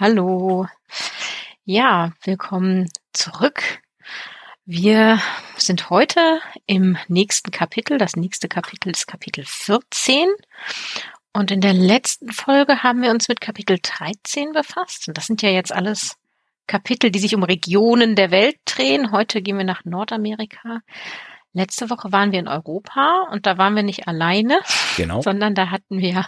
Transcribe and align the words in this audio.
Hallo. 0.00 0.66
Ja, 1.66 2.12
willkommen 2.24 2.88
zurück. 3.12 3.82
Wir 4.64 5.20
sind 5.58 5.90
heute 5.90 6.40
im 6.64 6.96
nächsten 7.08 7.50
Kapitel. 7.50 7.98
Das 7.98 8.16
nächste 8.16 8.48
Kapitel 8.48 8.92
ist 8.92 9.06
Kapitel 9.06 9.44
14 9.46 10.26
und 11.34 11.50
in 11.50 11.60
der 11.60 11.74
letzten 11.74 12.32
Folge 12.32 12.82
haben 12.82 13.02
wir 13.02 13.10
uns 13.10 13.28
mit 13.28 13.42
Kapitel 13.42 13.78
13 13.82 14.52
befasst. 14.52 15.06
Und 15.06 15.18
das 15.18 15.26
sind 15.26 15.42
ja 15.42 15.50
jetzt 15.50 15.70
alles 15.70 16.16
Kapitel, 16.66 17.10
die 17.10 17.18
sich 17.18 17.34
um 17.34 17.42
Regionen 17.42 18.16
der 18.16 18.30
Welt 18.30 18.56
drehen. 18.64 19.12
Heute 19.12 19.42
gehen 19.42 19.58
wir 19.58 19.66
nach 19.66 19.84
Nordamerika. 19.84 20.80
Letzte 21.52 21.90
Woche 21.90 22.10
waren 22.10 22.32
wir 22.32 22.38
in 22.38 22.48
Europa 22.48 23.28
und 23.32 23.44
da 23.44 23.58
waren 23.58 23.76
wir 23.76 23.82
nicht 23.82 24.08
alleine, 24.08 24.60
genau. 24.96 25.20
sondern 25.20 25.54
da 25.54 25.68
hatten 25.68 25.98
wir 25.98 26.24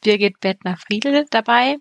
Birgit 0.00 0.40
Bettner-Friedel 0.40 1.26
dabei, 1.30 1.76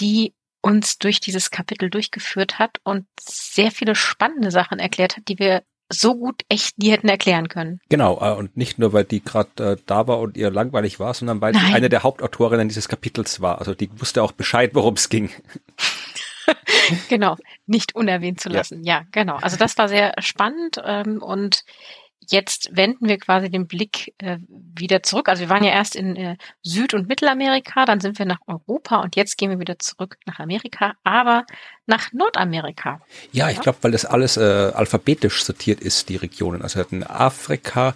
die 0.00 0.32
uns 0.62 0.98
durch 0.98 1.20
dieses 1.20 1.50
Kapitel 1.50 1.90
durchgeführt 1.90 2.58
hat 2.58 2.78
und 2.84 3.06
sehr 3.20 3.70
viele 3.70 3.94
spannende 3.94 4.50
Sachen 4.50 4.78
erklärt 4.78 5.16
hat, 5.16 5.28
die 5.28 5.38
wir 5.38 5.62
so 5.92 6.16
gut 6.16 6.42
echt 6.48 6.78
nie 6.78 6.90
hätten 6.90 7.08
erklären 7.08 7.48
können. 7.48 7.80
Genau, 7.88 8.18
äh, 8.20 8.34
und 8.34 8.56
nicht 8.56 8.78
nur, 8.78 8.92
weil 8.92 9.04
die 9.04 9.22
gerade 9.22 9.72
äh, 9.72 9.76
da 9.86 10.06
war 10.06 10.20
und 10.20 10.36
ihr 10.36 10.50
langweilig 10.50 10.98
war, 10.98 11.12
sondern 11.12 11.40
weil 11.40 11.52
Nein. 11.52 11.66
sie 11.66 11.74
eine 11.74 11.88
der 11.88 12.02
Hauptautorinnen 12.02 12.68
dieses 12.68 12.88
Kapitels 12.88 13.40
war. 13.40 13.58
Also 13.58 13.74
die 13.74 13.90
wusste 14.00 14.22
auch 14.22 14.32
Bescheid, 14.32 14.70
worum 14.74 14.94
es 14.94 15.08
ging. 15.08 15.30
genau, 17.08 17.36
nicht 17.66 17.94
unerwähnt 17.94 18.40
zu 18.40 18.48
lassen. 18.48 18.82
Ja. 18.84 19.00
ja, 19.00 19.04
genau. 19.12 19.36
Also 19.36 19.56
das 19.56 19.76
war 19.76 19.88
sehr 19.88 20.14
spannend 20.18 20.80
ähm, 20.84 21.22
und 21.22 21.64
jetzt 22.30 22.68
wenden 22.72 23.08
wir 23.08 23.18
quasi 23.18 23.50
den 23.50 23.66
Blick 23.66 24.14
äh, 24.18 24.38
wieder 24.48 25.02
zurück. 25.02 25.28
Also 25.28 25.42
wir 25.42 25.48
waren 25.48 25.64
ja 25.64 25.70
erst 25.70 25.96
in 25.96 26.16
äh, 26.16 26.36
Süd- 26.62 26.94
und 26.94 27.08
Mittelamerika, 27.08 27.84
dann 27.84 28.00
sind 28.00 28.18
wir 28.18 28.26
nach 28.26 28.40
Europa 28.46 29.00
und 29.00 29.16
jetzt 29.16 29.38
gehen 29.38 29.50
wir 29.50 29.58
wieder 29.58 29.78
zurück 29.78 30.18
nach 30.26 30.38
Amerika, 30.38 30.94
aber 31.04 31.44
nach 31.86 32.12
Nordamerika. 32.12 33.00
Ja, 33.32 33.50
ich 33.50 33.60
glaube, 33.60 33.78
weil 33.82 33.90
das 33.90 34.04
alles 34.04 34.36
äh, 34.36 34.72
alphabetisch 34.74 35.44
sortiert 35.44 35.80
ist, 35.80 36.08
die 36.08 36.16
Regionen. 36.16 36.62
Also 36.62 36.76
wir 36.76 36.84
hatten 36.84 37.04
Afrika, 37.04 37.94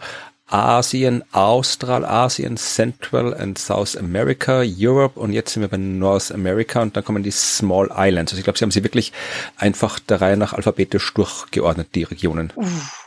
Asien, 0.48 1.24
Australasien, 1.32 2.56
Central 2.56 3.34
and 3.34 3.58
South 3.58 3.96
America, 3.96 4.62
Europe 4.64 5.18
und 5.18 5.32
jetzt 5.32 5.52
sind 5.52 5.62
wir 5.62 5.68
bei 5.68 5.76
North 5.76 6.30
America 6.30 6.82
und 6.82 6.96
dann 6.96 7.04
kommen 7.04 7.24
die 7.24 7.32
Small 7.32 7.90
Islands. 7.96 8.32
Also 8.32 8.38
ich 8.38 8.44
glaube, 8.44 8.58
sie 8.58 8.64
haben 8.64 8.70
sie 8.70 8.84
wirklich 8.84 9.12
einfach 9.56 9.98
der 9.98 10.20
Reihe 10.20 10.36
nach 10.36 10.52
alphabetisch 10.52 11.12
durchgeordnet, 11.14 11.88
die 11.94 12.04
Regionen. 12.04 12.52
Uff. 12.54 13.05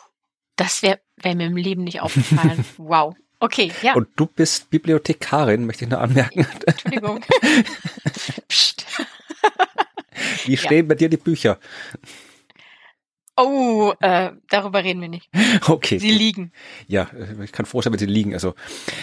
Das 0.59 0.83
wäre 0.83 0.99
wär 1.15 1.35
mir 1.35 1.47
im 1.47 1.55
Leben 1.55 1.85
nicht 1.85 2.01
aufgefallen. 2.01 2.65
wow. 2.77 3.15
Okay, 3.39 3.71
ja. 3.81 3.93
Und 3.93 4.09
du 4.17 4.25
bist 4.25 4.69
Bibliothekarin, 4.69 5.65
möchte 5.65 5.85
ich 5.85 5.89
nur 5.89 6.01
anmerken. 6.01 6.45
Entschuldigung. 6.65 7.23
Psst. 8.49 8.85
Wie 10.43 10.57
stehen 10.57 10.85
ja. 10.85 10.89
bei 10.89 10.95
dir 10.95 11.07
die 11.07 11.15
Bücher? 11.15 11.59
Oh, 13.41 13.93
äh, 14.01 14.31
darüber 14.49 14.83
reden 14.83 15.01
wir 15.01 15.07
nicht. 15.07 15.29
Okay. 15.67 15.99
Sie 15.99 16.11
liegen. 16.11 16.51
Ja, 16.87 17.09
äh, 17.17 17.43
ich 17.43 17.51
kann 17.51 17.65
froh 17.65 17.81
sein, 17.81 17.93
wenn 17.93 17.99
sie 17.99 18.05
liegen. 18.05 18.33
Also 18.33 18.55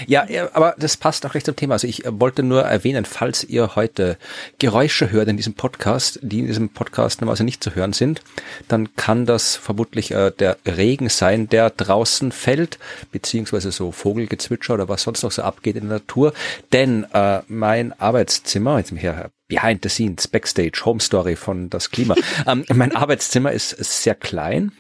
ja, 0.06 0.26
aber 0.52 0.74
das 0.78 0.96
passt 0.96 1.24
auch 1.24 1.34
recht 1.34 1.46
zum 1.46 1.56
Thema. 1.56 1.74
Also 1.74 1.86
ich 1.86 2.04
äh, 2.04 2.20
wollte 2.20 2.42
nur 2.42 2.62
erwähnen, 2.62 3.04
falls 3.04 3.44
ihr 3.44 3.76
heute 3.76 4.18
Geräusche 4.58 5.10
hört 5.10 5.28
in 5.28 5.36
diesem 5.36 5.54
Podcast, 5.54 6.18
die 6.22 6.40
in 6.40 6.46
diesem 6.46 6.68
Podcast 6.68 7.20
normalerweise 7.20 7.44
nicht 7.44 7.62
zu 7.62 7.74
hören 7.74 7.92
sind, 7.92 8.20
dann 8.68 8.94
kann 8.96 9.26
das 9.26 9.56
vermutlich 9.56 10.10
äh, 10.10 10.30
der 10.32 10.58
Regen 10.66 11.08
sein, 11.08 11.48
der 11.48 11.70
draußen 11.70 12.32
fällt, 12.32 12.78
beziehungsweise 13.12 13.70
so 13.70 13.90
Vogelgezwitscher 13.92 14.74
oder 14.74 14.88
was 14.88 15.02
sonst 15.02 15.22
noch 15.22 15.32
so 15.32 15.42
abgeht 15.42 15.76
in 15.76 15.88
der 15.88 15.98
Natur. 15.98 16.34
Denn 16.72 17.06
äh, 17.12 17.40
mein 17.48 17.98
Arbeitszimmer, 17.98 18.78
jetzt 18.78 18.92
mich 18.92 19.00
hier 19.00 19.30
Behind 19.48 19.80
the 19.82 19.88
Scenes, 19.88 20.28
Backstage, 20.28 20.84
Home 20.84 21.00
Story 21.00 21.36
von 21.36 21.70
Das 21.70 21.90
Klima. 21.90 22.14
ähm, 22.46 22.64
mein 22.74 22.94
Arbeitszimmer 22.94 23.52
ist 23.52 23.70
sehr 23.70 24.14
klein 24.14 24.72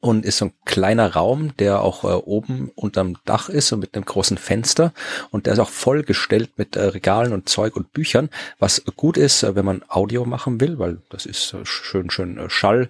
und 0.00 0.24
ist 0.24 0.38
so 0.38 0.46
ein 0.46 0.52
kleiner 0.64 1.12
Raum, 1.12 1.56
der 1.58 1.82
auch 1.82 2.04
äh, 2.04 2.08
oben 2.08 2.70
unterm 2.74 3.16
Dach 3.24 3.48
ist 3.48 3.72
und 3.72 3.80
mit 3.80 3.94
einem 3.94 4.04
großen 4.04 4.38
Fenster. 4.38 4.92
Und 5.30 5.46
der 5.46 5.52
ist 5.52 5.58
auch 5.58 5.68
vollgestellt 5.68 6.52
mit 6.56 6.76
äh, 6.76 6.82
Regalen 6.82 7.32
und 7.32 7.48
Zeug 7.48 7.76
und 7.76 7.92
Büchern, 7.92 8.30
was 8.58 8.82
gut 8.96 9.16
ist, 9.16 9.42
äh, 9.42 9.54
wenn 9.54 9.64
man 9.64 9.82
Audio 9.88 10.24
machen 10.24 10.60
will, 10.60 10.78
weil 10.78 11.02
das 11.10 11.26
ist 11.26 11.52
äh, 11.52 11.64
schön 11.64 12.10
schön 12.10 12.38
äh, 12.38 12.48
Schall, 12.48 12.88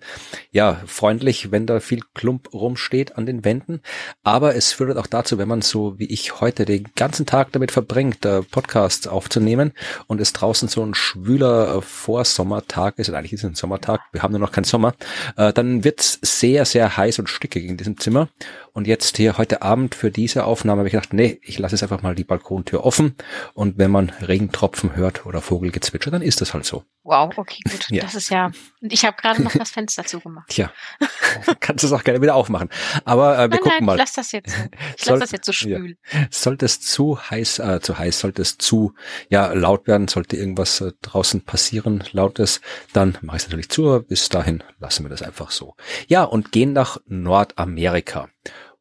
ja, 0.53 0.81
freundlich, 0.87 1.51
wenn 1.51 1.67
da 1.67 1.81
viel 1.81 2.03
Klump 2.15 2.53
rumsteht 2.53 3.17
an 3.17 3.27
den 3.27 3.45
Wänden, 3.45 3.81
aber 4.23 4.55
es 4.55 4.73
führt 4.73 4.97
auch 4.97 5.07
dazu, 5.07 5.39
wenn 5.39 5.49
man 5.49 5.63
so 5.63 5.99
wie 5.99 6.07
ich 6.07 6.41
heute 6.41 6.65
den 6.65 6.89
ganzen 6.95 7.27
Tag 7.27 7.53
damit 7.53 7.73
verbringt, 7.73 8.25
äh, 8.25 8.43
Podcasts 8.43 9.07
aufzunehmen 9.07 9.73
und 10.07 10.21
es 10.21 10.33
draußen 10.33 10.69
so 10.69 10.85
ein 10.85 10.95
schwüler 10.95 11.77
äh, 11.77 11.83
Vorsommertag 11.83 12.99
ist, 12.99 13.09
und 13.09 13.17
eigentlich 13.17 13.33
ist 13.33 13.45
es 13.45 13.51
ein 13.51 13.55
Sommertag, 13.55 14.01
wir 14.13 14.23
haben 14.23 14.33
nur 14.33 14.41
noch 14.41 14.53
keinen 14.53 14.65
Sommer, 14.65 14.95
äh, 15.37 15.53
dann 15.53 15.83
wird's 15.85 16.19
sehr 16.23 16.65
sehr 16.65 16.97
heiß 17.01 17.19
und 17.19 17.29
stickig 17.29 17.65
in 17.65 17.77
diesem 17.77 17.99
Zimmer. 17.99 18.29
Und 18.73 18.87
jetzt 18.87 19.17
hier 19.17 19.39
heute 19.39 19.63
Abend 19.63 19.95
für 19.95 20.11
diese 20.11 20.45
Aufnahme 20.45 20.81
habe 20.81 20.89
ich 20.89 20.93
gedacht, 20.93 21.13
nee, 21.13 21.41
ich 21.43 21.59
lasse 21.59 21.75
jetzt 21.75 21.83
einfach 21.83 22.03
mal 22.03 22.15
die 22.15 22.25
Balkontür 22.25 22.85
offen. 22.85 23.17
Und 23.55 23.79
wenn 23.79 23.91
man 23.91 24.11
Regentropfen 24.11 24.97
hört 24.97 25.27
oder 25.27 25.41
Vogelgezwitscher, 25.41 26.11
dann 26.11 26.23
ist 26.23 26.41
das 26.41 26.55
halt 26.55 26.65
so. 26.65 26.85
Wow, 27.03 27.37
okay, 27.39 27.63
gut. 27.69 27.87
Ja. 27.91 28.03
Das 28.03 28.15
ist 28.15 28.29
ja. 28.29 28.51
Ich 28.83 29.05
habe 29.05 29.17
gerade 29.17 29.43
noch 29.43 29.53
das 29.53 29.71
Fenster 29.71 30.05
zugemacht. 30.05 30.49
Tja, 30.51 30.71
kannst 31.61 31.83
du 31.83 31.87
es 31.87 31.93
auch 31.93 32.05
gerne 32.05 32.21
wieder 32.21 32.35
aufmachen. 32.35 32.69
Aber 33.05 33.37
äh, 33.37 33.43
wir 33.43 33.49
nein, 33.49 33.59
gucken 33.61 33.73
nein, 33.79 33.85
mal. 33.87 33.95
Ich 33.95 34.01
lasse 34.01 34.17
das 34.17 34.33
jetzt. 34.33 34.55
Ich 34.97 35.07
lasse 35.07 35.21
das 35.21 35.31
jetzt 35.33 35.47
so 35.47 35.53
spülen. 35.53 35.97
Ja. 36.13 36.27
Sollte 36.31 36.67
es 36.67 36.81
zu 36.81 37.19
heiß, 37.19 37.59
äh, 37.61 37.81
zu 37.81 37.99
heiß, 37.99 38.21
sollte 38.21 38.43
es 38.43 38.59
zu 38.59 38.95
ja 39.31 39.53
laut 39.53 39.87
werden, 39.87 40.09
sollte 40.09 40.37
irgendwas 40.37 40.81
äh, 40.81 40.93
draußen 41.01 41.43
passieren, 41.43 42.05
lautes, 42.13 42.61
dann 42.93 43.17
mache 43.23 43.39
ich 43.39 43.43
es 43.45 43.49
natürlich 43.49 43.71
zu. 43.71 44.03
Bis 44.07 44.29
dahin 44.29 44.63
lassen 44.79 45.05
wir 45.05 45.11
das 45.11 45.23
einfach 45.23 45.51
so. 45.51 45.77
Ja, 46.07 46.25
und 46.25 46.53
gehen 46.53 46.73
nach 46.73 46.99
Nordamerika. 47.07 48.29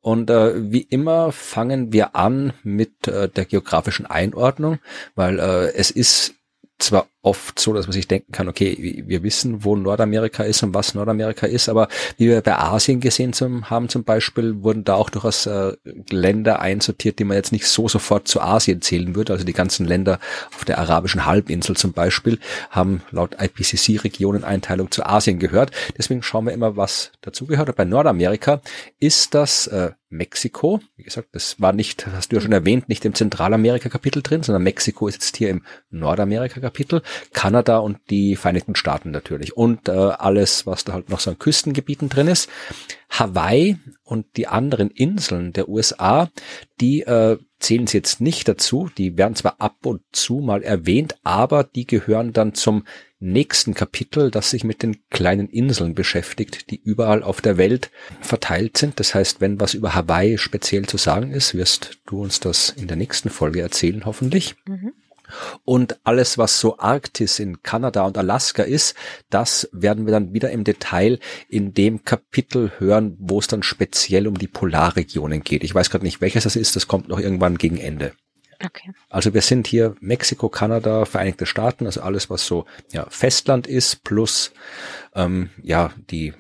Und 0.01 0.29
äh, 0.29 0.71
wie 0.71 0.81
immer 0.81 1.31
fangen 1.31 1.91
wir 1.91 2.15
an 2.15 2.53
mit 2.63 3.07
äh, 3.07 3.27
der 3.27 3.45
geografischen 3.45 4.05
Einordnung, 4.05 4.79
weil 5.15 5.39
äh, 5.39 5.73
es 5.73 5.91
ist 5.91 6.35
zwar 6.77 7.07
oft 7.21 7.59
so, 7.59 7.73
dass 7.73 7.85
man 7.87 7.93
sich 7.93 8.07
denken 8.07 8.31
kann, 8.31 8.47
okay, 8.47 9.03
wir 9.05 9.23
wissen, 9.23 9.63
wo 9.65 9.75
Nordamerika 9.75 10.43
ist 10.43 10.63
und 10.63 10.73
was 10.73 10.95
Nordamerika 10.95 11.47
ist, 11.47 11.67
aber 11.67 11.89
wie 12.17 12.29
wir 12.29 12.41
bei 12.41 12.57
Asien 12.57 13.01
gesehen 13.01 13.33
haben 13.69 13.89
zum 13.89 14.05
Beispiel, 14.05 14.63
wurden 14.63 14.85
da 14.85 14.95
auch 14.95 15.09
durchaus 15.09 15.45
äh, 15.45 15.73
Länder 16.09 16.61
einsortiert, 16.61 17.19
die 17.19 17.25
man 17.25 17.35
jetzt 17.35 17.51
nicht 17.51 17.67
so 17.67 17.89
sofort 17.89 18.27
zu 18.27 18.41
Asien 18.41 18.81
zählen 18.81 19.15
würde. 19.15 19.33
Also 19.33 19.45
die 19.45 19.53
ganzen 19.53 19.85
Länder 19.85 20.19
auf 20.55 20.63
der 20.63 20.79
arabischen 20.79 21.25
Halbinsel 21.25 21.75
zum 21.75 21.91
Beispiel 21.91 22.39
haben 22.69 23.01
laut 23.11 23.35
IPCC 23.39 24.03
Regioneneinteilung 24.03 24.89
zu 24.89 25.05
Asien 25.05 25.39
gehört. 25.39 25.71
Deswegen 25.97 26.23
schauen 26.23 26.45
wir 26.45 26.53
immer, 26.53 26.77
was 26.77 27.11
dazugehört. 27.21 27.69
Und 27.69 27.75
bei 27.75 27.85
Nordamerika 27.85 28.61
ist 28.99 29.33
das 29.33 29.67
äh, 29.67 29.91
Mexiko. 30.09 30.81
Wie 30.97 31.03
gesagt, 31.03 31.29
das 31.33 31.61
war 31.61 31.71
nicht, 31.71 32.07
hast 32.07 32.31
du 32.31 32.37
ja 32.37 32.41
schon 32.41 32.51
erwähnt, 32.51 32.89
nicht 32.89 33.05
im 33.05 33.13
Zentralamerika-Kapitel 33.13 34.23
drin, 34.23 34.43
sondern 34.43 34.63
Mexiko 34.63 35.07
ist 35.07 35.15
jetzt 35.15 35.37
hier 35.37 35.49
im 35.49 35.63
Nordamerika-Kapitel. 35.91 37.03
Kanada 37.33 37.77
und 37.79 37.97
die 38.09 38.35
Vereinigten 38.35 38.75
Staaten 38.75 39.11
natürlich 39.11 39.55
und 39.55 39.89
äh, 39.89 39.91
alles, 39.91 40.65
was 40.65 40.83
da 40.83 40.93
halt 40.93 41.09
noch 41.09 41.19
so 41.19 41.31
an 41.31 41.39
Küstengebieten 41.39 42.09
drin 42.09 42.27
ist. 42.27 42.49
Hawaii 43.09 43.77
und 44.03 44.37
die 44.37 44.47
anderen 44.47 44.91
Inseln 44.91 45.51
der 45.53 45.67
USA, 45.67 46.29
die 46.79 47.01
äh, 47.01 47.37
zählen 47.59 47.87
sie 47.87 47.97
jetzt 47.97 48.21
nicht 48.21 48.47
dazu. 48.47 48.89
Die 48.97 49.17
werden 49.17 49.35
zwar 49.35 49.59
ab 49.59 49.85
und 49.85 50.01
zu 50.11 50.39
mal 50.39 50.63
erwähnt, 50.63 51.15
aber 51.23 51.63
die 51.63 51.85
gehören 51.85 52.33
dann 52.33 52.53
zum 52.53 52.85
nächsten 53.19 53.73
Kapitel, 53.73 54.31
das 54.31 54.49
sich 54.49 54.63
mit 54.63 54.81
den 54.81 54.97
kleinen 55.09 55.49
Inseln 55.49 55.93
beschäftigt, 55.93 56.71
die 56.71 56.79
überall 56.81 57.21
auf 57.21 57.41
der 57.41 57.57
Welt 57.57 57.91
verteilt 58.21 58.77
sind. 58.77 58.99
Das 58.99 59.13
heißt, 59.13 59.41
wenn 59.41 59.59
was 59.59 59.73
über 59.73 59.93
Hawaii 59.93 60.37
speziell 60.37 60.85
zu 60.85 60.97
sagen 60.97 61.31
ist, 61.31 61.53
wirst 61.55 61.99
du 62.05 62.21
uns 62.21 62.39
das 62.39 62.69
in 62.69 62.87
der 62.87 62.97
nächsten 62.97 63.29
Folge 63.29 63.61
erzählen, 63.61 64.05
hoffentlich. 64.05 64.55
Mhm. 64.65 64.93
Und 65.65 65.99
alles, 66.03 66.37
was 66.37 66.59
so 66.59 66.77
Arktis 66.79 67.39
in 67.39 67.61
Kanada 67.63 68.03
und 68.03 68.17
Alaska 68.17 68.63
ist, 68.63 68.95
das 69.29 69.69
werden 69.71 70.05
wir 70.05 70.11
dann 70.11 70.33
wieder 70.33 70.51
im 70.51 70.63
Detail 70.63 71.19
in 71.47 71.73
dem 71.73 72.03
Kapitel 72.03 72.71
hören, 72.77 73.15
wo 73.19 73.39
es 73.39 73.47
dann 73.47 73.63
speziell 73.63 74.27
um 74.27 74.37
die 74.37 74.47
Polarregionen 74.47 75.41
geht. 75.41 75.63
Ich 75.63 75.73
weiß 75.73 75.89
gerade 75.89 76.05
nicht, 76.05 76.21
welches 76.21 76.43
das 76.43 76.55
ist, 76.55 76.75
das 76.75 76.87
kommt 76.87 77.09
noch 77.09 77.19
irgendwann 77.19 77.57
gegen 77.57 77.77
Ende. 77.77 78.13
Okay. 78.63 78.91
Also 79.09 79.33
wir 79.33 79.41
sind 79.41 79.67
hier 79.67 79.95
Mexiko, 80.01 80.49
Kanada, 80.49 81.05
Vereinigte 81.05 81.45
Staaten, 81.45 81.85
also 81.85 82.01
alles, 82.01 82.29
was 82.29 82.45
so 82.45 82.65
ja, 82.91 83.05
Festland 83.09 83.67
ist, 83.67 84.03
plus 84.03 84.51
ähm, 85.15 85.49
ja 85.63 85.91
die 86.09 86.33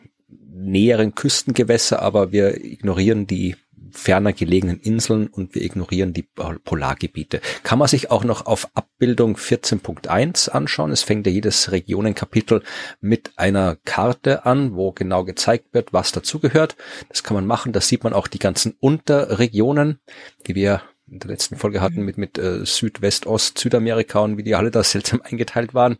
näheren 0.51 1.15
Küstengewässer, 1.15 2.01
aber 2.01 2.31
wir 2.31 2.63
ignorieren 2.63 3.25
die 3.25 3.55
ferner 3.91 4.33
gelegenen 4.33 4.79
Inseln 4.79 5.27
und 5.27 5.55
wir 5.55 5.63
ignorieren 5.63 6.13
die 6.13 6.23
Polargebiete. 6.23 7.41
Kann 7.63 7.79
man 7.79 7.87
sich 7.87 8.11
auch 8.11 8.23
noch 8.23 8.45
auf 8.45 8.69
Abbildung 8.73 9.35
14.1 9.35 10.49
anschauen. 10.49 10.91
Es 10.91 11.03
fängt 11.03 11.25
ja 11.25 11.31
jedes 11.31 11.71
Regionenkapitel 11.71 12.63
mit 13.01 13.31
einer 13.37 13.77
Karte 13.85 14.45
an, 14.45 14.75
wo 14.75 14.91
genau 14.91 15.23
gezeigt 15.23 15.73
wird, 15.73 15.93
was 15.93 16.11
dazugehört. 16.11 16.75
Das 17.09 17.23
kann 17.23 17.35
man 17.35 17.45
machen. 17.45 17.73
Da 17.73 17.81
sieht 17.81 18.03
man 18.03 18.13
auch 18.13 18.27
die 18.27 18.39
ganzen 18.39 18.75
Unterregionen, 18.79 19.99
die 20.47 20.55
wir 20.55 20.81
in 21.11 21.19
der 21.19 21.31
letzten 21.31 21.55
Folge 21.55 21.81
hatten 21.81 22.03
mit, 22.03 22.17
mit 22.17 22.37
äh, 22.37 22.65
Südwest, 22.65 23.25
Ost, 23.25 23.57
Südamerika 23.57 24.19
und 24.19 24.37
wie 24.37 24.43
die 24.43 24.55
alle 24.55 24.71
da 24.71 24.83
seltsam 24.83 25.21
eingeteilt 25.23 25.73
waren. 25.73 25.97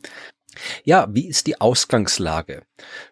Ja, 0.84 1.08
wie 1.12 1.28
ist 1.28 1.48
die 1.48 1.60
Ausgangslage? 1.60 2.64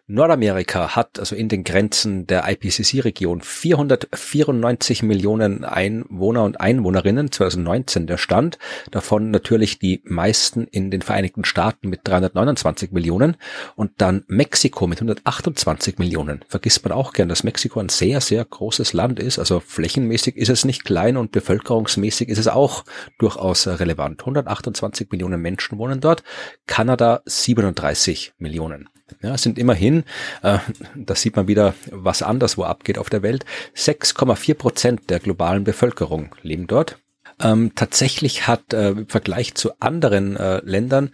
Nordamerika 0.06 0.96
hat 0.96 1.18
also 1.18 1.36
in 1.36 1.48
den 1.48 1.64
Grenzen 1.64 2.26
der 2.26 2.48
IPCC-Region 2.48 3.42
494 3.42 5.02
Millionen 5.02 5.64
Einwohner 5.64 6.44
und 6.44 6.60
Einwohnerinnen, 6.60 7.30
2019 7.30 8.06
der 8.06 8.16
Stand, 8.16 8.58
davon 8.90 9.30
natürlich 9.30 9.78
die 9.78 10.00
meisten 10.04 10.64
in 10.64 10.90
den 10.90 11.02
Vereinigten 11.02 11.44
Staaten 11.44 11.88
mit 11.90 12.00
329 12.08 12.92
Millionen 12.92 13.36
und 13.76 13.92
dann 13.98 14.24
Mexiko 14.28 14.86
mit 14.86 14.98
128 14.98 15.98
Millionen. 15.98 16.42
Vergisst 16.48 16.84
man 16.84 16.92
auch 16.92 17.12
gern, 17.12 17.28
dass 17.28 17.44
Mexiko 17.44 17.78
ein 17.80 17.90
sehr, 17.90 18.22
sehr 18.22 18.44
großes 18.44 18.94
Land 18.94 19.20
ist, 19.20 19.38
also 19.38 19.60
flächenmäßig 19.60 20.36
ist 20.36 20.48
es 20.48 20.64
nicht 20.64 20.84
klein 20.84 21.18
und 21.18 21.32
bevölkerungsmäßig 21.32 22.30
ist 22.30 22.38
es 22.38 22.48
auch 22.48 22.84
durchaus 23.18 23.66
relevant. 23.66 24.20
128 24.20 25.10
Millionen 25.10 25.42
Menschen 25.42 25.78
wohnen 25.78 26.00
dort, 26.00 26.22
Kanada 26.66 27.20
37 27.26 28.32
Millionen. 28.38 28.88
Ja, 29.22 29.36
sind 29.38 29.58
immerhin, 29.58 30.04
äh, 30.42 30.58
das 30.94 31.22
sieht 31.22 31.36
man 31.36 31.48
wieder, 31.48 31.74
was 31.90 32.22
anderswo 32.22 32.64
abgeht 32.64 32.98
auf 32.98 33.10
der 33.10 33.22
Welt, 33.22 33.44
6,4 33.76 34.54
Prozent 34.54 35.10
der 35.10 35.20
globalen 35.20 35.64
Bevölkerung 35.64 36.34
leben 36.42 36.66
dort. 36.66 36.98
Ähm, 37.40 37.72
tatsächlich 37.76 38.48
hat 38.48 38.72
äh, 38.72 38.90
im 38.90 39.06
Vergleich 39.06 39.54
zu 39.54 39.70
anderen 39.80 40.36
äh, 40.36 40.60
Ländern 40.64 41.10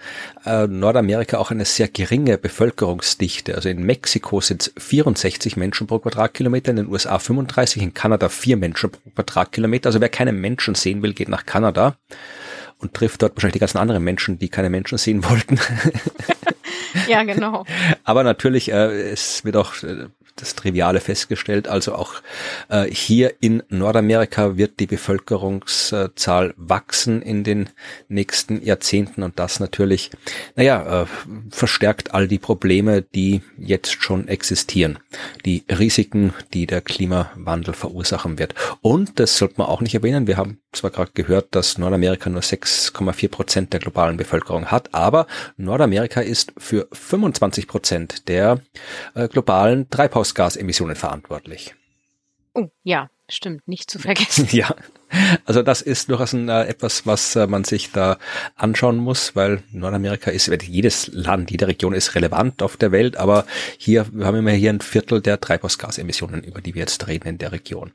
äh, 0.47 0.67
Nordamerika 0.67 1.37
auch 1.37 1.51
eine 1.51 1.67
sehr 1.67 1.89
geringe 1.89 2.39
Bevölkerungsdichte. 2.39 3.55
Also 3.55 3.69
in 3.69 3.83
Mexiko 3.85 4.41
sind 4.41 4.63
es 4.63 4.73
64 4.83 5.59
Menschen 5.59 5.87
pro 5.87 5.99
Quadratkilometer, 5.99 6.71
in 6.71 6.77
den 6.77 6.89
USA 6.89 7.19
35, 7.19 7.83
in 7.83 7.93
Kanada 7.93 8.31
4 8.31 8.57
Menschen 8.57 8.91
pro 8.91 9.11
Quadratkilometer. 9.11 9.89
Also 9.89 10.01
wer 10.01 10.09
keine 10.09 10.33
Menschen 10.33 10.75
sehen 10.75 11.03
will, 11.03 11.13
geht 11.13 11.29
nach 11.29 11.45
Kanada 11.45 11.97
und 12.79 12.95
trifft 12.95 13.21
dort 13.21 13.37
wahrscheinlich 13.37 13.55
die 13.55 13.61
ganzen 13.61 13.79
anderen 13.79 14.03
Menschen, 14.03 14.39
die 14.39 14.49
keine 14.49 14.71
Menschen 14.71 14.97
sehen 14.97 15.25
wollten. 15.29 15.61
ja, 17.09 17.23
genau. 17.25 17.65
Aber 18.05 18.23
natürlich, 18.23 18.71
äh, 18.73 19.11
es 19.11 19.45
wird 19.45 19.57
auch 19.57 19.83
äh, 19.83 20.07
das 20.37 20.55
Triviale 20.55 21.01
festgestellt. 21.01 21.69
Also 21.69 21.95
auch 21.95 22.15
äh, 22.69 22.85
hier 22.85 23.35
in 23.41 23.63
Nordamerika 23.69 24.57
wird 24.57 24.81
die 24.81 24.87
Bevölkerungszahl 24.87 26.55
wachsen 26.57 27.23
in 27.23 27.45
den 27.45 27.69
nächsten 28.09 28.63
Jahrzehnten 28.65 29.23
und 29.23 29.39
das 29.39 29.61
natürlich, 29.61 30.11
naja, 30.57 31.03
äh, 31.03 31.07
verstärkt 31.51 32.15
all 32.15 32.29
die 32.29 32.39
Probleme, 32.39 33.03
die 33.03 33.43
jetzt 33.59 34.03
schon 34.03 34.29
existieren. 34.29 34.99
Die 35.45 35.65
Risiken, 35.71 36.33
die 36.53 36.67
der 36.67 36.81
Klimawandel 36.81 37.75
verursachen 37.75 38.39
wird. 38.39 38.55
Und 38.81 39.21
das 39.21 39.39
sollte 39.39 39.55
man 39.59 39.69
auch 39.69 39.81
nicht 39.81 39.95
erwähnen. 39.95 40.27
Wir 40.27 40.37
haben 40.37 40.59
zwar 40.73 40.91
gerade 40.91 41.13
gehört, 41.15 41.55
dass 41.55 41.79
Nordamerika 41.79 42.29
nur 42.31 42.43
6,4 42.43 43.29
Prozent 43.29 43.73
der 43.73 43.81
globalen 43.81 44.17
Bevölkerung 44.17 44.67
hat, 44.67 44.93
aber 44.93 45.27
Nordamerika 45.57 46.21
ist 46.21 46.53
für 46.59 46.89
25 46.93 47.67
Prozent 47.67 48.29
der 48.29 48.61
äh, 49.15 49.29
globalen 49.29 49.89
Treibhausgasemissionen 50.25 50.97
verantwortlich. 50.97 51.75
Oh, 52.55 52.69
ja, 52.83 53.11
stimmt, 53.29 53.67
nicht 53.69 53.91
zu 53.91 53.99
vergessen. 53.99 54.49
ja, 54.53 54.75
also 55.45 55.63
das 55.63 55.83
ist 55.83 56.09
durchaus 56.11 56.33
ein, 56.33 56.49
äh, 56.49 56.65
etwas, 56.65 57.07
was 57.07 57.37
äh, 57.37 57.47
man 57.47 57.65
sich 57.65 57.93
da 57.93 58.19
anschauen 58.57 58.99
muss, 58.99 59.37
weil 59.37 59.63
Nordamerika 59.73 60.31
ist, 60.31 60.51
jedes 60.63 61.11
Land, 61.13 61.51
jede 61.51 61.67
Region 61.67 61.95
ist 61.95 62.15
relevant 62.15 62.63
auf 62.63 62.77
der 62.77 62.93
Welt, 62.93 63.17
aber 63.17 63.47
hier 63.79 64.07
wir 64.13 64.27
haben 64.27 64.45
wir 64.45 64.53
hier 64.53 64.71
ein 64.71 64.81
Viertel 64.81 65.21
der 65.21 65.41
Treibhausgasemissionen, 65.41 66.43
über 66.43 66.61
die 66.61 66.75
wir 66.75 66.81
jetzt 66.81 67.07
reden 67.07 67.29
in 67.29 67.39
der 67.39 67.53
Region. 67.53 67.93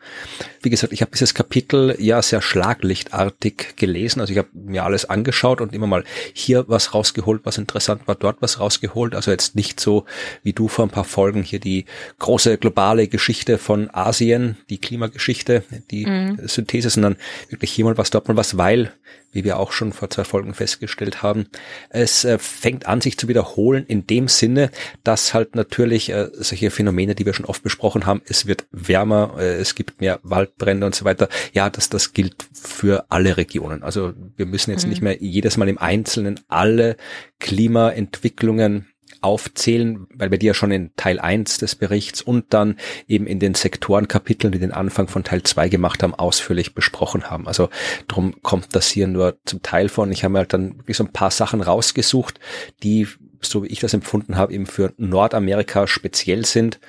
Wie 0.62 0.69
gesagt, 0.69 0.94
ich 0.94 1.01
habe 1.01 1.12
dieses 1.12 1.33
Kapitel 1.33 1.95
ja 2.00 2.21
sehr 2.21 2.42
schlaglichtartig 2.42 3.75
gelesen, 3.75 4.21
also 4.21 4.31
ich 4.31 4.38
habe 4.38 4.50
mir 4.54 4.83
alles 4.83 5.06
angeschaut 5.06 5.62
und 5.62 5.74
immer 5.74 5.88
mal 5.88 6.04
hier 6.33 6.66
was 6.68 6.94
rausgeholt, 6.94 7.42
was 7.45 7.57
interessant 7.57 8.07
war, 8.07 8.16
dort 8.16 8.42
was 8.42 8.60
rausgeholt, 8.60 9.16
also 9.16 9.31
jetzt 9.31 9.56
nicht 9.56 9.80
so 9.80 10.06
wie 10.44 10.54
du 10.54 10.68
vor 10.68 10.86
ein 10.86 10.92
paar 10.92 11.04
Folgen 11.04 11.44
hier 11.44 11.60
die 11.60 11.86
große 12.19 12.57
globale 12.57 13.07
Geschichte 13.07 13.57
von 13.57 13.89
Asien, 13.94 14.57
die 14.69 14.77
Klimageschichte, 14.77 15.63
die 15.92 16.06
mhm. 16.06 16.39
Synthese, 16.45 16.89
sondern 16.89 17.08
wirklich 17.50 17.71
hier 17.71 17.85
mal 17.85 17.97
was, 17.97 18.09
dort 18.09 18.27
mal 18.27 18.38
was, 18.38 18.57
weil, 18.57 18.94
wie 19.31 19.44
wir 19.44 19.57
auch 19.57 19.71
schon 19.71 19.94
vor 19.94 20.09
zwei 20.09 20.23
Folgen 20.23 20.53
festgestellt 20.53 21.21
haben, 21.21 21.47
es 21.89 22.25
äh, 22.25 22.38
fängt 22.39 22.88
an, 22.88 23.01
sich 23.01 23.17
zu 23.17 23.27
wiederholen 23.27 23.85
in 23.85 24.07
dem 24.07 24.27
Sinne, 24.27 24.71
dass 25.03 25.33
halt 25.33 25.56
natürlich 25.56 26.09
äh, 26.09 26.29
solche 26.33 26.71
Phänomene, 26.71 27.15
die 27.15 27.25
wir 27.25 27.33
schon 27.33 27.45
oft 27.45 27.63
besprochen 27.63 28.06
haben, 28.06 28.21
es 28.25 28.45
wird 28.45 28.65
wärmer, 28.71 29.35
äh, 29.38 29.56
es 29.56 29.75
gibt 29.75 30.01
mehr 30.01 30.19
Waldbrände 30.23 30.85
und 30.85 30.95
so 30.95 31.06
weiter. 31.06 31.29
Ja, 31.53 31.69
das, 31.69 31.89
das 31.89 32.13
gilt 32.13 32.35
für 32.53 33.06
alle 33.09 33.38
Regionen. 33.38 33.83
Also 33.83 34.13
wir 34.35 34.45
müssen 34.45 34.71
jetzt 34.71 34.83
mhm. 34.83 34.89
nicht 34.89 35.01
mehr 35.01 35.17
jedes 35.21 35.57
Mal 35.57 35.69
im 35.69 35.77
Einzelnen 35.77 36.39
alle 36.47 36.97
Klimaentwicklungen 37.39 38.88
aufzählen, 39.21 40.07
weil 40.13 40.31
wir 40.31 40.38
die 40.38 40.45
ja 40.45 40.53
schon 40.53 40.71
in 40.71 40.91
Teil 40.95 41.19
1 41.19 41.57
des 41.57 41.75
Berichts 41.75 42.21
und 42.21 42.53
dann 42.53 42.77
eben 43.07 43.27
in 43.27 43.39
den 43.39 43.53
Sektorenkapiteln, 43.53 44.51
die 44.51 44.59
den 44.59 44.71
Anfang 44.71 45.07
von 45.07 45.23
Teil 45.23 45.44
2 45.44 45.69
gemacht 45.69 46.03
haben, 46.03 46.15
ausführlich 46.15 46.73
besprochen 46.73 47.29
haben. 47.29 47.47
Also 47.47 47.69
drum 48.07 48.41
kommt 48.41 48.75
das 48.75 48.89
hier 48.89 49.07
nur 49.07 49.38
zum 49.45 49.61
Teil 49.61 49.89
von. 49.89 50.11
Ich 50.11 50.23
habe 50.23 50.33
mir 50.33 50.39
halt 50.39 50.53
dann 50.53 50.77
wirklich 50.77 50.97
so 50.97 51.03
ein 51.03 51.13
paar 51.13 51.31
Sachen 51.31 51.61
rausgesucht, 51.61 52.39
die, 52.83 53.07
so 53.41 53.63
wie 53.63 53.67
ich 53.67 53.79
das 53.79 53.94
empfunden 53.94 54.38
habe, 54.38 54.53
eben 54.53 54.65
für 54.65 54.94
Nordamerika 54.97 55.88
speziell 55.88 56.45
sind 56.45 56.79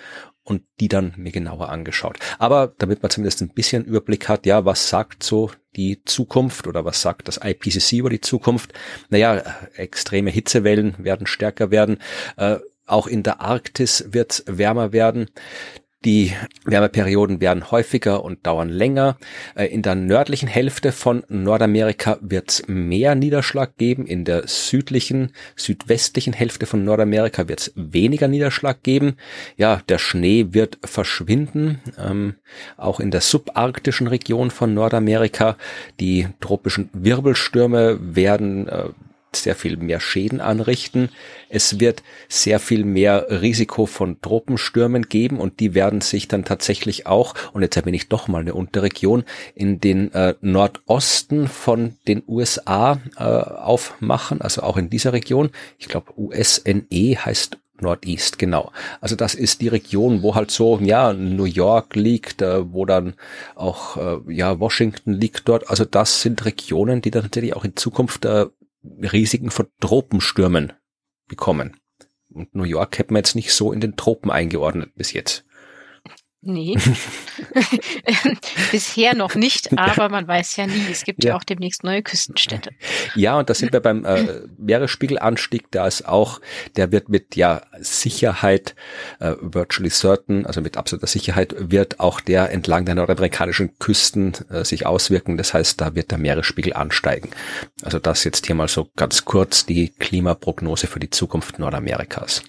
und 0.50 0.64
die 0.80 0.88
dann 0.88 1.14
mir 1.16 1.30
genauer 1.30 1.68
angeschaut. 1.68 2.18
Aber 2.40 2.74
damit 2.78 3.02
man 3.02 3.10
zumindest 3.10 3.40
ein 3.40 3.54
bisschen 3.54 3.84
Überblick 3.84 4.28
hat, 4.28 4.46
ja, 4.46 4.64
was 4.64 4.88
sagt 4.88 5.22
so 5.22 5.52
die 5.76 6.02
Zukunft 6.04 6.66
oder 6.66 6.84
was 6.84 7.00
sagt 7.00 7.28
das 7.28 7.38
IPCC 7.42 7.92
über 7.92 8.10
die 8.10 8.20
Zukunft? 8.20 8.74
Naja, 9.10 9.42
extreme 9.76 10.30
Hitzewellen 10.30 10.96
werden 10.98 11.28
stärker 11.28 11.70
werden. 11.70 11.98
Äh, 12.36 12.56
auch 12.86 13.06
in 13.06 13.22
der 13.22 13.40
Arktis 13.40 14.06
wird 14.08 14.32
es 14.32 14.44
wärmer 14.48 14.92
werden. 14.92 15.30
Die 16.06 16.32
Wärmeperioden 16.64 17.42
werden 17.42 17.70
häufiger 17.70 18.24
und 18.24 18.46
dauern 18.46 18.70
länger. 18.70 19.18
Äh, 19.54 19.66
in 19.66 19.82
der 19.82 19.94
nördlichen 19.94 20.48
Hälfte 20.48 20.92
von 20.92 21.24
Nordamerika 21.28 22.16
wird 22.22 22.50
es 22.50 22.68
mehr 22.68 23.14
Niederschlag 23.14 23.76
geben. 23.76 24.06
In 24.06 24.24
der 24.24 24.48
südlichen, 24.48 25.32
südwestlichen 25.56 26.32
Hälfte 26.32 26.64
von 26.64 26.84
Nordamerika 26.84 27.48
wird 27.48 27.60
es 27.60 27.72
weniger 27.76 28.28
Niederschlag 28.28 28.82
geben. 28.82 29.16
Ja, 29.58 29.82
der 29.90 29.98
Schnee 29.98 30.46
wird 30.52 30.78
verschwinden. 30.82 31.82
Ähm, 31.98 32.36
auch 32.78 32.98
in 32.98 33.10
der 33.10 33.20
subarktischen 33.20 34.06
Region 34.06 34.50
von 34.50 34.72
Nordamerika. 34.72 35.58
Die 36.00 36.28
tropischen 36.40 36.88
Wirbelstürme 36.94 37.98
werden 38.00 38.68
äh, 38.68 38.88
sehr 39.36 39.54
viel 39.54 39.76
mehr 39.76 40.00
Schäden 40.00 40.40
anrichten. 40.40 41.10
Es 41.48 41.80
wird 41.80 42.02
sehr 42.28 42.60
viel 42.60 42.84
mehr 42.84 43.26
Risiko 43.42 43.86
von 43.86 44.20
Tropenstürmen 44.20 45.08
geben 45.08 45.38
und 45.38 45.60
die 45.60 45.74
werden 45.74 46.00
sich 46.00 46.28
dann 46.28 46.44
tatsächlich 46.44 47.06
auch, 47.06 47.34
und 47.52 47.62
jetzt 47.62 47.76
erwähne 47.76 47.96
ich 47.96 48.08
doch 48.08 48.28
mal 48.28 48.40
eine 48.40 48.54
Unterregion, 48.54 49.24
in 49.54 49.80
den 49.80 50.12
äh, 50.12 50.34
Nordosten 50.40 51.48
von 51.48 51.96
den 52.06 52.22
USA 52.26 53.00
äh, 53.16 53.22
aufmachen, 53.22 54.40
also 54.40 54.62
auch 54.62 54.76
in 54.76 54.90
dieser 54.90 55.12
Region. 55.12 55.50
Ich 55.78 55.88
glaube, 55.88 56.12
USNE 56.16 57.16
heißt 57.24 57.58
Northeast, 57.82 58.38
genau. 58.38 58.72
Also 59.00 59.16
das 59.16 59.34
ist 59.34 59.60
die 59.60 59.68
Region, 59.68 60.22
wo 60.22 60.34
halt 60.34 60.50
so, 60.50 60.78
ja, 60.80 61.12
New 61.12 61.44
York 61.44 61.96
liegt, 61.96 62.42
äh, 62.42 62.72
wo 62.72 62.84
dann 62.84 63.14
auch, 63.54 63.96
äh, 63.96 64.32
ja, 64.32 64.60
Washington 64.60 65.12
liegt 65.12 65.48
dort. 65.48 65.68
Also 65.70 65.84
das 65.84 66.22
sind 66.22 66.44
Regionen, 66.44 67.02
die 67.02 67.10
dann 67.10 67.22
tatsächlich 67.22 67.56
auch 67.56 67.64
in 67.64 67.76
Zukunft 67.76 68.24
äh, 68.24 68.46
Risiken 68.82 69.50
von 69.50 69.68
Tropenstürmen 69.80 70.72
bekommen. 71.26 71.76
Und 72.28 72.54
New 72.54 72.64
York 72.64 72.98
hätte 72.98 73.12
man 73.12 73.20
jetzt 73.20 73.34
nicht 73.34 73.52
so 73.52 73.72
in 73.72 73.80
den 73.80 73.96
Tropen 73.96 74.30
eingeordnet 74.30 74.94
bis 74.94 75.12
jetzt. 75.12 75.44
Nee. 76.42 76.78
Bisher 78.72 79.14
noch 79.14 79.34
nicht, 79.34 79.76
aber 79.78 80.08
man 80.08 80.26
weiß 80.26 80.56
ja 80.56 80.66
nie. 80.66 80.86
Es 80.90 81.04
gibt 81.04 81.24
ja, 81.24 81.30
ja 81.30 81.36
auch 81.36 81.44
demnächst 81.44 81.84
neue 81.84 82.02
Küstenstädte. 82.02 82.70
Ja, 83.14 83.38
und 83.38 83.50
da 83.50 83.54
sind 83.54 83.72
wir 83.72 83.80
beim 83.80 84.04
äh, 84.04 84.40
Meeresspiegelanstieg. 84.56 85.70
Da 85.70 85.86
ist 85.86 86.08
auch, 86.08 86.40
der 86.76 86.92
wird 86.92 87.08
mit 87.08 87.36
ja 87.36 87.62
Sicherheit, 87.80 88.74
äh, 89.18 89.34
virtually 89.40 89.90
certain, 89.90 90.46
also 90.46 90.60
mit 90.60 90.76
absoluter 90.76 91.06
Sicherheit, 91.06 91.54
wird 91.58 92.00
auch 92.00 92.20
der 92.20 92.50
entlang 92.50 92.84
der 92.86 92.94
nordamerikanischen 92.94 93.78
Küsten 93.78 94.32
äh, 94.50 94.64
sich 94.64 94.86
auswirken. 94.86 95.36
Das 95.36 95.52
heißt, 95.52 95.80
da 95.80 95.94
wird 95.94 96.10
der 96.10 96.18
Meeresspiegel 96.18 96.72
ansteigen. 96.72 97.30
Also 97.82 97.98
das 97.98 98.24
jetzt 98.24 98.46
hier 98.46 98.54
mal 98.54 98.68
so 98.68 98.88
ganz 98.96 99.24
kurz 99.24 99.66
die 99.66 99.88
Klimaprognose 99.88 100.86
für 100.86 101.00
die 101.00 101.10
Zukunft 101.10 101.58
Nordamerikas. 101.58 102.42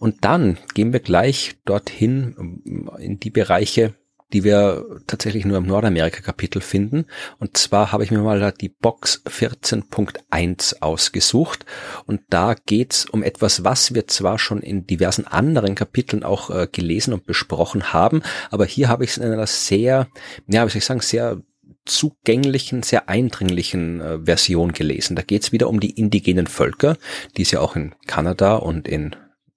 Und 0.00 0.24
dann 0.24 0.58
gehen 0.74 0.92
wir 0.92 1.00
gleich 1.00 1.56
dorthin 1.64 2.62
in 2.98 3.20
die 3.20 3.35
Bereiche, 3.36 3.92
die 4.32 4.44
wir 4.44 4.86
tatsächlich 5.06 5.44
nur 5.44 5.58
im 5.58 5.66
Nordamerika-Kapitel 5.66 6.62
finden. 6.62 7.04
Und 7.38 7.58
zwar 7.58 7.92
habe 7.92 8.02
ich 8.02 8.10
mir 8.10 8.20
mal 8.20 8.50
die 8.58 8.70
Box 8.70 9.22
14.1 9.26 10.80
ausgesucht. 10.80 11.66
Und 12.06 12.22
da 12.30 12.54
geht's 12.54 13.04
um 13.04 13.22
etwas, 13.22 13.62
was 13.62 13.94
wir 13.94 14.06
zwar 14.06 14.38
schon 14.38 14.62
in 14.62 14.86
diversen 14.86 15.26
anderen 15.26 15.74
Kapiteln 15.74 16.22
auch 16.22 16.48
äh, 16.48 16.66
gelesen 16.66 17.12
und 17.12 17.26
besprochen 17.26 17.92
haben, 17.92 18.22
aber 18.50 18.64
hier 18.64 18.88
habe 18.88 19.04
ich 19.04 19.10
es 19.10 19.18
in 19.18 19.30
einer 19.30 19.46
sehr, 19.46 20.08
ja, 20.48 20.64
wie 20.64 20.70
soll 20.70 20.78
ich 20.78 20.86
sagen, 20.86 21.00
sehr 21.00 21.42
zugänglichen, 21.84 22.82
sehr 22.82 23.10
eindringlichen 23.10 24.00
äh, 24.00 24.18
Version 24.24 24.72
gelesen. 24.72 25.14
Da 25.14 25.22
geht's 25.22 25.52
wieder 25.52 25.68
um 25.68 25.78
die 25.78 25.90
indigenen 25.90 26.46
Völker, 26.46 26.96
die 27.36 27.42
es 27.42 27.50
ja 27.50 27.60
auch 27.60 27.76
in 27.76 27.94
Kanada 28.06 28.56
und 28.56 28.88
in 28.88 29.14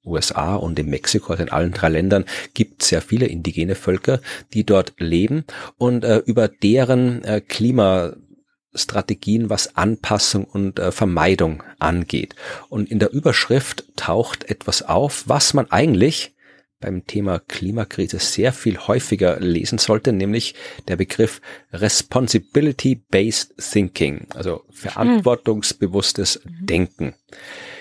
USA 0.09 0.55
und 0.55 0.79
in 0.79 0.89
Mexiko, 0.89 1.31
also 1.31 1.43
in 1.43 1.49
allen 1.49 1.71
drei 1.71 1.89
Ländern, 1.89 2.25
gibt 2.53 2.83
sehr 2.83 3.01
viele 3.01 3.27
indigene 3.27 3.75
Völker, 3.75 4.21
die 4.53 4.65
dort 4.65 4.93
leben 4.97 5.45
und 5.77 6.03
äh, 6.03 6.17
über 6.25 6.47
deren 6.47 7.23
äh, 7.23 7.41
Klimastrategien, 7.41 9.49
was 9.49 9.75
Anpassung 9.75 10.45
und 10.45 10.79
äh, 10.79 10.91
Vermeidung 10.91 11.63
angeht. 11.79 12.35
Und 12.69 12.91
in 12.91 12.99
der 12.99 13.11
Überschrift 13.11 13.85
taucht 13.95 14.49
etwas 14.49 14.83
auf, 14.83 15.23
was 15.27 15.53
man 15.53 15.71
eigentlich 15.71 16.33
beim 16.79 17.05
Thema 17.05 17.39
Klimakrise 17.39 18.19
sehr 18.19 18.53
viel 18.53 18.77
häufiger 18.77 19.39
lesen 19.39 19.77
sollte, 19.77 20.13
nämlich 20.13 20.55
der 20.87 20.95
Begriff 20.95 21.41
Responsibility-Based 21.73 23.55
Thinking, 23.57 24.27
also 24.33 24.63
verantwortungsbewusstes 24.69 26.41
hm. 26.43 26.65
Denken. 26.65 27.13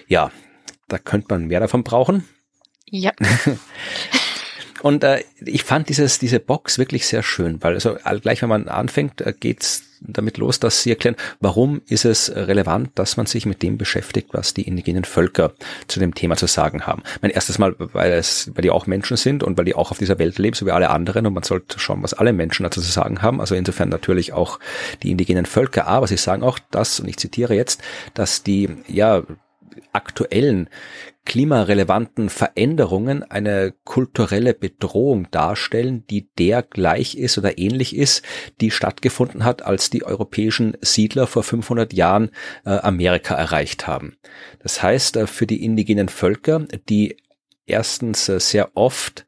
Ja, 0.09 0.33
da 0.89 0.99
könnte 0.99 1.29
man 1.31 1.47
mehr 1.47 1.61
davon 1.61 1.85
brauchen. 1.85 2.25
Ja. 2.87 3.13
Und 4.83 5.05
äh, 5.05 5.25
ich 5.45 5.65
fand 5.65 5.89
dieses, 5.89 6.19
diese 6.19 6.41
Box 6.41 6.79
wirklich 6.79 7.07
sehr 7.07 7.23
schön, 7.23 7.63
weil 7.63 7.75
also 7.75 7.97
gleich 8.23 8.43
wenn 8.43 8.49
man 8.49 8.69
anfängt, 8.69 9.21
äh, 9.21 9.35
geht's 9.39 9.85
damit 10.01 10.39
los, 10.39 10.61
dass 10.61 10.83
sie 10.83 10.91
erklären, 10.91 11.17
warum 11.41 11.83
ist 11.89 12.05
es 12.05 12.31
relevant, 12.35 12.91
dass 12.95 13.17
man 13.17 13.27
sich 13.27 13.47
mit 13.47 13.63
dem 13.63 13.79
beschäftigt, 13.79 14.29
was 14.33 14.55
die 14.55 14.63
indigenen 14.63 15.05
Völker 15.05 15.53
zu 15.89 15.99
dem 15.99 16.15
Thema 16.15 16.37
zu 16.37 16.47
sagen 16.47 16.87
haben. 16.87 17.03
Mein 17.21 17.33
erstes 17.33 17.59
Mal, 17.59 17.75
weil 17.79 18.13
es, 18.13 18.53
weil 18.55 18.63
die 18.63 18.71
auch 18.71 18.87
Menschen 18.87 19.17
sind 19.17 19.43
und 19.43 19.59
weil 19.59 19.65
die 19.65 19.75
auch 19.75 19.91
auf 19.91 19.99
dieser 19.99 20.21
Welt 20.21 20.39
leben, 20.39 20.55
so 20.55 20.67
wie 20.67 20.71
alle 20.71 20.91
anderen 20.91 21.27
und 21.27 21.35
man 21.35 21.43
sollte 21.43 21.81
schauen, 21.81 22.03
was 22.03 22.15
alle 22.15 22.33
Menschen 22.33 22.63
dazu 22.63 22.81
zu 22.81 22.91
sagen 22.91 23.23
haben. 23.23 23.41
Also 23.41 23.57
insofern 23.57 23.89
natürlich 23.89 24.33
auch 24.33 24.61
die 25.03 25.11
indigenen 25.11 25.47
Völker. 25.47 25.89
Aber 25.89 26.07
sie 26.07 26.17
sagen 26.17 26.43
auch 26.43 26.61
das, 26.71 27.01
und 27.01 27.09
ich 27.09 27.17
zitiere 27.17 27.55
jetzt, 27.55 27.83
dass 28.15 28.45
die, 28.45 28.69
ja, 28.87 29.25
aktuellen 29.93 30.69
klimarelevanten 31.25 32.31
Veränderungen 32.31 33.23
eine 33.23 33.75
kulturelle 33.85 34.55
Bedrohung 34.55 35.31
darstellen, 35.31 36.07
die 36.09 36.31
der 36.39 36.63
gleich 36.63 37.17
ist 37.17 37.37
oder 37.37 37.59
ähnlich 37.59 37.95
ist, 37.95 38.25
die 38.63 38.71
stattgefunden 38.71 39.45
hat, 39.45 39.63
als 39.63 39.91
die 39.91 40.05
europäischen 40.05 40.77
Siedler 40.81 41.27
vor 41.27 41.43
500 41.43 41.93
Jahren 41.93 42.31
äh, 42.65 42.71
Amerika 42.71 43.35
erreicht 43.35 43.87
haben. 43.87 44.17
Das 44.61 44.83
heißt, 44.83 45.17
äh, 45.17 45.27
für 45.27 45.47
die 45.47 45.63
indigenen 45.63 46.09
Völker, 46.09 46.61
die 46.89 47.19
erstens 47.67 48.29
äh, 48.31 48.41
sehr 48.41 48.71
oft 48.75 49.27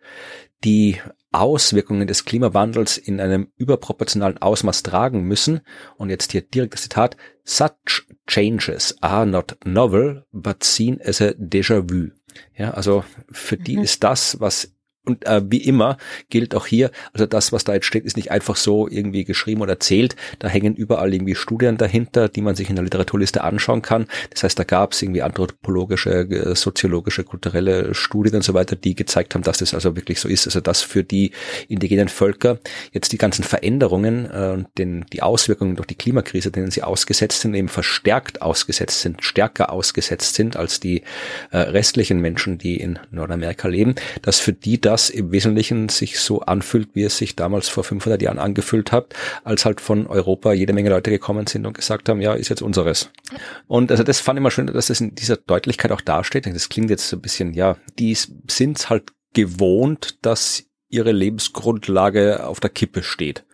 die 0.64 1.00
Auswirkungen 1.32 2.06
des 2.06 2.24
Klimawandels 2.24 2.98
in 2.98 3.20
einem 3.20 3.52
überproportionalen 3.56 4.38
Ausmaß 4.38 4.82
tragen 4.82 5.22
müssen. 5.22 5.60
Und 5.96 6.10
jetzt 6.10 6.32
hier 6.32 6.42
direkt 6.42 6.74
das 6.74 6.82
Zitat. 6.82 7.16
Such 7.44 8.02
changes 8.26 8.96
are 9.00 9.26
not 9.26 9.56
novel, 9.64 10.24
but 10.32 10.64
seen 10.64 11.00
as 11.00 11.20
a 11.20 11.28
déjà 11.30 11.88
vu. 11.88 12.10
Ja, 12.56 12.72
also 12.72 13.04
für 13.30 13.56
die 13.56 13.76
mhm. 13.76 13.84
ist 13.84 14.04
das, 14.04 14.40
was 14.40 14.74
und 15.10 15.26
äh, 15.26 15.42
wie 15.44 15.62
immer 15.62 15.96
gilt 16.28 16.54
auch 16.54 16.66
hier, 16.66 16.90
also 17.12 17.26
das, 17.26 17.52
was 17.52 17.64
da 17.64 17.74
jetzt 17.74 17.86
steht, 17.86 18.04
ist 18.04 18.16
nicht 18.16 18.30
einfach 18.30 18.56
so 18.56 18.88
irgendwie 18.88 19.24
geschrieben 19.24 19.60
oder 19.60 19.72
erzählt. 19.72 20.16
Da 20.38 20.48
hängen 20.48 20.74
überall 20.74 21.12
irgendwie 21.12 21.34
Studien 21.34 21.76
dahinter, 21.76 22.28
die 22.28 22.42
man 22.42 22.54
sich 22.54 22.70
in 22.70 22.76
der 22.76 22.84
Literaturliste 22.84 23.42
anschauen 23.42 23.82
kann. 23.82 24.06
Das 24.30 24.44
heißt, 24.44 24.58
da 24.58 24.64
gab 24.64 24.92
es 24.92 25.02
irgendwie 25.02 25.22
anthropologische, 25.22 26.10
äh, 26.10 26.54
soziologische, 26.54 27.24
kulturelle 27.24 27.94
Studien 27.94 28.36
und 28.36 28.42
so 28.42 28.54
weiter, 28.54 28.76
die 28.76 28.94
gezeigt 28.94 29.34
haben, 29.34 29.42
dass 29.42 29.58
das 29.58 29.74
also 29.74 29.96
wirklich 29.96 30.20
so 30.20 30.28
ist. 30.28 30.46
Also 30.46 30.60
dass 30.60 30.82
für 30.82 31.02
die 31.02 31.32
indigenen 31.68 32.08
Völker 32.08 32.58
jetzt 32.92 33.12
die 33.12 33.18
ganzen 33.18 33.44
Veränderungen 33.44 34.30
äh, 34.30 34.50
und 34.54 34.66
den, 34.78 35.06
die 35.12 35.22
Auswirkungen 35.22 35.76
durch 35.76 35.86
die 35.86 35.96
Klimakrise, 35.96 36.50
denen 36.50 36.70
sie 36.70 36.82
ausgesetzt 36.82 37.40
sind, 37.40 37.54
eben 37.54 37.68
verstärkt 37.68 38.42
ausgesetzt 38.42 39.00
sind, 39.00 39.24
stärker 39.24 39.72
ausgesetzt 39.72 40.34
sind 40.34 40.56
als 40.56 40.80
die 40.80 41.02
äh, 41.50 41.58
restlichen 41.58 42.20
Menschen, 42.20 42.58
die 42.58 42.76
in 42.76 42.98
Nordamerika 43.10 43.68
leben, 43.68 43.94
dass 44.22 44.38
für 44.38 44.52
die 44.52 44.80
das 44.80 44.99
im 45.08 45.32
Wesentlichen 45.32 45.88
sich 45.88 46.20
so 46.20 46.40
anfühlt, 46.40 46.90
wie 46.94 47.04
es 47.04 47.16
sich 47.16 47.36
damals 47.36 47.68
vor 47.68 47.84
500 47.84 48.20
Jahren 48.20 48.38
angefühlt 48.38 48.92
hat, 48.92 49.14
als 49.44 49.64
halt 49.64 49.80
von 49.80 50.06
Europa 50.06 50.52
jede 50.52 50.74
Menge 50.74 50.90
Leute 50.90 51.10
gekommen 51.10 51.46
sind 51.46 51.66
und 51.66 51.72
gesagt 51.72 52.08
haben, 52.08 52.20
ja, 52.20 52.34
ist 52.34 52.50
jetzt 52.50 52.62
unseres. 52.62 53.10
Und 53.66 53.90
also 53.90 54.02
das 54.02 54.20
fand 54.20 54.38
ich 54.38 54.42
mal 54.42 54.50
schön, 54.50 54.66
dass 54.66 54.88
das 54.88 55.00
in 55.00 55.14
dieser 55.14 55.36
Deutlichkeit 55.36 55.92
auch 55.92 56.02
dasteht. 56.02 56.46
Das 56.46 56.68
klingt 56.68 56.90
jetzt 56.90 57.08
so 57.08 57.16
ein 57.16 57.22
bisschen, 57.22 57.54
ja, 57.54 57.76
die 57.98 58.14
sind 58.14 58.90
halt 58.90 59.12
gewohnt, 59.32 60.18
dass 60.22 60.64
ihre 60.88 61.12
Lebensgrundlage 61.12 62.46
auf 62.46 62.60
der 62.60 62.70
Kippe 62.70 63.02
steht. 63.02 63.44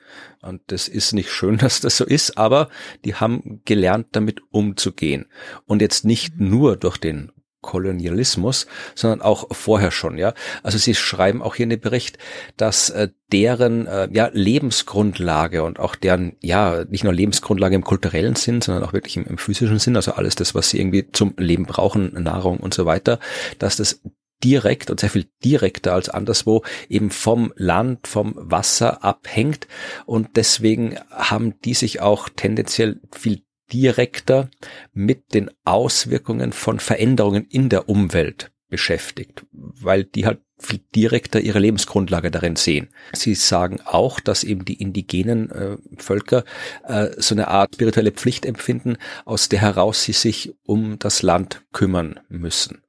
Und 0.40 0.62
das 0.68 0.88
ist 0.88 1.12
nicht 1.12 1.30
schön, 1.30 1.58
dass 1.58 1.80
das 1.80 1.96
so 1.96 2.04
ist, 2.04 2.38
aber 2.38 2.68
die 3.04 3.14
haben 3.14 3.60
gelernt, 3.64 4.08
damit 4.12 4.40
umzugehen. 4.50 5.26
Und 5.66 5.82
jetzt 5.82 6.04
nicht 6.04 6.38
nur 6.38 6.76
durch 6.76 6.96
den 6.96 7.32
Kolonialismus, 7.66 8.66
sondern 8.94 9.20
auch 9.20 9.48
vorher 9.54 9.90
schon, 9.90 10.16
ja. 10.16 10.32
Also 10.62 10.78
sie 10.78 10.94
schreiben 10.94 11.42
auch 11.42 11.56
hier 11.56 11.64
in 11.64 11.70
dem 11.70 11.80
Bericht, 11.80 12.18
dass 12.56 12.88
äh, 12.90 13.08
deren 13.32 13.86
äh, 13.86 14.08
ja 14.12 14.30
Lebensgrundlage 14.32 15.62
und 15.64 15.78
auch 15.80 15.96
deren 15.96 16.36
ja 16.40 16.84
nicht 16.88 17.04
nur 17.04 17.12
Lebensgrundlage 17.12 17.74
im 17.74 17.84
kulturellen 17.84 18.36
Sinn, 18.36 18.62
sondern 18.62 18.84
auch 18.84 18.92
wirklich 18.92 19.16
im, 19.16 19.26
im 19.26 19.38
physischen 19.38 19.78
Sinn, 19.78 19.96
also 19.96 20.12
alles 20.12 20.36
das, 20.36 20.54
was 20.54 20.70
sie 20.70 20.80
irgendwie 20.80 21.10
zum 21.10 21.34
Leben 21.36 21.66
brauchen, 21.66 22.12
Nahrung 22.22 22.58
und 22.58 22.72
so 22.72 22.86
weiter, 22.86 23.18
dass 23.58 23.76
das 23.76 24.00
direkt 24.44 24.90
und 24.90 25.00
sehr 25.00 25.10
viel 25.10 25.26
direkter 25.44 25.94
als 25.94 26.08
anderswo 26.08 26.62
eben 26.88 27.10
vom 27.10 27.52
Land, 27.56 28.06
vom 28.06 28.34
Wasser 28.36 29.02
abhängt 29.02 29.66
und 30.04 30.36
deswegen 30.36 30.96
haben 31.10 31.58
die 31.60 31.74
sich 31.74 32.00
auch 32.00 32.28
tendenziell 32.28 33.00
viel 33.12 33.45
direkter 33.72 34.50
mit 34.92 35.34
den 35.34 35.50
Auswirkungen 35.64 36.52
von 36.52 36.78
Veränderungen 36.78 37.46
in 37.48 37.68
der 37.68 37.88
Umwelt 37.88 38.52
beschäftigt, 38.68 39.44
weil 39.52 40.04
die 40.04 40.26
halt 40.26 40.40
viel 40.58 40.80
direkter 40.94 41.40
ihre 41.40 41.58
Lebensgrundlage 41.58 42.30
darin 42.30 42.56
sehen. 42.56 42.88
Sie 43.12 43.34
sagen 43.34 43.80
auch, 43.84 44.20
dass 44.20 44.42
eben 44.42 44.64
die 44.64 44.80
indigenen 44.80 45.50
äh, 45.50 45.76
Völker 45.98 46.44
äh, 46.84 47.08
so 47.18 47.34
eine 47.34 47.48
Art 47.48 47.74
spirituelle 47.74 48.12
Pflicht 48.12 48.46
empfinden, 48.46 48.96
aus 49.24 49.48
der 49.48 49.60
heraus 49.60 50.02
sie 50.04 50.12
sich 50.12 50.54
um 50.64 50.98
das 50.98 51.22
Land 51.22 51.64
kümmern 51.72 52.20
müssen. 52.28 52.82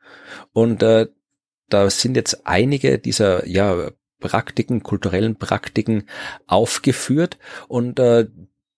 Und 0.53 0.81
äh, 0.81 1.07
da 1.69 1.89
sind 1.89 2.15
jetzt 2.15 2.47
einige 2.47 2.99
dieser 2.99 3.45
ja 3.45 3.91
Praktiken, 4.19 4.81
kulturellen 4.81 5.35
Praktiken 5.35 6.05
aufgeführt 6.47 7.37
und 7.67 7.99
äh, 7.99 8.27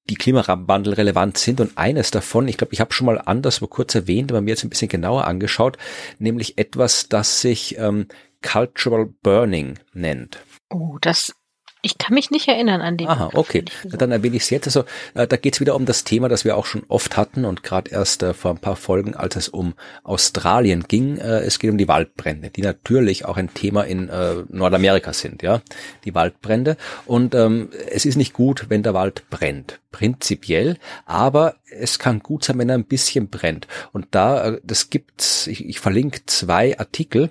die 0.09 0.15
Klimawandel 0.15 0.93
relevant 0.93 1.37
sind. 1.37 1.61
Und 1.61 1.77
eines 1.77 2.11
davon, 2.11 2.47
ich 2.47 2.57
glaube, 2.57 2.73
ich 2.73 2.81
habe 2.81 2.93
schon 2.93 3.05
mal 3.05 3.21
anderswo 3.23 3.67
kurz 3.67 3.95
erwähnt, 3.95 4.31
aber 4.31 4.41
mir 4.41 4.51
jetzt 4.51 4.63
ein 4.63 4.69
bisschen 4.69 4.89
genauer 4.89 5.25
angeschaut, 5.25 5.77
nämlich 6.17 6.57
etwas, 6.57 7.09
das 7.09 7.41
sich 7.41 7.77
ähm, 7.77 8.07
Cultural 8.41 9.07
Burning 9.21 9.79
nennt. 9.93 10.43
Oh, 10.69 10.97
das 11.01 11.33
ich 11.81 11.97
kann 11.97 12.13
mich 12.13 12.29
nicht 12.29 12.47
erinnern 12.47 12.81
an 12.81 12.97
den. 12.97 13.07
Aha, 13.07 13.29
okay. 13.33 13.63
Dann 13.85 14.11
erwähne 14.11 14.35
ich 14.35 14.43
es 14.43 14.49
jetzt. 14.49 14.67
Also 14.67 14.83
äh, 15.13 15.27
da 15.27 15.37
geht 15.37 15.53
es 15.53 15.61
wieder 15.61 15.75
um 15.75 15.85
das 15.85 16.03
Thema, 16.03 16.27
das 16.27 16.43
wir 16.43 16.57
auch 16.57 16.65
schon 16.65 16.83
oft 16.89 17.15
hatten 17.15 17.45
und 17.45 17.63
gerade 17.63 17.91
erst 17.91 18.21
äh, 18.21 18.33
vor 18.33 18.51
ein 18.51 18.57
paar 18.57 18.75
Folgen, 18.75 19.15
als 19.15 19.35
es 19.37 19.47
um 19.47 19.73
Australien 20.03 20.85
ging. 20.87 21.17
Äh, 21.17 21.39
es 21.39 21.59
geht 21.59 21.71
um 21.71 21.77
die 21.77 21.87
Waldbrände, 21.87 22.49
die 22.49 22.61
natürlich 22.61 23.25
auch 23.25 23.37
ein 23.37 23.53
Thema 23.53 23.83
in 23.83 24.09
äh, 24.09 24.43
Nordamerika 24.49 25.13
sind, 25.13 25.41
ja, 25.41 25.61
die 26.03 26.13
Waldbrände. 26.13 26.75
Und 27.05 27.33
ähm, 27.33 27.69
es 27.89 28.05
ist 28.05 28.17
nicht 28.17 28.33
gut, 28.33 28.65
wenn 28.69 28.83
der 28.83 28.93
Wald 28.93 29.29
brennt, 29.29 29.79
prinzipiell, 29.91 30.77
aber 31.05 31.55
es 31.71 31.99
kann 31.99 32.19
gut 32.19 32.43
sein, 32.43 32.57
wenn 32.57 32.69
er 32.69 32.75
ein 32.75 32.85
bisschen 32.85 33.29
brennt. 33.29 33.67
Und 33.91 34.07
da, 34.11 34.45
äh, 34.45 34.61
das 34.63 34.89
gibt's, 34.89 35.47
ich, 35.47 35.65
ich 35.65 35.79
verlinke 35.79 36.21
zwei 36.25 36.77
Artikel, 36.79 37.29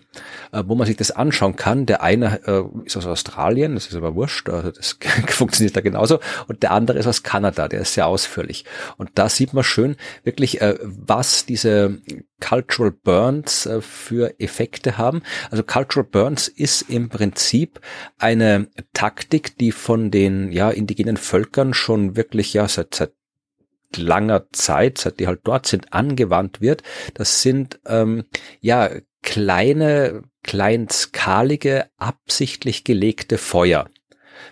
äh, 0.53 0.63
wo 0.67 0.75
man 0.75 0.87
sich 0.87 0.97
das 0.97 1.11
anschauen 1.11 1.57
kann. 1.57 1.87
Der 1.87 2.03
eine 2.03 2.41
äh, 2.47 2.63
ist 2.85 2.97
aus 2.97 3.07
Australien, 3.07 3.75
das 3.75 3.87
ist 3.87 3.95
aber 3.95 4.15
wurscht, 4.15 4.49
also 4.49 4.71
das 4.71 4.99
funktioniert 5.29 5.77
da 5.77 5.81
genauso. 5.81 6.21
Und 6.47 6.63
der 6.63 6.73
andere 6.73 6.99
ist 6.99 7.07
aus 7.07 7.23
Kanada, 7.23 7.69
der 7.69 7.81
ist 7.81 7.95
sehr 7.95 8.07
ausführlich. 8.07 8.65
Und 8.97 9.11
da 9.15 9.29
sieht 9.29 9.55
man 9.55 9.65
schön 9.65 9.97
wirklich, 10.25 10.61
was 10.61 11.47
diese 11.47 11.99
Cultural 12.41 12.93
Burns 12.93 13.69
für 13.81 14.39
Effekte 14.41 14.99
haben. 14.99 15.23
Also 15.51 15.63
Cultural 15.63 16.09
Burns 16.09 16.49
ist 16.49 16.83
im 16.83 17.09
Prinzip 17.09 17.81
eine 18.19 18.69
Taktik, 18.93 19.57
die 19.59 19.73
von 19.73 20.11
den 20.11 20.53
ja 20.53 20.71
indigenen 20.71 21.17
Völkern 21.17 21.75
schon 21.75 22.17
wirklich 22.17 22.53
ja 22.53 22.69
seit, 22.69 22.95
seit 22.95 23.13
langer 23.97 24.51
Zeit, 24.53 24.99
seit 24.99 25.21
die 25.21 25.27
halt 25.27 25.41
dort 25.45 25.67
sind, 25.67 25.93
angewandt 25.93 26.61
wird. 26.61 26.83
Das 27.15 27.43
sind 27.43 27.81
ähm, 27.87 28.25
ja 28.61 28.91
kleine, 29.23 30.23
kleinskalige, 30.43 31.87
absichtlich 31.97 32.85
gelegte 32.85 33.39
Feuer. 33.39 33.89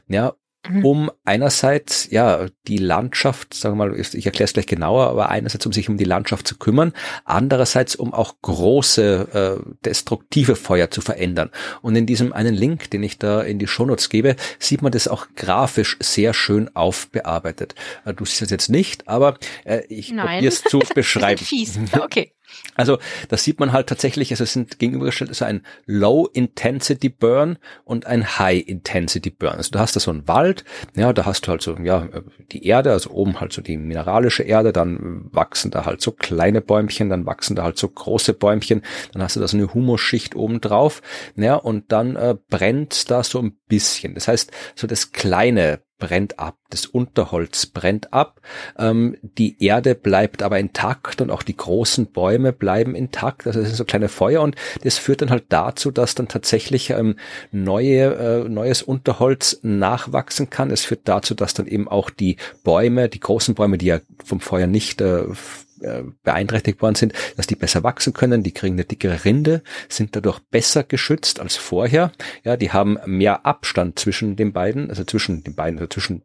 Ja. 0.09 0.35
Um 0.82 1.11
einerseits 1.25 2.11
ja 2.11 2.46
die 2.66 2.78
Landschaft, 2.78 3.54
sagen 3.54 3.78
wir 3.78 3.87
mal, 3.87 3.99
ich 3.99 4.26
erkläre 4.26 4.44
es 4.44 4.52
gleich 4.52 4.66
genauer, 4.66 5.08
aber 5.08 5.28
einerseits 5.30 5.66
um 5.66 5.73
sich 5.73 5.88
um 5.88 5.96
die 5.96 6.04
Landschaft 6.04 6.46
zu 6.46 6.56
kümmern, 6.56 6.92
andererseits 7.25 7.96
um 7.96 8.12
auch 8.12 8.35
große 8.42 9.61
äh, 9.62 9.70
destruktive 9.85 10.56
Feuer 10.56 10.90
zu 10.90 11.00
verändern. 11.00 11.50
Und 11.82 11.96
in 11.96 12.06
diesem 12.06 12.32
einen 12.32 12.54
Link, 12.54 12.90
den 12.90 13.02
ich 13.02 13.18
da 13.18 13.42
in 13.42 13.58
die 13.58 13.66
Shownotes 13.66 14.08
gebe, 14.08 14.37
sieht 14.58 14.82
man 14.82 14.92
das 14.92 15.08
auch 15.08 15.26
grafisch 15.37 15.96
sehr 16.00 16.35
schön 16.35 16.75
aufbearbeitet. 16.75 17.75
Äh, 18.04 18.14
du 18.14 18.25
siehst 18.25 18.42
es 18.42 18.50
jetzt 18.50 18.70
nicht, 18.70 19.08
aber 19.08 19.38
äh, 19.64 19.82
ich 19.88 20.16
probiere 20.16 20.46
es 20.46 20.62
zu 20.62 20.80
beschreiben. 20.94 21.44
Fies. 21.44 21.78
Okay. 22.00 22.32
Also 22.75 22.99
das 23.28 23.44
sieht 23.44 23.61
man 23.61 23.73
halt 23.73 23.88
tatsächlich, 23.88 24.30
also 24.30 24.44
es 24.44 24.52
sind 24.52 24.78
gegenübergestellt, 24.78 25.30
also 25.30 25.44
ein 25.44 25.62
Low 25.87 26.28
Intensity 26.32 27.08
Burn 27.08 27.58
und 27.85 28.06
ein 28.06 28.38
High 28.38 28.66
Intensity 28.66 29.30
Burn. 29.30 29.56
Also 29.56 29.70
du 29.70 29.78
hast 29.78 29.96
da 29.96 30.00
so 30.00 30.11
einen 30.11 30.28
Wald, 30.28 30.64
ja, 30.94 31.12
da 31.12 31.25
hast 31.25 31.46
du 31.46 31.50
halt 31.50 31.62
so, 31.62 31.76
ja, 31.78 32.08
die 32.52 32.66
Erde, 32.66 32.92
also 32.92 33.11
oben 33.11 33.40
halt 33.40 33.52
so 33.52 33.62
die 33.62 33.76
mineralische 33.76 34.42
Erde, 34.42 34.73
dann 34.73 35.28
wachsen 35.32 35.70
da 35.70 35.87
halt 35.87 36.00
so 36.00 36.12
kleine 36.12 36.61
Bäumchen, 36.61 37.08
dann 37.08 37.25
wachsen 37.26 37.56
da 37.56 37.62
halt 37.62 37.78
so 37.78 37.88
große 37.88 38.35
Bäumchen, 38.35 38.82
dann 39.12 39.23
hast 39.23 39.37
du 39.37 39.40
da 39.40 39.49
so 39.49 39.56
eine 39.56 39.73
Humusschicht 39.73 40.35
oben 40.35 40.61
drauf, 40.61 41.02
ja, 41.37 41.54
und 41.54 41.92
dann 41.92 42.16
äh, 42.16 42.37
brennt 42.50 43.11
da 43.11 43.23
so 43.23 43.40
ein 43.40 43.56
bisschen. 43.68 44.14
Das 44.14 44.28
heißt, 44.28 44.52
so 44.75 44.87
das 44.87 45.12
kleine 45.12 45.80
brennt 45.98 46.38
ab, 46.38 46.56
das 46.70 46.86
Unterholz 46.86 47.66
brennt 47.66 48.12
ab, 48.12 48.40
ähm, 48.78 49.16
die 49.22 49.62
Erde 49.64 49.94
bleibt 49.94 50.42
aber 50.42 50.58
intakt 50.58 51.20
und 51.20 51.30
auch 51.30 51.42
die 51.42 51.56
großen 51.56 52.06
Bäume 52.06 52.52
bleiben 52.52 52.94
intakt, 52.94 53.46
also 53.46 53.60
das 53.60 53.68
sind 53.68 53.76
so 53.76 53.84
kleine 53.84 54.08
Feuer 54.08 54.42
und 54.42 54.56
das 54.82 54.98
führt 54.98 55.22
dann 55.22 55.30
halt 55.30 55.44
dazu, 55.48 55.90
dass 55.90 56.14
dann 56.14 56.28
tatsächlich 56.28 56.90
ähm, 56.90 57.16
neue, 57.50 58.14
äh, 58.14 58.48
neues 58.48 58.82
Unterholz 58.82 59.60
nachwachsen 59.62 60.50
kann. 60.50 60.70
Es 60.70 60.84
führt 60.84 61.02
dazu, 61.04 61.34
dass 61.34 61.54
dann 61.54 61.66
eben 61.66 61.88
auch 61.88 62.10
die 62.10 62.36
Bäume, 62.62 63.08
die 63.08 63.20
großen 63.20 63.54
Bäume, 63.54 63.78
die 63.78 63.86
ja 63.86 64.00
vom 64.24 64.40
Feuer 64.40 64.66
nicht 64.66 65.00
äh, 65.00 65.24
äh, 65.80 66.02
beeinträchtigt 66.23 66.83
worden 66.83 66.95
sind, 66.95 67.12
dass 67.37 67.47
die 67.47 67.56
besser 67.56 67.83
wachsen 67.83 68.12
können, 68.12 68.42
die 68.42 68.52
kriegen 68.52 68.75
eine 68.75 68.85
dickere 68.85 69.25
Rinde, 69.25 69.62
sind 69.88 70.16
dadurch 70.16 70.40
besser 70.50 70.85
geschützt 70.85 71.40
als 71.40 71.56
vorher. 71.56 72.12
Ja, 72.45 72.56
die 72.56 72.73
haben 72.73 72.99
mehr 73.06 73.47
Abstand 73.47 73.99
zwischen 73.99 74.37
den 74.37 74.52
beiden, 74.52 74.90
also 74.90 75.04
zwischen 75.04 75.42
den 75.45 75.54
beiden, 75.54 75.78
also 75.78 75.88
zwischen 75.88 76.23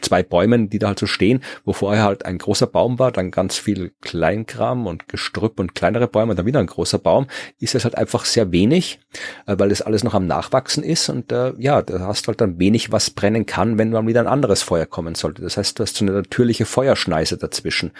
zwei 0.00 0.22
Bäumen, 0.22 0.70
die 0.70 0.78
da 0.78 0.88
halt 0.88 0.98
so 0.98 1.06
stehen, 1.06 1.42
wo 1.64 1.72
vorher 1.72 2.04
halt 2.04 2.24
ein 2.24 2.38
großer 2.38 2.66
Baum 2.66 2.98
war, 2.98 3.10
dann 3.10 3.30
ganz 3.30 3.58
viel 3.58 3.92
Kleinkram 4.00 4.86
und 4.86 5.08
Gestrüpp 5.08 5.58
und 5.58 5.74
kleinere 5.74 6.06
Bäume 6.06 6.30
und 6.30 6.38
dann 6.38 6.46
wieder 6.46 6.60
ein 6.60 6.66
großer 6.66 6.98
Baum, 6.98 7.26
ist 7.58 7.74
es 7.74 7.84
halt 7.84 7.96
einfach 7.96 8.24
sehr 8.24 8.52
wenig, 8.52 9.00
äh, 9.46 9.56
weil 9.58 9.68
das 9.68 9.82
alles 9.82 10.04
noch 10.04 10.14
am 10.14 10.26
Nachwachsen 10.26 10.84
ist 10.84 11.08
und 11.08 11.32
äh, 11.32 11.52
ja, 11.58 11.82
da 11.82 12.00
hast 12.00 12.26
du 12.26 12.28
halt 12.28 12.40
dann 12.40 12.58
wenig, 12.58 12.92
was 12.92 13.10
brennen 13.10 13.46
kann, 13.46 13.78
wenn 13.78 13.90
dann 13.90 14.06
wieder 14.06 14.20
ein 14.20 14.26
anderes 14.28 14.62
Feuer 14.62 14.86
kommen 14.86 15.16
sollte. 15.16 15.42
Das 15.42 15.56
heißt, 15.56 15.78
du 15.78 15.82
hast 15.82 15.96
so 15.96 16.04
eine 16.04 16.12
natürliche 16.12 16.66
Feuerschneise 16.66 17.36
dazwischen 17.36 17.90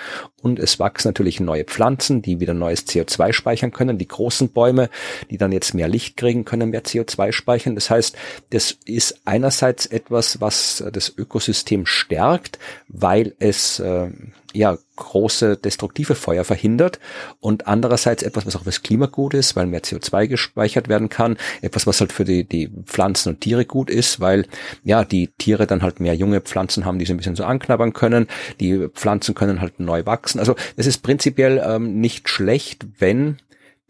und 0.42 0.58
es 0.58 0.78
wachsen 0.78 1.08
natürlich 1.08 1.40
neue 1.40 1.64
Pflanzen, 1.64 2.22
die 2.22 2.40
wieder 2.40 2.54
neues 2.54 2.86
CO2 2.86 3.32
speichern 3.32 3.72
können. 3.72 3.98
Die 3.98 4.08
großen 4.08 4.50
Bäume, 4.50 4.90
die 5.30 5.38
dann 5.38 5.52
jetzt 5.52 5.74
mehr 5.74 5.88
Licht 5.88 6.16
kriegen, 6.16 6.44
können 6.44 6.70
mehr 6.70 6.84
CO2 6.84 7.32
speichern. 7.32 7.74
Das 7.74 7.90
heißt, 7.90 8.16
das 8.50 8.76
ist 8.84 9.20
einerseits 9.24 9.86
etwas, 9.86 10.40
was 10.40 10.84
das 10.92 11.12
Ökosystem 11.16 11.79
System 11.80 11.86
stärkt, 11.86 12.58
weil 12.88 13.34
es 13.38 13.78
äh, 13.78 14.10
ja 14.52 14.78
große 14.96 15.56
destruktive 15.56 16.14
Feuer 16.14 16.44
verhindert 16.44 16.98
und 17.40 17.66
andererseits 17.66 18.22
etwas, 18.22 18.46
was 18.46 18.56
auch 18.56 18.64
fürs 18.64 18.82
Klima 18.82 19.06
gut 19.06 19.34
ist, 19.34 19.56
weil 19.56 19.66
mehr 19.66 19.82
CO2 19.82 20.26
gespeichert 20.26 20.88
werden 20.88 21.08
kann, 21.08 21.38
etwas, 21.62 21.86
was 21.86 22.00
halt 22.00 22.12
für 22.12 22.24
die, 22.24 22.44
die 22.44 22.68
Pflanzen 22.84 23.30
und 23.30 23.40
Tiere 23.40 23.64
gut 23.64 23.90
ist, 23.90 24.20
weil 24.20 24.46
ja 24.82 25.04
die 25.04 25.28
Tiere 25.38 25.66
dann 25.66 25.82
halt 25.82 26.00
mehr 26.00 26.14
junge 26.14 26.40
Pflanzen 26.40 26.84
haben, 26.84 26.98
die 26.98 27.06
sie 27.06 27.14
ein 27.14 27.18
bisschen 27.18 27.36
so 27.36 27.44
anknabbern 27.44 27.92
können, 27.92 28.26
die 28.58 28.88
Pflanzen 28.88 29.34
können 29.34 29.60
halt 29.60 29.80
neu 29.80 30.04
wachsen. 30.06 30.38
Also 30.38 30.56
es 30.76 30.86
ist 30.86 31.02
prinzipiell 31.02 31.62
ähm, 31.64 32.00
nicht 32.00 32.28
schlecht, 32.28 32.86
wenn 32.98 33.38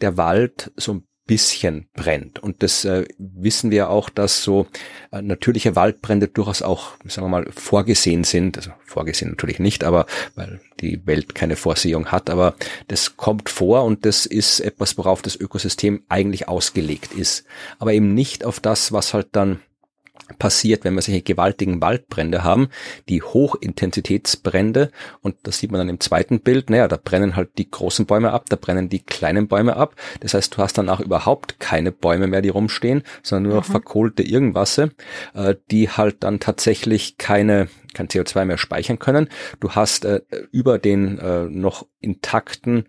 der 0.01 0.17
Wald 0.17 0.73
so 0.77 0.95
ein 0.95 1.03
bisschen 1.31 1.87
brennt. 1.95 2.41
Und 2.41 2.65
das 2.65 2.85
äh, 2.85 3.05
wissen 3.17 3.71
wir 3.71 3.89
auch, 3.89 4.11
dass 4.11 4.43
so 4.43 4.67
äh, 5.13 5.23
natürliche 5.23 5.77
Waldbrände 5.77 6.27
durchaus 6.27 6.61
auch, 6.61 6.97
sagen 7.05 7.27
wir 7.27 7.29
mal, 7.29 7.47
vorgesehen 7.53 8.25
sind. 8.25 8.57
Also 8.57 8.73
vorgesehen 8.85 9.31
natürlich 9.31 9.61
nicht, 9.61 9.85
aber 9.85 10.07
weil 10.35 10.61
die 10.81 11.07
Welt 11.07 11.37
keine 11.37 11.55
Vorsehung 11.55 12.07
hat, 12.07 12.31
aber 12.31 12.57
das 12.89 13.17
kommt 13.17 13.49
vor 13.49 13.85
und 13.85 14.05
das 14.05 14.27
ist 14.27 14.59
etwas, 14.59 14.99
worauf 14.99 15.23
das 15.23 15.37
Ökosystem 15.37 16.03
eigentlich 16.09 16.49
ausgelegt 16.49 17.15
ist. 17.15 17.45
Aber 17.79 17.93
eben 17.93 18.13
nicht 18.13 18.45
auf 18.45 18.59
das, 18.59 18.91
was 18.91 19.15
halt 19.15 19.29
dann 19.31 19.61
passiert, 20.39 20.85
wenn 20.85 20.95
wir 20.95 21.03
solche 21.03 21.23
gewaltigen 21.23 21.81
Waldbrände 21.81 22.45
haben, 22.45 22.69
die 23.09 23.23
Hochintensitätsbrände 23.23 24.91
und 25.23 25.37
das 25.43 25.59
sieht 25.59 25.71
man 25.71 25.81
dann 25.81 25.89
im 25.89 26.01
zweiten 26.01 26.41
Bild, 26.41 26.71
naja, 26.71 26.89
da 26.89 26.97
brennen 26.97 27.37
halt 27.37 27.51
die 27.59 27.71
großen 27.71 28.07
Bäume 28.07 28.33
ab, 28.33 28.47
da 28.49 28.57
brennen 28.57 28.89
die 28.89 29.01
kleinen 29.01 29.49
Bäume 29.49 29.77
ab, 29.77 29.97
das 30.21 30.35
heißt, 30.35 30.57
du 30.57 30.59
hast 30.59 30.79
dann 30.79 30.89
auch 30.89 31.01
überhaupt 31.01 31.61
keine 31.61 31.93
Bäume 31.93 32.27
mehr, 32.27 32.43
die 32.43 32.49
rumstehen, 32.49 33.03
sondern 33.23 33.51
nur 33.51 33.61
noch 33.61 33.69
mhm. 33.69 33.73
verkohlte 33.73 34.23
Irgendwasse, 34.23 34.91
äh, 35.35 35.55
die 35.71 35.89
halt 35.89 36.23
dann 36.25 36.41
tatsächlich 36.41 37.19
keine 37.19 37.69
kein 37.93 38.09
CO2 38.09 38.45
mehr 38.45 38.59
speichern 38.59 38.99
können. 38.99 39.29
Du 39.59 39.71
hast 39.73 40.05
äh, 40.05 40.21
über 40.53 40.79
den 40.79 41.19
äh, 41.19 41.45
noch 41.45 41.87
intakten 42.01 42.85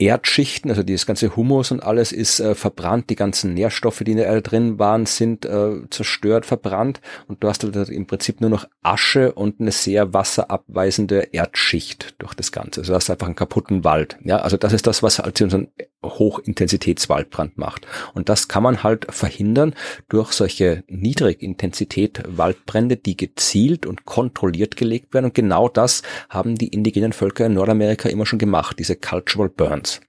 Erdschichten, 0.00 0.70
also 0.70 0.82
dieses 0.82 1.04
ganze 1.04 1.36
Humus 1.36 1.70
und 1.70 1.82
alles 1.82 2.10
ist 2.10 2.40
äh, 2.40 2.54
verbrannt, 2.54 3.10
die 3.10 3.16
ganzen 3.16 3.52
Nährstoffe, 3.52 3.98
die 3.98 4.12
in 4.12 4.16
der 4.16 4.26
Erde 4.26 4.42
drin 4.42 4.78
waren, 4.78 5.04
sind 5.04 5.44
äh, 5.44 5.88
zerstört, 5.90 6.46
verbrannt 6.46 7.00
und 7.28 7.44
du 7.44 7.48
hast 7.48 7.62
halt 7.62 7.90
im 7.90 8.06
Prinzip 8.06 8.40
nur 8.40 8.48
noch 8.48 8.66
Asche 8.82 9.32
und 9.32 9.60
eine 9.60 9.72
sehr 9.72 10.14
wasserabweisende 10.14 11.28
Erdschicht 11.32 12.14
durch 12.18 12.34
das 12.34 12.50
Ganze. 12.50 12.80
Also 12.80 12.92
du 12.92 12.96
hast 12.96 13.10
einfach 13.10 13.26
einen 13.26 13.36
kaputten 13.36 13.84
Wald. 13.84 14.16
Ja, 14.24 14.38
also 14.38 14.56
das 14.56 14.72
ist 14.72 14.86
das, 14.86 15.02
was 15.02 15.18
halt 15.18 15.40
einen 15.42 15.68
Hochintensitätswaldbrand 16.02 17.58
macht. 17.58 17.86
Und 18.14 18.28
das 18.28 18.48
kann 18.48 18.62
man 18.62 18.82
halt 18.82 19.06
verhindern 19.12 19.74
durch 20.08 20.32
solche 20.32 20.84
Niedrigintensität 20.88 22.22
Waldbrände, 22.26 22.96
die 22.96 23.16
gezielt 23.16 23.86
und 23.86 24.04
kontrolliert 24.04 24.76
gelegt 24.76 25.12
werden. 25.14 25.26
Und 25.26 25.34
genau 25.34 25.68
das 25.68 26.02
haben 26.28 26.56
die 26.56 26.68
indigenen 26.68 27.12
Völker 27.12 27.46
in 27.46 27.54
Nordamerika 27.54 28.08
immer 28.08 28.26
schon 28.26 28.38
gemacht, 28.38 28.78
diese 28.78 28.96
Cultural 28.96 29.48
Burns. 29.48 30.00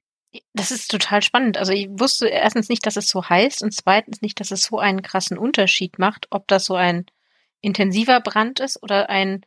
Das 0.53 0.71
ist 0.71 0.89
total 0.89 1.21
spannend. 1.21 1.57
Also 1.57 1.73
ich 1.73 1.89
wusste 1.89 2.27
erstens 2.27 2.69
nicht, 2.69 2.85
dass 2.85 2.95
es 2.95 3.07
so 3.07 3.27
heißt 3.27 3.61
und 3.63 3.73
zweitens 3.73 4.21
nicht, 4.21 4.39
dass 4.39 4.51
es 4.51 4.63
so 4.63 4.79
einen 4.79 5.01
krassen 5.01 5.37
Unterschied 5.37 5.99
macht, 5.99 6.27
ob 6.29 6.47
das 6.47 6.65
so 6.65 6.75
ein 6.75 7.05
intensiver 7.59 8.21
Brand 8.21 8.59
ist 8.59 8.81
oder 8.81 9.09
ein 9.09 9.45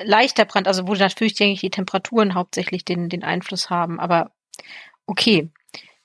leichter 0.00 0.44
Brand, 0.44 0.68
also 0.68 0.86
wo 0.86 0.94
natürlich, 0.94 1.34
denke 1.34 1.54
ich, 1.54 1.60
die 1.60 1.70
Temperaturen 1.70 2.34
hauptsächlich 2.34 2.84
den, 2.84 3.08
den 3.08 3.24
Einfluss 3.24 3.68
haben. 3.68 4.00
Aber 4.00 4.32
okay, 5.08 5.50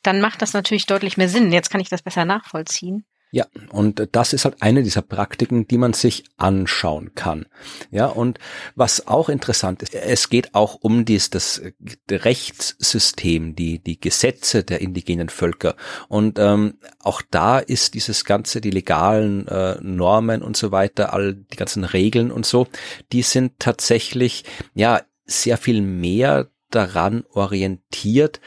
dann 0.02 0.20
macht 0.20 0.42
das 0.42 0.54
natürlich 0.54 0.86
deutlich 0.86 1.18
mehr 1.18 1.30
Sinn. 1.30 1.52
Jetzt 1.52 1.70
kann 1.70 1.82
ich 1.82 1.90
das 1.90 2.02
besser 2.02 2.26
nachvollziehen. 2.26 3.06
Ja, 3.36 3.48
und 3.72 4.10
das 4.12 4.32
ist 4.32 4.46
halt 4.46 4.62
eine 4.62 4.84
dieser 4.84 5.02
Praktiken, 5.02 5.68
die 5.68 5.80
man 5.80 5.94
sich 5.94 6.24
anschauen 6.38 7.16
kann. 7.16 7.48
Ja, 7.90 8.06
und 8.06 8.38
was 8.76 9.08
auch 9.08 9.28
interessant 9.28 9.82
ist, 9.82 9.96
es 9.96 10.30
geht 10.30 10.54
auch 10.54 10.76
um 10.76 11.04
dies, 11.04 11.32
das 11.32 11.60
Rechtssystem, 12.12 13.56
die, 13.56 13.80
die 13.80 14.00
Gesetze 14.00 14.64
der 14.64 14.82
indigenen 14.82 15.30
Völker. 15.30 15.76
Und 16.10 16.38
ähm, 16.38 16.76
auch 17.00 17.24
da 17.32 17.58
ist 17.58 17.96
dieses 17.96 18.24
ganze, 18.24 18.62
die 18.62 18.70
legalen 18.70 19.48
äh, 19.48 19.78
Normen 19.82 20.44
und 20.44 20.56
so 20.56 20.72
weiter, 20.72 21.12
all 21.12 21.34
die 21.34 21.58
ganzen 21.58 21.86
Regeln 21.86 22.30
und 22.32 22.46
so, 22.46 22.68
die 23.12 23.24
sind 23.24 23.54
tatsächlich, 23.58 24.44
ja, 24.76 25.02
sehr 25.26 25.58
viel 25.58 25.82
mehr 25.82 26.52
daran 26.70 27.24
orientiert 27.32 28.42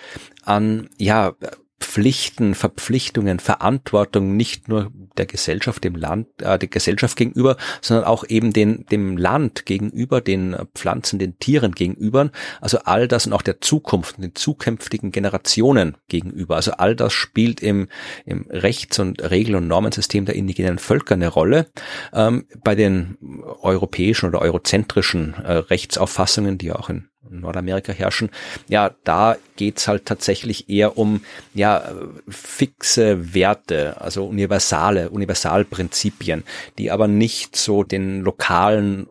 an, 0.47 0.89
ja, 0.99 1.35
Pflichten, 1.79 2.55
Verpflichtungen, 2.55 3.39
Verantwortung 3.39 4.35
nicht 4.35 4.67
nur 4.69 4.91
der 5.19 5.27
Gesellschaft, 5.27 5.85
dem 5.85 5.95
Land, 5.95 6.27
äh, 6.41 6.59
der 6.59 6.69
Gesellschaft 6.69 7.17
gegenüber, 7.17 7.57
sondern 7.83 8.07
auch 8.07 8.25
eben 8.27 8.53
den, 8.53 8.87
dem 8.87 9.19
Land 9.19 9.67
gegenüber, 9.67 10.23
den 10.23 10.57
Pflanzen, 10.75 11.19
den 11.19 11.39
Tieren 11.39 11.73
gegenüber. 11.73 12.31
Also 12.63 12.79
all 12.85 13.09
das 13.09 13.27
und 13.27 13.35
auch 13.35 13.43
der 13.43 13.61
Zukunft, 13.61 14.17
den 14.19 14.35
zukünftigen 14.35 15.13
Generationen 15.13 15.99
gegenüber. 16.09 16.57
Also 16.57 16.73
all 16.73 16.97
das 16.97 17.13
spielt 17.13 17.61
im, 17.61 17.89
im 18.25 18.47
Rechts- 18.49 18.99
und 18.99 19.23
Regel- 19.31 19.57
und 19.57 19.69
Normensystem 19.69 20.25
der 20.25 20.35
indigenen 20.35 20.79
Völker 20.79 21.15
eine 21.15 21.29
Rolle. 21.29 21.67
Ähm, 22.15 22.47
bei 22.65 22.75
den 22.75 23.19
europäischen 23.61 24.27
oder 24.27 24.41
eurozentrischen 24.41 25.35
äh, 25.35 25.53
Rechtsauffassungen, 25.53 26.57
die 26.57 26.73
auch 26.73 26.89
in 26.89 27.09
Nordamerika 27.31 27.93
herrschen, 27.93 28.31
ja, 28.69 28.91
da 29.05 29.37
geht's 29.57 29.89
halt 29.89 30.07
tatsächlich 30.07 30.69
eher 30.69 30.99
um 30.99 31.23
ja 31.55 31.93
fixe 32.29 33.35
Werte, 33.35 34.01
also 34.01 34.27
universale, 34.27 35.11
Universalprinzipien, 35.11 36.45
die 36.79 36.91
aber 36.91 37.09
nicht 37.09 37.57
so 37.57 37.83
den 37.83 38.21
lokalen 38.21 39.09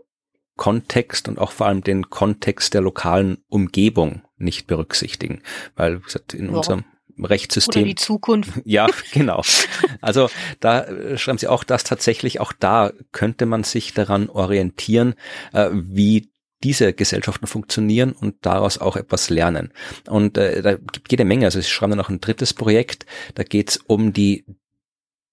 Kontext 0.55 1.27
und 1.27 1.37
auch 1.37 1.51
vor 1.51 1.67
allem 1.67 1.83
den 1.83 2.09
Kontext 2.09 2.73
der 2.73 2.81
lokalen 2.81 3.39
Umgebung 3.49 4.21
nicht 4.37 4.67
berücksichtigen, 4.67 5.41
weil 5.75 5.99
wie 5.99 6.03
gesagt, 6.03 6.33
in 6.33 6.47
ja. 6.47 6.57
unserem 6.57 6.85
Rechtssystem. 7.21 7.81
Oder 7.81 7.89
die 7.89 7.95
Zukunft. 7.95 8.51
Ja, 8.65 8.87
genau. 9.13 9.41
Also 10.01 10.29
da 10.59 10.83
äh, 10.83 11.17
schreiben 11.17 11.37
Sie 11.37 11.47
auch, 11.47 11.63
dass 11.63 11.83
tatsächlich 11.83 12.39
auch 12.39 12.51
da 12.51 12.91
könnte 13.11 13.45
man 13.45 13.63
sich 13.63 13.93
daran 13.93 14.29
orientieren, 14.29 15.15
äh, 15.53 15.69
wie 15.71 16.29
diese 16.65 16.93
Gesellschaften 16.93 17.45
funktionieren 17.45 18.11
und 18.11 18.37
daraus 18.41 18.79
auch 18.79 18.97
etwas 18.97 19.29
lernen. 19.29 19.71
Und 20.09 20.35
äh, 20.37 20.63
da 20.63 20.73
gibt 20.73 21.11
jede 21.11 21.23
Menge. 21.23 21.45
Also 21.45 21.61
Sie 21.61 21.69
schreiben 21.69 21.91
dann 21.91 21.99
noch 21.99 22.09
ein 22.09 22.19
drittes 22.19 22.55
Projekt, 22.55 23.05
da 23.35 23.43
geht 23.43 23.69
es 23.69 23.77
um 23.77 24.13
die 24.13 24.45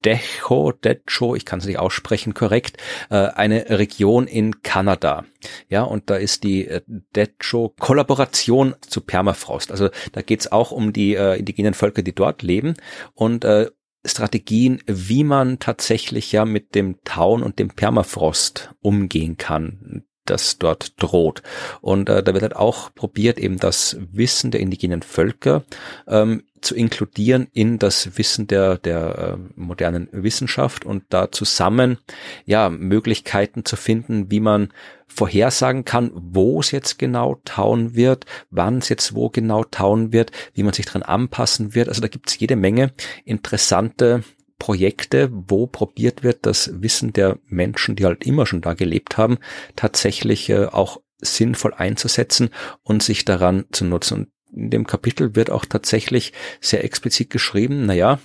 Decho, 0.05 0.73
Decho, 0.73 1.35
ich 1.35 1.47
kann 1.47 1.61
es 1.61 1.64
nicht 1.64 1.79
aussprechen 1.79 2.35
korrekt, 2.35 2.77
äh, 3.09 3.14
eine 3.14 3.71
Region 3.71 4.27
in 4.27 4.62
Kanada. 4.62 5.25
Ja, 5.71 5.85
und 5.85 6.11
da 6.11 6.16
ist 6.16 6.42
die 6.42 6.66
äh, 6.66 6.83
Decho 7.16 7.73
Kollaboration 7.79 8.75
zu 8.87 9.01
Permafrost. 9.01 9.71
Also 9.71 9.88
da 10.12 10.21
geht 10.21 10.40
es 10.40 10.53
auch 10.53 10.71
um 10.71 10.92
die 10.92 11.14
äh, 11.14 11.38
indigenen 11.38 11.73
Völker, 11.73 12.03
die 12.03 12.14
dort 12.14 12.42
leben 12.42 12.75
und 13.14 13.45
äh, 13.45 13.71
Strategien, 14.05 14.83
wie 14.87 15.25
man 15.25 15.61
tatsächlich 15.61 16.33
ja 16.33 16.45
mit 16.45 16.75
dem 16.75 16.99
Tauen 17.05 17.42
und 17.42 17.59
dem 17.59 17.68
Permafrost 17.68 18.75
umgehen 18.81 19.37
kann 19.38 20.05
das 20.25 20.59
dort 20.59 21.01
droht. 21.03 21.43
Und 21.81 22.09
äh, 22.09 22.23
da 22.23 22.33
wird 22.33 22.43
halt 22.43 22.57
auch 22.57 22.95
probiert, 22.95 23.39
eben 23.39 23.59
das 23.59 23.97
Wissen 24.13 24.51
der 24.51 24.61
indigenen 24.61 25.03
Völker 25.03 25.65
ähm, 26.07 26.45
zu 26.61 26.75
inkludieren 26.77 27.49
in 27.53 27.79
das 27.79 28.17
Wissen 28.17 28.47
der, 28.47 28.79
der 28.79 29.19
äh, 29.19 29.61
modernen 29.61 30.09
Wissenschaft 30.13 30.87
und 30.87 31.05
da 31.09 31.33
zusammen 31.33 31.99
ja 32.45 32.71
Möglichkeiten 32.71 33.65
zu 33.65 33.77
finden, 33.77 34.31
wie 34.31 34.41
man 34.41 34.73
vorhersagen 35.09 35.85
kann, 35.85 36.11
wo 36.15 36.61
es 36.61 36.71
jetzt 36.71 36.99
genau 36.99 37.41
tauen 37.45 37.95
wird, 37.95 38.25
wann 38.51 38.79
es 38.79 38.89
jetzt 38.89 39.15
wo 39.15 39.29
genau 39.29 39.65
tauen 39.65 40.13
wird, 40.13 40.31
wie 40.55 40.63
man 40.63 40.73
sich 40.73 40.87
dran 40.87 41.03
anpassen 41.03 41.75
wird. 41.75 41.89
Also 41.89 42.01
da 42.01 42.09
gibt 42.09 42.31
es 42.31 42.39
jede 42.39 42.57
Menge 42.57 42.93
interessante 43.25 44.23
Projekte, 44.62 45.29
wo 45.33 45.66
probiert 45.66 46.22
wird, 46.22 46.46
das 46.46 46.70
Wissen 46.81 47.12
der 47.12 47.40
Menschen, 47.48 47.96
die 47.96 48.05
halt 48.05 48.25
immer 48.25 48.46
schon 48.46 48.61
da 48.61 48.75
gelebt 48.75 49.18
haben, 49.18 49.38
tatsächlich 49.75 50.48
äh, 50.51 50.66
auch 50.66 51.01
sinnvoll 51.18 51.75
einzusetzen 51.75 52.51
und 52.85 53.03
sich 53.03 53.25
daran 53.25 53.64
zu 53.72 53.85
nutzen. 53.85 54.14
Und 54.14 54.29
in 54.55 54.70
dem 54.70 54.87
Kapitel 54.87 55.35
wird 55.35 55.51
auch 55.51 55.64
tatsächlich 55.64 56.33
sehr 56.61 56.85
explizit 56.85 57.29
geschrieben, 57.29 57.87
naja, 57.87 58.20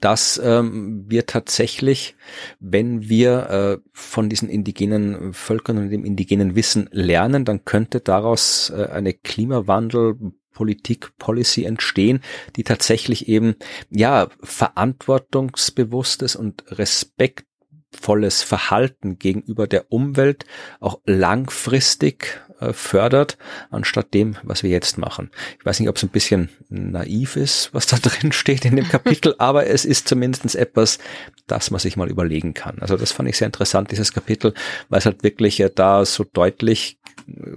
dass 0.00 0.40
ähm, 0.42 1.04
wir 1.06 1.26
tatsächlich, 1.26 2.16
wenn 2.58 3.08
wir 3.08 3.50
äh, 3.50 3.88
von 3.92 4.28
diesen 4.28 4.48
indigenen 4.48 5.32
Völkern 5.32 5.78
und 5.78 5.90
dem 5.90 6.04
indigenen 6.04 6.56
Wissen 6.56 6.88
lernen, 6.90 7.44
dann 7.44 7.64
könnte 7.64 8.00
daraus 8.00 8.70
äh, 8.70 8.86
eine 8.86 9.12
Klimawandel 9.12 10.32
Politik, 10.52 11.16
Policy 11.18 11.64
entstehen, 11.64 12.20
die 12.56 12.64
tatsächlich 12.64 13.28
eben, 13.28 13.54
ja, 13.90 14.28
verantwortungsbewusstes 14.42 16.36
und 16.36 16.64
respektvolles 16.70 18.42
Verhalten 18.42 19.18
gegenüber 19.18 19.66
der 19.66 19.92
Umwelt 19.92 20.44
auch 20.80 21.00
langfristig 21.04 22.40
äh, 22.60 22.74
fördert, 22.74 23.38
anstatt 23.70 24.12
dem, 24.12 24.36
was 24.42 24.62
wir 24.62 24.68
jetzt 24.68 24.98
machen. 24.98 25.30
Ich 25.58 25.64
weiß 25.64 25.80
nicht, 25.80 25.88
ob 25.88 25.96
es 25.96 26.02
ein 26.02 26.10
bisschen 26.10 26.50
naiv 26.68 27.36
ist, 27.36 27.72
was 27.72 27.86
da 27.86 27.96
drin 28.02 28.32
steht 28.32 28.66
in 28.66 28.76
dem 28.76 28.88
Kapitel, 28.88 29.34
aber 29.38 29.66
es 29.66 29.86
ist 29.86 30.06
zumindest 30.08 30.54
etwas, 30.56 30.98
das 31.46 31.70
man 31.70 31.80
sich 31.80 31.96
mal 31.96 32.10
überlegen 32.10 32.52
kann. 32.52 32.78
Also 32.80 32.98
das 32.98 33.12
fand 33.12 33.28
ich 33.30 33.38
sehr 33.38 33.46
interessant, 33.46 33.90
dieses 33.90 34.12
Kapitel, 34.12 34.52
weil 34.90 34.98
es 34.98 35.06
halt 35.06 35.22
wirklich 35.22 35.58
äh, 35.60 35.70
da 35.74 36.04
so 36.04 36.24
deutlich 36.24 36.98
äh, 37.28 37.56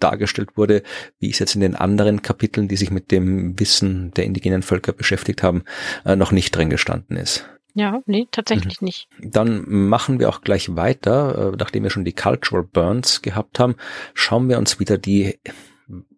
dargestellt 0.00 0.56
wurde, 0.56 0.82
wie 1.18 1.30
es 1.30 1.38
jetzt 1.38 1.54
in 1.54 1.60
den 1.60 1.74
anderen 1.74 2.22
Kapiteln, 2.22 2.68
die 2.68 2.76
sich 2.76 2.90
mit 2.90 3.10
dem 3.10 3.58
Wissen 3.58 4.12
der 4.12 4.24
indigenen 4.24 4.62
Völker 4.62 4.92
beschäftigt 4.92 5.42
haben, 5.42 5.64
äh, 6.04 6.16
noch 6.16 6.32
nicht 6.32 6.54
drin 6.54 6.70
gestanden 6.70 7.16
ist. 7.16 7.48
Ja, 7.74 8.00
nee, 8.06 8.26
tatsächlich 8.30 8.80
mhm. 8.80 8.86
nicht. 8.86 9.08
Dann 9.20 9.64
machen 9.68 10.18
wir 10.18 10.30
auch 10.30 10.40
gleich 10.40 10.76
weiter, 10.76 11.52
äh, 11.52 11.56
nachdem 11.58 11.82
wir 11.82 11.90
schon 11.90 12.06
die 12.06 12.14
Cultural 12.14 12.64
Burns 12.64 13.20
gehabt 13.20 13.58
haben, 13.58 13.76
schauen 14.14 14.48
wir 14.48 14.58
uns 14.58 14.80
wieder 14.80 14.96
die 14.96 15.38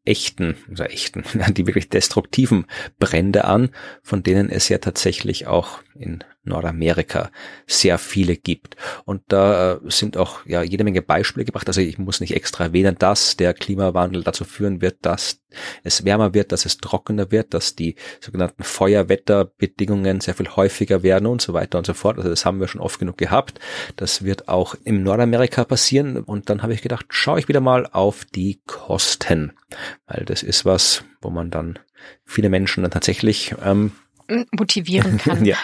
echten, 0.05 0.57
also 0.71 0.85
echten, 0.85 1.25
die 1.55 1.67
wirklich 1.67 1.89
destruktiven 1.89 2.67
Brände 2.99 3.45
an, 3.45 3.71
von 4.03 4.23
denen 4.23 4.51
es 4.51 4.69
ja 4.69 4.79
tatsächlich 4.79 5.47
auch 5.47 5.81
in 5.99 6.25
Nordamerika 6.45 7.31
sehr 7.67 7.99
viele 7.99 8.37
gibt. 8.37 8.77
Und 9.05 9.23
da 9.29 9.75
äh, 9.75 9.79
sind 9.89 10.17
auch 10.17 10.47
ja 10.47 10.63
jede 10.63 10.85
Menge 10.85 11.03
Beispiele 11.03 11.45
gebracht. 11.45 11.69
Also 11.69 11.81
ich 11.81 11.99
muss 11.99 12.21
nicht 12.21 12.35
extra 12.35 12.65
erwähnen, 12.65 12.97
dass 12.99 13.37
der 13.37 13.55
Klimawandel 13.55 14.23
dazu 14.23 14.45
führen 14.45 14.81
wird, 14.81 14.99
dass 15.03 15.41
es 15.83 16.05
wärmer 16.05 16.35
wird, 16.35 16.53
dass 16.53 16.67
es 16.67 16.79
trockener 16.79 17.31
wird, 17.31 17.55
dass 17.55 17.75
die 17.75 17.97
sogenannten 18.21 18.63
Feuerwetterbedingungen 18.63 20.21
sehr 20.21 20.35
viel 20.35 20.49
häufiger 20.49 21.03
werden 21.03 21.27
und 21.27 21.43
so 21.43 21.53
weiter 21.53 21.79
und 21.79 21.87
so 21.87 21.95
fort. 21.95 22.19
Also 22.19 22.31
das 22.31 22.45
haben 22.45 22.61
wir 22.61 22.69
schon 22.69 22.81
oft 22.81 22.99
genug 22.99 23.19
gehabt. 23.19 23.61
Das 23.97 24.25
wird 24.25 24.49
auch 24.49 24.75
im 24.85 25.03
Nordamerika 25.03 25.65
passieren. 25.65 26.19
Und 26.19 26.51
dann 26.51 26.63
habe 26.63 26.75
ich 26.75 26.83
gedacht, 26.83 27.07
schaue 27.11 27.39
ich 27.39 27.49
wieder 27.49 27.61
mal 27.61 27.87
auf 27.87 28.25
die 28.25 28.61
Kosten, 28.67 29.53
weil 30.07 30.25
das 30.25 30.43
ist 30.43 30.65
was, 30.65 31.05
wo 31.21 31.31
man 31.31 31.51
dann 31.51 31.79
viele 32.25 32.49
Menschen 32.49 32.83
dann 32.83 32.93
tatsächlich 32.93 33.55
ähm, 33.65 33.93
motivieren 34.53 35.19
kann. 35.25 35.45
ja. 35.45 35.57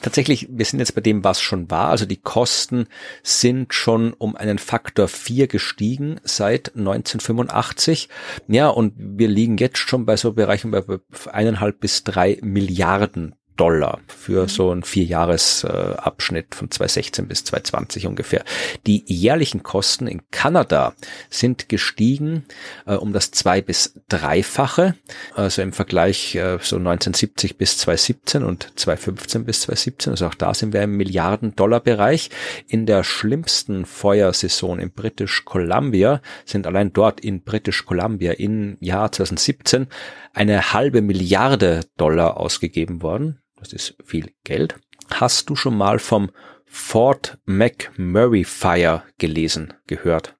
Tatsächlich, 0.00 0.48
wir 0.50 0.64
sind 0.64 0.78
jetzt 0.78 0.94
bei 0.94 1.00
dem, 1.00 1.24
was 1.24 1.40
schon 1.40 1.70
war. 1.70 1.88
Also 1.88 2.06
die 2.06 2.20
Kosten 2.20 2.86
sind 3.22 3.74
schon 3.74 4.12
um 4.12 4.36
einen 4.36 4.58
Faktor 4.58 5.08
4 5.08 5.48
gestiegen 5.48 6.20
seit 6.24 6.76
1985. 6.76 8.08
Ja, 8.48 8.68
und 8.68 8.94
wir 8.96 9.28
liegen 9.28 9.56
jetzt 9.58 9.78
schon 9.78 10.06
bei 10.06 10.16
so 10.16 10.32
Bereichen 10.32 10.70
bei 10.70 10.82
eineinhalb 11.30 11.80
bis 11.80 12.04
drei 12.04 12.38
Milliarden 12.42 13.34
Dollar 13.56 14.00
für 14.08 14.42
mhm. 14.42 14.48
so 14.48 14.70
einen 14.70 14.82
Vierjahresabschnitt 14.82 16.54
von 16.54 16.70
2016 16.70 17.28
bis 17.28 17.44
2020 17.44 18.06
ungefähr. 18.06 18.44
Die 18.86 19.04
jährlichen 19.06 19.62
Kosten 19.62 20.06
in 20.06 20.22
Kanada 20.30 20.94
sind 21.30 21.68
gestiegen 21.68 22.44
äh, 22.86 22.94
um 22.94 23.12
das 23.12 23.30
zwei- 23.30 23.62
bis 23.62 23.94
dreifache, 24.08 24.94
also 25.34 25.62
im 25.62 25.72
Vergleich 25.72 26.34
äh, 26.34 26.58
so 26.60 26.76
1970 26.76 27.58
bis 27.58 27.78
2017 27.78 28.42
und 28.42 28.72
2015 28.78 29.44
bis 29.44 29.62
2017. 29.62 30.12
Also 30.12 30.26
auch 30.26 30.34
da 30.34 30.54
sind 30.54 30.72
wir 30.72 30.82
im 30.82 30.96
Milliarden-Dollar-Bereich. 30.96 32.30
In 32.68 32.86
der 32.86 33.04
schlimmsten 33.04 33.84
Feuersaison 33.86 34.78
in 34.78 34.92
British 34.92 35.44
Columbia 35.44 36.20
sind 36.44 36.66
allein 36.66 36.92
dort 36.92 37.20
in 37.20 37.42
British 37.42 37.84
Columbia 37.84 38.32
im 38.32 38.76
Jahr 38.80 39.12
2017 39.12 39.86
eine 40.32 40.72
halbe 40.72 41.02
Milliarde 41.02 41.80
Dollar 41.96 42.38
ausgegeben 42.38 43.02
worden 43.02 43.38
das 43.62 43.72
ist 43.72 43.96
viel 44.04 44.32
Geld. 44.44 44.76
Hast 45.10 45.48
du 45.48 45.56
schon 45.56 45.76
mal 45.76 45.98
vom 45.98 46.30
Fort 46.66 47.38
McMurray 47.44 48.44
Fire 48.44 49.02
gelesen, 49.18 49.74
gehört? 49.86 50.36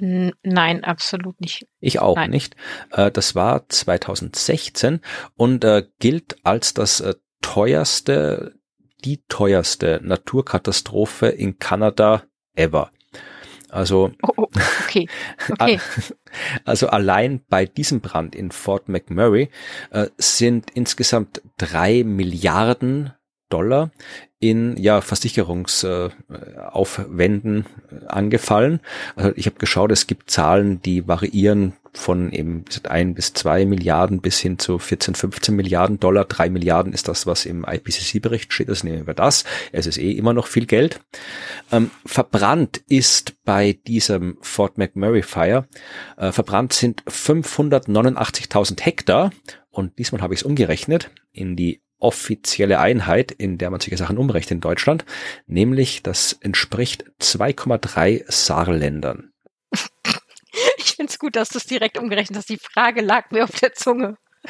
Nein, 0.00 0.84
absolut 0.84 1.40
nicht. 1.40 1.66
Ich 1.80 1.98
auch 1.98 2.16
Nein. 2.16 2.30
nicht. 2.30 2.54
Äh, 2.92 3.10
das 3.10 3.34
war 3.34 3.68
2016 3.68 5.00
und 5.34 5.64
äh, 5.64 5.86
gilt 5.98 6.36
als 6.44 6.72
das 6.74 7.00
äh, 7.00 7.14
teuerste, 7.40 8.54
die 9.04 9.24
teuerste 9.28 10.00
Naturkatastrophe 10.02 11.28
in 11.28 11.58
Kanada 11.58 12.24
ever. 12.54 12.90
Also, 13.70 14.12
oh, 14.22 14.32
oh, 14.36 14.46
okay. 14.84 15.08
okay. 15.50 15.80
also 16.64 16.88
allein 16.88 17.42
bei 17.48 17.66
diesem 17.66 18.00
Brand 18.00 18.34
in 18.34 18.50
Fort 18.50 18.88
McMurray 18.88 19.50
äh, 19.90 20.08
sind 20.16 20.70
insgesamt 20.70 21.42
drei 21.56 22.04
Milliarden 22.04 23.12
Dollar 23.48 23.90
in 24.40 24.76
ja 24.76 25.00
Versicherungsaufwänden 25.00 27.66
äh, 27.90 28.06
angefallen. 28.06 28.78
Also 29.16 29.32
ich 29.34 29.46
habe 29.46 29.56
geschaut, 29.56 29.90
es 29.90 30.06
gibt 30.06 30.30
Zahlen, 30.30 30.80
die 30.82 31.08
variieren 31.08 31.72
von 31.92 32.30
eben 32.30 32.64
ein 32.84 33.14
bis 33.14 33.32
zwei 33.32 33.64
Milliarden 33.64 34.20
bis 34.20 34.38
hin 34.38 34.58
zu 34.58 34.78
14, 34.78 35.16
15 35.16 35.56
Milliarden 35.56 35.98
Dollar. 35.98 36.24
Drei 36.24 36.50
Milliarden 36.50 36.92
ist 36.92 37.08
das, 37.08 37.26
was 37.26 37.46
im 37.46 37.64
IPCC-Bericht 37.64 38.52
steht. 38.52 38.68
Das 38.68 38.84
nehmen 38.84 39.06
wir 39.06 39.14
das. 39.14 39.44
Es 39.72 39.86
ist 39.86 39.98
eh 39.98 40.12
immer 40.12 40.34
noch 40.34 40.46
viel 40.46 40.66
Geld. 40.66 41.00
Ähm, 41.72 41.90
verbrannt 42.06 42.80
ist 42.88 43.34
bei 43.44 43.78
diesem 43.86 44.38
Fort 44.40 44.78
McMurray 44.78 45.22
Fire, 45.22 45.66
äh, 46.16 46.30
verbrannt 46.30 46.72
sind 46.72 47.02
589.000 47.04 48.80
Hektar. 48.82 49.32
Und 49.70 49.98
diesmal 49.98 50.22
habe 50.22 50.34
ich 50.34 50.40
es 50.40 50.46
umgerechnet 50.46 51.10
in 51.32 51.56
die 51.56 51.82
offizielle 51.98 52.78
Einheit, 52.80 53.32
in 53.32 53.58
der 53.58 53.70
man 53.70 53.80
solche 53.80 53.96
Sachen 53.96 54.18
umrechnet 54.18 54.52
in 54.52 54.60
Deutschland, 54.60 55.04
nämlich 55.46 56.02
das 56.02 56.32
entspricht 56.32 57.04
2,3 57.20 58.24
Saarländern. 58.28 59.32
Ich 60.78 60.96
finde 60.96 61.12
es 61.12 61.18
gut, 61.20 61.36
dass 61.36 61.50
du 61.50 61.58
es 61.58 61.66
direkt 61.66 61.98
umgerechnet 61.98 62.38
hast. 62.38 62.48
Die 62.48 62.58
Frage 62.58 63.00
lag 63.00 63.30
mir 63.30 63.44
auf 63.44 63.52
der 63.60 63.74
Zunge. 63.74 64.16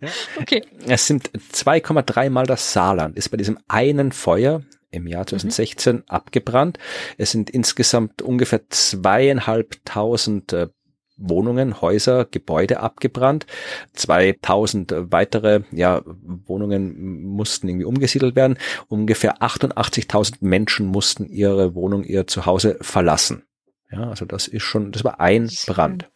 ja. 0.00 0.08
Okay. 0.40 0.64
Es 0.86 1.06
sind 1.06 1.30
2,3 1.30 2.30
mal 2.30 2.46
das 2.46 2.72
Saarland, 2.72 3.16
ist 3.16 3.28
bei 3.28 3.36
diesem 3.36 3.58
einen 3.68 4.10
Feuer 4.10 4.62
im 4.90 5.06
Jahr 5.06 5.26
2016 5.26 5.96
mhm. 5.96 6.02
abgebrannt. 6.06 6.78
Es 7.18 7.30
sind 7.32 7.50
insgesamt 7.50 8.22
ungefähr 8.22 8.68
zweieinhalbtausend 8.68 10.52
äh, 10.52 10.68
Wohnungen, 11.16 11.80
Häuser, 11.80 12.24
Gebäude 12.24 12.80
abgebrannt. 12.80 13.46
2000 13.94 14.94
weitere 15.10 15.62
ja, 15.70 16.02
Wohnungen 16.04 17.22
mussten 17.22 17.68
irgendwie 17.68 17.86
umgesiedelt 17.86 18.36
werden. 18.36 18.58
Ungefähr 18.88 19.38
88.000 19.38 20.36
Menschen 20.40 20.86
mussten 20.86 21.26
ihre 21.26 21.74
Wohnung, 21.74 22.04
ihr 22.04 22.26
Zuhause 22.26 22.78
verlassen. 22.80 23.44
Ja, 23.90 24.08
also 24.10 24.24
das 24.24 24.48
ist 24.48 24.62
schon, 24.62 24.92
das 24.92 25.04
war 25.04 25.20
ein 25.20 25.48
Brand. 25.66 26.10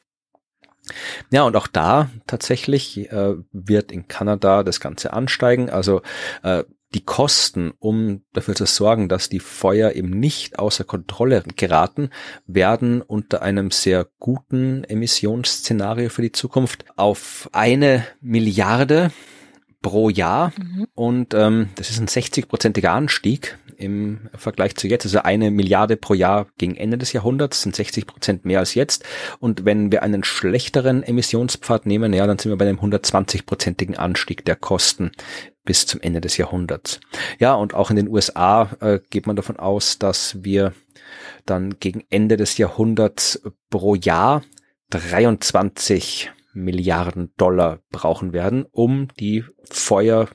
Ja, 1.31 1.43
und 1.43 1.57
auch 1.57 1.67
da 1.67 2.09
tatsächlich 2.27 3.11
äh, 3.13 3.35
wird 3.53 3.93
in 3.93 4.09
Kanada 4.09 4.63
das 4.63 4.81
Ganze 4.81 5.13
ansteigen. 5.13 5.71
Also 5.71 6.03
äh, 6.43 6.65
die 6.95 7.05
Kosten, 7.05 7.73
um 7.79 8.23
dafür 8.33 8.55
zu 8.55 8.65
sorgen, 8.67 9.09
dass 9.09 9.29
die 9.29 9.41
Feuer 9.41 9.93
eben 9.93 10.11
nicht 10.11 10.59
außer 10.59 10.85
Kontrolle 10.85 11.43
geraten, 11.57 12.11
werden 12.47 13.03
unter 13.03 13.43
einem 13.43 13.71
sehr 13.71 14.07
guten 14.19 14.85
Emissionsszenario 14.85 16.09
für 16.09 16.23
die 16.23 16.33
Zukunft 16.33 16.87
auf 16.97 17.51
eine 17.53 18.07
Milliarde 18.21 19.11
pro 19.83 20.09
Jahr 20.09 20.53
mhm. 20.59 20.87
und 20.95 21.35
ähm, 21.35 21.69
das 21.77 21.91
ist 21.91 22.01
ein 22.01 22.09
60-prozentiger 22.09 22.89
Anstieg 22.89 23.59
im 23.79 24.29
Vergleich 24.35 24.75
zu 24.77 24.89
jetzt. 24.89 25.07
Also 25.07 25.21
eine 25.21 25.51
Milliarde 25.51 25.97
pro 25.97 26.15
Jahr 26.15 26.49
gegen 26.59 26.75
Ende 26.75 26.99
des 26.99 27.13
Jahrhunderts 27.13 27.63
sind 27.63 27.77
60 27.77 28.07
Prozent 28.07 28.45
mehr 28.45 28.59
als 28.59 28.75
jetzt. 28.75 29.05
Und 29.39 29.65
wenn 29.65 29.93
wir 29.93 30.03
einen 30.03 30.25
schlechteren 30.25 31.05
Emissionspfad 31.05 31.87
nehmen, 31.87 32.13
ja, 32.13 32.27
dann 32.27 32.39
sind 32.39 32.51
wir 32.51 32.59
bei 32.59 32.69
einem 32.69 32.81
120-prozentigen 32.81 33.97
Anstieg 33.97 34.45
der 34.45 34.57
Kosten 34.57 35.13
bis 35.69 35.85
zum 35.85 36.01
Ende 36.01 36.23
des 36.23 36.39
Jahrhunderts. 36.39 36.99
Ja, 37.39 37.53
und 37.53 37.75
auch 37.75 37.91
in 37.91 37.97
den 37.97 38.09
USA 38.09 38.71
äh, 38.81 39.01
geht 39.11 39.27
man 39.27 39.37
davon 39.37 39.59
aus, 39.59 39.99
dass 39.99 40.43
wir 40.43 40.73
dann 41.45 41.79
gegen 41.79 42.05
Ende 42.09 42.39
des 42.39 42.57
Jahrhunderts 42.57 43.43
pro 43.69 43.95
Jahr 43.95 44.43
23 44.89 46.33
Milliarden 46.55 47.35
Dollar 47.37 47.81
brauchen 47.91 48.33
werden, 48.33 48.65
um 48.71 49.09
die 49.21 49.45
Feuer 49.65 50.31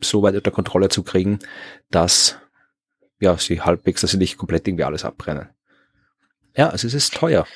so 0.00 0.24
weit 0.24 0.34
unter 0.34 0.50
Kontrolle 0.50 0.88
zu 0.88 1.04
kriegen, 1.04 1.38
dass 1.92 2.38
ja, 3.20 3.38
sie 3.38 3.60
halbwegs, 3.60 4.00
dass 4.00 4.10
sie 4.10 4.16
nicht 4.16 4.36
komplett 4.36 4.66
irgendwie 4.66 4.82
alles 4.82 5.04
abbrennen. 5.04 5.48
Ja, 6.56 6.70
also 6.70 6.88
es 6.88 6.94
ist 6.94 7.14
teuer. 7.14 7.46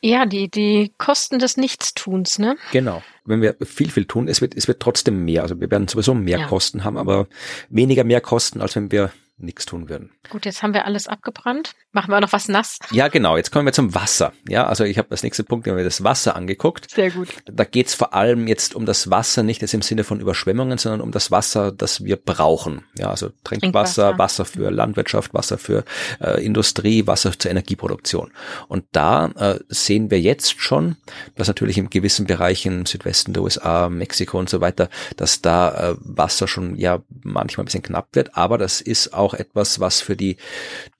Ja, 0.00 0.26
die, 0.26 0.50
die 0.50 0.92
Kosten 0.98 1.38
des 1.38 1.56
Nichtstuns, 1.56 2.38
ne? 2.38 2.56
Genau. 2.72 3.02
Wenn 3.24 3.40
wir 3.40 3.56
viel, 3.64 3.90
viel 3.90 4.04
tun, 4.04 4.28
es 4.28 4.40
wird, 4.40 4.54
es 4.54 4.68
wird 4.68 4.80
trotzdem 4.80 5.24
mehr. 5.24 5.42
Also 5.42 5.60
wir 5.60 5.70
werden 5.70 5.88
sowieso 5.88 6.14
mehr 6.14 6.40
ja. 6.40 6.46
Kosten 6.46 6.84
haben, 6.84 6.98
aber 6.98 7.26
weniger 7.68 8.04
mehr 8.04 8.20
Kosten, 8.20 8.60
als 8.60 8.76
wenn 8.76 8.92
wir 8.92 9.10
nichts 9.36 9.66
tun 9.66 9.88
würden. 9.88 10.12
Gut, 10.30 10.44
jetzt 10.44 10.62
haben 10.62 10.74
wir 10.74 10.84
alles 10.84 11.08
abgebrannt. 11.08 11.74
Machen 11.92 12.10
wir 12.10 12.20
noch 12.20 12.32
was 12.32 12.48
nass? 12.48 12.78
Ja, 12.90 13.08
genau. 13.08 13.36
Jetzt 13.36 13.50
kommen 13.50 13.66
wir 13.66 13.72
zum 13.72 13.94
Wasser. 13.94 14.32
Ja, 14.48 14.66
also 14.66 14.84
ich 14.84 14.98
habe 14.98 15.08
das 15.10 15.22
nächste 15.22 15.44
Punkt, 15.44 15.66
wir 15.66 15.84
das 15.84 16.04
Wasser 16.04 16.36
angeguckt. 16.36 16.90
Sehr 16.90 17.10
gut. 17.10 17.28
Da 17.46 17.64
geht 17.64 17.88
es 17.88 17.94
vor 17.94 18.14
allem 18.14 18.46
jetzt 18.46 18.74
um 18.74 18.86
das 18.86 19.10
Wasser, 19.10 19.42
nicht 19.42 19.60
jetzt 19.62 19.74
im 19.74 19.82
Sinne 19.82 20.04
von 20.04 20.20
Überschwemmungen, 20.20 20.78
sondern 20.78 21.00
um 21.00 21.10
das 21.10 21.30
Wasser, 21.30 21.72
das 21.72 22.04
wir 22.04 22.16
brauchen. 22.16 22.84
Ja, 22.96 23.10
also 23.10 23.30
Trinkwasser, 23.42 24.12
Trinkwasser. 24.12 24.18
Wasser 24.18 24.44
für 24.44 24.70
Landwirtschaft, 24.70 25.34
Wasser 25.34 25.58
für 25.58 25.84
äh, 26.20 26.44
Industrie, 26.44 27.06
Wasser 27.06 27.36
zur 27.38 27.50
Energieproduktion. 27.50 28.32
Und 28.68 28.84
da 28.92 29.26
äh, 29.36 29.60
sehen 29.68 30.10
wir 30.10 30.20
jetzt 30.20 30.60
schon, 30.60 30.96
dass 31.34 31.48
natürlich 31.48 31.78
in 31.78 31.90
gewissen 31.90 32.26
Bereichen 32.26 32.80
im 32.80 32.86
Südwesten 32.86 33.32
der 33.32 33.42
USA, 33.42 33.88
Mexiko 33.88 34.38
und 34.38 34.48
so 34.48 34.60
weiter, 34.60 34.88
dass 35.16 35.42
da 35.42 35.92
äh, 35.92 35.96
Wasser 36.00 36.46
schon 36.48 36.76
ja 36.76 37.02
manchmal 37.22 37.62
ein 37.62 37.66
bisschen 37.66 37.82
knapp 37.82 38.08
wird, 38.12 38.36
aber 38.36 38.58
das 38.58 38.80
ist 38.80 39.14
auch 39.14 39.23
auch 39.24 39.34
etwas, 39.34 39.80
was 39.80 40.00
für 40.00 40.16
die 40.16 40.36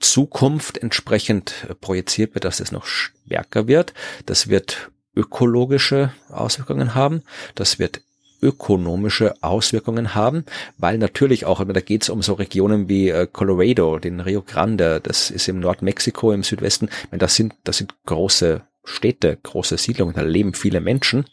Zukunft 0.00 0.78
entsprechend 0.78 1.66
projiziert 1.80 2.34
wird, 2.34 2.44
dass 2.44 2.60
es 2.60 2.72
noch 2.72 2.86
stärker 2.86 3.68
wird. 3.68 3.94
Das 4.26 4.48
wird 4.48 4.90
ökologische 5.14 6.12
Auswirkungen 6.30 6.94
haben. 6.94 7.22
Das 7.54 7.78
wird 7.78 8.00
ökonomische 8.44 9.34
Auswirkungen 9.42 10.14
haben, 10.14 10.44
weil 10.76 10.98
natürlich 10.98 11.46
auch, 11.46 11.64
da 11.64 11.80
geht 11.80 12.02
es 12.02 12.10
um 12.10 12.20
so 12.20 12.34
Regionen 12.34 12.88
wie 12.88 13.08
äh, 13.08 13.26
Colorado, 13.26 13.98
den 13.98 14.20
Rio 14.20 14.42
Grande, 14.42 15.00
das 15.02 15.30
ist 15.30 15.48
im 15.48 15.60
Nordmexiko, 15.60 16.30
im 16.30 16.42
Südwesten, 16.42 16.90
das 17.10 17.36
sind, 17.36 17.54
das 17.64 17.78
sind 17.78 17.94
große 18.04 18.60
Städte, 18.84 19.38
große 19.42 19.78
Siedlungen, 19.78 20.14
da 20.14 20.20
leben 20.20 20.52
viele 20.52 20.82
Menschen 20.82 21.24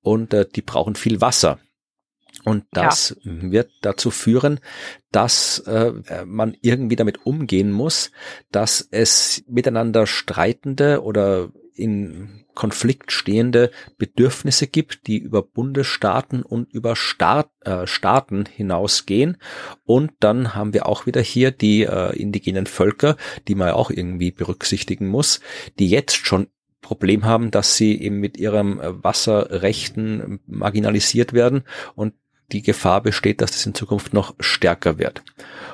und 0.00 0.32
äh, 0.32 0.46
die 0.46 0.62
brauchen 0.62 0.94
viel 0.94 1.20
Wasser. 1.20 1.58
Und 2.44 2.64
das 2.72 3.16
ja. 3.22 3.32
wird 3.50 3.70
dazu 3.82 4.10
führen, 4.10 4.60
dass 5.10 5.60
äh, 5.60 5.92
man 6.26 6.56
irgendwie 6.60 6.96
damit 6.96 7.24
umgehen 7.24 7.70
muss, 7.70 8.10
dass 8.50 8.86
es 8.90 9.44
miteinander 9.48 10.06
streitende 10.06 11.02
oder 11.02 11.50
in 11.74 12.44
Konflikt 12.54 13.10
stehende 13.10 13.70
Bedürfnisse 13.98 14.68
gibt, 14.68 15.08
die 15.08 15.18
über 15.18 15.42
Bundesstaaten 15.42 16.42
und 16.42 16.72
über 16.72 16.94
Staat, 16.94 17.50
äh, 17.62 17.86
Staaten 17.86 18.44
hinausgehen. 18.46 19.38
Und 19.84 20.12
dann 20.20 20.54
haben 20.54 20.72
wir 20.72 20.86
auch 20.86 21.06
wieder 21.06 21.20
hier 21.20 21.50
die 21.50 21.82
äh, 21.82 22.16
indigenen 22.16 22.66
Völker, 22.66 23.16
die 23.48 23.56
man 23.56 23.70
auch 23.70 23.90
irgendwie 23.90 24.30
berücksichtigen 24.30 25.08
muss, 25.08 25.40
die 25.78 25.88
jetzt 25.88 26.14
schon 26.14 26.46
Problem 26.80 27.24
haben, 27.24 27.50
dass 27.50 27.76
sie 27.78 28.00
eben 28.00 28.20
mit 28.20 28.36
ihrem 28.36 28.78
Wasserrechten 28.78 30.40
marginalisiert 30.46 31.32
werden 31.32 31.62
und 31.94 32.12
die 32.54 32.62
Gefahr 32.62 33.02
besteht, 33.02 33.40
dass 33.40 33.50
das 33.50 33.66
in 33.66 33.74
Zukunft 33.74 34.14
noch 34.14 34.34
stärker 34.38 34.98
wird. 34.98 35.22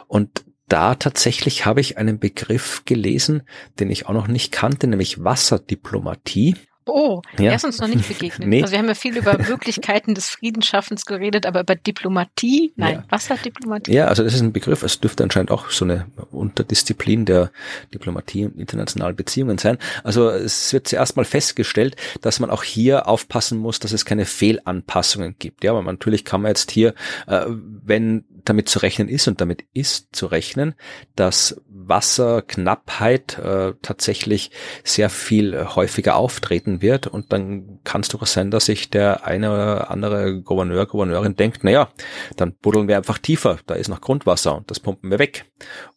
Und 0.09 0.45
da 0.66 0.95
tatsächlich 0.95 1.66
habe 1.66 1.81
ich 1.81 1.99
einen 1.99 2.19
Begriff 2.19 2.85
gelesen, 2.85 3.43
den 3.79 3.90
ich 3.90 4.07
auch 4.07 4.14
noch 4.14 4.29
nicht 4.29 4.51
kannte, 4.51 4.87
nämlich 4.87 5.23
Wasserdiplomatie. 5.23 6.57
Oh, 6.92 7.22
ja. 7.38 7.50
er 7.50 7.57
ist 7.57 7.64
uns 7.64 7.79
noch 7.79 7.88
nicht 7.88 8.07
begegnet. 8.07 8.48
nee. 8.48 8.62
Also 8.62 8.72
wir 8.72 8.79
haben 8.79 8.88
ja 8.88 8.94
viel 8.94 9.16
über 9.16 9.38
Möglichkeiten 9.38 10.14
des 10.14 10.29
Friedensschaffens 10.29 11.05
geredet, 11.05 11.46
aber 11.46 11.61
über 11.61 11.74
Diplomatie, 11.74 12.72
nein, 12.76 12.94
ja. 12.96 13.05
Wasserdiplomatie. 13.09 13.92
Ja, 13.92 14.07
also 14.07 14.22
das 14.22 14.35
ist 14.35 14.40
ein 14.40 14.53
Begriff, 14.53 14.83
es 14.83 15.00
dürfte 15.00 15.22
anscheinend 15.22 15.50
auch 15.50 15.70
so 15.70 15.85
eine 15.85 16.07
Unterdisziplin 16.31 17.24
der 17.24 17.50
Diplomatie 17.94 18.46
und 18.46 18.59
internationalen 18.59 19.16
Beziehungen 19.16 19.59
sein. 19.59 19.79
Also 20.05 20.29
es 20.31 20.72
wird 20.72 20.88
zuerst 20.88 21.16
mal 21.16 21.24
festgestellt, 21.24 21.96
dass 22.20 22.40
man 22.40 22.50
auch 22.50 22.62
hier 22.62 23.09
aufpassen 23.09 23.59
muss, 23.59 23.79
dass 23.79 23.92
es 23.92 24.05
keine 24.05 24.26
Fehlanpassungen 24.26 25.37
gibt. 25.38 25.64
Ja, 25.64 25.72
aber 25.72 25.83
natürlich 25.83 26.24
kann 26.24 26.42
man 26.42 26.50
jetzt 26.50 26.70
hier, 26.70 26.94
äh, 27.26 27.46
wenn 27.48 28.24
damit 28.44 28.68
zu 28.68 28.81
rechnen 28.81 29.09
ist 29.09 29.29
und 29.29 29.40
damit 29.40 29.64
ist 29.74 30.14
zu 30.14 30.26
rechnen, 30.26 30.74
dass 31.14 31.61
Wasserknappheit 31.90 33.38
äh, 33.38 33.74
tatsächlich 33.83 34.50
sehr 34.83 35.11
viel 35.11 35.66
häufiger 35.76 36.16
auftreten 36.16 36.81
wird 36.81 37.07
und 37.07 37.33
dann 37.35 37.81
kann 37.85 38.00
es 38.00 38.09
durchaus 38.09 38.33
sein, 38.33 38.50
dass 38.50 38.64
sich 38.64 38.88
der 38.88 39.26
eine 39.26 39.53
oder 39.53 39.90
andere 39.90 40.40
Gouverneur, 40.40 40.87
Gouverneurin 40.87 41.37
denkt, 41.37 41.64
naja, 41.64 41.90
dann 42.37 42.55
buddeln 42.55 42.88
wir 42.88 42.96
einfach 42.96 43.18
tiefer, 43.18 43.59
da 43.66 43.74
ist 43.74 43.88
noch 43.88 44.00
Grundwasser 44.00 44.57
und 44.57 44.70
das 44.70 44.81
pumpen 44.81 45.11
wir 45.11 45.18
weg. 45.18 45.44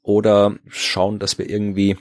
Oder 0.01 0.55
schauen, 0.67 1.19
dass 1.19 1.37
wir 1.37 1.49
irgendwie 1.49 1.97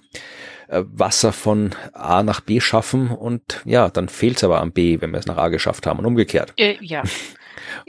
äh, 0.69 0.83
Wasser 0.87 1.33
von 1.33 1.75
A 1.93 2.23
nach 2.23 2.41
B 2.41 2.59
schaffen 2.59 3.11
und 3.11 3.61
ja, 3.65 3.91
dann 3.91 4.09
fehlt 4.09 4.39
es 4.39 4.45
aber 4.45 4.61
am 4.61 4.73
B, 4.73 5.01
wenn 5.01 5.13
wir 5.13 5.19
es 5.19 5.27
nach 5.27 5.37
A 5.37 5.49
geschafft 5.49 5.87
haben 5.87 6.01
und 6.01 6.07
umgekehrt. 6.07 6.55
Äh, 6.57 6.77
ja. 6.81 7.05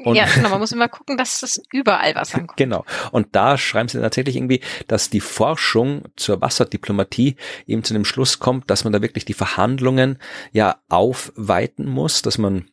Und 0.04 0.15
ja, 0.15 0.26
genau, 0.26 0.50
man 0.50 0.60
muss 0.60 0.72
immer 0.72 0.88
gucken, 0.88 1.17
dass 1.17 1.43
es 1.43 1.62
überall 1.72 2.15
Wasser 2.15 2.38
ankommt. 2.39 2.58
Genau. 2.58 2.86
Und 3.12 3.28
da 3.36 3.58
schreiben 3.58 3.89
sie 3.89 4.00
tatsächlich 4.00 4.36
irgendwie, 4.36 4.62
dass 4.88 5.10
die 5.10 5.22
Forschung 5.22 6.04
zur 6.15 6.41
Wasserdiplomatie 6.41 7.36
eben 7.67 7.84
zu 7.84 7.93
dem 7.93 8.06
Schluss 8.06 8.39
kommt, 8.39 8.69
dass 8.69 8.84
man 8.84 8.93
da 8.93 9.02
wirklich 9.02 9.26
die 9.26 9.34
Verhandlungen 9.34 10.17
ja 10.52 10.78
aufweiten 10.89 11.88
muss, 11.88 12.22
dass 12.22 12.38
man 12.38 12.65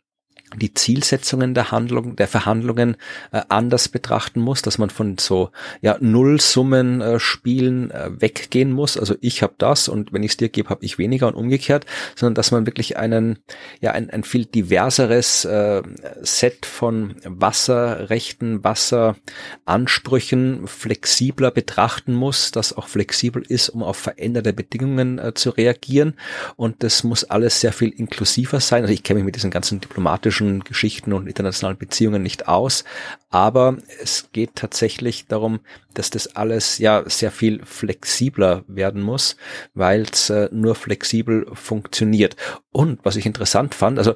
die 0.56 0.74
Zielsetzungen 0.74 1.54
der 1.54 1.70
Handlung, 1.70 2.16
der 2.16 2.28
Verhandlungen 2.28 2.96
äh, 3.32 3.42
anders 3.48 3.88
betrachten 3.88 4.40
muss, 4.40 4.62
dass 4.62 4.78
man 4.78 4.90
von 4.90 5.18
so 5.18 5.50
ja 5.80 5.96
Nullsummen 6.00 7.00
äh, 7.00 7.20
Spielen 7.20 7.90
äh, 7.90 8.10
weggehen 8.20 8.72
muss. 8.72 8.96
Also 8.96 9.14
ich 9.20 9.42
habe 9.42 9.54
das 9.58 9.88
und 9.88 10.12
wenn 10.12 10.22
ich 10.22 10.32
es 10.32 10.36
dir 10.36 10.48
gebe, 10.48 10.70
habe 10.70 10.84
ich 10.84 10.98
weniger 10.98 11.28
und 11.28 11.34
umgekehrt, 11.34 11.86
sondern 12.16 12.34
dass 12.34 12.50
man 12.50 12.66
wirklich 12.66 12.96
einen 12.96 13.38
ja 13.80 13.92
ein, 13.92 14.10
ein 14.10 14.24
viel 14.24 14.44
diverseres 14.44 15.44
äh, 15.44 15.82
Set 16.22 16.66
von 16.66 17.14
Wasserrechten, 17.24 18.64
Wasseransprüchen 18.64 20.66
flexibler 20.66 21.50
betrachten 21.50 22.14
muss, 22.14 22.50
das 22.50 22.76
auch 22.76 22.88
flexibel 22.88 23.42
ist, 23.46 23.68
um 23.68 23.82
auf 23.82 23.96
veränderte 23.96 24.52
Bedingungen 24.52 25.18
äh, 25.18 25.34
zu 25.34 25.50
reagieren. 25.50 26.14
Und 26.56 26.82
das 26.82 27.04
muss 27.04 27.24
alles 27.24 27.60
sehr 27.60 27.72
viel 27.72 27.90
inklusiver 27.90 28.60
sein. 28.60 28.82
Also 28.82 28.92
ich 28.92 29.02
kenne 29.02 29.18
mich 29.18 29.26
mit 29.26 29.36
diesen 29.36 29.50
ganzen 29.50 29.80
diplomatischen 29.80 30.39
politischen 30.40 30.64
Geschichten 30.64 31.12
und 31.12 31.26
internationalen 31.26 31.78
Beziehungen 31.78 32.22
nicht 32.22 32.48
aus. 32.48 32.84
Aber 33.30 33.76
es 34.02 34.30
geht 34.32 34.56
tatsächlich 34.56 35.26
darum, 35.26 35.60
dass 35.94 36.10
das 36.10 36.36
alles 36.36 36.78
ja 36.78 37.02
sehr 37.06 37.30
viel 37.30 37.60
flexibler 37.64 38.64
werden 38.68 39.02
muss, 39.02 39.36
weil 39.74 40.02
es 40.02 40.30
äh, 40.30 40.48
nur 40.52 40.74
flexibel 40.74 41.46
funktioniert. 41.52 42.36
Und 42.72 43.00
was 43.04 43.16
ich 43.16 43.26
interessant 43.26 43.74
fand, 43.74 43.98
also 43.98 44.14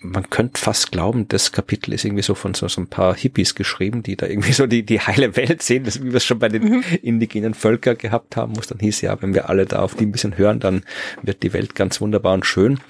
man 0.00 0.28
könnte 0.28 0.60
fast 0.60 0.92
glauben, 0.92 1.26
das 1.28 1.52
Kapitel 1.52 1.94
ist 1.94 2.04
irgendwie 2.04 2.22
so 2.22 2.34
von 2.34 2.52
so, 2.54 2.68
so 2.68 2.82
ein 2.82 2.88
paar 2.88 3.14
Hippies 3.14 3.54
geschrieben, 3.54 4.02
die 4.02 4.16
da 4.16 4.26
irgendwie 4.26 4.52
so 4.52 4.66
die, 4.66 4.82
die 4.82 5.00
heile 5.00 5.36
Welt 5.36 5.62
sehen, 5.62 5.84
das, 5.84 6.02
wie 6.02 6.08
wir 6.08 6.16
es 6.16 6.24
schon 6.24 6.38
bei 6.38 6.48
den 6.48 6.64
mhm. 6.64 6.84
indigenen 7.02 7.54
Völkern 7.54 7.96
gehabt 7.96 8.36
haben, 8.36 8.56
wo 8.56 8.60
es 8.60 8.66
dann 8.66 8.78
hieß, 8.78 9.00
ja, 9.00 9.20
wenn 9.22 9.34
wir 9.34 9.48
alle 9.48 9.64
da 9.64 9.80
auf 9.80 9.94
die 9.94 10.04
ein 10.04 10.12
bisschen 10.12 10.36
hören, 10.36 10.60
dann 10.60 10.84
wird 11.22 11.42
die 11.42 11.54
Welt 11.54 11.74
ganz 11.74 12.00
wunderbar 12.00 12.34
und 12.34 12.44
schön. 12.44 12.80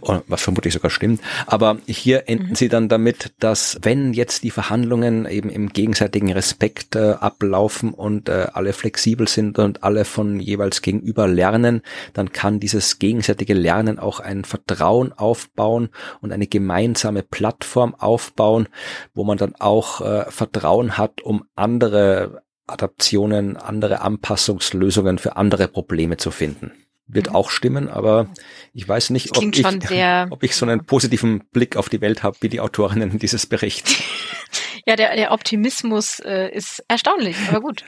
Und 0.00 0.24
was 0.26 0.42
vermutlich 0.42 0.74
sogar 0.74 0.90
stimmt. 0.90 1.20
Aber 1.46 1.78
hier 1.86 2.17
enden 2.26 2.50
mhm. 2.50 2.54
sie 2.54 2.68
dann 2.68 2.88
damit, 2.88 3.32
dass 3.38 3.78
wenn 3.82 4.12
jetzt 4.12 4.42
die 4.42 4.50
Verhandlungen 4.50 5.26
eben 5.26 5.50
im 5.50 5.68
gegenseitigen 5.70 6.32
Respekt 6.32 6.96
äh, 6.96 7.12
ablaufen 7.12 7.92
und 7.92 8.28
äh, 8.28 8.48
alle 8.52 8.72
flexibel 8.72 9.28
sind 9.28 9.58
und 9.58 9.84
alle 9.84 10.04
von 10.04 10.40
jeweils 10.40 10.82
gegenüber 10.82 11.28
lernen, 11.28 11.82
dann 12.14 12.32
kann 12.32 12.60
dieses 12.60 12.98
gegenseitige 12.98 13.54
Lernen 13.54 13.98
auch 13.98 14.20
ein 14.20 14.44
Vertrauen 14.44 15.12
aufbauen 15.12 15.90
und 16.20 16.32
eine 16.32 16.46
gemeinsame 16.46 17.22
Plattform 17.22 17.94
aufbauen, 17.94 18.68
wo 19.14 19.24
man 19.24 19.38
dann 19.38 19.54
auch 19.56 20.00
äh, 20.00 20.30
Vertrauen 20.30 20.98
hat, 20.98 21.20
um 21.22 21.44
andere 21.54 22.42
Adaptionen, 22.66 23.56
andere 23.56 24.00
Anpassungslösungen 24.00 25.18
für 25.18 25.36
andere 25.36 25.68
Probleme 25.68 26.16
zu 26.16 26.30
finden. 26.30 26.72
Wird 27.08 27.30
mhm. 27.30 27.36
auch 27.36 27.50
stimmen, 27.50 27.88
aber 27.88 28.28
ich 28.74 28.86
weiß 28.86 29.10
nicht, 29.10 29.36
ob 29.36 29.44
ich, 29.44 29.64
ob 30.30 30.42
ich 30.42 30.54
so 30.54 30.66
einen 30.66 30.84
positiven 30.84 31.44
Blick 31.52 31.76
auf 31.76 31.88
die 31.88 32.00
Welt 32.00 32.22
habe, 32.22 32.36
wie 32.40 32.48
die 32.48 32.60
Autorinnen 32.60 33.18
dieses 33.18 33.46
Berichts. 33.46 34.02
ja, 34.86 34.96
der, 34.96 35.16
der 35.16 35.32
Optimismus 35.32 36.20
äh, 36.20 36.54
ist 36.54 36.84
erstaunlich, 36.88 37.36
aber 37.48 37.60
gut. 37.60 37.84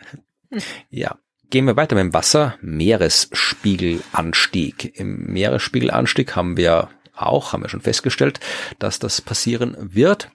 Hm. 0.50 0.62
Ja, 0.88 1.18
Gehen 1.50 1.66
wir 1.66 1.76
weiter 1.76 1.94
mit 1.96 2.04
dem 2.04 2.14
Wasser. 2.14 2.56
Meeresspiegelanstieg. 2.60 4.96
Im 4.96 5.32
Meeresspiegelanstieg 5.32 6.36
haben 6.36 6.56
wir 6.56 6.90
auch, 7.12 7.52
haben 7.52 7.64
wir 7.64 7.68
schon 7.68 7.80
festgestellt, 7.80 8.38
dass 8.78 9.00
das 9.00 9.20
passieren 9.20 9.76
wird. 9.80 10.30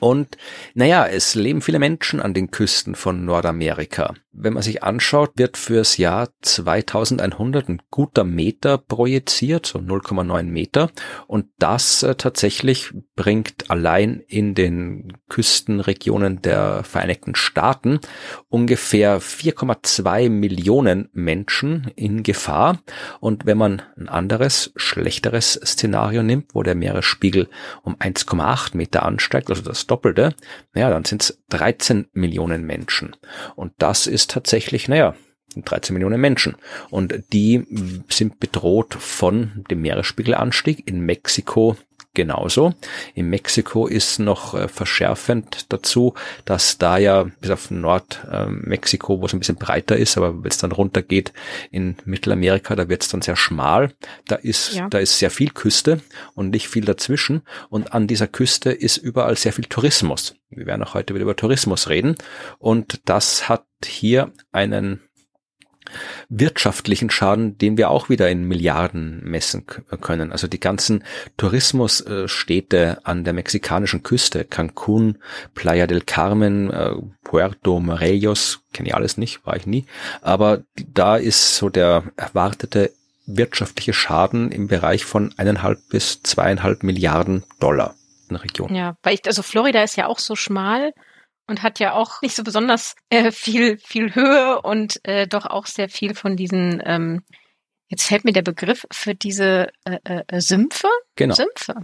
Und 0.00 0.36
naja, 0.74 1.06
es 1.06 1.34
leben 1.34 1.60
viele 1.62 1.78
Menschen 1.78 2.20
an 2.20 2.34
den 2.34 2.50
Küsten 2.50 2.94
von 2.94 3.24
Nordamerika. 3.24 4.14
Wenn 4.32 4.54
man 4.54 4.62
sich 4.62 4.82
anschaut, 4.82 5.32
wird 5.36 5.56
fürs 5.56 5.96
Jahr 5.96 6.28
2100 6.42 7.68
ein 7.68 7.82
guter 7.90 8.22
Meter 8.22 8.78
projiziert, 8.78 9.66
so 9.66 9.80
0,9 9.80 10.44
Meter. 10.44 10.90
Und 11.26 11.46
das 11.58 12.02
äh, 12.02 12.14
tatsächlich 12.14 12.92
bringt 13.16 13.70
allein 13.70 14.22
in 14.28 14.54
den 14.54 15.12
Küstenregionen 15.28 16.42
der 16.42 16.84
Vereinigten 16.84 17.34
Staaten 17.34 18.00
ungefähr 18.48 19.20
4,2 19.20 20.30
Millionen 20.30 21.08
Menschen 21.12 21.90
in 21.96 22.22
Gefahr. 22.22 22.78
Und 23.18 23.46
wenn 23.46 23.58
man 23.58 23.82
ein 23.98 24.08
anderes, 24.08 24.72
schlechteres 24.76 25.54
Szenario 25.54 26.22
nimmt, 26.22 26.54
wo 26.54 26.62
der 26.62 26.76
Meeresspiegel 26.76 27.48
um 27.82 27.96
1,8 27.96 28.76
Meter 28.76 29.04
ansteigt, 29.04 29.50
also 29.50 29.62
das 29.62 29.86
Doppelte, 29.90 30.34
ja, 30.74 30.90
dann 30.90 31.04
sind 31.04 31.22
es 31.22 31.42
13 31.48 32.08
Millionen 32.12 32.64
Menschen. 32.64 33.16
Und 33.56 33.72
das 33.78 34.06
ist 34.06 34.30
tatsächlich, 34.30 34.88
naja, 34.88 35.14
13 35.56 35.94
Millionen 35.94 36.20
Menschen. 36.20 36.56
Und 36.90 37.24
die 37.32 37.66
sind 38.08 38.38
bedroht 38.40 38.94
von 38.94 39.64
dem 39.70 39.82
Meeresspiegelanstieg 39.82 40.86
in 40.86 41.00
Mexiko 41.00 41.76
genauso. 42.14 42.74
In 43.14 43.28
Mexiko 43.28 43.86
ist 43.86 44.18
noch 44.18 44.54
äh, 44.54 44.68
verschärfend 44.68 45.72
dazu, 45.72 46.14
dass 46.44 46.78
da 46.78 46.98
ja 46.98 47.24
bis 47.40 47.50
auf 47.50 47.70
Nordmexiko, 47.70 49.16
äh, 49.16 49.20
wo 49.20 49.26
es 49.26 49.32
ein 49.32 49.38
bisschen 49.38 49.56
breiter 49.56 49.96
ist, 49.96 50.16
aber 50.16 50.42
wenn 50.42 50.50
es 50.50 50.58
dann 50.58 50.72
runtergeht 50.72 51.32
in 51.70 51.96
Mittelamerika, 52.04 52.74
da 52.74 52.88
wird 52.88 53.02
es 53.02 53.08
dann 53.08 53.22
sehr 53.22 53.36
schmal. 53.36 53.92
Da 54.26 54.36
ist, 54.36 54.74
ja. 54.74 54.88
da 54.88 54.98
ist 54.98 55.18
sehr 55.18 55.30
viel 55.30 55.50
Küste 55.50 56.00
und 56.34 56.50
nicht 56.50 56.68
viel 56.68 56.84
dazwischen. 56.84 57.42
Und 57.68 57.92
an 57.92 58.06
dieser 58.06 58.26
Küste 58.26 58.72
ist 58.72 58.96
überall 58.96 59.36
sehr 59.36 59.52
viel 59.52 59.66
Tourismus. 59.66 60.34
Wir 60.50 60.66
werden 60.66 60.82
auch 60.82 60.94
heute 60.94 61.14
wieder 61.14 61.22
über 61.22 61.36
Tourismus 61.36 61.88
reden. 61.88 62.16
Und 62.58 63.08
das 63.08 63.48
hat 63.48 63.64
hier 63.84 64.32
einen 64.52 65.00
wirtschaftlichen 66.28 67.10
Schaden, 67.10 67.58
den 67.58 67.76
wir 67.76 67.90
auch 67.90 68.08
wieder 68.08 68.28
in 68.28 68.44
Milliarden 68.44 69.20
messen 69.24 69.66
können. 69.66 70.32
Also 70.32 70.46
die 70.46 70.60
ganzen 70.60 71.04
Tourismusstädte 71.36 72.98
an 73.04 73.24
der 73.24 73.32
mexikanischen 73.32 74.02
Küste, 74.02 74.44
Cancun, 74.44 75.18
Playa 75.54 75.86
del 75.86 76.02
Carmen, 76.02 76.70
äh, 76.70 76.92
Puerto 77.24 77.80
Morelos, 77.80 78.60
kenne 78.72 78.88
ich 78.88 78.94
alles 78.94 79.16
nicht, 79.16 79.44
war 79.46 79.56
ich 79.56 79.66
nie, 79.66 79.86
aber 80.22 80.62
da 80.76 81.16
ist 81.16 81.56
so 81.56 81.68
der 81.68 82.04
erwartete 82.16 82.92
wirtschaftliche 83.26 83.92
Schaden 83.92 84.50
im 84.50 84.68
Bereich 84.68 85.04
von 85.04 85.32
eineinhalb 85.36 85.78
bis 85.88 86.22
zweieinhalb 86.22 86.82
Milliarden 86.82 87.44
Dollar 87.60 87.94
in 88.28 88.36
der 88.36 88.44
Region. 88.44 88.74
Ja, 88.74 88.96
weil 89.02 89.14
ich, 89.14 89.26
also 89.26 89.42
Florida 89.42 89.82
ist 89.82 89.96
ja 89.96 90.06
auch 90.06 90.18
so 90.18 90.36
schmal 90.36 90.92
und 91.50 91.62
hat 91.62 91.80
ja 91.80 91.92
auch 91.92 92.22
nicht 92.22 92.36
so 92.36 92.44
besonders 92.44 92.94
äh, 93.10 93.32
viel, 93.32 93.76
viel 93.78 94.14
Höhe 94.14 94.62
und 94.62 95.00
äh, 95.04 95.26
doch 95.26 95.46
auch 95.46 95.66
sehr 95.66 95.88
viel 95.88 96.14
von 96.14 96.36
diesen, 96.36 96.80
ähm, 96.84 97.22
jetzt 97.88 98.04
fällt 98.04 98.24
mir 98.24 98.32
der 98.32 98.42
Begriff 98.42 98.86
für 98.92 99.14
diese 99.14 99.68
äh, 99.84 100.22
äh, 100.28 100.40
Sümpfe. 100.40 100.88
Genau. 101.16 101.34
Sümpfe. 101.34 101.74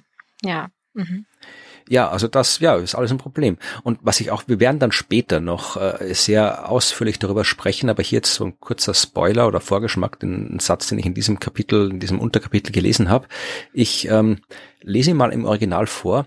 Ja. 0.42 0.68
Mhm. 0.94 1.26
Ja, 1.88 2.08
also 2.08 2.26
das, 2.26 2.58
ja, 2.58 2.76
ist 2.76 2.94
alles 2.94 3.12
ein 3.12 3.18
Problem. 3.18 3.58
Und 3.82 3.98
was 4.02 4.20
ich 4.20 4.30
auch, 4.30 4.44
wir 4.46 4.58
werden 4.58 4.78
dann 4.78 4.92
später 4.92 5.40
noch 5.40 5.76
äh, 5.76 6.14
sehr 6.14 6.68
ausführlich 6.68 7.18
darüber 7.18 7.44
sprechen, 7.44 7.90
aber 7.90 8.02
hier 8.02 8.18
jetzt 8.18 8.34
so 8.34 8.44
ein 8.44 8.58
kurzer 8.58 8.94
Spoiler 8.94 9.46
oder 9.46 9.60
Vorgeschmack, 9.60 10.18
den 10.18 10.58
Satz, 10.58 10.88
den 10.88 10.98
ich 10.98 11.06
in 11.06 11.14
diesem 11.14 11.38
Kapitel, 11.38 11.90
in 11.90 12.00
diesem 12.00 12.20
Unterkapitel 12.20 12.72
gelesen 12.72 13.08
habe. 13.08 13.28
Ich 13.72 14.08
ähm, 14.08 14.38
lese 14.80 15.10
ihn 15.10 15.16
mal 15.16 15.32
im 15.32 15.44
Original 15.44 15.86
vor. 15.86 16.26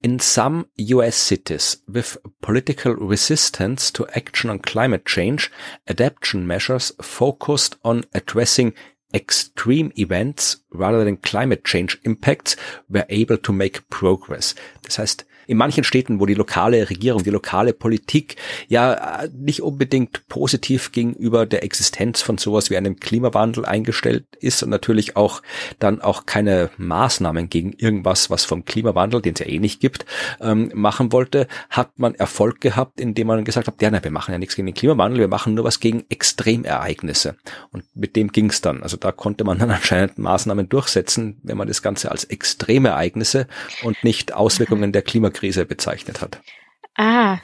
In 0.00 0.20
some 0.20 0.68
US 0.76 1.16
cities 1.16 1.78
with 1.88 2.18
political 2.40 2.94
resistance 2.94 3.90
to 3.90 4.06
action 4.14 4.48
on 4.48 4.60
climate 4.60 5.04
change, 5.04 5.50
adaptation 5.88 6.46
measures 6.46 6.92
focused 7.02 7.74
on 7.84 8.04
addressing 8.14 8.74
extreme 9.12 9.90
events 9.98 10.58
rather 10.70 11.04
than 11.04 11.16
climate 11.16 11.64
change 11.64 11.98
impacts 12.04 12.54
were 12.88 13.06
able 13.08 13.38
to 13.38 13.52
make 13.52 13.88
progress. 13.90 14.54
Das 14.82 14.98
heißt, 14.98 15.24
in 15.48 15.56
manchen 15.56 15.82
Städten, 15.82 16.20
wo 16.20 16.26
die 16.26 16.34
lokale 16.34 16.90
Regierung, 16.90 17.24
die 17.24 17.30
lokale 17.30 17.72
Politik 17.72 18.36
ja 18.68 19.24
nicht 19.34 19.62
unbedingt 19.62 20.28
positiv 20.28 20.92
gegenüber 20.92 21.46
der 21.46 21.64
Existenz 21.64 22.20
von 22.20 22.36
sowas 22.36 22.68
wie 22.68 22.76
einem 22.76 23.00
Klimawandel 23.00 23.64
eingestellt 23.64 24.26
ist 24.40 24.62
und 24.62 24.68
natürlich 24.68 25.16
auch 25.16 25.42
dann 25.78 26.02
auch 26.02 26.26
keine 26.26 26.68
Maßnahmen 26.76 27.48
gegen 27.48 27.72
irgendwas, 27.72 28.28
was 28.28 28.44
vom 28.44 28.66
Klimawandel, 28.66 29.22
den 29.22 29.32
es 29.32 29.40
ja 29.40 29.46
eh 29.46 29.58
nicht 29.58 29.80
gibt, 29.80 30.04
ähm, 30.42 30.70
machen 30.74 31.12
wollte, 31.12 31.48
hat 31.70 31.98
man 31.98 32.14
Erfolg 32.14 32.60
gehabt, 32.60 33.00
indem 33.00 33.28
man 33.28 33.46
gesagt 33.46 33.68
hat, 33.68 33.80
ja, 33.80 33.90
na, 33.90 34.04
wir 34.04 34.10
machen 34.10 34.32
ja 34.32 34.38
nichts 34.38 34.54
gegen 34.54 34.66
den 34.66 34.74
Klimawandel, 34.74 35.20
wir 35.20 35.28
machen 35.28 35.54
nur 35.54 35.64
was 35.64 35.80
gegen 35.80 36.04
Extremereignisse. 36.10 37.36
Und 37.70 37.84
mit 37.94 38.16
dem 38.16 38.32
ging 38.32 38.50
es 38.50 38.60
dann. 38.60 38.82
Also 38.82 38.98
da 38.98 39.12
konnte 39.12 39.44
man 39.44 39.58
dann 39.58 39.70
anscheinend 39.70 40.18
Maßnahmen 40.18 40.68
durchsetzen, 40.68 41.38
wenn 41.42 41.56
man 41.56 41.68
das 41.68 41.80
Ganze 41.80 42.10
als 42.10 42.24
Extremereignisse 42.24 43.46
und 43.82 44.04
nicht 44.04 44.34
Auswirkungen 44.34 44.92
der 44.92 45.00
Klimakrise 45.00 45.37
Krise 45.38 45.64
bezeichnet 45.64 46.20
hat. 46.20 46.40
Ah, 46.96 47.38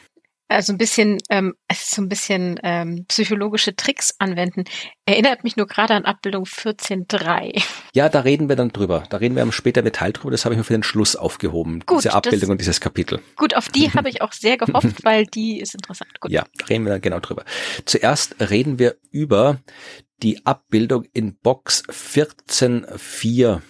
also 0.49 0.73
ein 0.73 0.79
bisschen, 0.79 1.19
ähm, 1.31 1.55
so 1.73 2.03
ein 2.03 2.09
bisschen 2.09 2.61
ähm, 2.63 3.07
psychologische 3.09 3.75
Tricks 3.77 4.15
anwenden. 4.19 4.65
Erinnert 5.07 5.43
mich 5.43 5.57
nur 5.57 5.67
gerade 5.67 5.95
an 5.95 6.05
Abbildung 6.05 6.45
14.3. 6.45 7.63
Ja, 7.95 8.09
da 8.09 8.21
reden 8.21 8.49
wir 8.49 8.57
dann 8.57 8.69
drüber. 8.71 9.05
Da 9.09 9.17
reden 9.17 9.37
wir 9.37 9.53
später 9.53 9.83
Detail 9.83 10.13
drüber. 10.13 10.31
Das 10.31 10.45
habe 10.45 10.55
ich 10.55 10.59
mir 10.59 10.65
für 10.65 10.75
den 10.75 10.83
Schluss 10.83 11.17
aufgehoben. 11.17 11.81
Gut, 11.87 12.05
diese 12.05 12.13
Abbildung 12.13 12.41
das, 12.41 12.51
und 12.51 12.61
dieses 12.61 12.81
Kapitel. 12.81 13.21
Gut, 13.37 13.57
auf 13.57 13.69
die 13.69 13.93
habe 13.95 14.09
ich 14.11 14.21
auch 14.21 14.33
sehr 14.33 14.59
gehofft, 14.59 15.03
weil 15.05 15.27
die 15.27 15.61
ist 15.61 15.75
interessant. 15.75 16.21
Gut. 16.21 16.31
Ja, 16.31 16.45
reden 16.69 16.85
wir 16.85 16.93
dann 16.93 17.01
genau 17.01 17.21
drüber. 17.21 17.45
Zuerst 17.87 18.37
reden 18.39 18.79
wir 18.79 18.97
über 19.11 19.61
die 20.23 20.45
Abbildung 20.45 21.05
in 21.13 21.37
Box 21.37 21.85
14.4 21.89 23.61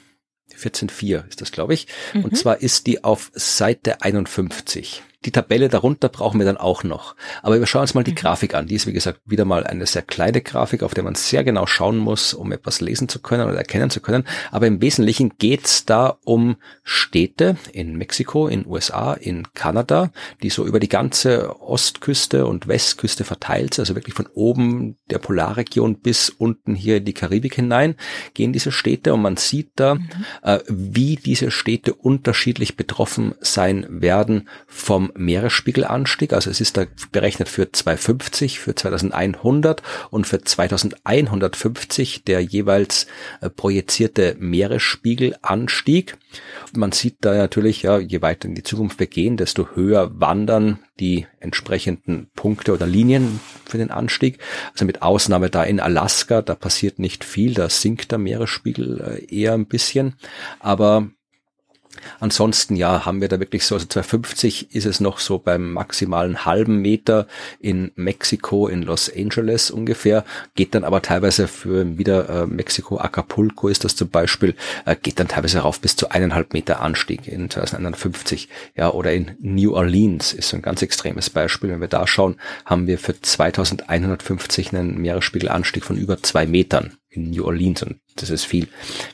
14.4 0.58 1.28
ist 1.28 1.40
das, 1.40 1.52
glaube 1.52 1.74
ich. 1.74 1.86
Mhm. 2.12 2.24
Und 2.24 2.36
zwar 2.36 2.60
ist 2.60 2.86
die 2.86 3.04
auf 3.04 3.30
Seite 3.34 4.02
51. 4.02 5.02
Die 5.24 5.32
Tabelle 5.32 5.68
darunter 5.68 6.08
brauchen 6.08 6.38
wir 6.38 6.46
dann 6.46 6.56
auch 6.56 6.84
noch. 6.84 7.16
Aber 7.42 7.58
wir 7.58 7.66
schauen 7.66 7.82
uns 7.82 7.94
mal 7.94 8.04
die 8.04 8.12
mhm. 8.12 8.16
Grafik 8.16 8.54
an. 8.54 8.66
Die 8.66 8.74
ist, 8.74 8.86
wie 8.86 8.92
gesagt, 8.92 9.20
wieder 9.24 9.44
mal 9.44 9.64
eine 9.64 9.86
sehr 9.86 10.02
kleine 10.02 10.40
Grafik, 10.40 10.82
auf 10.82 10.94
der 10.94 11.04
man 11.04 11.14
sehr 11.14 11.44
genau 11.44 11.66
schauen 11.66 11.98
muss, 11.98 12.34
um 12.34 12.52
etwas 12.52 12.80
lesen 12.80 13.08
zu 13.08 13.20
können 13.20 13.48
oder 13.48 13.56
erkennen 13.56 13.90
zu 13.90 14.00
können. 14.00 14.24
Aber 14.50 14.66
im 14.66 14.80
Wesentlichen 14.80 15.32
geht's 15.38 15.84
da 15.84 16.18
um 16.24 16.56
Städte 16.82 17.56
in 17.72 17.96
Mexiko, 17.96 18.48
in 18.48 18.66
USA, 18.66 19.14
in 19.14 19.52
Kanada, 19.54 20.10
die 20.42 20.50
so 20.50 20.66
über 20.66 20.80
die 20.80 20.88
ganze 20.88 21.60
Ostküste 21.60 22.46
und 22.46 22.68
Westküste 22.68 23.24
verteilt 23.24 23.74
sind, 23.74 23.82
also 23.82 23.94
wirklich 23.94 24.14
von 24.14 24.28
oben 24.34 24.96
der 25.10 25.18
Polarregion 25.18 26.00
bis 26.00 26.30
unten 26.30 26.74
hier 26.74 26.98
in 26.98 27.04
die 27.04 27.12
Karibik 27.12 27.54
hinein 27.54 27.96
gehen 28.34 28.52
diese 28.52 28.72
Städte 28.72 29.14
und 29.14 29.22
man 29.22 29.36
sieht 29.36 29.72
da, 29.76 29.96
mhm. 29.96 30.08
äh, 30.42 30.60
wie 30.68 31.16
diese 31.16 31.50
Städte 31.50 31.94
unterschiedlich 31.94 32.76
betroffen 32.76 33.34
sein 33.40 33.86
werden 33.88 34.48
vom 34.66 35.12
Meeresspiegelanstieg. 35.16 36.32
Also 36.32 36.50
es 36.50 36.60
ist 36.60 36.76
da 36.76 36.86
berechnet 37.12 37.48
für 37.48 37.70
250, 37.70 38.58
für 38.58 38.74
2100 38.74 39.82
und 40.10 40.26
für 40.26 40.42
2150 40.42 42.24
der 42.24 42.40
jeweils 42.40 43.06
äh, 43.40 43.50
projizierte 43.50 44.36
Meeresspiegelanstieg. 44.38 46.16
Man 46.74 46.92
sieht 46.92 47.18
da 47.20 47.34
natürlich, 47.34 47.82
ja, 47.82 47.98
je 47.98 48.22
weiter 48.22 48.48
in 48.48 48.54
die 48.54 48.62
Zukunft 48.62 48.98
wir 48.98 49.06
gehen, 49.06 49.36
desto 49.36 49.68
höher 49.74 50.20
wandern 50.20 50.78
die 51.00 51.26
entsprechenden 51.40 52.30
Punkte 52.34 52.72
oder 52.72 52.86
Linien 52.86 53.40
für 53.64 53.78
den 53.78 53.90
Anstieg. 53.90 54.38
Also 54.72 54.84
mit 54.84 55.02
Ausnahme 55.02 55.50
da 55.50 55.64
in 55.64 55.80
Alaska, 55.80 56.42
da 56.42 56.54
passiert 56.54 56.98
nicht 56.98 57.24
viel, 57.24 57.54
da 57.54 57.68
sinkt 57.68 58.10
der 58.10 58.18
Meeresspiegel 58.18 59.00
äh, 59.00 59.34
eher 59.34 59.54
ein 59.54 59.66
bisschen. 59.66 60.14
Aber 60.60 61.08
Ansonsten 62.20 62.76
ja, 62.76 63.04
haben 63.04 63.20
wir 63.20 63.28
da 63.28 63.40
wirklich 63.40 63.64
so, 63.66 63.74
also 63.74 63.86
250 63.86 64.74
ist 64.74 64.86
es 64.86 65.00
noch 65.00 65.18
so 65.18 65.38
beim 65.38 65.72
maximalen 65.72 66.44
halben 66.44 66.78
Meter 66.80 67.26
in 67.60 67.92
Mexiko, 67.96 68.68
in 68.68 68.82
Los 68.82 69.10
Angeles 69.14 69.70
ungefähr, 69.70 70.24
geht 70.54 70.74
dann 70.74 70.84
aber 70.84 71.02
teilweise 71.02 71.48
für 71.48 71.98
wieder 71.98 72.28
äh, 72.28 72.46
Mexiko, 72.46 72.98
Acapulco 72.98 73.68
ist 73.68 73.84
das 73.84 73.96
zum 73.96 74.08
Beispiel, 74.08 74.54
äh, 74.84 74.96
geht 74.96 75.18
dann 75.20 75.28
teilweise 75.28 75.60
rauf 75.60 75.80
bis 75.80 75.96
zu 75.96 76.08
eineinhalb 76.10 76.52
Meter 76.52 76.80
Anstieg 76.80 77.26
in 77.26 77.50
2051. 77.50 78.48
Ja, 78.76 78.90
oder 78.90 79.12
in 79.12 79.32
New 79.40 79.74
Orleans 79.74 80.32
ist 80.32 80.48
so 80.48 80.56
ein 80.56 80.62
ganz 80.62 80.82
extremes 80.82 81.30
Beispiel. 81.30 81.70
Wenn 81.70 81.80
wir 81.80 81.88
da 81.88 82.06
schauen, 82.06 82.36
haben 82.64 82.86
wir 82.86 82.98
für 82.98 83.20
2150 83.20 84.72
einen 84.72 84.98
Meeresspiegelanstieg 84.98 85.84
von 85.84 85.96
über 85.96 86.22
zwei 86.22 86.46
Metern 86.46 86.96
in 87.14 87.30
New 87.30 87.44
Orleans 87.44 87.82
und 87.82 88.00
das 88.16 88.30
ist 88.30 88.44
viel. 88.44 88.68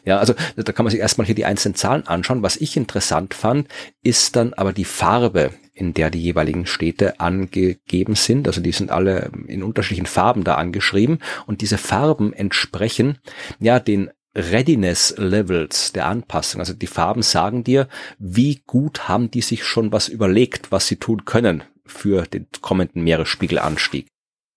Ja, 0.04 0.18
also 0.18 0.34
da 0.56 0.72
kann 0.72 0.84
man 0.84 0.90
sich 0.90 1.00
erstmal 1.00 1.26
hier 1.26 1.34
die 1.34 1.44
einzelnen 1.44 1.74
Zahlen 1.74 2.06
anschauen. 2.06 2.42
Was 2.42 2.56
ich 2.56 2.76
interessant 2.76 3.34
fand, 3.34 3.68
ist 4.02 4.36
dann 4.36 4.54
aber 4.54 4.72
die 4.72 4.84
Farbe, 4.84 5.52
in 5.72 5.94
der 5.94 6.10
die 6.10 6.22
jeweiligen 6.22 6.66
Städte 6.66 7.20
angegeben 7.20 8.14
sind. 8.14 8.46
Also 8.46 8.60
die 8.60 8.72
sind 8.72 8.90
alle 8.90 9.30
in 9.46 9.62
unterschiedlichen 9.62 10.06
Farben 10.06 10.44
da 10.44 10.56
angeschrieben 10.56 11.20
und 11.46 11.62
diese 11.62 11.78
Farben 11.78 12.32
entsprechen 12.32 13.18
ja 13.58 13.80
den 13.80 14.10
Readiness 14.34 15.14
Levels 15.16 15.92
der 15.92 16.06
Anpassung. 16.06 16.60
Also 16.60 16.72
die 16.72 16.86
Farben 16.86 17.22
sagen 17.22 17.64
dir, 17.64 17.88
wie 18.18 18.62
gut 18.66 19.08
haben 19.08 19.30
die 19.30 19.42
sich 19.42 19.64
schon 19.64 19.90
was 19.92 20.08
überlegt, 20.08 20.70
was 20.70 20.86
sie 20.86 20.96
tun 20.96 21.24
können 21.24 21.64
für 21.84 22.22
den 22.22 22.46
kommenden 22.60 23.02
Meeresspiegelanstieg. 23.02 24.06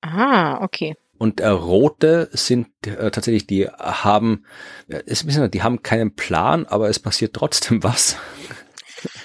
Ah, 0.02 0.62
okay. 0.62 0.96
Und 1.24 1.40
äh, 1.40 1.48
rote 1.48 2.28
sind 2.34 2.68
äh, 2.86 3.10
tatsächlich, 3.10 3.48
die 3.48 3.70
haben, 3.70 4.44
äh, 4.90 5.04
ist 5.06 5.24
ein 5.24 5.28
bisschen, 5.28 5.50
die 5.50 5.64
haben 5.64 5.82
keinen 5.82 6.18
Plan, 6.18 6.66
aber 6.66 6.90
es 6.90 7.00
passiert 7.00 7.34
trotzdem 7.34 7.82
was. 7.82 8.18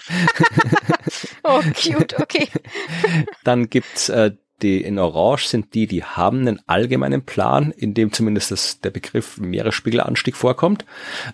oh, 1.42 1.60
cute, 1.74 2.20
okay. 2.20 2.46
Dann 3.42 3.68
gibt's 3.68 4.10
äh, 4.10 4.30
die 4.62 4.82
in 4.82 4.98
Orange 4.98 5.46
sind 5.46 5.74
die, 5.74 5.86
die 5.86 6.04
haben 6.04 6.40
einen 6.40 6.60
allgemeinen 6.66 7.22
Plan, 7.22 7.70
in 7.70 7.94
dem 7.94 8.12
zumindest 8.12 8.50
das, 8.50 8.80
der 8.80 8.90
Begriff 8.90 9.38
Meeresspiegelanstieg 9.38 10.36
vorkommt. 10.36 10.84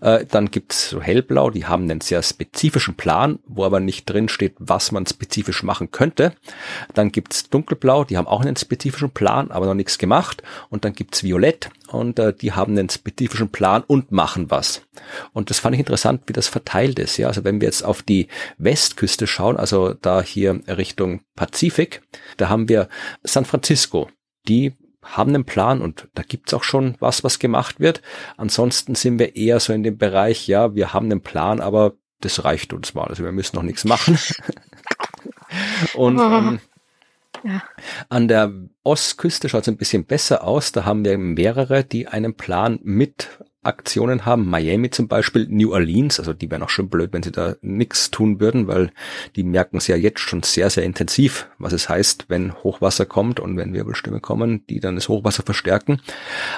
Äh, 0.01 0.27
dann 0.27 0.51
gibt's 0.51 0.91
so 0.91 1.01
hellblau, 1.01 1.51
die 1.51 1.67
haben 1.67 1.85
einen 1.85 2.01
sehr 2.01 2.23
spezifischen 2.23 2.95
Plan, 2.95 3.39
wo 3.47 3.65
aber 3.65 3.81
nicht 3.81 4.09
drin 4.09 4.29
steht, 4.29 4.55
was 4.59 4.93
man 4.93 5.07
spezifisch 5.07 5.63
machen 5.63 5.91
könnte. 5.91 6.35
Dann 6.93 7.13
gibt's 7.13 7.49
dunkelblau, 7.49 8.05
die 8.05 8.17
haben 8.17 8.27
auch 8.27 8.43
einen 8.43 8.57
spezifischen 8.57 9.11
Plan, 9.11 9.51
aber 9.51 9.67
noch 9.67 9.75
nichts 9.75 9.99
gemacht. 9.99 10.43
Und 10.69 10.85
dann 10.85 10.93
gibt's 10.93 11.23
violett 11.23 11.71
und 11.89 12.19
äh, 12.19 12.35
die 12.35 12.53
haben 12.53 12.73
einen 12.77 12.91
spezifischen 12.91 13.51
Plan 13.51 13.83
und 13.87 14.13
machen 14.13 14.51
was. 14.51 14.83
Und 15.33 15.51
das 15.51 15.59
fand 15.59 15.75
ich 15.75 15.81
interessant, 15.81 16.23
wie 16.27 16.33
das 16.33 16.49
verteilt 16.49 16.99
ist. 16.99 17.17
Ja, 17.17 17.29
also 17.29 17.45
wenn 17.45 17.61
wir 17.61 17.67
jetzt 17.67 17.85
auf 17.85 18.03
die 18.03 18.29
Westküste 18.59 19.27
schauen, 19.27 19.57
also 19.57 19.95
da 19.95 20.23
hier 20.23 20.61
Richtung 20.69 21.23
Pazifik, 21.37 22.03
da 22.37 22.49
haben 22.49 22.69
wir 22.69 22.89
San 23.23 23.45
Francisco. 23.45 24.09
Die 24.49 24.75
haben 25.03 25.35
einen 25.35 25.45
Plan 25.45 25.83
und 25.83 26.09
da 26.15 26.23
gibt's 26.23 26.55
auch 26.55 26.65
schon 26.65 26.97
was, 26.99 27.25
was 27.25 27.39
gemacht 27.39 27.81
wird. 27.81 28.03
Ansonsten 28.37 28.95
sind 28.95 29.19
wir 29.19 29.37
eher 29.37 29.61
so 29.61 29.73
in 29.73 29.83
dem 29.83 29.99
Bereich, 29.99 30.49
ja, 30.49 30.75
wir 30.75 30.93
haben 30.93 31.07
einen 31.07 31.21
Plan, 31.21 31.61
aber 31.61 31.95
das 32.21 32.45
reicht 32.45 32.73
uns 32.73 32.95
mal. 32.95 33.09
Also 33.09 33.23
wir 33.23 33.33
müssen 33.33 33.57
noch 33.57 33.63
nichts 33.63 33.85
machen. 33.85 34.19
und 35.95 36.19
ähm, 36.19 36.61
ja. 37.45 37.63
An 38.09 38.29
der 38.29 38.53
Ostküste 38.83 39.49
schaut 39.49 39.63
es 39.63 39.69
ein 39.69 39.77
bisschen 39.77 40.07
besser 40.07 40.45
aus. 40.45 40.73
Da 40.73 40.85
haben 40.85 41.05
wir 41.05 41.19
mehrere, 41.19 41.85
die 41.85 42.09
einen 42.09 42.35
Plan 42.35 42.79
mit 42.83 43.29
Aktionen 43.65 44.25
haben. 44.25 44.49
Miami 44.49 44.91
zum 44.91 45.09
Beispiel, 45.09 45.47
New 45.49 45.73
Orleans, 45.73 46.19
also 46.19 46.33
die 46.33 46.51
wären 46.51 46.63
auch 46.63 46.71
schon 46.71 46.89
blöd, 46.89 47.13
wenn 47.13 47.23
sie 47.23 47.33
da 47.33 47.57
nichts 47.63 48.11
tun 48.11 48.41
würden, 48.41 48.67
weil 48.67 48.91
die 49.37 49.45
merken 49.45 49.79
es 49.79 49.87
ja 49.87 49.97
jetzt 49.97 50.21
schon 50.21 50.43
sehr, 50.43 50.71
sehr 50.71 50.85
intensiv, 50.85 51.49
was 51.59 51.73
es 51.73 51.89
heißt, 51.89 52.27
wenn 52.29 52.55
Hochwasser 52.63 53.07
kommt 53.07 53.41
und 53.41 53.57
wenn 53.57 53.75
Wirbelstürme 53.75 54.21
kommen, 54.21 54.67
die 54.69 54.81
dann 54.81 54.95
das 54.95 55.09
Hochwasser 55.09 55.43
verstärken. 55.43 56.01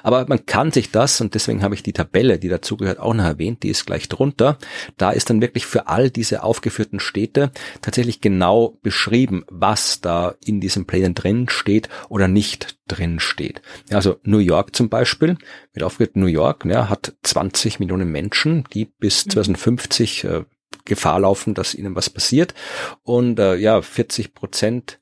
Aber 0.03 0.27
man 0.29 0.47
kann 0.47 0.73
sich 0.73 0.91
das, 0.91 1.21
und 1.21 1.35
deswegen 1.35 1.63
habe 1.63 1.75
ich 1.75 1.83
die 1.83 1.93
Tabelle, 1.93 2.39
die 2.39 2.49
dazugehört, 2.49 2.99
auch 2.99 3.15
noch 3.15 3.25
erwähnt, 3.25 3.63
die 3.63 3.69
ist 3.69 3.87
gleich 3.87 4.09
drunter. 4.09 4.59
Da 4.97 5.11
ist 5.11 5.31
dann 5.31 5.41
wirklich 5.41 5.67
für 5.67 5.89
all 5.89 6.11
diese 6.11 6.43
aufgeführten 6.43 7.01
Städte 7.01 7.51
tatsächlich 7.83 8.21
genau 8.21 8.79
beschrieben, 8.83 9.45
was 9.51 10.01
da 10.01 10.35
in 10.45 10.61
diesen 10.61 10.87
Plänen 10.87 11.15
drin 11.15 11.49
steht 11.49 11.89
oder 12.09 12.29
nicht 12.29 12.77
drin 12.87 13.21
steht. 13.21 13.63
Also 13.91 14.19
New 14.23 14.39
York 14.39 14.75
zum 14.75 14.89
Beispiel, 14.89 15.37
wird 15.73 15.85
aufgeführt, 15.85 16.17
New 16.17 16.27
York 16.27 16.65
ja, 16.65 16.89
hat 16.89 17.15
20 17.23 17.81
Millionen 17.81 18.11
Menschen, 18.11 18.65
die 18.73 18.87
bis 18.87 19.25
2050 19.25 20.25
mhm. 20.25 20.31
äh, 20.31 20.45
Gefahr 20.85 21.21
laufen, 21.21 21.55
dass 21.55 21.75
ihnen 21.75 21.97
was 21.97 22.11
passiert. 22.11 22.55
Und 23.03 23.39
äh, 23.39 23.57
ja, 23.57 23.83
40 23.83 24.35
Prozent 24.35 24.99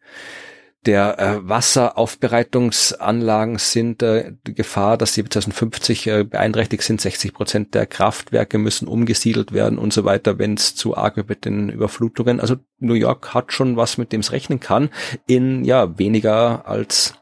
der 0.87 1.19
äh, 1.19 1.49
Wasseraufbereitungsanlagen 1.49 3.59
sind 3.59 4.03
äh, 4.03 4.33
die 4.47 4.55
Gefahr, 4.55 4.97
dass 4.97 5.15
sie 5.15 5.25
2050 5.25 6.07
äh, 6.07 6.25
beeinträchtigt 6.25 6.83
sind. 6.83 7.01
60 7.01 7.33
Prozent 7.33 7.75
der 7.75 7.87
Kraftwerke 7.87 8.59
müssen 8.59 8.89
umgesiedelt 8.89 9.53
werden 9.53 9.79
und 9.79 9.93
so 9.93 10.05
weiter, 10.05 10.39
wenn 10.39 10.55
es 10.55 10.75
zu 10.75 10.97
arg 10.97 11.17
wird 11.17 11.29
mit 11.29 11.45
den 11.45 11.69
Überflutungen. 11.69 12.41
Also 12.41 12.57
New 12.79 12.95
York 12.95 13.35
hat 13.35 13.53
schon 13.53 13.77
was, 13.77 13.99
mit 13.99 14.13
dem 14.13 14.21
es 14.21 14.33
rechnen 14.33 14.61
kann, 14.61 14.91
in 15.27 15.65
ja 15.65 15.99
weniger 15.99 16.69
als 16.69 17.15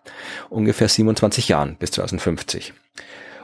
ungefähr 0.51 0.89
27 0.89 1.49
Jahren 1.49 1.77
bis 1.79 1.93
2050. 1.93 2.75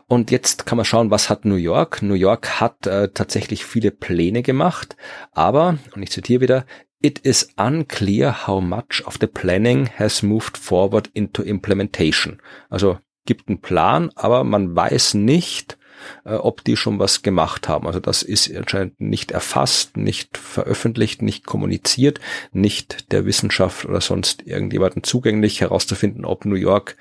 Und 0.08 0.30
jetzt 0.30 0.64
kann 0.64 0.76
man 0.76 0.86
schauen, 0.86 1.10
was 1.10 1.28
hat 1.28 1.44
New 1.44 1.56
York? 1.56 2.00
New 2.00 2.14
York 2.14 2.60
hat 2.60 2.86
äh, 2.86 3.10
tatsächlich 3.12 3.66
viele 3.66 3.90
Pläne 3.90 4.42
gemacht, 4.42 4.96
aber, 5.32 5.76
und 5.94 6.02
ich 6.02 6.10
zitiere 6.10 6.40
wieder, 6.40 6.64
It 7.00 7.20
is 7.20 7.52
unclear 7.56 8.46
how 8.46 8.60
much 8.60 9.02
of 9.06 9.18
the 9.20 9.28
planning 9.28 9.88
has 9.98 10.22
moved 10.22 10.56
forward 10.56 11.08
into 11.12 11.42
implementation. 11.42 12.40
Also 12.70 12.98
gibt 13.24 13.48
einen 13.48 13.60
Plan, 13.60 14.10
aber 14.16 14.42
man 14.42 14.74
weiß 14.74 15.14
nicht, 15.14 15.78
äh, 16.24 16.34
ob 16.34 16.64
die 16.64 16.76
schon 16.76 16.98
was 16.98 17.22
gemacht 17.22 17.68
haben. 17.68 17.86
Also 17.86 18.00
das 18.00 18.22
ist 18.22 18.54
anscheinend 18.54 19.00
nicht 19.00 19.30
erfasst, 19.30 19.96
nicht 19.96 20.38
veröffentlicht, 20.38 21.22
nicht 21.22 21.46
kommuniziert, 21.46 22.20
nicht 22.52 23.12
der 23.12 23.26
Wissenschaft 23.26 23.84
oder 23.84 24.00
sonst 24.00 24.46
irgendjemanden 24.46 25.02
zugänglich 25.02 25.60
herauszufinden, 25.60 26.24
ob 26.24 26.44
New 26.44 26.56
York 26.56 26.96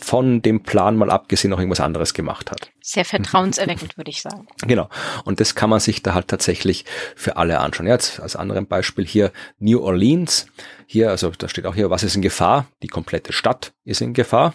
von 0.00 0.42
dem 0.42 0.62
Plan 0.62 0.96
mal 0.96 1.10
abgesehen 1.10 1.50
noch 1.50 1.58
irgendwas 1.58 1.80
anderes 1.80 2.14
gemacht 2.14 2.50
hat. 2.50 2.70
Sehr 2.82 3.04
vertrauenserweckend, 3.04 3.96
würde 3.96 4.10
ich 4.10 4.22
sagen. 4.22 4.46
Genau. 4.66 4.88
Und 5.24 5.40
das 5.40 5.54
kann 5.54 5.70
man 5.70 5.80
sich 5.80 6.02
da 6.02 6.14
halt 6.14 6.28
tatsächlich 6.28 6.84
für 7.16 7.36
alle 7.36 7.60
anschauen. 7.60 7.86
Jetzt 7.86 8.18
als 8.20 8.34
anderem 8.34 8.66
Beispiel 8.66 9.06
hier 9.06 9.30
New 9.58 9.80
Orleans. 9.80 10.46
Hier, 10.86 11.10
also 11.10 11.30
da 11.30 11.48
steht 11.48 11.66
auch 11.66 11.74
hier, 11.74 11.90
was 11.90 12.02
ist 12.02 12.16
in 12.16 12.22
Gefahr? 12.22 12.66
Die 12.82 12.88
komplette 12.88 13.32
Stadt 13.32 13.72
ist 13.84 14.00
in 14.00 14.14
Gefahr. 14.14 14.54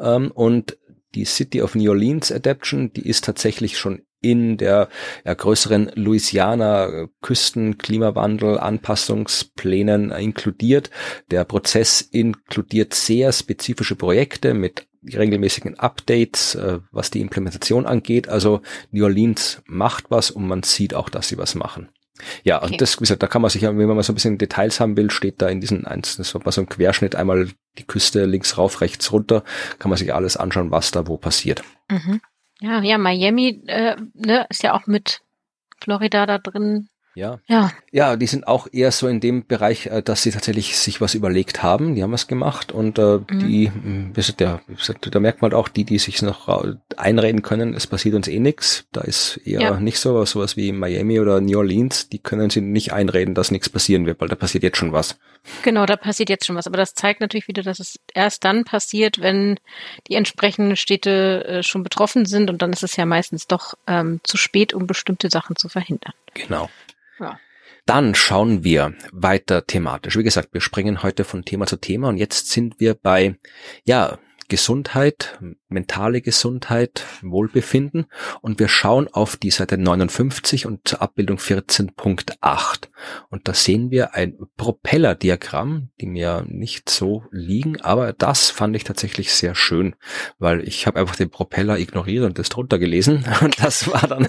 Ähm, 0.00 0.30
und 0.30 0.76
die 1.14 1.24
City 1.24 1.62
of 1.62 1.74
New 1.74 1.90
Orleans 1.90 2.32
Adaption, 2.32 2.92
die 2.92 3.06
ist 3.08 3.24
tatsächlich 3.24 3.78
schon 3.78 4.02
in 4.20 4.56
der 4.56 4.88
ja, 5.24 5.34
größeren 5.34 5.92
Louisiana-Küsten 5.94 7.78
Klimawandel 7.78 8.58
Anpassungsplänen 8.58 10.10
inkludiert. 10.10 10.90
Der 11.30 11.44
Prozess 11.44 12.00
inkludiert 12.00 12.94
sehr 12.94 13.32
spezifische 13.32 13.96
Projekte 13.96 14.54
mit 14.54 14.86
regelmäßigen 15.02 15.78
Updates, 15.78 16.54
äh, 16.54 16.80
was 16.90 17.10
die 17.10 17.20
Implementation 17.20 17.86
angeht. 17.86 18.28
Also 18.28 18.60
New 18.90 19.04
Orleans 19.04 19.62
macht 19.66 20.10
was 20.10 20.30
und 20.30 20.46
man 20.46 20.62
sieht 20.62 20.94
auch, 20.94 21.08
dass 21.08 21.28
sie 21.28 21.38
was 21.38 21.54
machen. 21.54 21.88
Ja, 22.44 22.62
okay. 22.62 22.72
und 22.72 22.80
das, 22.80 22.96
wie 22.96 23.00
gesagt, 23.04 23.22
da 23.22 23.26
kann 23.26 23.40
man 23.40 23.50
sich, 23.50 23.62
wenn 23.62 23.76
man 23.76 23.96
mal 23.96 24.02
so 24.02 24.12
ein 24.12 24.14
bisschen 24.14 24.36
Details 24.36 24.78
haben 24.78 24.96
will, 24.96 25.10
steht 25.10 25.40
da 25.40 25.48
in 25.48 25.60
diesen 25.60 25.84
war 25.84 26.52
so 26.52 26.60
ein 26.60 26.68
Querschnitt 26.68 27.14
einmal 27.14 27.48
die 27.78 27.84
Küste 27.84 28.26
links 28.26 28.58
rauf, 28.58 28.82
rechts 28.82 29.10
runter, 29.12 29.42
kann 29.78 29.88
man 29.88 29.98
sich 29.98 30.12
alles 30.12 30.36
anschauen, 30.36 30.70
was 30.70 30.90
da 30.90 31.06
wo 31.06 31.16
passiert. 31.16 31.62
Mhm. 31.90 32.20
Ja, 32.62 32.82
ja, 32.82 32.98
Miami 32.98 33.62
äh, 33.68 33.96
ne, 34.14 34.46
ist 34.50 34.62
ja 34.62 34.74
auch 34.74 34.86
mit 34.86 35.22
Florida 35.82 36.26
da 36.26 36.38
drin 36.38 36.88
ja. 37.20 37.38
ja. 37.46 37.72
Ja, 37.92 38.16
die 38.16 38.26
sind 38.26 38.46
auch 38.46 38.66
eher 38.72 38.90
so 38.92 39.06
in 39.06 39.20
dem 39.20 39.46
Bereich, 39.46 39.86
äh, 39.86 40.02
dass 40.02 40.22
sie 40.22 40.30
tatsächlich 40.30 40.78
sich 40.78 41.00
was 41.00 41.14
überlegt 41.14 41.62
haben. 41.62 41.94
Die 41.94 42.02
haben 42.02 42.12
was 42.12 42.26
gemacht 42.26 42.72
und 42.72 42.98
äh, 42.98 43.18
mhm. 43.18 43.38
die, 43.40 43.70
der, 44.38 44.60
da 45.10 45.20
merkt 45.20 45.42
man 45.42 45.52
halt 45.52 45.60
auch 45.60 45.68
die, 45.68 45.84
die 45.84 45.98
sich 45.98 46.22
noch 46.22 46.48
einreden 46.96 47.42
können, 47.42 47.74
es 47.74 47.86
passiert 47.86 48.14
uns 48.14 48.28
eh 48.28 48.40
nix. 48.40 48.86
Da 48.92 49.02
ist 49.02 49.38
eher 49.44 49.60
ja. 49.60 49.80
nicht 49.80 49.98
so 49.98 50.24
sowas 50.24 50.56
wie 50.56 50.72
Miami 50.72 51.20
oder 51.20 51.40
New 51.40 51.58
Orleans. 51.58 52.08
Die 52.08 52.18
können 52.18 52.50
sie 52.50 52.60
nicht 52.60 52.92
einreden, 52.92 53.34
dass 53.34 53.50
nichts 53.50 53.68
passieren 53.68 54.06
wird, 54.06 54.20
weil 54.20 54.28
da 54.28 54.36
passiert 54.36 54.64
jetzt 54.64 54.78
schon 54.78 54.92
was. 54.92 55.18
Genau, 55.62 55.86
da 55.86 55.96
passiert 55.96 56.28
jetzt 56.28 56.46
schon 56.46 56.56
was. 56.56 56.66
Aber 56.66 56.76
das 56.76 56.94
zeigt 56.94 57.20
natürlich 57.20 57.48
wieder, 57.48 57.62
dass 57.62 57.80
es 57.80 57.98
erst 58.14 58.44
dann 58.44 58.64
passiert, 58.64 59.20
wenn 59.20 59.58
die 60.08 60.14
entsprechenden 60.14 60.76
Städte 60.76 61.44
äh, 61.44 61.62
schon 61.62 61.82
betroffen 61.82 62.26
sind 62.26 62.50
und 62.50 62.62
dann 62.62 62.72
ist 62.72 62.82
es 62.82 62.96
ja 62.96 63.06
meistens 63.06 63.46
doch 63.46 63.74
ähm, 63.86 64.20
zu 64.22 64.36
spät, 64.36 64.74
um 64.74 64.86
bestimmte 64.86 65.30
Sachen 65.30 65.56
zu 65.56 65.68
verhindern. 65.68 66.12
Genau. 66.34 66.68
Dann 67.86 68.14
schauen 68.14 68.62
wir 68.62 68.94
weiter 69.12 69.66
thematisch. 69.66 70.16
Wie 70.16 70.22
gesagt, 70.22 70.52
wir 70.52 70.60
springen 70.60 71.02
heute 71.02 71.24
von 71.24 71.44
Thema 71.44 71.66
zu 71.66 71.76
Thema 71.76 72.08
und 72.08 72.18
jetzt 72.18 72.50
sind 72.50 72.78
wir 72.78 72.94
bei, 72.94 73.36
ja, 73.84 74.18
Gesundheit, 74.50 75.38
mentale 75.68 76.20
Gesundheit, 76.20 77.06
Wohlbefinden 77.22 78.06
und 78.42 78.58
wir 78.58 78.68
schauen 78.68 79.06
auf 79.06 79.36
die 79.36 79.50
Seite 79.50 79.78
59 79.78 80.66
und 80.66 80.86
zur 80.86 81.00
Abbildung 81.00 81.38
14.8 81.38 82.88
und 83.30 83.46
da 83.46 83.54
sehen 83.54 83.92
wir 83.92 84.14
ein 84.14 84.36
Propellerdiagramm, 84.56 85.90
die 86.00 86.06
mir 86.06 86.44
nicht 86.48 86.90
so 86.90 87.24
liegen, 87.30 87.80
aber 87.80 88.12
das 88.12 88.50
fand 88.50 88.74
ich 88.74 88.82
tatsächlich 88.82 89.32
sehr 89.32 89.54
schön, 89.54 89.94
weil 90.38 90.66
ich 90.66 90.86
habe 90.88 90.98
einfach 90.98 91.16
den 91.16 91.30
Propeller 91.30 91.78
ignoriert 91.78 92.24
und 92.24 92.38
das 92.38 92.48
drunter 92.48 92.80
gelesen 92.80 93.24
und 93.40 93.62
das 93.62 93.86
war 93.86 94.06
dann 94.08 94.28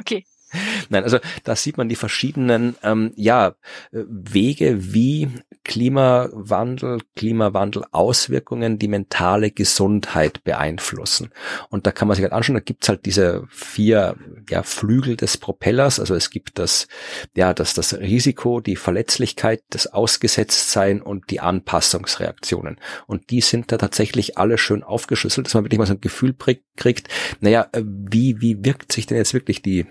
okay. 0.00 0.26
Nein, 0.88 1.04
also 1.04 1.18
da 1.44 1.56
sieht 1.56 1.76
man 1.76 1.88
die 1.88 1.96
verschiedenen 1.96 2.76
ähm, 2.82 3.12
ja, 3.16 3.54
Wege, 3.92 4.92
wie 4.92 5.28
Klimawandel, 5.64 7.00
Klimawandel-Auswirkungen 7.16 8.78
die 8.78 8.88
mentale 8.88 9.50
Gesundheit 9.50 10.42
beeinflussen. 10.42 11.30
Und 11.68 11.86
da 11.86 11.92
kann 11.92 12.08
man 12.08 12.16
sich 12.16 12.24
halt 12.24 12.32
anschauen, 12.32 12.54
da 12.54 12.60
gibt's 12.60 12.88
halt 12.88 13.06
diese 13.06 13.44
vier 13.50 14.16
ja, 14.48 14.62
Flügel 14.62 15.16
des 15.16 15.36
Propellers. 15.36 16.00
Also 16.00 16.14
es 16.14 16.30
gibt 16.30 16.58
das, 16.58 16.88
ja, 17.34 17.54
das, 17.54 17.74
das 17.74 17.94
Risiko, 17.94 18.60
die 18.60 18.76
Verletzlichkeit, 18.76 19.62
das 19.70 19.86
Ausgesetztsein 19.86 21.02
und 21.02 21.30
die 21.30 21.40
Anpassungsreaktionen. 21.40 22.80
Und 23.06 23.30
die 23.30 23.40
sind 23.40 23.70
da 23.70 23.78
tatsächlich 23.78 24.38
alle 24.38 24.58
schön 24.58 24.82
aufgeschlüsselt, 24.82 25.46
dass 25.46 25.54
man 25.54 25.64
wirklich 25.64 25.78
mal 25.78 25.86
so 25.86 25.94
ein 25.94 26.00
Gefühl 26.00 26.34
kriegt, 26.76 27.08
naja, 27.40 27.68
wie, 27.74 28.40
wie 28.40 28.64
wirkt 28.64 28.92
sich 28.92 29.06
denn 29.06 29.18
jetzt 29.18 29.34
wirklich 29.34 29.62
die 29.62 29.86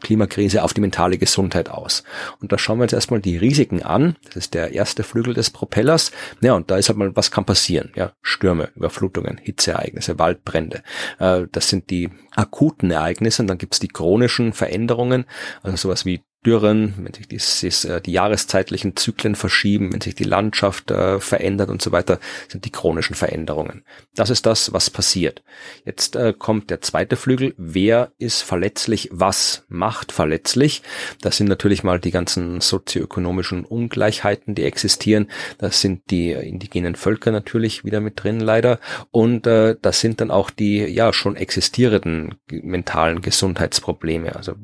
Klimakrise 0.00 0.62
auf 0.62 0.74
die 0.74 0.80
mentale 0.80 1.18
Gesundheit 1.18 1.68
aus. 1.68 2.02
Und 2.40 2.52
da 2.52 2.58
schauen 2.58 2.78
wir 2.78 2.84
uns 2.84 2.92
erstmal 2.92 3.20
die 3.20 3.36
Risiken 3.36 3.82
an. 3.82 4.16
Das 4.24 4.36
ist 4.36 4.54
der 4.54 4.72
erste 4.72 5.02
Flügel 5.02 5.34
des 5.34 5.50
Propellers. 5.50 6.10
Ja, 6.40 6.54
und 6.54 6.70
da 6.70 6.76
ist 6.76 6.88
halt 6.88 6.98
mal, 6.98 7.14
was 7.14 7.30
kann 7.30 7.44
passieren? 7.44 7.92
Ja, 7.94 8.12
Stürme, 8.22 8.70
Überflutungen, 8.76 9.38
Hitzeereignisse, 9.38 10.18
Waldbrände. 10.18 10.82
Äh, 11.18 11.42
das 11.52 11.68
sind 11.68 11.90
die 11.90 12.10
akuten 12.34 12.90
Ereignisse. 12.90 13.42
Und 13.42 13.48
dann 13.48 13.58
gibt's 13.58 13.78
die 13.78 13.88
chronischen 13.88 14.52
Veränderungen, 14.52 15.24
also 15.62 15.76
sowas 15.76 16.04
wie 16.04 16.22
Dürren, 16.44 16.94
wenn 16.98 17.12
sich 17.12 17.28
die, 17.28 17.88
äh, 17.88 18.00
die 18.00 18.12
jahreszeitlichen 18.12 18.96
Zyklen 18.96 19.34
verschieben, 19.34 19.92
wenn 19.92 20.00
sich 20.00 20.14
die 20.14 20.24
Landschaft 20.24 20.90
äh, 20.90 21.20
verändert 21.20 21.68
und 21.68 21.82
so 21.82 21.92
weiter, 21.92 22.18
sind 22.48 22.64
die 22.64 22.70
chronischen 22.70 23.14
Veränderungen. 23.14 23.84
Das 24.14 24.30
ist 24.30 24.46
das, 24.46 24.72
was 24.72 24.88
passiert. 24.88 25.42
Jetzt 25.84 26.16
äh, 26.16 26.32
kommt 26.32 26.70
der 26.70 26.80
zweite 26.80 27.16
Flügel. 27.16 27.54
Wer 27.58 28.12
ist 28.16 28.40
verletzlich? 28.40 29.10
Was 29.12 29.64
macht 29.68 30.12
verletzlich? 30.12 30.82
Das 31.20 31.36
sind 31.36 31.48
natürlich 31.48 31.84
mal 31.84 32.00
die 32.00 32.10
ganzen 32.10 32.62
sozioökonomischen 32.62 33.66
Ungleichheiten, 33.66 34.54
die 34.54 34.64
existieren. 34.64 35.30
Das 35.58 35.82
sind 35.82 36.10
die 36.10 36.32
indigenen 36.32 36.94
Völker 36.94 37.32
natürlich 37.32 37.84
wieder 37.84 38.00
mit 38.00 38.22
drin, 38.22 38.40
leider. 38.40 38.80
Und 39.10 39.46
äh, 39.46 39.76
das 39.82 40.00
sind 40.00 40.22
dann 40.22 40.30
auch 40.30 40.48
die 40.48 40.78
ja 40.86 41.12
schon 41.12 41.36
existierenden 41.36 42.36
mentalen 42.50 43.20
Gesundheitsprobleme. 43.20 44.34
Also 44.36 44.54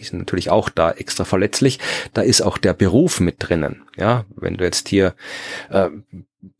die 0.00 0.04
sind 0.04 0.18
natürlich 0.18 0.50
auch 0.50 0.68
da 0.70 0.90
extra 0.90 1.24
verletzlich. 1.24 1.78
Da 2.14 2.22
ist 2.22 2.40
auch 2.40 2.58
der 2.58 2.72
Beruf 2.72 3.20
mit 3.20 3.36
drinnen. 3.38 3.82
Ja, 3.96 4.24
wenn 4.34 4.56
du 4.56 4.64
jetzt 4.64 4.88
hier 4.88 5.14
äh, 5.68 5.90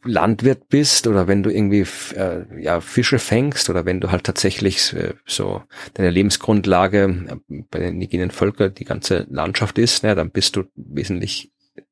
Landwirt 0.05 0.69
bist 0.69 1.07
oder 1.07 1.27
wenn 1.27 1.43
du 1.43 1.51
irgendwie 1.51 1.87
äh, 2.15 2.45
ja 2.63 2.81
Fische 2.81 3.19
fängst 3.19 3.71
oder 3.71 3.87
wenn 3.87 4.01
du 4.01 4.11
halt 4.11 4.25
tatsächlich 4.25 4.93
äh, 4.93 5.15
so 5.25 5.63
deine 5.95 6.11
Lebensgrundlage 6.11 7.41
äh, 7.49 7.63
bei 7.71 7.79
den 7.79 7.95
indigenen 7.95 8.31
Völkern 8.31 8.75
die 8.75 8.85
ganze 8.85 9.27
Landschaft 9.31 9.79
ist, 9.79 10.03
ja, 10.03 10.15
dann 10.15 10.31
bist 10.31 10.57
du 10.57 10.65
wesentlich 10.77 11.51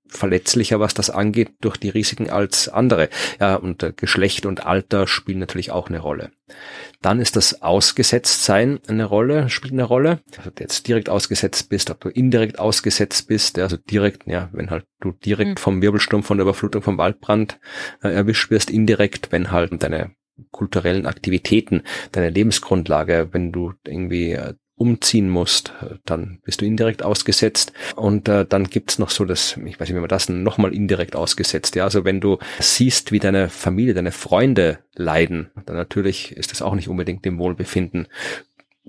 verletzlicher, 0.09 0.81
was 0.81 0.95
das 0.95 1.11
angeht, 1.11 1.51
durch 1.61 1.77
die 1.77 1.91
Risiken 1.91 2.31
als 2.31 2.69
andere. 2.69 3.09
Ja, 3.41 3.57
und 3.57 3.83
äh, 3.83 3.93
Geschlecht 3.95 4.47
und 4.47 4.67
Alter 4.67 5.07
spielen 5.07 5.39
natürlich 5.39 5.71
auch 5.71 5.89
eine 5.89 6.01
Rolle. 6.01 6.31
Dann 7.03 7.21
ist 7.21 7.37
das 7.37 7.63
Ausgesetztsein 7.63 8.81
eine 8.89 9.05
Rolle, 9.05 9.49
spielt 9.51 9.73
eine 9.73 9.85
Rolle. 9.85 10.21
Also 10.37 10.51
du 10.51 10.63
jetzt 10.63 10.89
direkt 10.89 11.09
ausgesetzt 11.09 11.69
bist, 11.69 11.91
ob 11.91 12.01
du 12.01 12.09
indirekt 12.09 12.59
ausgesetzt 12.59 13.29
bist, 13.29 13.59
also 13.59 13.77
direkt, 13.77 14.27
ja, 14.27 14.49
wenn 14.53 14.71
halt 14.71 14.87
du 15.01 15.13
direkt 15.13 15.51
mhm. 15.51 15.57
vom 15.57 15.83
Wirbelsturm, 15.83 16.23
von 16.23 16.39
der 16.39 16.45
Überflutung, 16.45 16.83
vom 16.83 16.99
Waldbrand 16.99 17.61
äh, 18.03 18.09
erwischt 18.09 18.51
wirst, 18.51 18.71
indirekt, 18.71 19.31
wenn 19.31 19.53
halt 19.53 19.83
deine 19.83 20.13
kulturellen 20.51 21.07
Aktivitäten, 21.07 21.83
deine 22.13 22.31
Lebensgrundlage, 22.31 23.29
wenn 23.33 23.53
du 23.53 23.75
irgendwie 23.87 24.33
äh, 24.33 24.55
umziehen 24.79 25.29
musst, 25.29 25.73
dann 26.05 26.39
bist 26.45 26.61
du 26.61 26.65
indirekt 26.65 27.03
ausgesetzt. 27.03 27.73
Und 27.97 28.29
äh, 28.29 28.47
dann 28.47 28.65
gibt's 28.65 28.99
noch 28.99 29.11
so 29.11 29.25
das, 29.25 29.57
ich 29.65 29.79
weiß 29.79 29.89
nicht, 29.89 29.97
wie 29.97 30.01
man 30.01 30.09
das 30.09 30.29
nochmal 30.29 30.73
indirekt 30.73 31.17
ausgesetzt. 31.17 31.75
Ja, 31.75 31.85
also 31.85 32.05
wenn 32.05 32.21
du 32.21 32.39
siehst, 32.61 33.13
wie 33.13 33.19
deine 33.19 33.49
Familie, 33.51 33.95
deine 33.95 34.13
Freunde 34.13 34.79
leiden, 34.95 35.51
dann 35.67 35.77
natürlich 35.77 36.33
ist 36.33 36.53
das 36.53 36.63
auch 36.63 36.75
nicht 36.75 36.89
unbedingt 36.89 37.25
dem 37.25 37.39
Wohlbefinden 37.39 38.09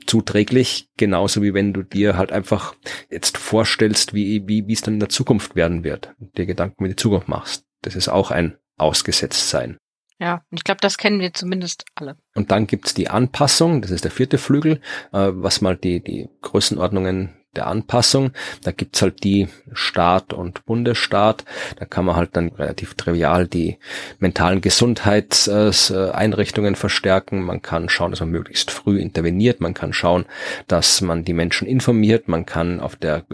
zuträglich, 0.05 0.89
genauso 0.95 1.41
wie 1.41 1.53
wenn 1.53 1.73
du 1.73 1.83
dir 1.83 2.17
halt 2.17 2.31
einfach 2.31 2.75
jetzt 3.09 3.37
vorstellst, 3.37 4.13
wie, 4.13 4.47
wie, 4.47 4.67
wie 4.67 4.73
es 4.73 4.81
dann 4.81 4.95
in 4.95 4.99
der 4.99 5.09
Zukunft 5.09 5.55
werden 5.55 5.83
wird, 5.83 6.13
dir 6.37 6.45
Gedanken 6.45 6.83
mit 6.83 6.91
der 6.91 6.97
Zukunft 6.97 7.27
machst. 7.27 7.65
Das 7.81 7.95
ist 7.95 8.07
auch 8.07 8.31
ein 8.31 8.57
Ausgesetztsein. 8.77 9.77
Ja, 10.19 10.43
ich 10.51 10.65
glaube, 10.65 10.81
das 10.81 10.97
kennen 10.97 11.21
wir 11.21 11.33
zumindest 11.33 11.85
alle. 11.95 12.17
Und 12.35 12.51
dann 12.51 12.67
gibt's 12.67 12.93
die 12.93 13.09
Anpassung, 13.09 13.81
das 13.81 13.91
ist 13.91 14.03
der 14.03 14.11
vierte 14.11 14.37
Flügel, 14.37 14.81
äh, 15.13 15.29
was 15.31 15.61
mal 15.61 15.77
die, 15.77 16.03
die 16.03 16.27
Größenordnungen 16.41 17.39
der 17.55 17.67
Anpassung. 17.67 18.31
Da 18.63 18.71
gibt's 18.71 19.01
halt 19.01 19.23
die 19.23 19.47
Staat 19.73 20.33
und 20.33 20.65
Bundesstaat. 20.65 21.45
Da 21.77 21.85
kann 21.85 22.05
man 22.05 22.15
halt 22.15 22.35
dann 22.35 22.49
relativ 22.49 22.95
trivial 22.95 23.47
die 23.47 23.77
mentalen 24.19 24.61
Gesundheitseinrichtungen 24.61 26.75
verstärken. 26.75 27.43
Man 27.43 27.61
kann 27.61 27.89
schauen, 27.89 28.11
dass 28.11 28.19
man 28.19 28.29
möglichst 28.29 28.71
früh 28.71 28.99
interveniert. 28.99 29.61
Man 29.61 29.73
kann 29.73 29.93
schauen, 29.93 30.25
dass 30.67 31.01
man 31.01 31.23
die 31.23 31.33
Menschen 31.33 31.67
informiert. 31.67 32.27
Man 32.27 32.45
kann 32.45 32.79
auf 32.79 32.95
der 32.95 33.25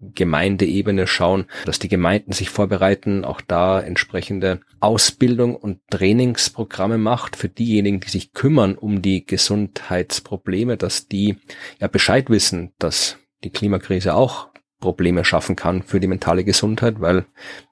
Gemeindeebene 0.00 1.06
schauen, 1.06 1.46
dass 1.64 1.78
die 1.78 1.88
Gemeinden 1.88 2.32
sich 2.32 2.50
vorbereiten, 2.50 3.24
auch 3.24 3.40
da 3.40 3.80
entsprechende 3.80 4.60
Ausbildung 4.80 5.56
und 5.56 5.80
Trainingsprogramme 5.90 6.98
macht 6.98 7.36
für 7.36 7.48
diejenigen, 7.48 8.00
die 8.00 8.08
sich 8.08 8.32
kümmern 8.32 8.76
um 8.76 9.02
die 9.02 9.26
Gesundheitsprobleme, 9.26 10.76
dass 10.76 11.08
die 11.08 11.36
ja 11.80 11.88
Bescheid 11.88 12.30
wissen, 12.30 12.72
dass 12.78 13.18
die 13.42 13.50
Klimakrise 13.50 14.14
auch 14.14 14.48
Probleme 14.80 15.24
schaffen 15.24 15.56
kann 15.56 15.82
für 15.82 15.98
die 15.98 16.06
mentale 16.06 16.44
Gesundheit, 16.44 17.00
weil, 17.00 17.26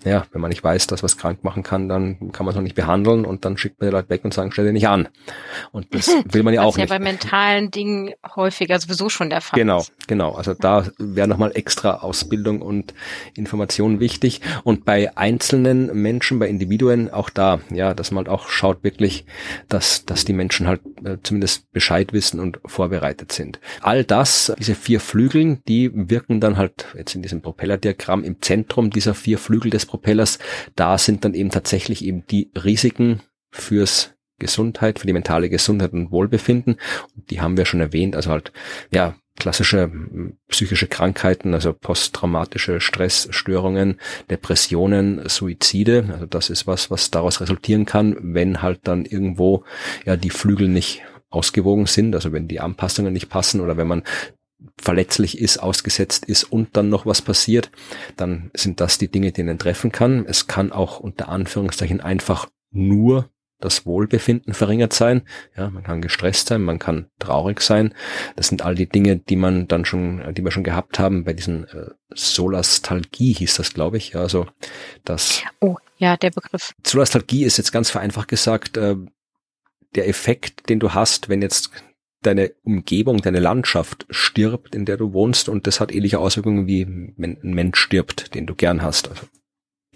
ja, 0.05 0.27
wenn 0.33 0.41
man 0.41 0.49
nicht 0.49 0.65
weiß, 0.65 0.89
dass 0.89 1.03
was 1.03 1.17
krank 1.17 1.45
machen 1.45 1.63
kann, 1.63 1.89
dann 1.89 2.33
kann 2.33 2.45
man 2.45 2.53
es 2.53 2.59
auch 2.59 2.63
nicht 2.63 2.75
behandeln 2.75 3.25
und 3.25 3.45
dann 3.45 3.57
schickt 3.57 3.81
man 3.81 3.89
die 3.89 3.95
Leute 3.95 4.11
weg 4.11 4.25
und 4.25 4.35
sagen, 4.35 4.51
stell 4.51 4.65
dir 4.65 4.73
nicht 4.73 4.89
an. 4.89 5.09
Und 5.71 5.87
das 5.95 6.11
will 6.25 6.43
man 6.43 6.53
ja 6.53 6.63
auch 6.63 6.67
das 6.67 6.73
ist 6.75 6.79
nicht. 6.79 6.91
ja 6.91 6.99
bei 6.99 7.05
mentalen 7.05 7.71
Dingen 7.71 8.13
häufiger 8.35 8.79
sowieso 8.81 9.09
schon 9.09 9.31
der 9.31 9.41
Fall. 9.41 9.59
Genau, 9.59 9.85
genau. 10.09 10.33
Also 10.33 10.55
da 10.55 10.87
wäre 10.99 11.29
nochmal 11.29 11.53
extra 11.55 11.99
Ausbildung 11.99 12.61
und 12.61 12.93
Information 13.35 14.01
wichtig. 14.01 14.41
Und 14.65 14.85
bei 14.85 15.17
einzelnen 15.17 15.95
Menschen, 15.95 16.41
bei 16.41 16.49
Individuen 16.49 17.11
auch 17.11 17.31
da, 17.31 17.61
ja, 17.71 17.95
dass 17.95 18.11
man 18.11 18.27
halt 18.27 18.29
auch 18.29 18.49
schaut 18.49 18.83
wirklich, 18.83 19.27
dass, 19.69 20.05
dass 20.07 20.25
die 20.25 20.33
Menschen 20.33 20.67
halt 20.67 20.81
äh, 21.05 21.19
zumindest 21.23 21.71
Bescheid 21.73 22.13
wissen 22.13 22.41
und 22.41 22.59
vorbereitet 22.67 23.31
sind. 23.31 23.61
All 23.81 24.03
das, 24.03 24.53
diese 24.59 24.75
vier 24.75 24.99
Flügeln, 24.99 25.63
die 25.69 25.91
wirken 25.95 26.41
dann 26.41 26.57
halt 26.57 26.96
jetzt 26.97 27.15
in 27.15 27.23
diesem 27.23 27.43
Propellerdiagramm 27.43 28.25
im 28.25 28.41
Zentrum 28.41 28.91
dieser 28.91 29.15
vier 29.15 29.39
Flügel 29.39 29.71
des 29.71 29.87
Propellers, 29.87 30.39
da 30.75 30.99
sind 30.99 31.25
dann 31.25 31.35
eben 31.35 31.51
tatsächlich 31.51 32.05
eben 32.05 32.27
die 32.27 32.51
Risiken 32.57 33.21
fürs 33.51 34.15
Gesundheit, 34.39 34.99
für 34.99 35.07
die 35.07 35.13
mentale 35.13 35.49
Gesundheit 35.49 35.93
und 35.93 36.11
Wohlbefinden. 36.11 36.77
Und 37.17 37.31
die 37.31 37.41
haben 37.41 37.57
wir 37.57 37.65
schon 37.65 37.81
erwähnt, 37.81 38.17
also 38.17 38.31
halt, 38.31 38.53
ja, 38.91 39.17
klassische 39.39 39.91
psychische 40.49 40.87
Krankheiten, 40.87 41.55
also 41.55 41.73
posttraumatische 41.73 42.81
Stressstörungen, 42.81 44.01
Depressionen, 44.31 45.29
Suizide. 45.29 46.09
Also 46.11 46.27
das 46.27 46.51
ist 46.51 46.67
was, 46.67 46.91
was 46.91 47.11
daraus 47.11 47.41
resultieren 47.41 47.85
kann, 47.85 48.17
wenn 48.21 48.63
halt 48.63 48.81
dann 48.85 49.05
irgendwo 49.05 49.65
ja 50.05 50.17
die 50.17 50.31
Flügel 50.31 50.69
nicht 50.69 51.03
ausgewogen 51.29 51.87
sind, 51.87 52.15
also 52.15 52.33
wenn 52.33 52.49
die 52.49 52.61
Anpassungen 52.61 53.13
nicht 53.13 53.29
passen 53.29 53.61
oder 53.61 53.77
wenn 53.77 53.87
man 53.87 54.03
verletzlich 54.79 55.39
ist, 55.39 55.59
ausgesetzt 55.59 56.25
ist 56.25 56.45
und 56.45 56.77
dann 56.77 56.89
noch 56.89 57.07
was 57.07 57.23
passiert, 57.23 57.71
dann 58.17 58.51
sind 58.55 58.81
das 58.81 58.99
die 58.99 59.09
Dinge, 59.09 59.33
die 59.33 59.43
einen 59.43 59.59
treffen 59.59 59.93
kann. 59.93 60.25
Es 60.27 60.47
kann 60.47 60.73
auch 60.73 61.01
unter 61.01 61.29
Anführungszeichen 61.29 62.01
einfach 62.01 62.49
nur 62.71 63.31
das 63.59 63.87
Wohlbefinden 63.87 64.53
verringert 64.53 64.93
sein. 64.93 65.23
Ja, 65.57 65.71
man 65.71 65.83
kann 65.83 66.03
gestresst 66.03 66.49
sein, 66.49 66.63
man 66.63 66.79
kann 66.79 67.09
traurig 67.19 67.63
sein. 67.63 67.95
Das 68.37 68.49
sind 68.49 68.63
all 68.63 68.75
die 68.75 68.89
Dinge, 68.89 69.17
die 69.17 69.37
man 69.37 69.67
dann 69.67 69.85
schon, 69.85 70.35
die 70.35 70.45
wir 70.45 70.51
schon 70.51 70.65
gehabt 70.65 70.99
haben 70.99 71.25
bei 71.25 71.33
diesen 71.33 71.65
äh, 71.69 71.91
Solastalgie 72.15 73.33
hieß 73.33 73.57
das, 73.57 73.73
glaube 73.73 73.97
ich. 73.97 74.11
Ja, 74.11 74.21
also 74.21 74.47
das. 75.05 75.43
Oh, 75.61 75.77
ja, 75.97 76.17
der 76.17 76.31
Begriff. 76.31 76.75
Solastalgie 76.85 77.45
ist 77.45 77.57
jetzt 77.57 77.73
ganz 77.73 77.91
vereinfacht 77.91 78.29
gesagt 78.29 78.77
äh, 78.77 78.97
der 79.95 80.09
Effekt, 80.09 80.69
den 80.69 80.79
du 80.79 80.93
hast, 80.93 81.31
wenn 81.31 81.41
jetzt 81.41 81.71
deine 82.27 82.53
Umgebung, 82.65 83.23
deine 83.23 83.41
Landschaft 83.41 84.07
stirbt, 84.11 84.75
in 84.75 84.85
der 84.85 84.97
du 84.97 85.13
wohnst 85.13 85.49
und 85.49 85.67
das 85.67 85.81
hat 85.81 85.95
ähnliche 85.95 86.19
Auswirkungen 86.19 86.67
wie 86.67 86.87
wenn 87.17 87.39
ein 87.43 87.55
Mensch 87.55 87.79
stirbt, 87.79 88.35
den 88.35 88.47
du 88.47 88.55
gern 88.55 88.83
hast. 88.83 89.09
Also 89.09 89.27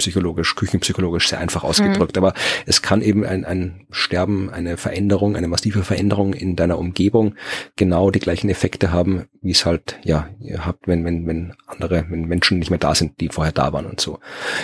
psychologisch, 0.01 0.57
küchenpsychologisch 0.57 1.29
sehr 1.29 1.39
einfach 1.39 1.63
ausgedrückt, 1.63 2.17
mhm. 2.17 2.25
aber 2.25 2.35
es 2.67 2.83
kann 2.83 3.03
eben 3.03 3.25
ein, 3.25 3.45
ein 3.45 3.87
Sterben, 3.91 4.51
eine 4.51 4.77
Veränderung, 4.77 5.37
eine 5.37 5.47
massive 5.47 5.83
Veränderung 5.85 6.33
in 6.33 6.57
deiner 6.57 6.79
Umgebung 6.79 7.35
genau 7.77 8.11
die 8.11 8.19
gleichen 8.19 8.49
Effekte 8.49 8.93
haben, 8.93 9.27
wie 9.43 9.51
es 9.51 9.67
halt, 9.67 9.99
ja, 10.03 10.31
ihr 10.41 10.65
habt, 10.65 10.89
wenn, 10.89 11.05
wenn, 11.05 11.27
wenn 11.27 11.55
andere, 11.67 12.07
wenn 12.09 12.25
Menschen 12.25 12.59
nicht 12.59 12.71
mehr 12.71 12.79
da 12.79 12.95
sind, 12.95 13.21
die 13.21 13.29
vorher 13.29 13.53
da 13.53 13.73
waren 13.75 13.87
und 13.87 14.01
so. 14.01 14.19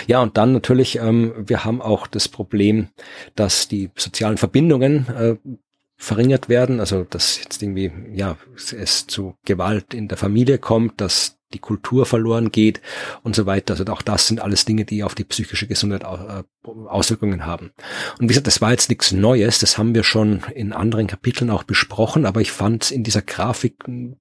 Ja, 0.07 0.21
und 0.21 0.37
dann 0.37 0.53
natürlich, 0.53 0.97
ähm, 0.97 1.33
wir 1.37 1.63
haben 1.63 1.81
auch 1.81 2.07
das 2.07 2.27
Problem, 2.27 2.87
dass 3.35 3.67
die 3.67 3.91
sozialen 3.95 4.37
Verbindungen 4.37 5.05
äh, 5.07 5.35
verringert 5.97 6.47
werden, 6.47 6.79
also 6.79 7.03
dass 7.03 7.39
jetzt 7.39 7.61
irgendwie, 7.61 7.91
ja, 8.13 8.37
es 8.55 9.07
zu 9.07 9.35
Gewalt 9.45 9.93
in 9.93 10.07
der 10.07 10.17
Familie 10.17 10.59
kommt, 10.59 11.01
dass 11.01 11.37
die 11.53 11.59
Kultur 11.59 12.05
verloren 12.05 12.51
geht 12.51 12.81
und 13.23 13.35
so 13.35 13.45
weiter. 13.45 13.73
Also 13.73 13.85
auch 13.85 14.01
das 14.01 14.27
sind 14.27 14.41
alles 14.41 14.65
Dinge, 14.65 14.85
die 14.85 15.03
auf 15.03 15.15
die 15.15 15.23
psychische 15.23 15.65
Gesundheit 15.65 16.03
äh, 16.03 16.43
Auswirkungen 16.87 17.45
haben. 17.45 17.71
Und 18.19 18.23
wie 18.23 18.27
gesagt, 18.27 18.47
das 18.47 18.61
war 18.61 18.71
jetzt 18.71 18.89
nichts 18.89 19.11
Neues, 19.11 19.59
das 19.59 19.77
haben 19.77 19.95
wir 19.95 20.03
schon 20.03 20.43
in 20.53 20.73
anderen 20.73 21.07
Kapiteln 21.07 21.49
auch 21.49 21.63
besprochen, 21.63 22.25
aber 22.25 22.41
ich 22.41 22.51
fand 22.51 22.83
es 22.83 22.91
in 22.91 23.03
dieser 23.03 23.21
Grafik 23.21 23.75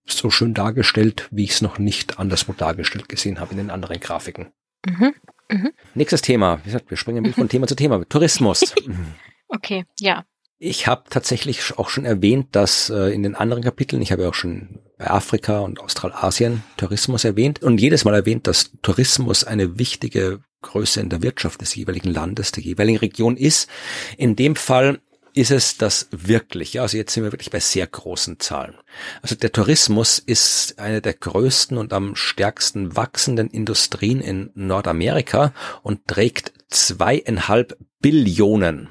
so 0.07 0.31
schön 0.31 0.55
dargestellt, 0.55 1.29
wie 1.33 1.45
ich 1.45 1.53
es 1.53 1.63
noch 1.63 1.79
nicht 1.79 2.19
anderswo 2.19 2.53
dargestellt 2.53 3.09
gesehen 3.09 3.41
habe 3.41 3.53
in 3.53 3.59
den 3.59 3.71
anderen 3.71 3.99
Grafiken. 3.99 4.53
Mhm. 4.87 5.15
Mhm. 5.51 5.71
Nächstes 5.95 6.23
Thema, 6.23 6.61
wie 6.63 6.67
gesagt, 6.67 6.91
wir 6.91 6.97
springen 6.97 7.25
ein 7.25 7.33
von 7.33 7.49
Thema 7.49 7.67
zu 7.67 7.75
Thema, 7.75 8.05
Tourismus. 8.09 8.73
okay, 9.49 9.85
ja. 9.99 10.25
Ich 10.59 10.87
habe 10.87 11.05
tatsächlich 11.11 11.79
auch 11.79 11.91
schon 11.91 12.07
erwähnt, 12.07 12.49
dass 12.53 12.89
äh, 12.89 13.13
in 13.13 13.23
den 13.23 13.35
anderen 13.35 13.63
Kapiteln, 13.63 14.01
ich 14.01 14.11
habe 14.11 14.23
ja 14.23 14.31
auch 14.31 14.35
schon 14.35 14.81
bei 14.97 15.11
Afrika 15.11 15.61
und 15.61 15.81
Australasien 15.81 16.63
Tourismus 16.79 17.25
erwähnt 17.25 17.63
und 17.63 17.79
jedes 17.79 18.05
Mal 18.07 18.15
erwähnt, 18.15 18.47
dass 18.47 18.73
Tourismus 18.81 19.45
eine 19.45 19.79
wichtige 19.79 20.41
Größe 20.63 21.01
in 21.01 21.11
der 21.11 21.23
Wirtschaft 21.23 21.61
des 21.61 21.75
jeweiligen 21.75 22.11
Landes, 22.11 22.53
der 22.53 22.63
jeweiligen 22.63 22.99
Region 22.99 23.37
ist. 23.37 23.69
In 24.17 24.35
dem 24.35 24.57
Fall 24.57 25.01
ist 25.35 25.51
es 25.51 25.77
das 25.77 26.09
wirklich. 26.11 26.73
Ja, 26.73 26.83
also 26.83 26.97
jetzt 26.97 27.13
sind 27.13 27.25
wir 27.25 27.33
wirklich 27.33 27.51
bei 27.51 27.61
sehr 27.61 27.87
großen 27.87 28.41
Zahlen. 28.41 28.75
Also 29.21 29.35
der 29.35 29.53
Tourismus 29.53 30.19
ist 30.19 30.79
eine 30.79 31.03
der 31.03 31.13
größten 31.13 31.77
und 31.77 31.93
am 31.93 32.17
stärksten 32.17 32.97
wachsenden 32.97 33.51
Industrien 33.51 34.23
in 34.23 34.51
Nordamerika 34.55 35.53
und 35.83 36.07
trägt 36.07 36.55
zweieinhalb 36.71 37.77
Billionen 38.01 38.89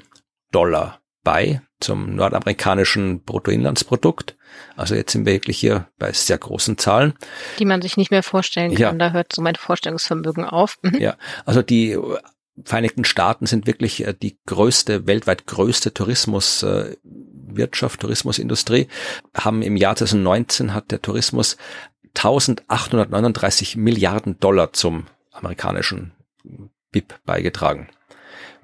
Dollar 0.52 1.00
bei 1.26 1.60
zum 1.80 2.14
nordamerikanischen 2.14 3.24
Bruttoinlandsprodukt. 3.24 4.36
Also 4.76 4.94
jetzt 4.94 5.10
sind 5.10 5.26
wir 5.26 5.32
wirklich 5.32 5.58
hier 5.58 5.88
bei 5.98 6.12
sehr 6.12 6.38
großen 6.38 6.78
Zahlen. 6.78 7.14
Die 7.58 7.64
man 7.64 7.82
sich 7.82 7.96
nicht 7.96 8.12
mehr 8.12 8.22
vorstellen 8.22 8.70
kann. 8.70 9.00
Ja. 9.00 9.08
Da 9.08 9.12
hört 9.12 9.32
so 9.32 9.42
mein 9.42 9.56
Vorstellungsvermögen 9.56 10.44
auf. 10.44 10.78
Mhm. 10.82 11.00
Ja, 11.00 11.16
also 11.44 11.62
die 11.62 11.98
Vereinigten 12.64 13.04
Staaten 13.04 13.46
sind 13.46 13.66
wirklich 13.66 14.06
äh, 14.06 14.14
die 14.14 14.38
größte, 14.46 15.08
weltweit 15.08 15.46
größte 15.46 15.92
Tourismuswirtschaft, 15.92 18.00
Tourismusindustrie. 18.00 18.86
Haben 19.36 19.62
im 19.62 19.76
Jahr 19.76 19.96
2019 19.96 20.74
hat 20.74 20.92
der 20.92 21.02
Tourismus 21.02 21.56
1839 22.14 23.76
Milliarden 23.76 24.38
Dollar 24.38 24.72
zum 24.72 25.06
amerikanischen 25.32 26.12
BIP 26.92 27.14
beigetragen. 27.26 27.88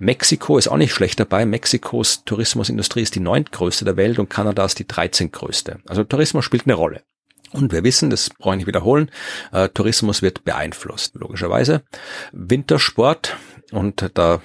Mexiko 0.03 0.59
ist 0.59 0.67
auch 0.67 0.77
nicht 0.77 0.93
schlecht 0.93 1.21
dabei. 1.21 1.47
Mexikos 1.47 2.25
Tourismusindustrie 2.25 3.03
ist 3.03 3.15
die 3.15 3.21
neuntgrößte 3.21 3.85
der 3.85 3.97
Welt 3.97 4.19
und 4.19 4.29
Kanada 4.29 4.65
ist 4.65 4.81
die 4.81 4.87
dreizehngrößte. 4.89 5.79
Also 5.87 6.03
Tourismus 6.03 6.45
spielt 6.45 6.67
eine 6.67 6.75
Rolle. 6.75 7.03
Und 7.53 7.73
wir 7.73 7.85
wissen, 7.85 8.11
das 8.11 8.31
brauche 8.31 8.55
ich 8.55 8.59
nicht 8.59 8.67
wiederholen, 8.67 9.11
äh, 9.53 9.69
Tourismus 9.69 10.21
wird 10.21 10.43
beeinflusst, 10.45 11.15
logischerweise. 11.15 11.83
Wintersport, 12.33 13.37
und 13.73 14.11
da 14.15 14.41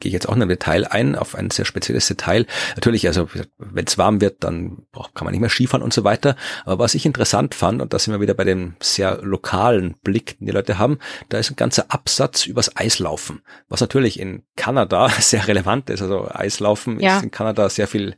gehe 0.00 0.08
ich 0.08 0.12
jetzt 0.12 0.28
auch 0.28 0.36
in 0.36 0.42
ein 0.42 0.48
Detail 0.48 0.86
ein, 0.86 1.16
auf 1.16 1.34
ein 1.34 1.50
sehr 1.50 1.64
spezielles 1.64 2.08
Detail. 2.08 2.46
Natürlich, 2.74 3.06
also 3.06 3.28
wenn 3.58 3.84
es 3.84 3.98
warm 3.98 4.20
wird, 4.20 4.44
dann 4.44 4.86
kann 5.14 5.24
man 5.24 5.32
nicht 5.32 5.40
mehr 5.40 5.50
Skifahren 5.50 5.82
und 5.82 5.92
so 5.92 6.04
weiter. 6.04 6.36
Aber 6.64 6.84
was 6.84 6.94
ich 6.94 7.06
interessant 7.06 7.54
fand, 7.54 7.82
und 7.82 7.92
da 7.92 7.98
sind 7.98 8.14
wir 8.14 8.20
wieder 8.20 8.34
bei 8.34 8.44
dem 8.44 8.74
sehr 8.80 9.18
lokalen 9.22 9.94
Blick, 10.02 10.38
den 10.38 10.46
die 10.46 10.52
Leute 10.52 10.78
haben, 10.78 10.98
da 11.28 11.38
ist 11.38 11.50
ein 11.50 11.56
ganzer 11.56 11.86
Absatz 11.88 12.46
übers 12.46 12.76
Eislaufen, 12.76 13.42
was 13.68 13.80
natürlich 13.80 14.18
in 14.18 14.42
Kanada 14.56 15.08
sehr 15.20 15.46
relevant 15.48 15.90
ist. 15.90 16.02
Also 16.02 16.28
Eislaufen 16.30 17.00
ja. 17.00 17.16
ist 17.16 17.24
in 17.24 17.30
Kanada 17.30 17.68
sehr 17.68 17.88
viel 17.88 18.16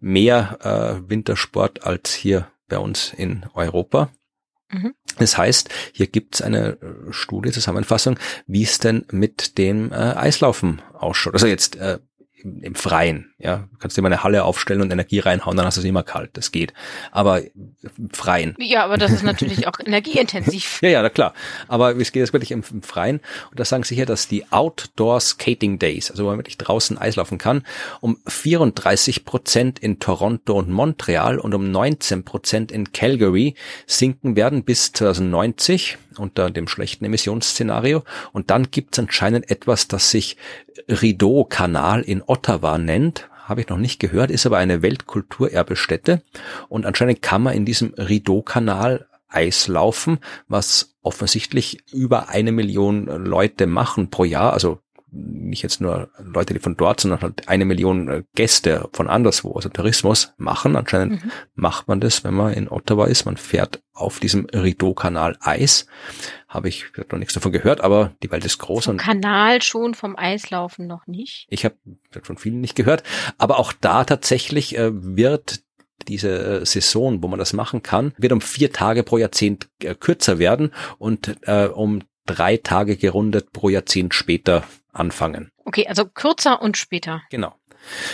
mehr 0.00 0.58
äh, 0.62 1.08
Wintersport 1.08 1.86
als 1.86 2.14
hier 2.14 2.48
bei 2.68 2.78
uns 2.78 3.12
in 3.16 3.46
Europa. 3.54 4.10
Mhm. 4.70 4.94
Das 5.18 5.38
heißt, 5.38 5.68
hier 5.92 6.06
gibt 6.06 6.36
es 6.36 6.42
eine 6.42 6.78
äh, 6.80 7.12
Studie, 7.12 7.52
Zusammenfassung, 7.52 8.18
wie 8.46 8.62
es 8.62 8.78
denn 8.78 9.04
mit 9.10 9.58
dem 9.58 9.92
äh, 9.92 9.94
Eislaufen 9.94 10.82
ausschaut. 10.92 11.34
Also 11.34 11.46
jetzt 11.46 11.76
äh, 11.76 11.98
im, 12.44 12.74
Freien. 12.74 13.32
Ja, 13.38 13.68
du 13.70 13.78
kannst 13.78 13.96
dir 13.96 14.02
mal 14.02 14.12
eine 14.12 14.22
Halle 14.22 14.44
aufstellen 14.44 14.82
und 14.82 14.90
Energie 14.90 15.18
reinhauen, 15.18 15.56
dann 15.56 15.66
hast 15.66 15.76
du 15.76 15.80
es 15.80 15.86
immer 15.86 16.02
kalt. 16.02 16.30
Das 16.34 16.52
geht. 16.52 16.72
Aber 17.10 17.42
im 17.42 18.10
Freien. 18.12 18.54
Ja, 18.58 18.84
aber 18.84 18.98
das 18.98 19.12
ist 19.12 19.22
natürlich 19.22 19.66
auch 19.66 19.78
energieintensiv. 19.84 20.80
ja, 20.82 20.90
ja, 20.90 21.02
na 21.02 21.10
klar. 21.10 21.34
Aber 21.68 21.96
es 21.96 22.12
geht 22.12 22.20
jetzt 22.20 22.32
wirklich 22.32 22.50
im, 22.50 22.62
im, 22.70 22.82
Freien. 22.82 23.20
Und 23.50 23.58
da 23.58 23.64
sagen 23.64 23.84
sie 23.84 23.94
hier, 23.94 24.06
dass 24.06 24.28
die 24.28 24.50
Outdoor 24.52 25.20
Skating 25.20 25.78
Days, 25.78 26.10
also 26.10 26.24
wo 26.24 26.28
man 26.28 26.38
wirklich 26.38 26.58
draußen 26.58 26.98
Eis 26.98 27.16
laufen 27.16 27.38
kann, 27.38 27.64
um 28.00 28.18
34 28.26 29.24
Prozent 29.24 29.78
in 29.78 29.98
Toronto 29.98 30.54
und 30.54 30.70
Montreal 30.70 31.38
und 31.38 31.54
um 31.54 31.70
19 31.70 32.24
Prozent 32.24 32.72
in 32.72 32.92
Calgary 32.92 33.54
sinken 33.86 34.36
werden 34.36 34.64
bis 34.64 34.92
2090 34.92 35.98
unter 36.18 36.50
dem 36.50 36.68
schlechten 36.68 37.04
Emissionsszenario. 37.04 38.04
Und 38.32 38.50
dann 38.50 38.70
gibt 38.70 38.94
es 38.94 38.98
anscheinend 38.98 39.50
etwas, 39.50 39.88
das 39.88 40.10
sich 40.10 40.36
Rideau-Kanal 40.88 42.02
in 42.02 42.22
Ottawa 42.34 42.78
nennt. 42.78 43.30
Habe 43.44 43.60
ich 43.60 43.68
noch 43.68 43.78
nicht 43.78 44.00
gehört, 44.00 44.32
ist 44.32 44.44
aber 44.44 44.58
eine 44.58 44.82
Weltkulturerbestätte. 44.82 46.22
Und 46.68 46.84
anscheinend 46.84 47.22
kann 47.22 47.42
man 47.42 47.54
in 47.54 47.64
diesem 47.64 47.94
Rideau-Kanal 47.94 49.06
Eis 49.28 49.68
laufen, 49.68 50.18
was 50.48 50.96
offensichtlich 51.02 51.84
über 51.92 52.28
eine 52.28 52.50
Million 52.50 53.06
Leute 53.06 53.66
machen 53.66 54.10
pro 54.10 54.24
Jahr. 54.24 54.52
Also 54.52 54.80
nicht 55.14 55.62
jetzt 55.62 55.80
nur 55.80 56.10
Leute, 56.18 56.54
die 56.54 56.60
von 56.60 56.76
dort, 56.76 57.00
sondern 57.00 57.20
halt 57.20 57.48
eine 57.48 57.64
Million 57.64 58.08
äh, 58.08 58.22
Gäste 58.34 58.88
von 58.92 59.08
anderswo, 59.08 59.52
also 59.52 59.68
Tourismus 59.68 60.34
machen. 60.36 60.76
Anscheinend 60.76 61.24
mhm. 61.24 61.30
macht 61.54 61.88
man 61.88 62.00
das, 62.00 62.24
wenn 62.24 62.34
man 62.34 62.52
in 62.52 62.68
Ottawa 62.68 63.06
ist. 63.06 63.24
Man 63.24 63.36
fährt 63.36 63.82
auf 63.92 64.18
diesem 64.18 64.46
Rideau-Kanal 64.46 65.36
Eis. 65.40 65.86
Habe 66.48 66.68
ich 66.68 66.86
noch 67.10 67.18
nichts 67.18 67.34
davon 67.34 67.52
gehört, 67.52 67.80
aber 67.80 68.14
die 68.22 68.30
Welt 68.30 68.44
ist 68.44 68.58
groß. 68.58 68.86
Vom 68.86 68.96
Kanal 68.96 69.62
schon, 69.62 69.94
vom 69.94 70.16
Eislaufen 70.16 70.86
noch 70.86 71.06
nicht. 71.06 71.46
Ich 71.48 71.64
habe 71.64 71.76
von 72.22 72.36
vielen 72.36 72.60
nicht 72.60 72.74
gehört. 72.74 73.02
Aber 73.38 73.58
auch 73.58 73.72
da 73.72 74.04
tatsächlich 74.04 74.76
äh, 74.76 74.90
wird 74.92 75.60
diese 76.08 76.60
äh, 76.60 76.66
Saison, 76.66 77.22
wo 77.22 77.28
man 77.28 77.38
das 77.38 77.52
machen 77.52 77.82
kann, 77.82 78.12
wird 78.18 78.32
um 78.32 78.40
vier 78.40 78.72
Tage 78.72 79.04
pro 79.04 79.18
Jahrzehnt 79.18 79.68
äh, 79.82 79.94
kürzer 79.94 80.38
werden 80.38 80.72
und 80.98 81.36
äh, 81.42 81.66
um 81.66 82.02
drei 82.26 82.56
Tage 82.56 82.96
gerundet 82.96 83.52
pro 83.52 83.68
Jahrzehnt 83.68 84.14
später 84.14 84.64
anfangen. 84.94 85.50
Okay, 85.64 85.86
also 85.86 86.04
kürzer 86.06 86.62
und 86.62 86.76
später. 86.76 87.22
Genau. 87.30 87.54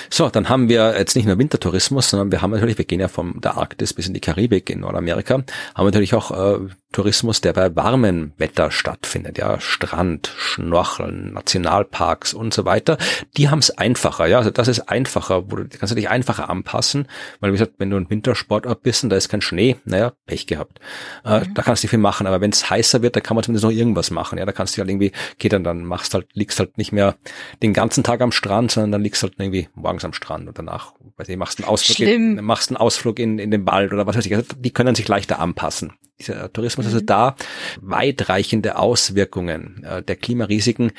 So, 0.08 0.28
dann 0.28 0.48
haben 0.48 0.68
wir 0.68 0.98
jetzt 0.98 1.14
nicht 1.14 1.26
nur 1.26 1.38
Wintertourismus, 1.38 2.10
sondern 2.10 2.32
wir 2.32 2.42
haben 2.42 2.50
natürlich, 2.50 2.78
wir 2.78 2.84
gehen 2.84 3.00
ja 3.00 3.08
von 3.08 3.40
der 3.40 3.56
Arktis 3.56 3.94
bis 3.94 4.08
in 4.08 4.14
die 4.14 4.20
Karibik 4.20 4.68
in 4.70 4.80
Nordamerika, 4.80 5.34
haben 5.74 5.86
natürlich 5.86 6.14
auch 6.14 6.30
äh, 6.30 6.68
Tourismus, 6.92 7.40
der 7.40 7.52
bei 7.52 7.76
warmem 7.76 8.32
Wetter 8.36 8.72
stattfindet, 8.72 9.38
ja, 9.38 9.60
Strand, 9.60 10.32
Schnorcheln, 10.36 11.32
Nationalparks 11.32 12.34
und 12.34 12.52
so 12.52 12.64
weiter. 12.64 12.98
Die 13.36 13.48
haben 13.48 13.60
es 13.60 13.70
einfacher, 13.70 14.26
ja, 14.26 14.38
also 14.38 14.50
das 14.50 14.66
ist 14.66 14.88
einfacher, 14.88 15.50
wo 15.50 15.56
du 15.56 15.68
kannst 15.68 15.92
du 15.92 15.94
dich 15.94 16.08
einfacher 16.08 16.50
anpassen, 16.50 17.06
weil 17.38 17.52
wie 17.52 17.58
gesagt, 17.58 17.74
wenn 17.78 17.90
du 17.90 17.96
ein 17.96 18.10
Wintersportort 18.10 18.82
bist 18.82 19.04
und 19.04 19.10
da 19.10 19.16
ist 19.16 19.28
kein 19.28 19.40
Schnee, 19.40 19.76
naja, 19.84 20.14
Pech 20.26 20.48
gehabt. 20.48 20.80
Äh, 21.24 21.40
mhm. 21.40 21.54
Da 21.54 21.62
kannst 21.62 21.82
du 21.82 21.86
nicht 21.86 21.90
viel 21.90 22.00
machen, 22.00 22.26
aber 22.26 22.40
wenn 22.40 22.50
es 22.50 22.68
heißer 22.68 23.02
wird, 23.02 23.14
da 23.14 23.20
kann 23.20 23.36
man 23.36 23.44
zumindest 23.44 23.64
noch 23.64 23.70
irgendwas 23.70 24.10
machen, 24.10 24.38
ja, 24.38 24.44
da 24.44 24.52
kannst 24.52 24.76
du 24.76 24.80
halt 24.80 24.90
irgendwie, 24.90 25.12
okay, 25.34 25.48
dann, 25.48 25.62
dann 25.62 25.84
machst 25.84 26.12
halt, 26.14 26.26
liegst 26.32 26.58
halt 26.58 26.76
nicht 26.76 26.90
mehr 26.90 27.14
den 27.62 27.72
ganzen 27.72 28.02
Tag 28.02 28.20
am 28.20 28.32
Strand, 28.32 28.72
sondern 28.72 28.90
dann 28.90 29.02
liegst 29.02 29.22
halt 29.22 29.34
irgendwie 29.38 29.68
morgens 29.74 30.04
am 30.04 30.12
Strand 30.12 30.48
und 30.48 30.58
danach, 30.58 30.94
weiß 31.16 31.28
ich, 31.28 31.36
machst 31.36 31.60
einen 31.60 31.68
Ausflug, 31.68 32.00
in, 32.00 32.44
machst 32.44 32.70
einen 32.70 32.78
Ausflug 32.78 33.20
in, 33.20 33.38
in 33.38 33.52
den 33.52 33.64
Wald 33.64 33.92
oder 33.92 34.08
was 34.08 34.16
weiß 34.16 34.26
ich, 34.26 34.34
also 34.34 34.54
die 34.56 34.72
können 34.72 34.96
sich 34.96 35.06
leichter 35.06 35.38
anpassen 35.38 35.92
dieser 36.20 36.52
Tourismus, 36.52 36.86
also 36.86 36.98
mhm. 36.98 37.06
da 37.06 37.36
weitreichende 37.80 38.76
Auswirkungen 38.76 39.84
äh, 39.84 40.02
der 40.02 40.16
Klimarisiken 40.16 40.92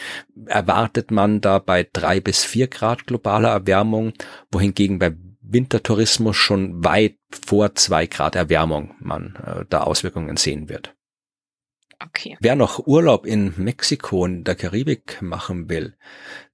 erwartet 0.46 1.12
man 1.12 1.42
da 1.42 1.60
bei 1.60 1.88
drei 1.92 2.20
bis 2.20 2.44
vier 2.44 2.68
Grad 2.68 3.08
globaler 3.08 3.50
Erwärmung, 3.50 4.14
wohingegen 4.52 5.00
bei 5.00 5.14
Wintertourismus 5.42 6.38
schon 6.38 6.84
weit 6.84 7.18
vor 7.30 7.76
zwei 7.76 8.08
Grad 8.08 8.36
Erwärmung 8.36 8.96
man 9.00 9.36
äh, 9.46 9.66
da 9.70 9.82
Auswirkungen 9.82 10.38
sehen 10.38 10.70
wird. 10.70 10.96
Okay. 12.04 12.38
Wer 12.40 12.56
noch 12.56 12.88
Urlaub 12.88 13.26
in 13.26 13.54
Mexiko 13.58 14.24
und 14.24 14.46
der 14.46 14.56
Karibik 14.56 15.22
machen 15.22 15.70
will, 15.70 15.96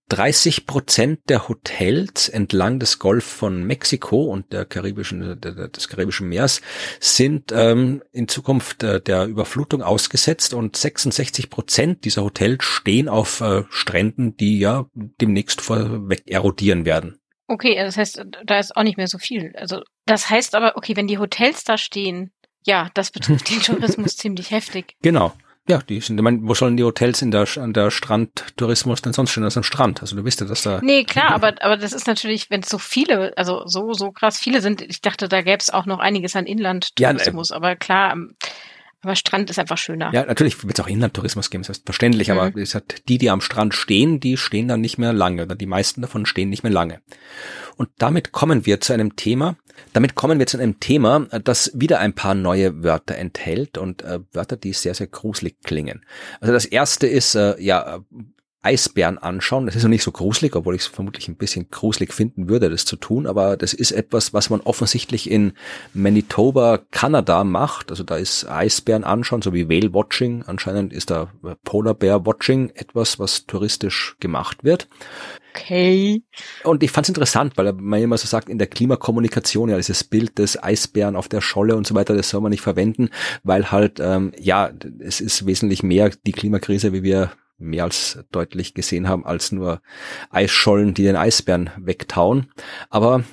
30 0.10 0.66
Prozent 0.66 1.20
der 1.30 1.48
Hotels 1.50 2.30
entlang 2.30 2.80
des 2.80 3.00
Golf 3.00 3.26
von 3.26 3.64
Mexiko 3.64 4.24
und 4.24 4.54
der 4.54 4.66
karibischen, 4.66 5.40
des 5.42 5.90
karibischen 5.90 6.30
Meers 6.30 6.62
sind 7.00 7.52
ähm, 7.52 8.02
in 8.12 8.28
Zukunft 8.28 8.84
äh, 8.84 9.02
der 9.02 9.26
Überflutung 9.26 9.82
ausgesetzt 9.82 10.54
und 10.54 10.78
66 10.78 11.50
Prozent 11.50 12.06
dieser 12.06 12.24
Hotels 12.24 12.64
stehen 12.64 13.10
auf 13.10 13.42
äh, 13.42 13.64
Stränden, 13.70 14.38
die 14.38 14.60
ja 14.60 14.86
demnächst 14.94 15.62
vorweg 15.62 16.24
erodieren 16.26 16.86
werden. 16.86 17.20
Okay, 17.48 17.76
das 17.76 17.98
heißt, 17.98 18.26
da 18.46 18.60
ist 18.60 18.76
auch 18.76 18.84
nicht 18.84 18.98
mehr 18.98 19.08
so 19.08 19.18
viel. 19.18 19.54
Also 19.56 19.82
das 20.06 20.30
heißt 20.30 20.56
aber, 20.56 20.76
okay, 20.76 20.96
wenn 20.96 21.08
die 21.08 21.18
Hotels 21.18 21.64
da 21.64 21.78
stehen, 21.78 22.32
ja, 22.66 22.90
das 22.94 23.12
betrifft 23.12 23.50
den 23.50 23.62
Tourismus 23.62 24.18
ziemlich 24.18 24.52
heftig. 24.52 24.96
Genau. 25.02 25.34
Ja, 25.70 25.80
die 25.80 26.00
sind, 26.00 26.18
ich 26.18 26.24
meine, 26.24 26.40
wo 26.44 26.54
sollen 26.54 26.78
die 26.78 26.84
Hotels 26.84 27.22
in 27.22 27.32
der, 27.32 27.46
an 27.58 27.74
der 27.74 27.92
Strandtourismus 27.92 29.02
denn 29.02 29.12
sonst 29.12 29.32
stehen 29.32 29.44
als 29.44 29.58
am 29.58 29.64
Strand? 29.64 30.02
Also 30.02 30.16
du 30.16 30.24
wisst 30.24 30.40
ja, 30.40 30.48
dass 30.48 30.62
da. 30.62 30.80
Nee, 30.82 31.04
klar, 31.04 31.32
aber, 31.32 31.56
aber 31.62 31.76
das 31.76 31.92
ist 31.92 32.08
natürlich, 32.08 32.50
wenn 32.50 32.62
es 32.62 32.70
so 32.70 32.78
viele, 32.78 33.38
also 33.38 33.64
so, 33.66 33.94
so 33.94 34.12
krass 34.12 34.40
viele 34.40 34.62
sind, 34.62 34.82
ich 34.82 35.02
dachte, 35.02 35.28
da 35.28 35.42
gäbe 35.42 35.58
es 35.60 35.70
auch 35.70 35.86
noch 35.86 36.00
einiges 36.00 36.36
an 36.38 36.46
Inlandtourismus, 36.46 37.50
ja, 37.50 37.56
äh, 37.56 37.58
aber 37.58 37.76
klar, 37.76 38.16
aber 39.02 39.16
Strand 39.16 39.50
ist 39.50 39.60
einfach 39.60 39.78
schöner. 39.78 40.12
Ja, 40.14 40.26
natürlich 40.26 40.64
wird 40.64 40.80
es 40.80 40.84
auch 40.84 40.90
Inlandtourismus 40.90 41.50
geben, 41.50 41.64
das 41.64 41.78
ist 41.78 41.86
verständlich, 41.86 42.30
mhm. 42.30 42.40
aber 42.40 42.62
es 42.62 42.74
hat 42.74 43.04
die, 43.10 43.18
die 43.18 43.30
am 43.30 43.42
Strand 43.42 43.74
stehen, 43.74 44.20
die 44.22 44.38
stehen 44.38 44.70
dann 44.70 44.82
nicht 44.82 44.98
mehr 44.98 45.14
lange, 45.14 45.44
oder 45.44 45.56
die 45.56 45.66
meisten 45.66 46.02
davon 46.02 46.26
stehen 46.26 46.50
nicht 46.50 46.64
mehr 46.64 46.72
lange. 46.72 47.02
Und 47.76 47.90
damit 47.98 48.32
kommen 48.32 48.66
wir 48.66 48.80
zu 48.80 48.94
einem 48.94 49.18
Thema, 49.18 49.58
damit 49.94 50.16
kommen 50.16 50.40
wir 50.40 50.48
zu 50.48 50.58
einem 50.58 50.80
Thema, 50.80 51.28
das 51.44 51.72
wieder 51.74 52.00
ein 52.00 52.14
paar 52.14 52.36
neue 52.36 52.84
Wörter 52.84 53.16
enthält 53.16 53.78
und 53.78 54.04
äh, 54.04 54.20
Wörter, 54.34 54.58
die 54.58 54.74
sehr, 54.74 54.94
sehr 54.94 55.08
gruselig 55.08 55.58
klingen. 55.64 56.06
Also 56.40 56.54
das 56.54 56.66
erste 56.66 57.08
ist 57.08 57.36
äh, 57.36 57.60
ja 57.62 58.00
Eisbären 58.68 59.18
anschauen. 59.18 59.66
Das 59.66 59.78
ist 59.78 59.84
noch 59.84 59.90
nicht 59.90 60.04
so 60.04 60.12
gruselig, 60.12 60.54
obwohl 60.58 60.76
ich 60.76 60.82
es 60.82 60.88
vermutlich 60.88 61.30
ein 61.30 61.38
bisschen 61.38 61.70
gruselig 61.72 62.14
finden 62.14 62.50
würde, 62.50 62.70
das 62.70 62.84
zu 62.84 62.98
tun. 62.98 63.26
Aber 63.26 63.56
das 63.56 63.74
ist 63.74 63.92
etwas, 63.92 64.34
was 64.34 64.50
man 64.50 64.60
offensichtlich 64.60 65.32
in 65.32 65.54
Manitoba, 65.94 66.80
Kanada 66.92 67.46
macht. 67.46 67.92
Also 67.92 68.04
da 68.04 68.18
ist 68.18 68.46
Eisbären 68.50 69.06
anschauen, 69.06 69.42
so 69.42 69.54
wie 69.54 69.70
Whale 69.70 69.94
Watching. 69.94 70.44
Anscheinend 70.46 70.92
ist 70.92 71.12
da 71.12 71.32
Polar 71.64 71.94
Bear 71.94 72.26
Watching 72.26 72.72
etwas, 72.76 73.20
was 73.20 73.46
touristisch 73.46 74.18
gemacht 74.20 74.66
wird. 74.66 74.90
Okay. 75.56 76.24
Und 76.66 76.84
ich 76.84 76.92
fand 76.92 77.06
es 77.06 77.10
interessant, 77.10 77.54
weil 77.56 77.72
man 77.72 78.02
immer 78.02 78.18
so 78.18 78.28
sagt, 78.28 78.50
in 78.50 78.58
der 78.58 78.68
Klimakommunikation, 78.68 79.70
ja, 79.70 79.78
dieses 79.78 80.04
Bild 80.04 80.38
des 80.40 80.62
Eisbären 80.62 81.16
auf 81.16 81.30
der 81.30 81.40
Scholle 81.42 81.78
und 81.78 81.88
so 81.88 81.96
weiter, 81.96 82.16
das 82.16 82.30
soll 82.30 82.42
man 82.42 82.52
nicht 82.52 82.62
verwenden, 82.62 83.10
weil 83.44 83.72
halt, 83.72 84.02
ähm, 84.02 84.34
ja, 84.38 84.72
es 85.00 85.22
ist 85.22 85.46
wesentlich 85.46 85.84
mehr 85.84 86.12
die 86.26 86.34
Klimakrise, 86.34 86.92
wie 86.92 87.04
wir 87.04 87.32
mehr 87.58 87.84
als 87.84 88.20
deutlich 88.32 88.74
gesehen 88.74 89.08
haben, 89.08 89.26
als 89.26 89.52
nur 89.52 89.82
Eisschollen, 90.30 90.94
die 90.94 91.04
den 91.04 91.16
Eisbären 91.16 91.72
wegtauen. 91.78 92.52
Aber 92.90 93.24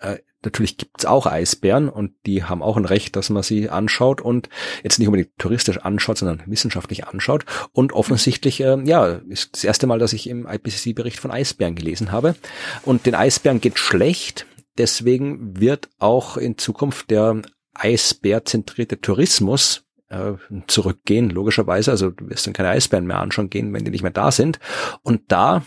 äh, 0.00 0.18
natürlich 0.44 0.76
gibt's 0.76 1.04
auch 1.04 1.26
Eisbären 1.26 1.88
und 1.88 2.12
die 2.26 2.44
haben 2.44 2.62
auch 2.62 2.76
ein 2.76 2.84
Recht, 2.84 3.16
dass 3.16 3.30
man 3.30 3.42
sie 3.42 3.68
anschaut 3.68 4.20
und 4.20 4.48
jetzt 4.82 4.98
nicht 4.98 5.08
unbedingt 5.08 5.36
touristisch 5.38 5.78
anschaut, 5.78 6.18
sondern 6.18 6.42
wissenschaftlich 6.46 7.06
anschaut. 7.06 7.44
Und 7.72 7.92
offensichtlich, 7.92 8.60
äh, 8.60 8.78
ja, 8.84 9.20
ist 9.28 9.54
das 9.54 9.64
erste 9.64 9.86
Mal, 9.86 9.98
dass 9.98 10.12
ich 10.12 10.28
im 10.28 10.46
IPCC-Bericht 10.46 11.18
von 11.18 11.30
Eisbären 11.30 11.74
gelesen 11.74 12.12
habe. 12.12 12.34
Und 12.82 13.06
den 13.06 13.14
Eisbären 13.14 13.60
geht 13.60 13.78
schlecht. 13.78 14.46
Deswegen 14.78 15.60
wird 15.60 15.88
auch 15.98 16.36
in 16.36 16.58
Zukunft 16.58 17.10
der 17.10 17.42
Eisbärzentrierte 17.74 19.00
Tourismus 19.00 19.84
äh, 20.14 20.34
zurückgehen, 20.66 21.30
logischerweise. 21.30 21.90
Also 21.90 22.10
du 22.10 22.28
wirst 22.28 22.46
dann 22.46 22.54
keine 22.54 22.70
Eisbären 22.70 23.06
mehr 23.06 23.20
anschauen 23.20 23.50
gehen, 23.50 23.72
wenn 23.72 23.84
die 23.84 23.90
nicht 23.90 24.02
mehr 24.02 24.10
da 24.10 24.30
sind. 24.30 24.58
Und 25.02 25.32
da 25.32 25.62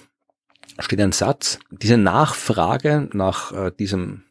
steht 0.79 1.01
ein 1.01 1.11
Satz, 1.11 1.59
diese 1.71 1.97
Nachfrage 1.97 3.09
nach 3.13 3.51
äh, 3.51 3.71
diesem 3.71 4.23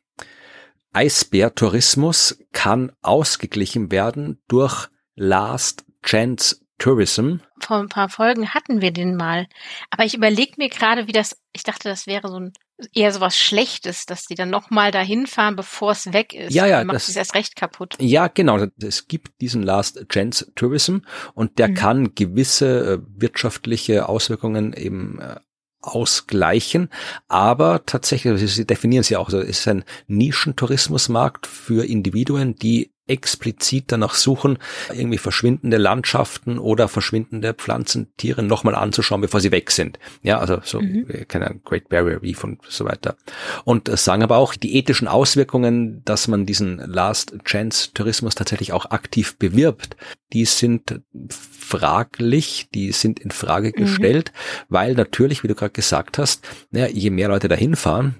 Eisbärtourismus 0.93 2.39
kann 2.53 2.93
ausgeglichen 3.03 3.91
werden 3.91 4.41
durch 4.49 4.89
Last 5.15 5.85
Chance 6.03 6.57
Tourism. 6.79 7.37
Vor 7.61 7.79
ein 7.79 7.89
paar 7.89 8.09
Folgen 8.09 8.55
hatten 8.55 8.81
wir 8.81 8.93
den 8.93 9.17
mal. 9.17 9.47
Aber 9.91 10.05
ich 10.05 10.15
überlege 10.15 10.55
mir 10.59 10.69
gerade, 10.69 11.07
wie 11.07 11.13
das, 11.13 11.41
ich 11.53 11.65
dachte, 11.65 11.89
das 11.89 12.07
wäre 12.07 12.29
so 12.29 12.39
ein 12.39 12.53
eher 12.93 13.13
so 13.13 13.21
was 13.21 13.39
Schlechtes, 13.39 14.07
dass 14.07 14.27
die 14.27 14.35
dann 14.35 14.51
nochmal 14.51 14.91
dahin 14.91 15.27
fahren, 15.27 15.57
bevor 15.57 15.93
es 15.93 16.13
weg 16.13 16.35
ist. 16.35 16.55
Ja, 16.55 16.67
ja. 16.67 16.79
Dann 16.79 16.89
macht 16.89 16.97
das 16.97 17.17
erst 17.17 17.35
recht 17.35 17.57
kaputt. 17.57 17.97
Ja, 18.01 18.29
genau. 18.29 18.67
Es 18.83 19.09
gibt 19.09 19.41
diesen 19.41 19.63
Last 19.63 20.07
Chance 20.09 20.53
Tourism 20.55 20.99
und 21.35 21.59
der 21.59 21.69
mhm. 21.69 21.75
kann 21.75 22.15
gewisse 22.15 22.95
äh, 22.95 22.99
wirtschaftliche 23.21 24.09
Auswirkungen 24.09 24.73
eben 24.73 25.21
äh, 25.21 25.37
ausgleichen, 25.81 26.91
aber 27.29 27.87
tatsächlich, 27.87 28.53
Sie 28.53 28.67
definieren 28.67 29.03
es 29.03 29.09
ja 29.09 29.21
auch, 29.21 29.27
also 29.27 29.41
es 29.41 29.61
ist 29.61 29.69
ein 29.69 29.85
Nischentourismusmarkt 30.09 31.47
für 31.47 31.87
Individuen, 31.87 32.57
die 32.57 32.93
explizit 33.07 33.85
danach 33.89 34.15
suchen, 34.15 34.59
irgendwie 34.93 35.19
verschwindende 35.19 35.77
Landschaften 35.77 36.59
oder 36.59 36.89
verschwindende 36.89 37.55
Pflanzen, 37.55 38.13
Tiere 38.17 38.43
nochmal 38.43 38.75
anzuschauen, 38.75 39.21
bevor 39.21 39.41
sie 39.41 39.53
weg 39.53 39.71
sind. 39.71 39.99
Ja, 40.23 40.39
also 40.39 40.61
so, 40.65 40.81
mhm. 40.81 41.07
Äh, 41.09 41.25
keine 41.25 41.61
Great 41.65 41.89
Barrier 41.89 42.23
Reef 42.23 42.43
und 42.45 42.61
so 42.69 42.85
weiter. 42.85 43.17
Und 43.65 43.89
sagen 43.97 44.23
aber 44.23 44.37
auch 44.39 44.55
die 44.55 44.77
ethischen 44.77 45.09
Auswirkungen, 45.09 46.03
dass 46.05 46.29
man 46.29 46.47
diesen 46.47 46.79
Last 46.79 47.37
Chance 47.45 47.91
Tourismus 47.95 48.35
tatsächlich 48.35 48.73
auch 48.73 48.87
aktiv 48.87 49.37
bewirbt, 49.39 49.97
die 50.33 50.45
sind 50.45 51.01
fraglich, 51.31 52.69
die 52.75 52.93
sind 52.93 53.21
in 53.21 53.31
Frage 53.31 53.69
mhm. 53.69 53.81
gestellt, 53.81 54.33
mhm. 54.33 54.65
weil 54.69 54.95
natürlich, 54.95 55.43
wie 55.43 55.49
du 55.49 55.55
gerade 55.55 55.73
gesagt 55.73 56.19
hast, 56.19 56.47
naja, 56.71 56.89
je 56.89 57.11
mehr 57.11 57.29
Leute 57.29 57.49
dahin 57.49 57.77
fahren, 57.77 58.17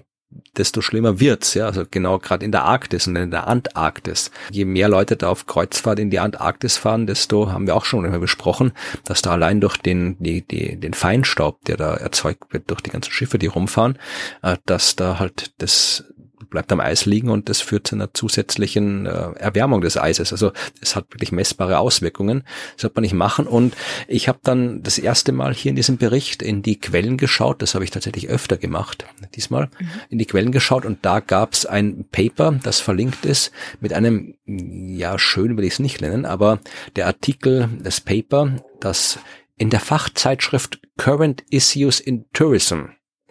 desto 0.57 0.81
schlimmer 0.81 1.19
wird's, 1.19 1.53
ja, 1.53 1.65
also 1.67 1.83
genau 1.89 2.19
gerade 2.19 2.43
in 2.43 2.51
der 2.51 2.63
Arktis 2.63 3.07
und 3.07 3.15
in 3.15 3.31
der 3.31 3.47
Antarktis. 3.47 4.31
Je 4.51 4.65
mehr 4.65 4.89
Leute 4.89 5.15
da 5.15 5.29
auf 5.29 5.45
Kreuzfahrt 5.45 5.99
in 5.99 6.09
die 6.09 6.19
Antarktis 6.19 6.77
fahren, 6.77 7.07
desto 7.07 7.51
haben 7.51 7.67
wir 7.67 7.75
auch 7.75 7.85
schon 7.85 8.05
immer 8.05 8.19
besprochen, 8.19 8.71
dass 9.05 9.21
da 9.21 9.31
allein 9.31 9.61
durch 9.61 9.77
den 9.77 10.17
die, 10.19 10.45
die, 10.45 10.77
den 10.77 10.93
Feinstaub, 10.93 11.63
der 11.65 11.77
da 11.77 11.95
erzeugt 11.95 12.53
wird 12.53 12.69
durch 12.69 12.81
die 12.81 12.89
ganzen 12.89 13.11
Schiffe, 13.11 13.39
die 13.39 13.47
rumfahren, 13.47 13.97
äh, 14.41 14.57
dass 14.65 14.95
da 14.95 15.19
halt 15.19 15.53
das 15.59 16.03
bleibt 16.49 16.71
am 16.71 16.79
Eis 16.79 17.05
liegen 17.05 17.29
und 17.29 17.49
das 17.49 17.61
führt 17.61 17.87
zu 17.87 17.95
einer 17.95 18.13
zusätzlichen 18.13 19.05
äh, 19.05 19.31
Erwärmung 19.37 19.81
des 19.81 19.97
Eises. 19.97 20.31
Also 20.31 20.51
es 20.81 20.95
hat 20.95 21.11
wirklich 21.13 21.31
messbare 21.31 21.79
Auswirkungen. 21.79 22.43
Das 22.73 22.83
sollte 22.83 22.95
man 22.95 23.03
nicht 23.03 23.13
machen. 23.13 23.47
Und 23.47 23.75
ich 24.07 24.27
habe 24.27 24.39
dann 24.43 24.83
das 24.83 24.97
erste 24.97 25.31
Mal 25.31 25.53
hier 25.53 25.69
in 25.69 25.75
diesem 25.75 25.97
Bericht 25.97 26.41
in 26.41 26.61
die 26.61 26.79
Quellen 26.79 27.17
geschaut. 27.17 27.61
Das 27.61 27.75
habe 27.75 27.83
ich 27.83 27.91
tatsächlich 27.91 28.29
öfter 28.29 28.57
gemacht, 28.57 29.05
diesmal 29.35 29.69
mhm. 29.79 29.89
in 30.09 30.17
die 30.17 30.25
Quellen 30.25 30.51
geschaut 30.51 30.85
und 30.85 31.05
da 31.05 31.19
gab 31.19 31.53
es 31.53 31.65
ein 31.65 32.05
Paper, 32.11 32.59
das 32.63 32.79
verlinkt 32.79 33.25
ist 33.25 33.51
mit 33.79 33.93
einem, 33.93 34.35
ja 34.45 35.19
schön 35.19 35.57
will 35.57 35.65
ich 35.65 35.73
es 35.73 35.79
nicht 35.79 36.01
nennen, 36.01 36.25
aber 36.25 36.59
der 36.95 37.07
Artikel, 37.07 37.69
das 37.81 38.01
Paper, 38.01 38.57
das 38.79 39.19
in 39.57 39.69
der 39.69 39.79
Fachzeitschrift 39.79 40.79
Current 40.97 41.43
Issues 41.49 41.99
in 41.99 42.25
Tourism 42.33 42.85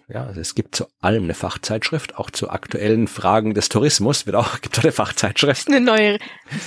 ja, 0.08 0.24
also 0.24 0.40
es 0.40 0.54
gibt 0.54 0.76
zu 0.76 0.86
allem 1.00 1.24
eine 1.24 1.34
Fachzeitschrift, 1.34 2.16
auch 2.16 2.30
zu 2.30 2.48
aktuellen 2.48 3.08
Fragen 3.08 3.54
des 3.54 3.68
Tourismus 3.68 4.26
wird 4.26 4.36
auch, 4.36 4.60
gibt 4.60 4.78
auch 4.78 4.84
eine 4.84 4.92
Fachzeitschrift. 4.92 5.68
Eine 5.68 5.80
neue, 5.80 6.18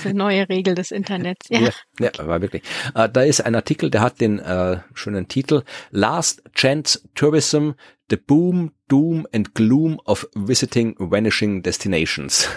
eine 0.04 0.14
neue 0.14 0.48
Regel 0.48 0.74
des 0.74 0.90
Internets, 0.90 1.48
ja. 1.48 1.60
Ja, 1.60 1.70
ja 2.00 2.26
war 2.26 2.42
wirklich. 2.42 2.62
Äh, 2.94 3.08
da 3.08 3.22
ist 3.22 3.40
ein 3.40 3.54
Artikel, 3.54 3.90
der 3.90 4.02
hat 4.02 4.20
den 4.20 4.38
äh, 4.40 4.80
schönen 4.92 5.28
Titel 5.28 5.62
Last 5.90 6.42
Chance 6.54 7.00
Tourism, 7.14 7.70
The 8.10 8.16
Boom, 8.16 8.72
Doom 8.88 9.26
and 9.32 9.54
Gloom 9.54 10.00
of 10.04 10.28
Visiting 10.34 10.94
Vanishing 10.98 11.62
Destinations. 11.62 12.48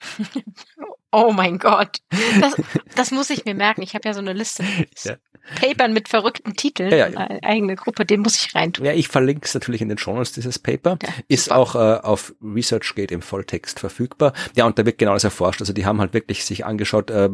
Oh 1.12 1.32
mein 1.32 1.58
Gott. 1.58 1.98
Das, 2.40 2.54
das 2.96 3.10
muss 3.10 3.28
ich 3.28 3.44
mir 3.44 3.54
merken. 3.54 3.82
Ich 3.82 3.94
habe 3.94 4.08
ja 4.08 4.14
so 4.14 4.20
eine 4.20 4.32
Liste. 4.32 4.64
Ja. 5.04 5.16
Papern 5.56 5.92
mit 5.92 6.08
verrückten 6.08 6.54
Titeln, 6.54 6.90
ja, 6.90 7.08
ja. 7.08 7.18
Eine 7.18 7.42
eigene 7.42 7.74
Gruppe, 7.74 8.04
den 8.04 8.20
muss 8.20 8.36
ich 8.36 8.54
reintun. 8.54 8.86
Ja, 8.86 8.92
ich 8.92 9.08
verlinke 9.08 9.44
es 9.44 9.54
natürlich 9.54 9.82
in 9.82 9.88
den 9.88 9.96
Journals, 9.96 10.32
dieses 10.32 10.58
Paper. 10.58 10.98
Ja, 11.02 11.08
ist 11.28 11.46
super. 11.46 11.56
auch 11.56 11.74
äh, 11.74 11.78
auf 11.78 12.34
ResearchGate 12.42 13.12
im 13.12 13.22
Volltext 13.22 13.80
verfügbar. 13.80 14.32
Ja, 14.54 14.66
und 14.66 14.78
da 14.78 14.86
wird 14.86 14.98
genau 14.98 15.14
das 15.14 15.24
erforscht. 15.24 15.60
Also 15.60 15.72
die 15.72 15.84
haben 15.84 16.00
halt 16.00 16.14
wirklich 16.14 16.44
sich 16.44 16.64
angeschaut, 16.64 17.10
äh, 17.10 17.30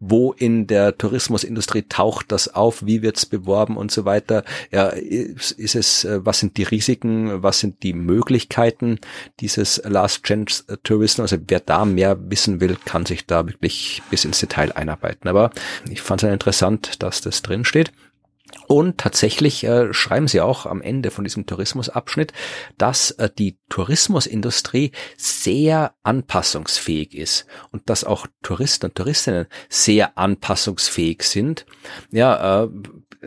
wo 0.00 0.32
in 0.32 0.66
der 0.66 0.98
Tourismusindustrie 0.98 1.82
taucht 1.82 2.32
das 2.32 2.52
auf, 2.52 2.84
wie 2.84 3.02
wird's 3.02 3.26
beworben 3.26 3.76
und 3.76 3.92
so 3.92 4.04
weiter. 4.04 4.44
Ja, 4.72 4.88
ist, 4.88 5.52
ist 5.52 5.76
es, 5.76 6.04
äh, 6.04 6.26
was 6.26 6.40
sind 6.40 6.56
die 6.56 6.64
Risiken, 6.64 7.42
was 7.42 7.60
sind 7.60 7.82
die 7.84 7.92
Möglichkeiten 7.92 8.98
dieses 9.38 9.80
Last 9.84 10.24
Chance 10.24 10.64
Tourism? 10.82 11.22
Also 11.22 11.36
wer 11.46 11.60
da 11.60 11.84
mehr 11.84 12.18
wissen 12.30 12.60
will, 12.60 12.76
kann 12.84 13.05
sich 13.06 13.26
da 13.26 13.46
wirklich 13.46 14.02
bis 14.10 14.24
ins 14.24 14.40
Detail 14.40 14.72
einarbeiten. 14.72 15.28
Aber 15.28 15.50
ich 15.88 16.02
fand 16.02 16.22
es 16.22 16.30
interessant, 16.30 17.02
dass 17.02 17.20
das 17.20 17.42
drin 17.42 17.64
steht. 17.64 17.92
Und 18.68 18.98
tatsächlich 18.98 19.64
äh, 19.64 19.92
schreiben 19.92 20.28
sie 20.28 20.40
auch 20.40 20.66
am 20.66 20.80
Ende 20.80 21.10
von 21.10 21.24
diesem 21.24 21.46
Tourismusabschnitt, 21.46 22.32
dass 22.78 23.12
äh, 23.12 23.28
die 23.36 23.58
Tourismusindustrie 23.68 24.92
sehr 25.16 25.94
anpassungsfähig 26.02 27.14
ist 27.14 27.46
und 27.70 27.88
dass 27.90 28.04
auch 28.04 28.26
Touristen 28.42 28.86
und 28.86 28.94
Touristinnen 28.94 29.46
sehr 29.68 30.16
anpassungsfähig 30.16 31.22
sind. 31.22 31.66
Ja, 32.10 32.64
äh, 32.64 32.68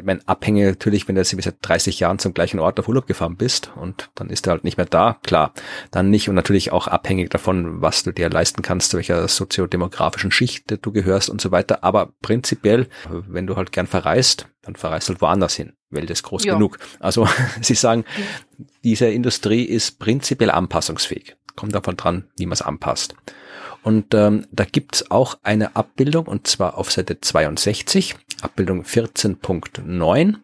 mein 0.03 0.27
abhängig 0.27 0.65
natürlich, 0.65 1.07
wenn 1.07 1.15
du 1.15 1.21
jetzt 1.21 1.31
seit 1.31 1.57
30 1.61 1.99
Jahren 1.99 2.19
zum 2.19 2.33
gleichen 2.33 2.59
Ort 2.59 2.79
auf 2.79 2.87
Urlaub 2.87 3.07
gefahren 3.07 3.35
bist 3.35 3.71
und 3.75 4.09
dann 4.15 4.29
ist 4.29 4.47
er 4.47 4.51
halt 4.51 4.63
nicht 4.63 4.77
mehr 4.77 4.85
da, 4.85 5.19
klar, 5.23 5.53
dann 5.91 6.09
nicht 6.09 6.29
und 6.29 6.35
natürlich 6.35 6.71
auch 6.71 6.87
abhängig 6.87 7.29
davon, 7.29 7.81
was 7.81 8.03
du 8.03 8.11
dir 8.11 8.29
leisten 8.29 8.61
kannst, 8.61 8.91
zu 8.91 8.97
welcher 8.97 9.27
soziodemografischen 9.27 10.31
Schicht 10.31 10.65
du 10.81 10.91
gehörst 10.91 11.29
und 11.29 11.41
so 11.41 11.51
weiter. 11.51 11.83
Aber 11.83 12.13
prinzipiell, 12.21 12.87
wenn 13.09 13.47
du 13.47 13.55
halt 13.55 13.71
gern 13.71 13.87
verreist, 13.87 14.47
dann 14.61 14.75
verreist 14.75 15.09
halt 15.09 15.21
woanders 15.21 15.55
hin. 15.55 15.73
Welt 15.89 16.09
ist 16.09 16.23
groß 16.23 16.45
ja. 16.45 16.53
genug. 16.53 16.79
Also 16.99 17.27
sie 17.61 17.75
sagen, 17.75 18.05
diese 18.83 19.07
Industrie 19.07 19.63
ist 19.63 19.99
prinzipiell 19.99 20.51
anpassungsfähig. 20.51 21.35
Kommt 21.55 21.75
davon 21.75 21.97
dran, 21.97 22.25
wie 22.37 22.45
man 22.45 22.53
es 22.53 22.61
anpasst. 22.61 23.15
Und 23.83 24.13
ähm, 24.13 24.45
da 24.51 24.65
gibt's 24.65 25.09
auch 25.09 25.37
eine 25.43 25.75
Abbildung, 25.75 26.27
und 26.27 26.47
zwar 26.47 26.77
auf 26.77 26.91
Seite 26.91 27.21
62, 27.21 28.15
Abbildung 28.41 28.83
14.9. 28.83 30.35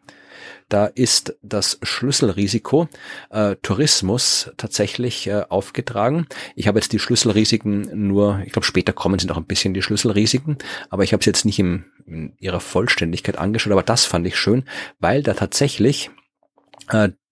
Da 0.68 0.88
ist 0.88 1.36
das 1.44 1.78
Schlüsselrisiko 1.84 2.90
äh, 3.30 3.56
Tourismus 3.62 4.52
tatsächlich 4.58 5.28
äh, 5.28 5.44
aufgetragen. 5.48 6.26
Ich 6.56 6.68
habe 6.68 6.80
jetzt 6.80 6.92
die 6.92 6.98
Schlüsselrisiken 6.98 8.08
nur, 8.08 8.42
ich 8.44 8.52
glaube 8.52 8.66
später 8.66 8.92
kommen 8.92 9.20
sind 9.20 9.32
auch 9.32 9.38
ein 9.38 9.46
bisschen 9.46 9.76
die 9.76 9.84
Schlüsselrisiken, 9.84 10.58
aber 10.90 11.04
ich 11.04 11.14
habe 11.14 11.20
es 11.20 11.28
jetzt 11.28 11.46
nicht 11.46 11.60
im, 11.60 11.86
in 12.08 12.34
ihrer 12.40 12.60
Vollständigkeit 12.60 13.38
angeschaut, 13.38 13.74
aber 13.74 13.84
das 13.84 14.06
fand 14.06 14.26
ich 14.26 14.38
schön, 14.38 14.64
weil 15.00 15.22
da 15.22 15.36
tatsächlich 15.36 16.10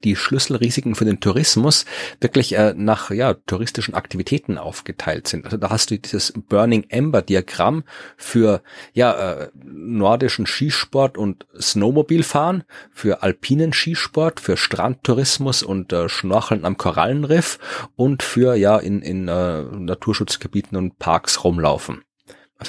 die 0.03 0.15
Schlüsselrisiken 0.15 0.95
für 0.95 1.05
den 1.05 1.19
Tourismus 1.19 1.85
wirklich 2.19 2.55
äh, 2.57 2.73
nach 2.75 3.11
ja, 3.11 3.33
touristischen 3.33 3.93
Aktivitäten 3.93 4.57
aufgeteilt 4.57 5.27
sind. 5.27 5.45
Also 5.45 5.57
da 5.57 5.69
hast 5.69 5.91
du 5.91 5.99
dieses 5.99 6.33
Burning 6.35 6.85
Ember 6.89 7.21
Diagramm 7.21 7.83
für 8.17 8.61
ja 8.93 9.13
äh, 9.13 9.49
nordischen 9.55 10.45
Skisport 10.45 11.17
und 11.17 11.45
Snowmobilfahren, 11.59 12.63
für 12.91 13.23
alpinen 13.23 13.73
Skisport, 13.73 14.39
für 14.39 14.57
Strandtourismus 14.57 15.63
und 15.63 15.93
äh, 15.93 16.09
Schnorcheln 16.09 16.65
am 16.65 16.77
Korallenriff 16.77 17.59
und 17.95 18.23
für 18.23 18.55
ja 18.55 18.77
in 18.77 19.01
in 19.01 19.27
äh, 19.27 19.63
Naturschutzgebieten 19.63 20.77
und 20.77 20.99
Parks 20.99 21.43
rumlaufen. 21.43 22.03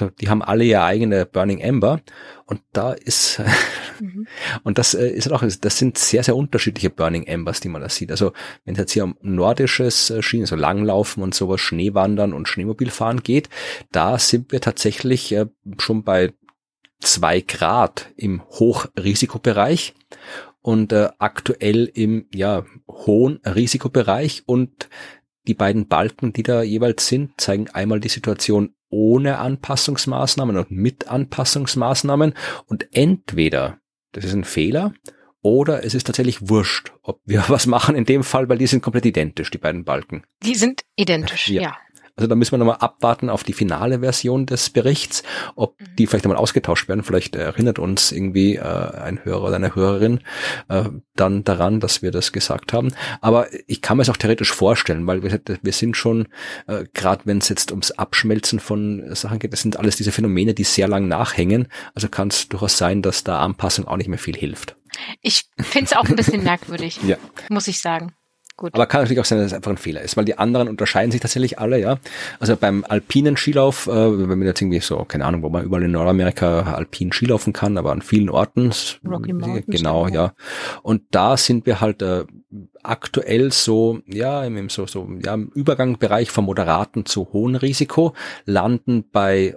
Also 0.01 0.11
die 0.11 0.29
haben 0.29 0.43
alle 0.43 0.65
ihr 0.65 0.83
eigene 0.83 1.25
Burning 1.25 1.61
Ember 1.61 2.01
und 2.47 2.61
da 2.73 2.93
ist 2.93 3.41
mhm. 4.01 4.27
und 4.65 4.79
das 4.79 4.95
äh, 4.95 5.09
ist 5.09 5.31
auch 5.31 5.43
das 5.43 5.79
sind 5.79 5.99
sehr 5.99 6.23
sehr 6.25 6.37
unterschiedliche 6.37 6.91
Burning 6.91 7.25
Embers, 7.25 7.61
die 7.61 7.69
man 7.69 7.81
da 7.81 7.89
sieht. 7.89 8.11
Also 8.11 8.33
wenn 8.65 8.75
es 8.75 8.79
jetzt 8.79 8.93
hier 8.93 9.05
um 9.05 9.17
nordisches 9.23 10.11
äh, 10.11 10.23
Schienen, 10.23 10.47
so 10.47 10.57
Langlaufen 10.57 11.23
und 11.23 11.35
sowas, 11.35 11.61
Schneewandern 11.61 12.33
und 12.33 12.49
Schneemobilfahren 12.49 13.23
geht, 13.23 13.49
da 13.93 14.19
sind 14.19 14.53
wir 14.53 14.61
tatsächlich 14.61 15.33
äh, 15.33 15.47
schon 15.79 16.03
bei 16.03 16.33
zwei 17.01 17.41
Grad 17.41 18.13
im 18.17 18.43
Hochrisikobereich 18.43 19.95
und 20.65 20.93
äh, 20.93 21.11
aktuell 21.19 21.91
im 21.93 22.27
ja 22.35 22.65
hohen 22.89 23.41
Risikobereich 23.45 24.43
und 24.47 24.89
die 25.47 25.55
beiden 25.55 25.89
Balken, 25.89 26.33
die 26.33 26.43
da 26.43 26.63
jeweils 26.63 27.07
sind, 27.07 27.41
zeigen 27.41 27.69
einmal 27.71 28.01
die 28.01 28.09
Situation 28.09 28.75
ohne 28.89 29.39
Anpassungsmaßnahmen 29.39 30.57
und 30.57 30.71
mit 30.71 31.09
Anpassungsmaßnahmen 31.09 32.35
und 32.67 32.89
entweder 32.93 33.79
das 34.13 34.25
ist 34.25 34.35
ein 34.35 34.45
Fehler 34.45 34.95
oder 35.43 35.85
es 35.85 35.95
ist 35.95 36.07
tatsächlich 36.07 36.49
wurscht, 36.49 36.93
ob 37.03 37.21
wir 37.25 37.45
was 37.49 37.67
machen 37.67 37.97
in 37.97 38.05
dem 38.05 38.25
Fall, 38.25 38.49
weil 38.49 38.59
die 38.59 38.67
sind 38.67 38.83
komplett 38.83 39.07
identisch, 39.07 39.51
die 39.51 39.59
beiden 39.59 39.85
Balken. 39.85 40.25
Die 40.43 40.55
sind 40.55 40.83
identisch, 40.97 41.49
ja. 41.49 41.63
ja. 41.63 41.77
Also 42.17 42.29
da 42.29 42.37
müssen 42.37 42.53
wir 42.53 42.59
nochmal 42.59 42.77
abwarten 42.79 43.29
auf 43.29 43.43
die 43.43 43.53
finale 43.53 44.01
Version 44.01 44.47
des 44.47 44.71
Berichts, 44.71 45.25
ob 45.57 45.81
mhm. 45.81 45.97
die 45.97 46.07
vielleicht 46.07 46.25
nochmal 46.25 46.41
ausgetauscht 46.41 46.89
werden. 46.89 47.03
Vielleicht 47.03 47.35
erinnert 47.35 47.79
uns 47.79 48.13
irgendwie 48.13 48.57
äh, 48.57 48.63
ein 48.63 49.25
Hörer 49.25 49.45
oder 49.45 49.57
eine 49.57 49.75
Hörerin 49.75 50.21
äh, 50.69 50.85
dann 51.17 51.43
daran, 51.43 51.81
dass 51.81 52.03
wir 52.03 52.13
das 52.13 52.33
gesagt 52.33 52.73
haben. 52.73 52.93
Aber 53.21 53.49
ich 53.67 53.83
kann 53.83 53.97
mir 53.97 54.03
es 54.03 54.11
auch 54.11 54.17
theoretisch 54.17 54.53
vorstellen, 54.53 55.07
weil 55.07 55.23
wir, 55.23 55.41
wir 55.61 55.73
sind 55.73 55.97
schon, 55.97 56.29
äh, 56.69 56.85
gerade 56.95 57.23
wenn 57.25 57.39
es 57.39 57.49
jetzt 57.49 57.73
ums 57.73 57.91
Abschmelzen 57.91 58.61
von 58.61 59.15
Sachen 59.15 59.41
geht, 59.41 59.53
das 59.53 59.63
sind 59.63 59.77
alles 59.77 59.97
diese 59.97 60.13
Phänomene, 60.13 60.55
die 60.55 60.65
sehr 60.65 60.87
lang 60.87 61.09
nachhängen. 61.09 61.69
Also 61.95 62.09
kann 62.09 62.29
es 62.29 62.49
durchaus 62.49 62.79
sein, 62.79 63.03
dass 63.03 63.25
da 63.25 63.41
Anpassung 63.41 63.89
auch 63.89 63.97
nicht 63.97 64.09
mehr 64.09 64.19
viel 64.19 64.37
hilft. 64.37 64.77
Ich 65.21 65.47
finde 65.59 65.87
es 65.87 65.97
auch 65.97 66.05
ein 66.05 66.17
bisschen 66.17 66.45
merkwürdig, 66.45 67.01
ja. 67.03 67.17
muss 67.49 67.67
ich 67.67 67.81
sagen. 67.81 68.13
Gut. 68.57 68.73
Aber 68.75 68.87
kann 68.87 69.01
natürlich 69.01 69.21
auch 69.21 69.25
sein, 69.25 69.39
dass 69.39 69.49
es 69.49 69.53
einfach 69.53 69.73
ein 69.73 69.77
Fehler 69.77 70.03
ist, 70.03 70.17
weil 70.17 70.25
die 70.25 70.39
anderen 70.39 70.69
unterscheiden 70.69 71.11
sich 71.11 71.21
tatsächlich 71.21 71.59
alle, 71.59 71.81
ja. 71.81 71.99
Also 72.39 72.57
beim 72.57 72.85
alpinen 72.89 73.37
Skilauf, 73.37 73.89
äh, 73.89 73.91
wenn 73.91 74.29
man 74.29 74.43
jetzt 74.43 74.63
irgendwie 74.63 74.79
so, 74.79 75.05
keine 75.05 75.25
Ahnung, 75.25 75.43
wo 75.43 75.49
man 75.49 75.65
überall 75.65 75.83
in 75.83 75.91
Nordamerika 75.91 76.73
alpin 76.75 77.13
Skilaufen 77.13 77.53
kann, 77.53 77.77
aber 77.77 77.91
an 77.91 78.01
vielen 78.01 78.31
Orten, 78.31 78.73
Rocky 79.05 79.33
Mountains, 79.33 79.67
genau, 79.67 80.07
ja. 80.07 80.35
Und 80.83 81.03
da 81.11 81.37
sind 81.37 81.67
wir 81.67 81.81
halt 81.81 82.01
äh, 82.03 82.27
aktuell 82.85 83.51
so, 83.51 83.99
ja, 84.07 84.45
im, 84.45 84.69
so, 84.69 84.87
so, 84.87 85.09
ja, 85.25 85.35
im 85.35 85.49
Übergangbereich 85.49 86.31
vom 86.31 86.45
moderaten 86.45 87.07
zu 87.07 87.33
hohen 87.33 87.57
Risiko, 87.57 88.15
landen 88.45 89.05
bei 89.11 89.57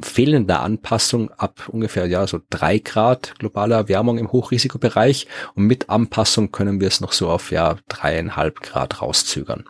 fehlender 0.00 0.60
Anpassung 0.60 1.30
ab 1.32 1.68
ungefähr 1.68 2.06
ja 2.06 2.26
so 2.26 2.40
drei 2.50 2.78
Grad 2.78 3.34
globale 3.38 3.74
Erwärmung 3.74 4.18
im 4.18 4.30
Hochrisikobereich 4.30 5.26
und 5.54 5.64
mit 5.64 5.90
Anpassung 5.90 6.52
können 6.52 6.80
wir 6.80 6.88
es 6.88 7.00
noch 7.00 7.12
so 7.12 7.28
auf 7.28 7.50
ja 7.50 7.76
dreieinhalb 7.88 8.60
Grad 8.60 9.02
rauszögern. 9.02 9.64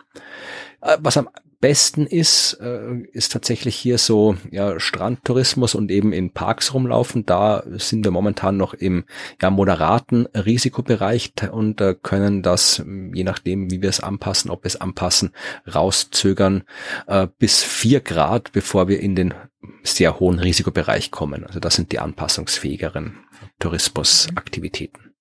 Äh, 0.80 0.98
was 1.00 1.16
am 1.16 1.28
besten 1.60 2.06
ist, 2.06 2.54
äh, 2.60 2.94
ist 3.12 3.32
tatsächlich 3.32 3.76
hier 3.76 3.98
so 3.98 4.36
ja 4.50 4.78
Strandtourismus 4.78 5.74
und 5.74 5.90
eben 5.90 6.12
in 6.12 6.32
Parks 6.32 6.72
rumlaufen. 6.72 7.26
Da 7.26 7.64
sind 7.66 8.04
wir 8.04 8.10
momentan 8.10 8.56
noch 8.56 8.74
im 8.74 9.04
ja 9.42 9.50
moderaten 9.50 10.26
Risikobereich 10.26 11.32
und 11.50 11.80
äh, 11.80 11.96
können 12.00 12.42
das 12.42 12.82
je 13.12 13.24
nachdem, 13.24 13.70
wie 13.70 13.82
wir 13.82 13.88
es 13.88 14.00
anpassen, 14.00 14.50
ob 14.50 14.64
wir 14.64 14.68
es 14.68 14.80
anpassen, 14.80 15.32
rauszögern 15.72 16.62
äh, 17.06 17.26
bis 17.38 17.62
vier 17.62 18.00
Grad, 18.00 18.52
bevor 18.52 18.88
wir 18.88 19.00
in 19.00 19.16
den 19.16 19.34
sehr 19.82 20.20
hohen 20.20 20.38
Risikobereich 20.38 21.10
kommen. 21.10 21.44
Also 21.44 21.60
das 21.60 21.74
sind 21.74 21.90
die 21.92 21.98
anpassungsfähigeren 21.98 23.18
Tourismusaktivitäten. 23.58 25.14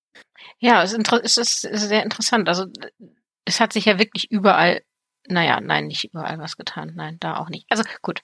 Ja, 0.59 0.83
es 0.83 0.93
ist 0.93 1.61
sehr 1.61 2.03
interessant. 2.03 2.47
Also 2.47 2.65
es 3.45 3.59
hat 3.59 3.73
sich 3.73 3.85
ja 3.85 3.99
wirklich 3.99 4.29
überall 4.31 4.81
naja, 5.27 5.59
nein, 5.61 5.87
nicht 5.87 6.05
überall 6.05 6.39
was 6.39 6.57
getan. 6.57 6.93
Nein, 6.95 7.17
da 7.19 7.37
auch 7.37 7.49
nicht. 7.49 7.65
Also 7.69 7.83
gut, 8.01 8.21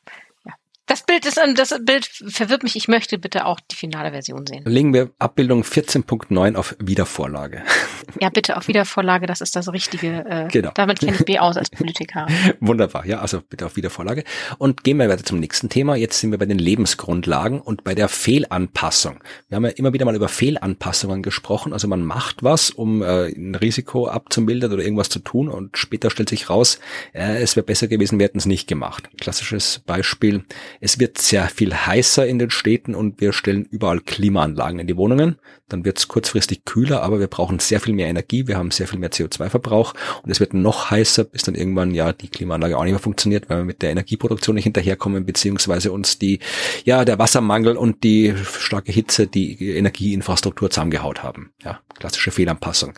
das 0.86 1.06
Bild 1.06 1.26
ist, 1.26 1.40
das 1.56 1.74
Bild 1.82 2.06
verwirrt 2.06 2.64
mich. 2.64 2.76
Ich 2.76 2.88
möchte 2.88 3.18
bitte 3.18 3.46
auch 3.46 3.60
die 3.72 3.76
finale 3.76 4.12
Version 4.12 4.46
sehen. 4.46 4.64
Legen 4.66 4.94
wir 4.94 5.12
Abbildung 5.18 5.64
14.9 5.64 6.56
auf 6.56 6.76
Wiedervorlage. 6.80 7.64
Ja, 8.22 8.30
bitte 8.30 8.58
auf 8.58 8.68
Wiedervorlage. 8.68 9.26
Das 9.26 9.42
ist 9.42 9.56
das 9.56 9.72
Richtige. 9.72 10.24
Äh, 10.30 10.48
genau. 10.52 10.72
Damit 10.76 11.00
kenne 11.00 11.14
ich 11.18 11.26
B 11.26 11.40
aus 11.40 11.58
als 11.58 11.70
Politiker. 11.72 12.28
Wunderbar. 12.60 13.06
Ja, 13.08 13.20
also 13.20 13.42
bitte 13.42 13.66
auf 13.66 13.76
Wiedervorlage. 13.76 14.24
Und 14.60 14.84
gehen 14.84 14.98
wir 14.98 15.10
weiter 15.10 15.24
zum 15.24 15.40
nächsten 15.40 15.70
Thema. 15.70 15.96
Jetzt 15.96 16.20
sind 16.20 16.30
wir 16.30 16.38
bei 16.38 16.46
den 16.46 16.60
Lebensgrundlagen 16.60 17.60
und 17.60 17.84
bei 17.84 17.96
der 17.96 18.10
Fehlanpassung. 18.10 19.20
Wir 19.50 19.56
haben 19.56 19.66
ja 19.66 19.72
immer 19.72 19.94
wieder 19.94 20.06
mal 20.06 20.16
über 20.16 20.28
Fehlanpassungen 20.28 21.24
gesprochen. 21.24 21.74
Also 21.74 21.88
man 21.88 22.04
macht 22.04 22.44
was, 22.44 22.70
um 22.70 23.02
äh, 23.02 23.30
ein 23.30 23.56
Risiko 23.56 24.08
abzumildern 24.08 24.72
oder 24.74 24.84
irgendwas 24.84 25.10
zu 25.10 25.20
tun 25.20 25.50
und 25.50 25.78
später 25.78 26.12
stellt 26.12 26.30
sich 26.30 26.50
raus, 26.50 26.80
äh, 27.14 27.42
es 27.42 27.56
wäre 27.56 27.66
besser 27.66 27.88
gewesen, 27.88 28.20
wir 28.20 28.26
hätten 28.26 28.38
es 28.38 28.46
nicht 28.46 28.68
gemacht. 28.68 29.10
Klassisches 29.20 29.82
Beispiel 29.86 30.44
es 30.80 31.00
wird 31.00 31.18
sehr 31.18 31.48
viel 31.48 31.74
heißer 31.74 32.26
in 32.26 32.40
den 32.40 32.50
Städten 32.50 32.96
und 32.96 33.22
wir 33.22 33.34
stellen 33.34 33.66
überall 33.70 34.00
Klimaanlagen 34.00 34.80
in 34.80 34.88
die 34.88 34.98
Wohnungen. 34.98 35.38
Dann 35.70 35.86
wird 35.86 35.98
es 35.98 36.08
kurzfristig 36.08 36.66
kühler, 36.66 37.02
aber 37.02 37.20
wir 37.20 37.28
brauchen 37.28 37.60
sehr 37.60 37.80
viel 37.80 37.94
mehr 37.94 38.08
Energie, 38.08 38.48
wir 38.48 38.58
haben 38.58 38.72
sehr 38.72 38.88
viel 38.88 39.00
mehr 39.00 39.12
CO2-Verbrauch 39.12 39.94
und 40.24 40.30
es 40.30 40.40
wird 40.40 40.54
noch 40.54 40.92
heißer, 40.92 41.24
bis 41.24 41.44
dann 41.44 41.56
irgendwann 41.56 41.94
ja 41.94 42.14
die 42.14 42.28
Klimaanlage 42.28 42.78
auch 42.78 42.84
nicht 42.84 42.94
mehr 42.94 43.00
funktioniert, 43.00 43.50
weil 43.50 43.60
wir 43.60 43.66
mit 43.66 43.82
der 43.82 43.92
Energieproduktion 43.92 44.56
nicht 44.56 44.66
hinterherkommen, 44.66 45.26
beziehungsweise 45.26 45.92
uns 45.92 46.20
die, 46.20 46.40
ja, 46.86 47.06
der 47.06 47.20
Wassermangel 47.20 47.78
und 47.78 48.04
die 48.04 48.34
starke 48.60 48.92
Hitze 48.92 49.28
die 49.28 49.76
Energieinfrastruktur 49.78 50.70
zusammengehaut 50.70 51.24
haben. 51.24 51.52
Ja, 51.64 51.80
klassische 51.98 52.32
Fehlanpassung 52.32 52.94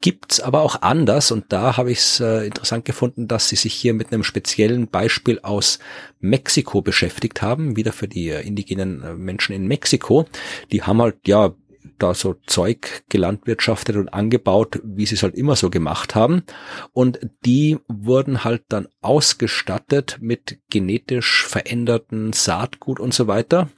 gibt's 0.00 0.40
aber 0.40 0.62
auch 0.62 0.82
anders 0.82 1.30
und 1.32 1.46
da 1.52 1.76
habe 1.76 1.90
ich 1.90 1.98
es 1.98 2.20
äh, 2.20 2.46
interessant 2.46 2.84
gefunden, 2.84 3.26
dass 3.26 3.48
sie 3.48 3.56
sich 3.56 3.74
hier 3.74 3.94
mit 3.94 4.12
einem 4.12 4.22
speziellen 4.22 4.88
Beispiel 4.88 5.40
aus 5.40 5.78
Mexiko 6.20 6.82
beschäftigt 6.82 7.42
haben, 7.42 7.76
wieder 7.76 7.92
für 7.92 8.08
die 8.08 8.28
äh, 8.28 8.46
indigenen 8.46 9.02
äh, 9.02 9.14
Menschen 9.14 9.54
in 9.54 9.66
Mexiko. 9.66 10.26
Die 10.70 10.82
haben 10.82 11.02
halt 11.02 11.26
ja 11.26 11.54
da 11.98 12.14
so 12.14 12.34
Zeug 12.46 13.02
gelandwirtschaftet 13.08 13.96
und 13.96 14.08
angebaut, 14.08 14.80
wie 14.84 15.06
sie 15.06 15.16
es 15.16 15.22
halt 15.22 15.34
immer 15.34 15.56
so 15.56 15.70
gemacht 15.70 16.14
haben. 16.14 16.42
Und 16.92 17.18
die 17.44 17.78
wurden 17.88 18.44
halt 18.44 18.62
dann 18.68 18.86
ausgestattet 19.00 20.18
mit 20.20 20.60
genetisch 20.70 21.44
veränderten 21.46 22.32
Saatgut 22.32 23.00
und 23.00 23.14
so 23.14 23.26
weiter 23.26 23.68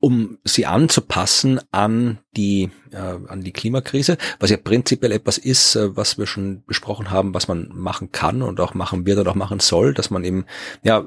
um 0.00 0.38
sie 0.44 0.66
anzupassen 0.66 1.60
an 1.72 2.18
die 2.36 2.70
äh, 2.92 2.96
an 2.96 3.42
die 3.42 3.52
Klimakrise, 3.52 4.16
was 4.38 4.50
ja 4.50 4.56
prinzipiell 4.56 5.12
etwas 5.12 5.38
ist, 5.38 5.74
äh, 5.74 5.96
was 5.96 6.18
wir 6.18 6.26
schon 6.26 6.62
besprochen 6.66 7.10
haben, 7.10 7.34
was 7.34 7.48
man 7.48 7.70
machen 7.72 8.12
kann 8.12 8.42
und 8.42 8.60
auch 8.60 8.74
machen 8.74 9.06
wird 9.06 9.18
oder 9.18 9.32
auch 9.32 9.36
machen 9.36 9.60
soll, 9.60 9.94
dass 9.94 10.10
man 10.10 10.24
eben 10.24 10.46
ja 10.82 11.04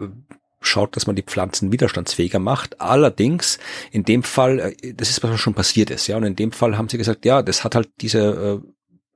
schaut, 0.59 0.95
dass 0.95 1.07
man 1.07 1.15
die 1.15 1.23
Pflanzen 1.23 1.71
widerstandsfähiger 1.71 2.39
macht. 2.39 2.79
Allerdings 2.79 3.57
in 3.91 4.03
dem 4.03 4.23
Fall, 4.23 4.59
äh, 4.59 4.93
das 4.93 5.09
ist 5.09 5.23
was 5.23 5.39
schon 5.39 5.53
passiert 5.53 5.89
ist, 5.89 6.07
ja, 6.07 6.17
und 6.17 6.23
in 6.23 6.35
dem 6.35 6.51
Fall 6.51 6.77
haben 6.77 6.89
sie 6.89 6.97
gesagt, 6.97 7.25
ja, 7.25 7.41
das 7.41 7.63
hat 7.63 7.75
halt 7.75 7.89
diese 8.01 8.61
äh, 8.63 8.67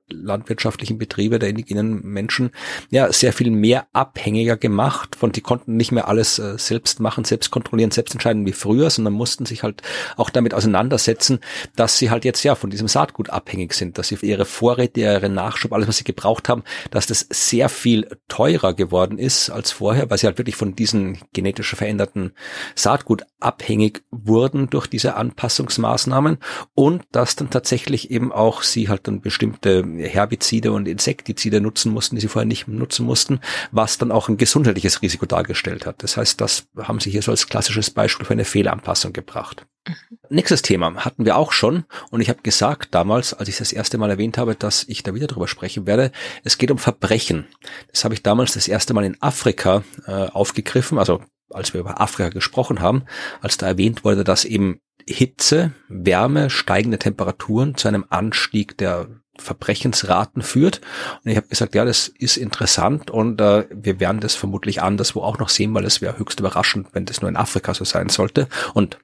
landwirtschaftlichen 0.08 0.98
Betriebe 0.98 1.38
der 1.38 1.48
indigenen 1.48 2.02
Menschen 2.02 2.50
ja 2.90 3.12
sehr 3.12 3.32
viel 3.32 3.50
mehr 3.50 3.86
abhängiger 3.92 4.56
gemacht 4.56 5.16
von 5.16 5.32
die 5.32 5.40
konnten 5.40 5.76
nicht 5.76 5.92
mehr 5.92 6.08
alles 6.08 6.38
äh, 6.38 6.58
selbst 6.58 7.00
machen, 7.00 7.24
selbst 7.24 7.50
kontrollieren, 7.50 7.90
selbst 7.90 8.14
entscheiden 8.14 8.46
wie 8.46 8.52
früher, 8.52 8.90
sondern 8.90 9.14
mussten 9.14 9.46
sich 9.46 9.62
halt 9.62 9.82
auch 10.16 10.30
damit 10.30 10.54
auseinandersetzen, 10.54 11.40
dass 11.74 11.98
sie 11.98 12.10
halt 12.10 12.24
jetzt 12.24 12.42
ja 12.42 12.54
von 12.54 12.70
diesem 12.70 12.88
Saatgut 12.88 13.30
abhängig 13.30 13.74
sind, 13.74 13.98
dass 13.98 14.08
sie 14.08 14.18
ihre 14.22 14.44
Vorräte, 14.44 15.00
ihre 15.00 15.28
Nachschub, 15.28 15.72
alles 15.72 15.88
was 15.88 15.98
sie 15.98 16.04
gebraucht 16.04 16.48
haben, 16.48 16.62
dass 16.90 17.06
das 17.06 17.26
sehr 17.30 17.68
viel 17.68 18.08
teurer 18.28 18.74
geworden 18.74 19.18
ist 19.18 19.50
als 19.50 19.72
vorher, 19.72 20.10
weil 20.10 20.18
sie 20.18 20.26
halt 20.26 20.38
wirklich 20.38 20.56
von 20.56 20.74
diesen 20.74 21.18
genetisch 21.32 21.74
veränderten 21.74 22.32
Saatgut 22.74 23.24
abhängig 23.40 24.02
wurden 24.10 24.70
durch 24.70 24.86
diese 24.86 25.16
Anpassungsmaßnahmen 25.16 26.38
und 26.74 27.04
dass 27.12 27.36
dann 27.36 27.50
tatsächlich 27.50 28.10
eben 28.10 28.32
auch 28.32 28.62
sie 28.62 28.88
halt 28.88 29.06
dann 29.06 29.20
bestimmte 29.20 29.84
Herbizide 29.98 30.72
und 30.72 30.88
Insektizide 30.88 31.60
nutzen 31.60 31.92
mussten, 31.92 32.16
die 32.16 32.20
sie 32.20 32.28
vorher 32.28 32.46
nicht 32.46 32.68
nutzen 32.68 33.06
mussten, 33.06 33.40
was 33.70 33.98
dann 33.98 34.12
auch 34.12 34.28
ein 34.28 34.36
gesundheitliches 34.36 35.02
Risiko 35.02 35.26
dargestellt 35.26 35.86
hat. 35.86 36.02
Das 36.02 36.16
heißt, 36.16 36.40
das 36.40 36.66
haben 36.78 37.00
sie 37.00 37.10
hier 37.10 37.22
so 37.22 37.30
als 37.30 37.48
klassisches 37.48 37.90
Beispiel 37.90 38.26
für 38.26 38.32
eine 38.32 38.44
Fehlanpassung 38.44 39.12
gebracht. 39.12 39.66
Mhm. 39.86 39.94
Nächstes 40.28 40.62
Thema 40.62 41.04
hatten 41.04 41.24
wir 41.24 41.36
auch 41.36 41.52
schon 41.52 41.84
und 42.10 42.20
ich 42.20 42.28
habe 42.28 42.42
gesagt 42.42 42.94
damals, 42.94 43.34
als 43.34 43.48
ich 43.48 43.56
das 43.56 43.72
erste 43.72 43.98
Mal 43.98 44.10
erwähnt 44.10 44.38
habe, 44.38 44.54
dass 44.54 44.84
ich 44.88 45.02
da 45.02 45.14
wieder 45.14 45.28
drüber 45.28 45.48
sprechen 45.48 45.86
werde, 45.86 46.10
es 46.42 46.58
geht 46.58 46.70
um 46.70 46.78
Verbrechen. 46.78 47.46
Das 47.92 48.04
habe 48.04 48.14
ich 48.14 48.22
damals 48.22 48.54
das 48.54 48.68
erste 48.68 48.94
Mal 48.94 49.04
in 49.04 49.20
Afrika 49.20 49.84
äh, 50.06 50.10
aufgegriffen, 50.10 50.98
also 50.98 51.20
als 51.50 51.72
wir 51.72 51.80
über 51.80 52.00
Afrika 52.00 52.30
gesprochen 52.30 52.80
haben, 52.80 53.04
als 53.40 53.56
da 53.56 53.66
erwähnt 53.68 54.04
wurde, 54.04 54.24
dass 54.24 54.44
eben 54.44 54.80
Hitze, 55.08 55.72
Wärme, 55.88 56.50
steigende 56.50 56.98
Temperaturen 56.98 57.76
zu 57.76 57.86
einem 57.86 58.04
Anstieg 58.08 58.76
der 58.78 59.08
Verbrechensraten 59.38 60.42
führt. 60.42 60.80
Und 61.24 61.30
ich 61.30 61.36
habe 61.36 61.48
gesagt, 61.48 61.74
ja, 61.74 61.84
das 61.84 62.08
ist 62.08 62.36
interessant 62.36 63.10
und 63.10 63.40
äh, 63.40 63.66
wir 63.70 64.00
werden 64.00 64.20
das 64.20 64.34
vermutlich 64.34 64.82
anderswo 64.82 65.22
auch 65.22 65.38
noch 65.38 65.48
sehen, 65.48 65.74
weil 65.74 65.84
es 65.84 66.00
wäre 66.00 66.18
höchst 66.18 66.40
überraschend, 66.40 66.88
wenn 66.92 67.04
das 67.04 67.20
nur 67.20 67.28
in 67.28 67.36
Afrika 67.36 67.74
so 67.74 67.84
sein 67.84 68.08
sollte. 68.08 68.48
Und 68.74 68.98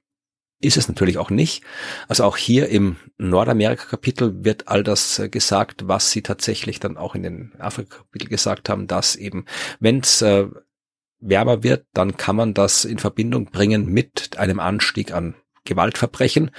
ist 0.62 0.76
es 0.76 0.88
natürlich 0.88 1.18
auch 1.18 1.30
nicht. 1.30 1.64
Also 2.08 2.24
auch 2.24 2.36
hier 2.36 2.68
im 2.68 2.96
Nordamerika-Kapitel 3.18 4.44
wird 4.44 4.68
all 4.68 4.82
das 4.84 5.18
äh, 5.18 5.28
gesagt, 5.28 5.88
was 5.88 6.10
sie 6.10 6.22
tatsächlich 6.22 6.80
dann 6.80 6.96
auch 6.96 7.14
in 7.14 7.24
den 7.24 7.52
Afrika-Kapitel 7.58 8.28
gesagt 8.28 8.68
haben, 8.68 8.86
dass 8.86 9.16
eben, 9.16 9.44
wenn 9.80 10.00
es 10.00 10.22
äh, 10.22 10.46
wärmer 11.18 11.62
wird, 11.62 11.86
dann 11.92 12.16
kann 12.16 12.36
man 12.36 12.54
das 12.54 12.84
in 12.84 12.98
Verbindung 12.98 13.46
bringen 13.46 13.86
mit 13.86 14.38
einem 14.38 14.60
Anstieg 14.60 15.12
an 15.12 15.34
Gewaltverbrechen. 15.64 16.50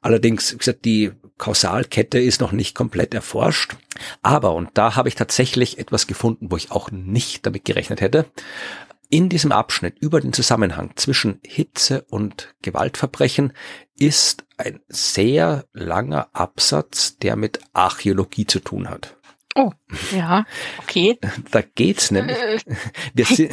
Allerdings, 0.00 0.54
wie 0.54 0.58
gesagt, 0.58 0.84
die 0.84 1.12
Kausalkette 1.38 2.18
ist 2.18 2.40
noch 2.40 2.52
nicht 2.52 2.74
komplett 2.74 3.14
erforscht. 3.14 3.76
Aber, 4.22 4.54
und 4.54 4.70
da 4.74 4.96
habe 4.96 5.08
ich 5.08 5.14
tatsächlich 5.14 5.78
etwas 5.78 6.06
gefunden, 6.06 6.50
wo 6.50 6.56
ich 6.56 6.70
auch 6.70 6.90
nicht 6.90 7.46
damit 7.46 7.64
gerechnet 7.64 8.00
hätte. 8.00 8.26
In 9.10 9.30
diesem 9.30 9.52
Abschnitt 9.52 9.98
über 10.00 10.20
den 10.20 10.34
Zusammenhang 10.34 10.92
zwischen 10.96 11.40
Hitze 11.42 12.04
und 12.10 12.54
Gewaltverbrechen 12.60 13.54
ist 13.98 14.44
ein 14.58 14.80
sehr 14.88 15.64
langer 15.72 16.28
Absatz, 16.34 17.16
der 17.16 17.36
mit 17.36 17.60
Archäologie 17.72 18.46
zu 18.46 18.60
tun 18.60 18.90
hat. 18.90 19.16
Oh, 19.54 19.72
ja, 20.14 20.44
okay. 20.82 21.18
Da 21.50 21.62
geht's 21.62 22.10
nämlich. 22.10 22.36
Wir 23.14 23.24
sind, 23.24 23.52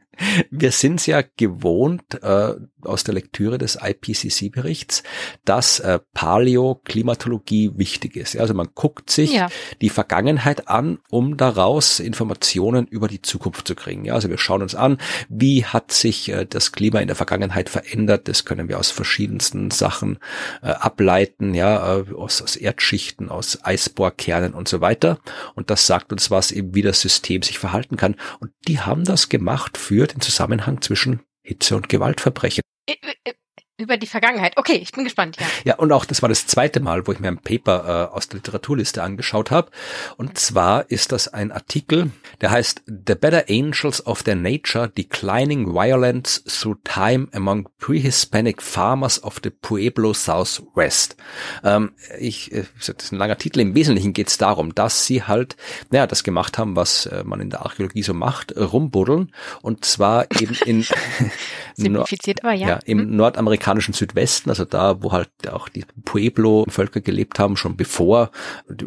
wir 0.50 0.72
sind's 0.72 1.06
ja 1.06 1.22
gewohnt, 1.36 2.22
äh, 2.22 2.54
aus 2.86 3.04
der 3.04 3.14
Lektüre 3.14 3.58
des 3.58 3.78
IPCC-Berichts, 3.82 5.02
dass 5.44 5.80
äh, 5.80 5.98
Paläoklimatologie 6.14 7.72
wichtig 7.76 8.16
ist. 8.16 8.36
Also 8.36 8.54
man 8.54 8.68
guckt 8.74 9.10
sich 9.10 9.32
ja. 9.32 9.48
die 9.80 9.90
Vergangenheit 9.90 10.68
an, 10.68 10.98
um 11.10 11.36
daraus 11.36 12.00
Informationen 12.00 12.86
über 12.86 13.08
die 13.08 13.22
Zukunft 13.22 13.66
zu 13.66 13.74
kriegen. 13.74 14.04
Ja, 14.04 14.14
also 14.14 14.28
wir 14.28 14.38
schauen 14.38 14.62
uns 14.62 14.74
an, 14.74 14.98
wie 15.28 15.64
hat 15.64 15.92
sich 15.92 16.28
äh, 16.28 16.46
das 16.46 16.72
Klima 16.72 17.00
in 17.00 17.06
der 17.06 17.16
Vergangenheit 17.16 17.68
verändert. 17.68 18.28
Das 18.28 18.44
können 18.44 18.68
wir 18.68 18.78
aus 18.78 18.90
verschiedensten 18.90 19.70
Sachen 19.70 20.18
äh, 20.62 20.68
ableiten, 20.68 21.54
ja, 21.54 21.98
äh, 21.98 22.14
aus, 22.14 22.42
aus 22.42 22.56
Erdschichten, 22.56 23.28
aus 23.28 23.64
Eisbohrkernen 23.64 24.54
und 24.54 24.68
so 24.68 24.80
weiter. 24.80 25.18
Und 25.54 25.70
das 25.70 25.86
sagt 25.86 26.12
uns 26.12 26.30
was 26.30 26.52
eben, 26.52 26.74
wie 26.74 26.82
das 26.82 27.00
System 27.00 27.42
sich 27.42 27.58
verhalten 27.58 27.96
kann. 27.96 28.16
Und 28.40 28.52
die 28.68 28.80
haben 28.80 29.04
das 29.04 29.28
gemacht 29.28 29.76
für 29.78 30.06
den 30.06 30.20
Zusammenhang 30.20 30.80
zwischen 30.82 31.20
Hitze 31.42 31.76
und 31.76 31.88
Gewaltverbrechen. 31.88 32.62
Äh, 32.86 32.96
äh, 33.24 33.34
über 33.78 33.98
die 33.98 34.06
Vergangenheit. 34.06 34.56
Okay, 34.56 34.74
ich 34.74 34.92
bin 34.92 35.04
gespannt, 35.04 35.36
ja. 35.38 35.46
Ja, 35.64 35.74
und 35.76 35.92
auch 35.92 36.04
das 36.04 36.22
war 36.22 36.28
das 36.28 36.46
zweite 36.46 36.80
Mal, 36.80 37.06
wo 37.06 37.12
ich 37.12 37.20
mir 37.20 37.28
ein 37.28 37.38
Paper 37.38 38.10
äh, 38.10 38.14
aus 38.14 38.28
der 38.28 38.38
Literaturliste 38.38 39.02
angeschaut 39.02 39.50
habe. 39.50 39.70
Und 40.16 40.38
zwar 40.38 40.90
ist 40.90 41.12
das 41.12 41.28
ein 41.28 41.52
Artikel, 41.52 42.10
der 42.40 42.50
heißt 42.50 42.82
The 42.86 43.14
Better 43.14 43.44
Angels 43.50 44.06
of 44.06 44.22
Their 44.22 44.34
Nature 44.34 44.88
Declining 44.88 45.74
Violence 45.74 46.42
Through 46.44 46.78
Time 46.84 47.28
Among 47.32 47.68
Pre-Hispanic 47.78 48.62
Farmers 48.62 49.22
of 49.22 49.40
the 49.42 49.50
Pueblo 49.50 50.14
Southwest. 50.14 51.16
Ähm, 51.62 51.92
ich, 52.18 52.52
äh, 52.52 52.64
das 52.78 52.88
ist 52.88 53.12
ein 53.12 53.18
langer 53.18 53.36
Titel. 53.36 53.60
Im 53.60 53.74
Wesentlichen 53.74 54.14
geht 54.14 54.28
es 54.28 54.38
darum, 54.38 54.74
dass 54.74 55.04
sie 55.04 55.22
halt, 55.24 55.56
naja, 55.90 56.06
das 56.06 56.24
gemacht 56.24 56.56
haben, 56.56 56.76
was 56.76 57.06
äh, 57.06 57.24
man 57.24 57.40
in 57.40 57.50
der 57.50 57.60
Archäologie 57.60 58.02
so 58.02 58.14
macht, 58.14 58.56
rumbuddeln. 58.56 59.32
Und 59.60 59.84
zwar 59.84 60.30
eben 60.40 60.56
in 60.64 60.86
Simplifiziert, 61.74 62.42
aber 62.42 62.54
ja. 62.54 62.68
ja 62.68 62.80
im 62.86 63.00
hm? 63.00 63.16
Nordamerika 63.16 63.65
amerikanischen 63.66 63.94
Südwesten, 63.94 64.50
also 64.50 64.64
da, 64.64 65.02
wo 65.02 65.12
halt 65.12 65.30
auch 65.50 65.68
die 65.68 65.84
Pueblo-Völker 66.04 67.00
gelebt 67.00 67.38
haben, 67.38 67.56
schon 67.56 67.76
bevor 67.76 68.30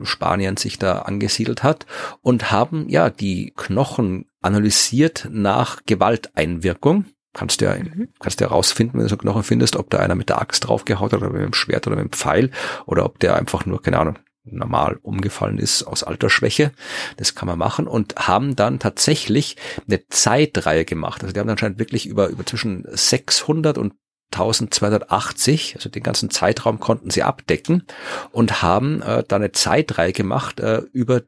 Spanien 0.03 0.57
sich 0.57 0.80
da 0.80 0.99
angesiedelt 0.99 1.63
hat 1.63 1.86
und 2.21 2.51
haben 2.51 2.88
ja 2.88 3.09
die 3.09 3.53
Knochen 3.55 4.25
analysiert 4.41 5.27
nach 5.30 5.82
Gewalteinwirkung. 5.86 7.05
Kannst 7.34 7.61
du 7.61 7.65
ja, 7.65 7.75
mhm. 7.75 8.07
kannst 8.19 8.39
du 8.39 8.45
ja 8.45 8.49
rausfinden, 8.49 8.99
wenn 8.99 9.05
du 9.05 9.09
so 9.09 9.17
Knochen 9.17 9.43
findest, 9.43 9.75
ob 9.75 9.89
da 9.89 9.99
einer 9.99 10.15
mit 10.15 10.30
der 10.30 10.41
Axt 10.41 10.67
draufgehaut 10.67 11.13
hat 11.13 11.21
oder 11.21 11.30
mit 11.30 11.43
dem 11.43 11.53
Schwert 11.53 11.86
oder 11.86 11.97
mit 11.97 12.05
dem 12.05 12.11
Pfeil 12.11 12.49
oder 12.86 13.05
ob 13.05 13.19
der 13.19 13.36
einfach 13.36 13.65
nur, 13.65 13.82
keine 13.82 13.99
Ahnung, 13.99 14.17
normal 14.45 14.97
umgefallen 15.03 15.59
ist 15.59 15.84
aus 15.84 16.03
Altersschwäche. 16.03 16.71
Das 17.17 17.36
kann 17.36 17.47
man 17.47 17.59
machen 17.59 17.86
und 17.86 18.15
haben 18.15 18.55
dann 18.55 18.80
tatsächlich 18.80 19.57
eine 19.88 20.07
Zeitreihe 20.07 20.86
gemacht. 20.86 21.21
Also 21.21 21.34
die 21.34 21.39
haben 21.39 21.49
anscheinend 21.49 21.77
wirklich 21.77 22.07
über, 22.07 22.30
über 22.30 22.45
zwischen 22.45 22.86
600 22.89 23.77
und 23.77 23.93
1280, 24.32 25.75
also 25.75 25.89
den 25.89 26.03
ganzen 26.03 26.30
Zeitraum 26.30 26.80
konnten 26.80 27.09
sie 27.09 27.23
abdecken 27.23 27.84
und 28.32 28.61
haben 28.61 29.01
äh, 29.01 29.23
da 29.27 29.36
eine 29.36 29.51
Zeitreihe 29.51 30.13
gemacht 30.13 30.59
äh, 30.59 30.84
über 30.93 31.23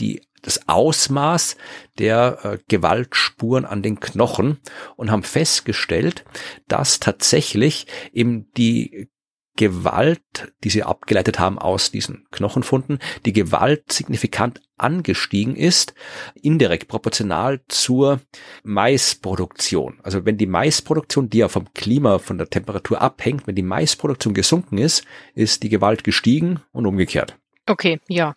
die 0.00 0.22
das 0.42 0.68
Ausmaß 0.68 1.56
der 1.98 2.38
äh, 2.42 2.58
Gewaltspuren 2.68 3.64
an 3.64 3.82
den 3.82 4.00
Knochen 4.00 4.58
und 4.96 5.10
haben 5.10 5.22
festgestellt, 5.22 6.24
dass 6.66 6.98
tatsächlich 6.98 7.86
eben 8.12 8.50
die 8.56 9.08
Gewalt, 9.56 10.52
die 10.64 10.70
sie 10.70 10.82
abgeleitet 10.82 11.38
haben 11.38 11.58
aus 11.58 11.90
diesen 11.90 12.26
Knochenfunden, 12.30 12.98
die 13.26 13.32
Gewalt 13.32 13.92
signifikant 13.92 14.62
angestiegen 14.78 15.56
ist, 15.56 15.94
indirekt 16.34 16.88
proportional 16.88 17.60
zur 17.68 18.20
Maisproduktion. 18.64 20.00
Also 20.02 20.24
wenn 20.24 20.38
die 20.38 20.46
Maisproduktion, 20.46 21.28
die 21.28 21.38
ja 21.38 21.48
vom 21.48 21.72
Klima, 21.74 22.18
von 22.18 22.38
der 22.38 22.48
Temperatur 22.48 23.00
abhängt, 23.00 23.46
wenn 23.46 23.54
die 23.54 23.62
Maisproduktion 23.62 24.34
gesunken 24.34 24.78
ist, 24.78 25.04
ist 25.34 25.62
die 25.62 25.68
Gewalt 25.68 26.02
gestiegen 26.02 26.60
und 26.72 26.86
umgekehrt. 26.86 27.38
Okay, 27.66 28.00
ja, 28.08 28.34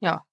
ja. 0.00 0.24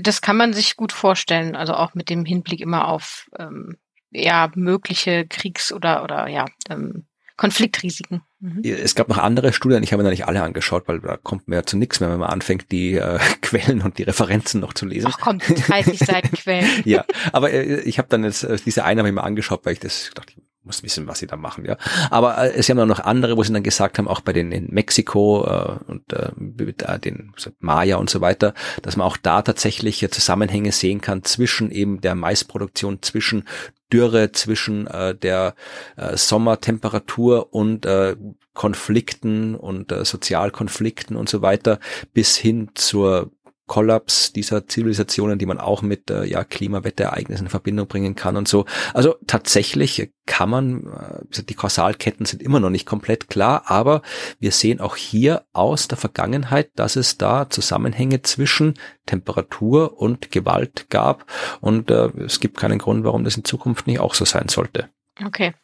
Das 0.00 0.22
kann 0.22 0.36
man 0.36 0.52
sich 0.54 0.76
gut 0.76 0.92
vorstellen, 0.92 1.54
also 1.54 1.74
auch 1.74 1.94
mit 1.94 2.10
dem 2.10 2.24
Hinblick 2.24 2.60
immer 2.60 2.88
auf 2.88 3.28
ähm, 3.38 3.76
ja 4.10 4.50
mögliche 4.54 5.26
Kriegs- 5.26 5.72
oder 5.72 6.02
oder 6.02 6.28
ja 6.28 6.46
ähm, 6.68 7.06
Konfliktrisiken. 7.38 8.22
Mhm. 8.40 8.62
Es 8.64 8.96
gab 8.96 9.08
noch 9.08 9.16
andere 9.16 9.52
Studien, 9.52 9.82
ich 9.84 9.92
habe 9.92 10.02
mir 10.02 10.08
da 10.08 10.10
nicht 10.10 10.26
alle 10.26 10.42
angeschaut, 10.42 10.88
weil 10.88 11.00
da 11.00 11.16
kommt 11.16 11.48
mir 11.48 11.56
ja 11.56 11.62
zu 11.62 11.78
nichts 11.78 12.00
mehr, 12.00 12.10
wenn 12.10 12.18
man 12.18 12.28
anfängt, 12.28 12.70
die 12.72 12.94
äh, 12.94 13.18
Quellen 13.40 13.80
und 13.80 13.96
die 13.96 14.02
Referenzen 14.02 14.60
noch 14.60 14.74
zu 14.74 14.84
lesen. 14.84 15.08
Ach 15.10 15.18
komm, 15.20 15.38
30 15.38 16.00
Seiten 16.00 16.36
Quellen. 16.36 16.82
ja, 16.84 17.04
aber 17.32 17.52
äh, 17.52 17.80
ich 17.82 17.98
habe 17.98 18.08
dann 18.08 18.24
jetzt 18.24 18.42
äh, 18.42 18.58
diese 18.64 18.84
eine 18.84 19.00
habe 19.00 19.08
ich 19.08 19.14
mir 19.14 19.22
angeschaut, 19.22 19.60
weil 19.64 19.72
ich 19.72 19.80
das 19.80 20.10
dachte, 20.14 20.32
muss 20.68 20.84
wissen, 20.84 21.08
was 21.08 21.18
sie 21.18 21.26
da 21.26 21.36
machen, 21.36 21.64
ja. 21.64 21.76
Aber 22.10 22.38
äh, 22.38 22.52
es 22.54 22.68
haben 22.68 22.78
auch 22.78 22.86
noch 22.86 23.00
andere, 23.00 23.36
wo 23.36 23.42
sie 23.42 23.52
dann 23.52 23.64
gesagt 23.64 23.98
haben, 23.98 24.06
auch 24.06 24.20
bei 24.20 24.32
den 24.32 24.52
in 24.52 24.68
Mexiko 24.70 25.44
äh, 25.44 25.90
und 25.90 26.12
äh, 26.12 26.98
den 27.00 27.32
Maya 27.58 27.96
und 27.96 28.08
so 28.08 28.20
weiter, 28.20 28.54
dass 28.82 28.96
man 28.96 29.06
auch 29.06 29.16
da 29.16 29.42
tatsächlich 29.42 30.02
äh, 30.02 30.10
Zusammenhänge 30.10 30.70
sehen 30.70 31.00
kann 31.00 31.24
zwischen 31.24 31.72
eben 31.72 32.00
der 32.00 32.14
Maisproduktion, 32.14 33.02
zwischen 33.02 33.44
Dürre, 33.92 34.32
zwischen 34.32 34.86
äh, 34.86 35.14
der 35.14 35.54
äh, 35.96 36.16
Sommertemperatur 36.16 37.52
und 37.52 37.86
äh, 37.86 38.16
Konflikten 38.52 39.54
und 39.54 39.92
äh, 39.92 40.04
Sozialkonflikten 40.04 41.16
und 41.16 41.28
so 41.28 41.42
weiter 41.42 41.78
bis 42.12 42.36
hin 42.36 42.70
zur 42.74 43.30
Kollaps 43.68 44.32
dieser 44.32 44.66
Zivilisationen, 44.66 45.38
die 45.38 45.46
man 45.46 45.58
auch 45.58 45.82
mit 45.82 46.10
äh, 46.10 46.24
ja, 46.24 46.42
Klimawetterereignissen 46.42 47.46
in 47.46 47.50
Verbindung 47.50 47.86
bringen 47.86 48.16
kann 48.16 48.36
und 48.36 48.48
so. 48.48 48.64
Also 48.94 49.14
tatsächlich 49.28 50.10
kann 50.26 50.50
man, 50.50 50.86
äh, 51.30 51.42
die 51.44 51.54
Kausalketten 51.54 52.26
sind 52.26 52.42
immer 52.42 52.58
noch 52.58 52.70
nicht 52.70 52.86
komplett 52.86 53.28
klar, 53.28 53.62
aber 53.66 54.02
wir 54.40 54.50
sehen 54.50 54.80
auch 54.80 54.96
hier 54.96 55.44
aus 55.52 55.86
der 55.86 55.98
Vergangenheit, 55.98 56.70
dass 56.74 56.96
es 56.96 57.16
da 57.18 57.48
Zusammenhänge 57.48 58.22
zwischen 58.22 58.74
Temperatur 59.06 60.00
und 60.00 60.32
Gewalt 60.32 60.90
gab 60.90 61.24
und 61.60 61.90
äh, 61.90 62.08
es 62.24 62.40
gibt 62.40 62.58
keinen 62.58 62.80
Grund, 62.80 63.04
warum 63.04 63.22
das 63.22 63.36
in 63.36 63.44
Zukunft 63.44 63.86
nicht 63.86 64.00
auch 64.00 64.14
so 64.14 64.24
sein 64.24 64.48
sollte. 64.48 64.88
Okay. 65.24 65.54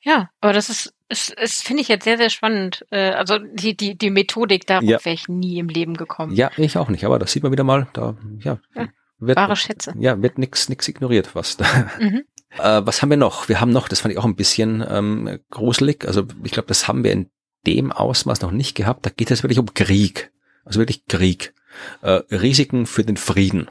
Ja, 0.00 0.30
aber 0.40 0.52
das 0.52 0.68
ist, 0.68 0.93
ist, 1.08 1.30
ist 1.30 1.62
finde 1.62 1.82
ich 1.82 1.88
jetzt 1.88 2.04
sehr, 2.04 2.16
sehr 2.16 2.30
spannend. 2.30 2.86
Äh, 2.90 3.10
also 3.10 3.38
die, 3.38 3.76
die, 3.76 3.96
die 3.96 4.10
Methodik, 4.10 4.66
darauf 4.66 4.84
ja. 4.84 5.04
wäre 5.04 5.14
ich 5.14 5.28
nie 5.28 5.58
im 5.58 5.68
Leben 5.68 5.96
gekommen. 5.96 6.34
Ja, 6.34 6.50
ich 6.56 6.78
auch 6.78 6.88
nicht, 6.88 7.04
aber 7.04 7.18
das 7.18 7.32
sieht 7.32 7.42
man 7.42 7.52
wieder 7.52 7.64
mal, 7.64 7.86
da, 7.92 8.16
ja. 8.40 8.58
ja 8.74 8.88
wird, 9.18 9.36
wahre 9.36 9.56
Schätze. 9.56 9.94
Ja, 9.98 10.20
wird 10.22 10.38
nix, 10.38 10.68
nix 10.68 10.88
ignoriert, 10.88 11.34
was 11.34 11.56
da. 11.56 11.66
Mhm. 11.98 12.24
Äh, 12.56 12.82
was 12.84 13.02
haben 13.02 13.10
wir 13.10 13.16
noch? 13.16 13.48
Wir 13.48 13.60
haben 13.60 13.72
noch, 13.72 13.88
das 13.88 13.98
fand 13.98 14.12
ich 14.12 14.18
auch 14.20 14.24
ein 14.24 14.36
bisschen 14.36 14.84
ähm, 14.88 15.40
gruselig, 15.50 16.06
also 16.06 16.24
ich 16.44 16.52
glaube, 16.52 16.68
das 16.68 16.86
haben 16.86 17.02
wir 17.02 17.10
in 17.10 17.28
dem 17.66 17.90
Ausmaß 17.90 18.42
noch 18.42 18.52
nicht 18.52 18.76
gehabt. 18.76 19.04
Da 19.04 19.10
geht 19.10 19.32
es 19.32 19.42
wirklich 19.42 19.58
um 19.58 19.74
Krieg. 19.74 20.30
Also 20.64 20.78
wirklich 20.78 21.06
Krieg. 21.06 21.52
Äh, 22.02 22.22
Risiken 22.30 22.86
für 22.86 23.02
den 23.02 23.16
Frieden. 23.16 23.68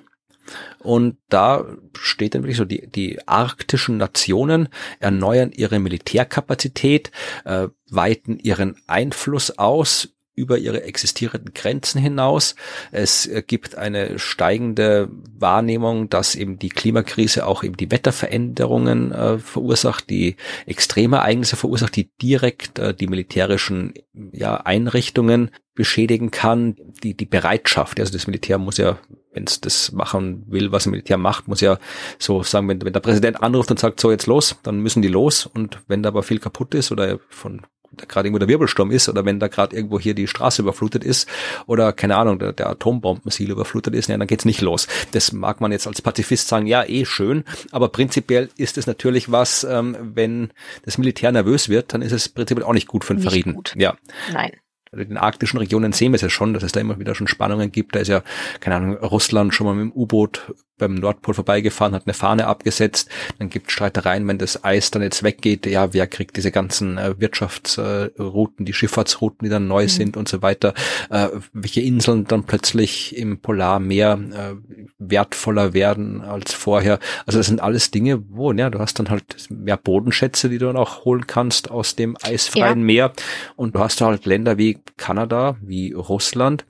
Und 0.79 1.17
da 1.29 1.65
steht 1.97 2.35
dann 2.35 2.43
wirklich 2.43 2.57
so, 2.57 2.65
die, 2.65 2.87
die 2.87 3.25
arktischen 3.27 3.97
Nationen 3.97 4.69
erneuern 4.99 5.51
ihre 5.51 5.79
Militärkapazität, 5.79 7.11
äh, 7.45 7.67
weiten 7.89 8.39
ihren 8.39 8.75
Einfluss 8.87 9.57
aus 9.57 10.09
über 10.35 10.57
ihre 10.57 10.83
existierenden 10.83 11.53
Grenzen 11.53 12.01
hinaus. 12.01 12.55
Es 12.91 13.29
gibt 13.47 13.75
eine 13.75 14.17
steigende 14.17 15.09
Wahrnehmung, 15.37 16.09
dass 16.09 16.35
eben 16.35 16.57
die 16.57 16.69
Klimakrise 16.69 17.45
auch 17.45 17.63
eben 17.63 17.77
die 17.77 17.91
Wetterveränderungen 17.91 19.11
äh, 19.11 19.37
verursacht, 19.37 20.09
die 20.09 20.35
Extremereignisse 20.65 21.55
verursacht, 21.55 21.95
die 21.95 22.09
direkt 22.21 22.79
äh, 22.79 22.93
die 22.93 23.07
militärischen 23.07 23.93
ja, 24.31 24.57
Einrichtungen 24.57 25.51
beschädigen 25.75 26.31
kann. 26.31 26.77
Die, 27.03 27.15
die 27.15 27.25
Bereitschaft, 27.25 27.99
also 27.99 28.11
das 28.11 28.27
Militär 28.27 28.57
muss 28.57 28.77
ja 28.77 28.97
wenn 29.33 29.45
es 29.45 29.61
das 29.61 29.91
machen 29.91 30.43
will, 30.47 30.71
was 30.71 30.85
ein 30.85 30.91
Militär 30.91 31.17
macht, 31.17 31.47
muss 31.47 31.61
ja 31.61 31.77
so 32.19 32.43
sagen, 32.43 32.67
wenn, 32.67 32.81
wenn 32.81 32.93
der 32.93 32.99
Präsident 32.99 33.41
anruft 33.41 33.71
und 33.71 33.79
sagt, 33.79 33.99
so 33.99 34.11
jetzt 34.11 34.27
los, 34.27 34.55
dann 34.63 34.79
müssen 34.79 35.01
die 35.01 35.07
los. 35.07 35.45
Und 35.45 35.79
wenn 35.87 36.03
da 36.03 36.09
aber 36.09 36.23
viel 36.23 36.39
kaputt 36.39 36.73
ist 36.73 36.91
oder 36.91 37.19
von 37.29 37.61
gerade 38.07 38.27
irgendwo 38.27 38.39
der 38.39 38.47
Wirbelsturm 38.47 38.91
ist 38.91 39.09
oder 39.09 39.25
wenn 39.25 39.39
da 39.39 39.47
gerade 39.47 39.75
irgendwo 39.75 39.99
hier 39.99 40.13
die 40.13 40.27
Straße 40.27 40.61
überflutet 40.61 41.03
ist 41.03 41.29
oder 41.67 41.93
keine 41.93 42.15
Ahnung, 42.15 42.39
der, 42.39 42.53
der 42.53 42.69
Atombombensil 42.69 43.51
überflutet 43.51 43.93
ist, 43.93 44.09
ja, 44.09 44.17
dann 44.17 44.27
geht's 44.27 44.45
nicht 44.45 44.61
los. 44.61 44.87
Das 45.11 45.31
mag 45.31 45.61
man 45.61 45.71
jetzt 45.71 45.87
als 45.87 46.01
Pazifist 46.01 46.47
sagen, 46.47 46.65
ja, 46.65 46.83
eh 46.83 47.05
schön, 47.05 47.43
aber 47.71 47.89
prinzipiell 47.89 48.49
ist 48.57 48.77
es 48.77 48.87
natürlich 48.87 49.31
was, 49.31 49.63
ähm, 49.63 49.95
wenn 50.01 50.51
das 50.85 50.97
Militär 50.97 51.31
nervös 51.31 51.69
wird, 51.69 51.93
dann 51.93 52.01
ist 52.01 52.11
es 52.11 52.29
prinzipiell 52.29 52.65
auch 52.65 52.73
nicht 52.73 52.87
gut 52.87 53.03
für 53.03 53.15
den 53.15 53.23
Frieden. 53.23 53.53
Gut. 53.53 53.73
Ja. 53.77 53.95
Nein 54.31 54.51
in 54.93 55.09
den 55.09 55.17
arktischen 55.17 55.59
Regionen 55.59 55.91
sehen 55.91 56.11
wir 56.11 56.15
es 56.15 56.21
ja 56.21 56.29
schon, 56.29 56.53
dass 56.53 56.63
es 56.63 56.71
da 56.71 56.79
immer 56.79 56.99
wieder 56.99 57.15
schon 57.15 57.27
Spannungen 57.27 57.71
gibt. 57.71 57.95
Da 57.95 57.99
ist 57.99 58.07
ja, 58.07 58.23
keine 58.59 58.75
Ahnung, 58.75 58.97
Russland 58.97 59.53
schon 59.53 59.67
mal 59.67 59.75
mit 59.75 59.85
dem 59.85 59.91
U-Boot 59.91 60.53
beim 60.77 60.95
Nordpol 60.95 61.33
vorbeigefahren, 61.33 61.93
hat 61.93 62.07
eine 62.07 62.13
Fahne 62.13 62.47
abgesetzt. 62.47 63.09
Dann 63.39 63.49
gibt 63.49 63.67
es 63.67 63.73
Streitereien, 63.73 64.27
wenn 64.27 64.37
das 64.37 64.63
Eis 64.63 64.91
dann 64.91 65.01
jetzt 65.01 65.23
weggeht. 65.23 65.65
Ja, 65.65 65.93
wer 65.93 66.07
kriegt 66.07 66.35
diese 66.35 66.51
ganzen 66.51 66.97
äh, 66.97 67.19
Wirtschaftsrouten, 67.19 68.65
die 68.65 68.73
Schifffahrtsrouten, 68.73 69.45
die 69.45 69.49
dann 69.49 69.67
neu 69.67 69.83
mhm. 69.83 69.89
sind 69.89 70.17
und 70.17 70.27
so 70.27 70.41
weiter. 70.41 70.73
Äh, 71.09 71.29
welche 71.53 71.81
Inseln 71.81 72.25
dann 72.25 72.43
plötzlich 72.43 73.15
im 73.15 73.39
Polarmeer 73.39 74.19
äh, 74.33 74.55
wertvoller 74.97 75.73
werden 75.73 76.21
als 76.21 76.53
vorher. 76.53 76.99
Also 77.25 77.39
das 77.39 77.47
sind 77.47 77.61
alles 77.61 77.91
Dinge, 77.91 78.23
wo, 78.29 78.51
ja, 78.51 78.69
du 78.69 78.79
hast 78.79 78.99
dann 78.99 79.09
halt 79.09 79.47
mehr 79.49 79.77
Bodenschätze, 79.77 80.49
die 80.49 80.57
du 80.57 80.65
dann 80.65 80.77
auch 80.77 81.05
holen 81.05 81.27
kannst 81.27 81.69
aus 81.69 81.95
dem 81.95 82.17
eisfreien 82.21 82.79
ja. 82.79 82.85
Meer. 82.85 83.13
Und 83.55 83.75
du 83.75 83.79
hast 83.79 84.01
halt 84.01 84.25
Länder 84.25 84.57
wie 84.57 84.79
Kanada, 84.97 85.57
wie 85.61 85.93
Russland, 85.93 86.65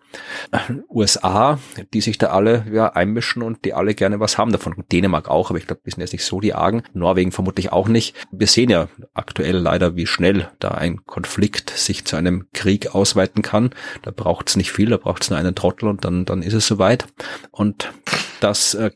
USA, 0.90 1.60
die 1.94 2.02
sich 2.02 2.18
da 2.18 2.28
alle 2.28 2.66
ja, 2.72 2.94
einmischen 2.94 3.42
und 3.42 3.66
die 3.66 3.74
alle 3.74 3.96
gerne 3.96 4.20
was 4.20 4.38
haben 4.38 4.52
davon. 4.52 4.84
Dänemark 4.92 5.30
auch, 5.30 5.50
aber 5.50 5.60
ich 5.60 5.68
glaube, 5.68 5.82
die 5.86 5.92
sind 5.92 6.02
jetzt 6.02 6.14
nicht 6.14 6.26
so 6.26 6.40
die 6.40 6.54
Argen. 6.54 6.84
Norwegen 6.94 7.32
vermutlich 7.32 7.72
auch 7.72 7.88
nicht. 7.88 8.16
Wir 8.32 8.48
sehen 8.48 8.70
ja 8.70 8.88
aktuell 9.14 9.58
leider, 9.58 9.96
wie 9.96 10.08
schnell 10.08 10.50
da 10.60 10.70
ein 10.70 11.06
Konflikt 11.06 11.72
sich 11.72 12.06
zu 12.06 12.16
einem 12.16 12.48
Krieg 12.54 12.94
ausweiten 12.94 13.42
kann. 13.42 13.72
Da 14.02 14.12
braucht 14.12 14.50
es 14.50 14.56
nicht 14.56 14.72
viel, 14.72 14.90
da 14.90 14.98
braucht 14.98 15.24
es 15.24 15.30
nur 15.30 15.40
einen 15.40 15.56
Trottel 15.56 15.90
und 15.90 16.06
dann, 16.06 16.26
dann 16.26 16.42
ist 16.42 16.54
es 16.54 16.68
soweit. 16.68 17.08
Und 17.52 17.92
das 18.40 18.74
äh, 18.74 18.92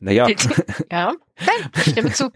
naja. 0.00 0.26
Ja, 0.90 1.14
nein, 1.38 1.70
stimme 1.80 2.12
zu. 2.12 2.30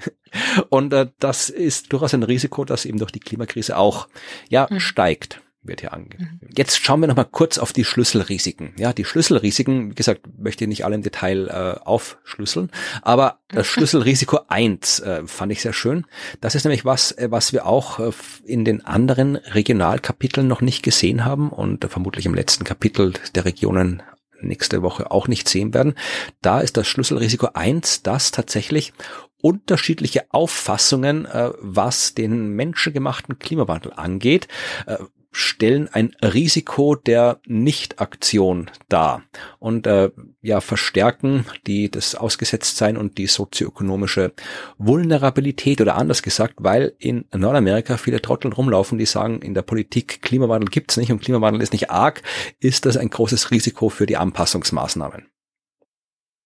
Und 0.70 0.92
äh, 0.92 1.08
das 1.18 1.50
ist 1.50 1.92
durchaus 1.92 2.14
ein 2.14 2.22
Risiko, 2.22 2.64
das 2.64 2.84
eben 2.84 2.98
durch 2.98 3.12
die 3.12 3.20
Klimakrise 3.20 3.76
auch 3.76 4.08
ja 4.48 4.66
mhm. 4.70 4.80
steigt 4.80 5.40
wird 5.62 5.80
hier 5.80 5.92
angegeben. 5.92 6.38
Mhm. 6.40 6.48
Jetzt 6.56 6.78
schauen 6.82 7.00
wir 7.00 7.08
noch 7.08 7.16
mal 7.16 7.24
kurz 7.24 7.58
auf 7.58 7.72
die 7.72 7.84
Schlüsselrisiken. 7.84 8.72
Ja, 8.78 8.92
die 8.92 9.04
Schlüsselrisiken, 9.04 9.90
wie 9.90 9.94
gesagt, 9.94 10.22
möchte 10.38 10.64
ich 10.64 10.68
nicht 10.68 10.84
alle 10.84 10.94
im 10.94 11.02
Detail 11.02 11.48
äh, 11.48 11.84
aufschlüsseln, 11.84 12.70
aber 13.02 13.40
das 13.48 13.66
Schlüsselrisiko 13.66 14.40
eins 14.48 15.00
äh, 15.00 15.26
fand 15.26 15.52
ich 15.52 15.62
sehr 15.62 15.72
schön. 15.72 16.06
Das 16.40 16.54
ist 16.54 16.64
nämlich 16.64 16.84
was, 16.84 17.12
äh, 17.12 17.30
was 17.30 17.52
wir 17.52 17.66
auch 17.66 17.98
äh, 17.98 18.10
in 18.44 18.64
den 18.64 18.84
anderen 18.84 19.36
Regionalkapiteln 19.36 20.46
noch 20.46 20.60
nicht 20.60 20.82
gesehen 20.82 21.24
haben 21.24 21.50
und 21.50 21.84
äh, 21.84 21.88
vermutlich 21.88 22.26
im 22.26 22.34
letzten 22.34 22.64
Kapitel 22.64 23.14
der 23.34 23.44
Regionen 23.44 24.02
nächste 24.40 24.82
Woche 24.82 25.10
auch 25.10 25.26
nicht 25.26 25.48
sehen 25.48 25.74
werden. 25.74 25.94
Da 26.42 26.60
ist 26.60 26.76
das 26.76 26.86
Schlüsselrisiko 26.86 27.48
eins, 27.54 28.02
dass 28.02 28.30
tatsächlich 28.30 28.92
unterschiedliche 29.40 30.24
Auffassungen, 30.30 31.26
äh, 31.26 31.50
was 31.60 32.14
den 32.14 32.50
menschengemachten 32.50 33.38
Klimawandel 33.38 33.92
angeht, 33.94 34.48
äh, 34.86 34.98
stellen 35.30 35.88
ein 35.92 36.14
Risiko 36.22 36.94
der 36.94 37.40
Nichtaktion 37.46 38.70
dar 38.88 39.22
und 39.58 39.86
äh, 39.86 40.10
ja 40.40 40.60
verstärken 40.60 41.44
die 41.66 41.90
das 41.90 42.14
Ausgesetztsein 42.14 42.96
und 42.96 43.18
die 43.18 43.26
sozioökonomische 43.26 44.32
Vulnerabilität 44.78 45.80
oder 45.80 45.96
anders 45.96 46.22
gesagt, 46.22 46.54
weil 46.58 46.94
in 46.98 47.26
Nordamerika 47.34 47.96
viele 47.98 48.22
Trottel 48.22 48.52
rumlaufen, 48.52 48.98
die 48.98 49.06
sagen, 49.06 49.42
in 49.42 49.54
der 49.54 49.62
Politik 49.62 50.22
Klimawandel 50.22 50.70
gibt's 50.70 50.96
nicht 50.96 51.12
und 51.12 51.20
Klimawandel 51.20 51.62
ist 51.62 51.72
nicht 51.72 51.90
arg, 51.90 52.22
ist 52.60 52.86
das 52.86 52.96
ein 52.96 53.10
großes 53.10 53.50
Risiko 53.50 53.90
für 53.90 54.06
die 54.06 54.16
Anpassungsmaßnahmen. 54.16 55.26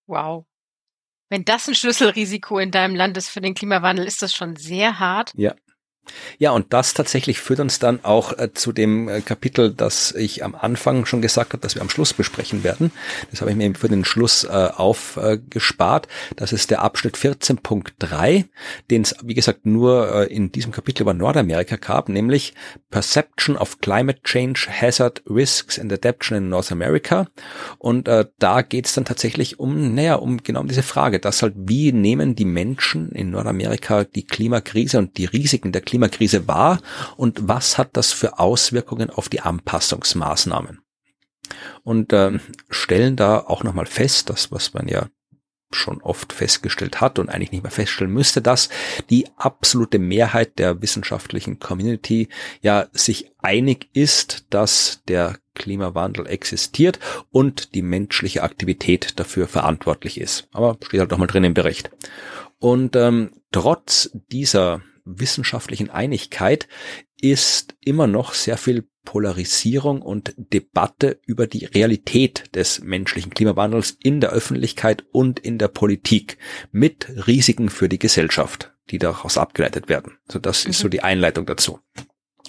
Wow. 0.07 0.45
Wenn 1.33 1.47
das 1.47 1.66
ein 1.66 1.74
Schlüsselrisiko 1.74 2.59
in 2.59 2.70
deinem 2.70 2.95
Land 2.95 3.16
ist 3.16 3.30
für 3.30 3.41
den 3.41 3.55
Klimawandel, 3.55 4.07
ist 4.07 4.20
das 4.20 4.35
schon 4.35 4.57
sehr 4.57 4.99
hart. 4.99 5.33
Ja. 5.35 5.55
Ja, 6.38 6.50
und 6.50 6.72
das 6.72 6.94
tatsächlich 6.94 7.40
führt 7.40 7.61
uns 7.61 7.78
dann 7.78 8.05
auch 8.05 8.36
äh, 8.36 8.53
zu 8.53 8.72
dem 8.72 9.09
äh, 9.09 9.20
Kapitel, 9.20 9.72
das 9.72 10.12
ich 10.12 10.44
am 10.44 10.55
Anfang 10.55 11.07
schon 11.07 11.22
gesagt 11.22 11.53
habe, 11.53 11.62
dass 11.62 11.74
wir 11.74 11.82
am 11.82 11.90
Schluss 11.90 12.12
besprechen 12.12 12.64
werden. 12.64 12.90
Das 13.30 13.40
habe 13.40 13.50
ich 13.50 13.57
mir 13.57 13.72
für 13.74 13.88
den 13.88 14.05
Schluss 14.05 14.44
äh, 14.44 14.48
aufgespart. 14.48 16.09
das 16.36 16.53
ist 16.53 16.70
der 16.70 16.82
Abschnitt 16.82 17.16
14.3, 17.16 18.46
den 18.90 19.03
es, 19.03 19.14
wie 19.22 19.34
gesagt, 19.34 19.64
nur 19.64 20.12
äh, 20.14 20.34
in 20.34 20.50
diesem 20.50 20.72
Kapitel 20.72 21.03
über 21.03 21.14
Nordamerika 21.14 21.76
gab, 21.76 22.09
nämlich 22.09 22.55
Perception 22.90 23.57
of 23.57 23.80
Climate 23.80 24.22
Change, 24.24 24.68
Hazard, 24.68 25.22
Risks 25.28 25.78
and 25.78 25.92
Adaption 25.92 26.36
in 26.36 26.48
North 26.48 26.72
America. 26.72 27.28
Und 27.78 28.09
äh, 28.09 28.26
da 28.38 28.62
geht 28.62 28.86
es 28.86 28.94
dann 28.94 29.05
tatsächlich 29.05 29.61
um, 29.61 29.94
naja, 29.94 30.16
um 30.16 30.42
genau 30.42 30.61
um 30.61 30.68
diese 30.68 30.83
Frage, 30.83 31.20
dass 31.20 31.42
halt, 31.42 31.54
wie 31.57 31.92
nehmen 31.92 32.34
die 32.34 32.45
Menschen 32.45 33.12
in 33.12 33.30
Nordamerika 33.30 34.04
die 34.04 34.26
Klimakrise 34.26 34.99
und 34.99 35.16
die 35.16 35.26
Risiken 35.26 35.70
der 35.70 35.80
Klimakrise 35.80 35.92
war 36.01 36.81
und 37.17 37.49
was 37.49 37.79
hat 37.79 37.97
das 37.97 38.13
für 38.13 38.39
Auswirkungen 38.39 39.11
auf 39.11 39.29
die 39.29 39.41
Anpassungsmaßnahmen. 39.41 40.81
Und 41.83 42.13
äh, 42.13 42.39
stellen 42.71 43.17
da 43.17 43.39
auch 43.39 43.63
nochmal 43.64 43.87
fest, 43.87 44.31
das, 44.31 44.53
was 44.53 44.75
man 44.75 44.89
ja 44.89 45.09
schon 45.75 46.03
oft 46.03 46.33
festgestellt 46.33 47.01
hat 47.01 47.19
und 47.19 47.29
eigentlich 47.29 47.53
nicht 47.53 47.63
mehr 47.63 47.73
feststellen 47.73 48.13
müsste, 48.13 48.43
dass 48.43 48.69
die 49.11 49.27
absolute 49.37 49.99
Mehrheit 49.99 50.59
der 50.59 50.83
wissenschaftlichen 50.83 51.59
Community 51.59 52.29
ja 52.61 52.89
sich 52.93 53.33
einig 53.39 53.89
ist, 53.93 54.47
dass 54.51 55.03
der 55.09 55.39
Klimawandel 55.55 56.27
existiert 56.27 56.99
und 57.31 57.75
die 57.75 57.83
menschliche 57.83 58.43
Aktivität 58.43 59.19
dafür 59.19 59.49
verantwortlich 59.49 60.21
ist. 60.21 60.49
Aber 60.53 60.79
steht 60.83 61.01
halt 61.01 61.13
doch 61.13 61.19
mal 61.19 61.27
drin 61.27 61.45
im 61.45 61.55
Bericht. 61.55 61.91
Und 62.59 62.97
ähm, 62.97 63.33
trotz 63.51 64.11
dieser 64.31 64.83
wissenschaftlichen 65.04 65.91
Einigkeit 65.91 66.68
ist 67.20 67.76
immer 67.80 68.07
noch 68.07 68.34
sehr 68.34 68.57
viel 68.57 68.88
Polarisierung 69.04 70.03
und 70.03 70.34
Debatte 70.37 71.20
über 71.26 71.46
die 71.46 71.64
Realität 71.64 72.54
des 72.54 72.80
menschlichen 72.80 73.34
Klimawandels 73.34 73.96
in 74.03 74.20
der 74.20 74.30
Öffentlichkeit 74.30 75.04
und 75.11 75.41
in 75.41 75.58
der 75.58 75.68
Politik 75.68 76.38
mit 76.70 77.08
Risiken 77.26 77.68
für 77.68 77.88
die 77.88 77.99
Gesellschaft, 77.99 78.72
die 78.91 78.99
daraus 78.99 79.38
abgeleitet 79.38 79.88
werden. 79.88 80.18
So, 80.29 80.38
das 80.38 80.64
mhm. 80.64 80.70
ist 80.70 80.79
so 80.79 80.88
die 80.88 81.03
Einleitung 81.03 81.46
dazu. 81.46 81.80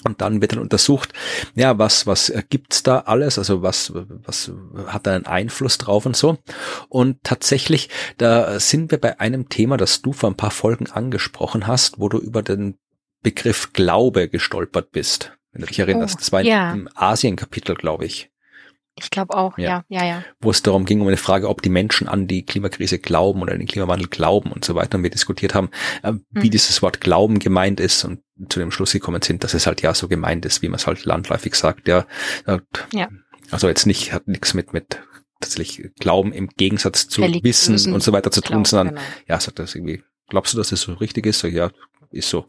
Und 0.03 0.21
dann 0.21 0.41
wird 0.41 0.53
dann 0.53 0.59
untersucht, 0.59 1.13
ja, 1.55 1.77
was, 1.77 2.07
was 2.07 2.31
gibt's 2.49 2.83
da 2.83 2.99
alles? 2.99 3.37
Also 3.37 3.61
was, 3.61 3.91
was 3.93 4.51
hat 4.87 5.07
da 5.07 5.15
einen 5.15 5.25
Einfluss 5.25 5.77
drauf 5.77 6.05
und 6.05 6.15
so? 6.15 6.37
Und 6.89 7.23
tatsächlich, 7.23 7.89
da 8.17 8.59
sind 8.59 8.91
wir 8.91 8.99
bei 8.99 9.19
einem 9.19 9.49
Thema, 9.49 9.77
das 9.77 10.01
du 10.01 10.13
vor 10.13 10.29
ein 10.29 10.37
paar 10.37 10.51
Folgen 10.51 10.89
angesprochen 10.89 11.67
hast, 11.67 11.99
wo 11.99 12.09
du 12.09 12.17
über 12.17 12.43
den 12.43 12.77
Begriff 13.21 13.73
Glaube 13.73 14.27
gestolpert 14.27 14.91
bist. 14.91 15.37
Wenn 15.51 15.61
du 15.61 15.67
dich 15.67 15.79
erinnerst. 15.79 16.15
Oh, 16.15 16.19
das 16.19 16.31
war 16.31 16.41
ja. 16.41 16.73
im 16.73 16.89
Asien-Kapitel, 16.95 17.75
glaube 17.75 18.05
ich. 18.05 18.32
Ich 18.95 19.09
glaube 19.09 19.35
auch, 19.35 19.57
ja. 19.57 19.83
ja, 19.89 20.01
ja, 20.01 20.05
ja. 20.05 20.23
Wo 20.39 20.51
es 20.51 20.61
darum 20.61 20.85
ging, 20.85 21.01
um 21.01 21.07
eine 21.07 21.17
Frage, 21.17 21.49
ob 21.49 21.61
die 21.61 21.69
Menschen 21.69 22.07
an 22.07 22.27
die 22.27 22.45
Klimakrise 22.45 22.99
glauben 22.99 23.41
oder 23.41 23.53
an 23.53 23.59
den 23.59 23.67
Klimawandel 23.67 24.07
glauben 24.07 24.51
und 24.51 24.63
so 24.63 24.75
weiter. 24.75 24.97
Und 24.97 25.03
wir 25.03 25.09
diskutiert 25.09 25.55
haben, 25.55 25.69
äh, 26.03 26.13
wie 26.29 26.43
hm. 26.43 26.51
dieses 26.51 26.81
Wort 26.81 27.01
Glauben 27.01 27.39
gemeint 27.39 27.79
ist 27.79 28.03
und 28.03 28.21
zu 28.49 28.59
dem 28.59 28.71
Schluss 28.71 28.93
gekommen 28.93 29.21
sind, 29.21 29.43
dass 29.43 29.55
es 29.55 29.65
halt 29.65 29.81
ja 29.81 29.93
so 29.95 30.07
gemeint 30.07 30.45
ist, 30.45 30.61
wie 30.61 30.69
man 30.69 30.75
es 30.75 30.85
halt 30.85 31.05
landläufig 31.05 31.55
sagt, 31.55 31.87
ja. 31.87 32.05
ja. 32.91 33.09
Also 33.49 33.67
jetzt 33.67 33.85
nicht, 33.85 34.13
hat 34.13 34.27
nichts 34.27 34.53
mit, 34.53 34.73
mit 34.73 34.99
tatsächlich 35.39 35.91
Glauben 35.99 36.31
im 36.31 36.49
Gegensatz 36.49 37.07
zu 37.07 37.21
Wissen 37.21 37.93
und 37.93 38.01
so 38.01 38.11
weiter 38.13 38.31
zu 38.31 38.41
tun, 38.41 38.49
Glauben, 38.49 38.65
sondern 38.65 38.89
genau. 38.89 39.01
ja, 39.27 39.39
sagt 39.39 39.59
das 39.59 39.75
irgendwie, 39.75 40.03
glaubst 40.29 40.53
du, 40.53 40.57
dass 40.57 40.71
es 40.71 40.81
so 40.81 40.93
richtig 40.93 41.25
ist? 41.25 41.39
So, 41.39 41.47
ja, 41.47 41.71
ist 42.13 42.29
so. 42.29 42.45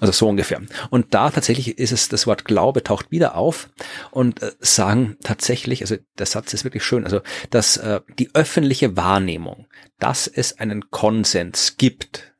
Also 0.00 0.12
so 0.12 0.28
ungefähr. 0.28 0.62
Und 0.90 1.14
da 1.14 1.30
tatsächlich 1.30 1.78
ist 1.78 1.92
es, 1.92 2.08
das 2.08 2.26
Wort 2.26 2.44
Glaube 2.44 2.82
taucht 2.82 3.10
wieder 3.10 3.36
auf 3.36 3.68
und 4.10 4.42
äh, 4.42 4.52
sagen 4.60 5.16
tatsächlich, 5.22 5.82
also 5.82 5.96
der 6.18 6.26
Satz 6.26 6.54
ist 6.54 6.64
wirklich 6.64 6.84
schön, 6.84 7.04
also 7.04 7.20
dass 7.50 7.76
äh, 7.76 8.00
die 8.18 8.34
öffentliche 8.34 8.96
Wahrnehmung, 8.96 9.66
dass 9.98 10.26
es 10.26 10.58
einen 10.58 10.90
Konsens 10.90 11.76
gibt 11.76 12.32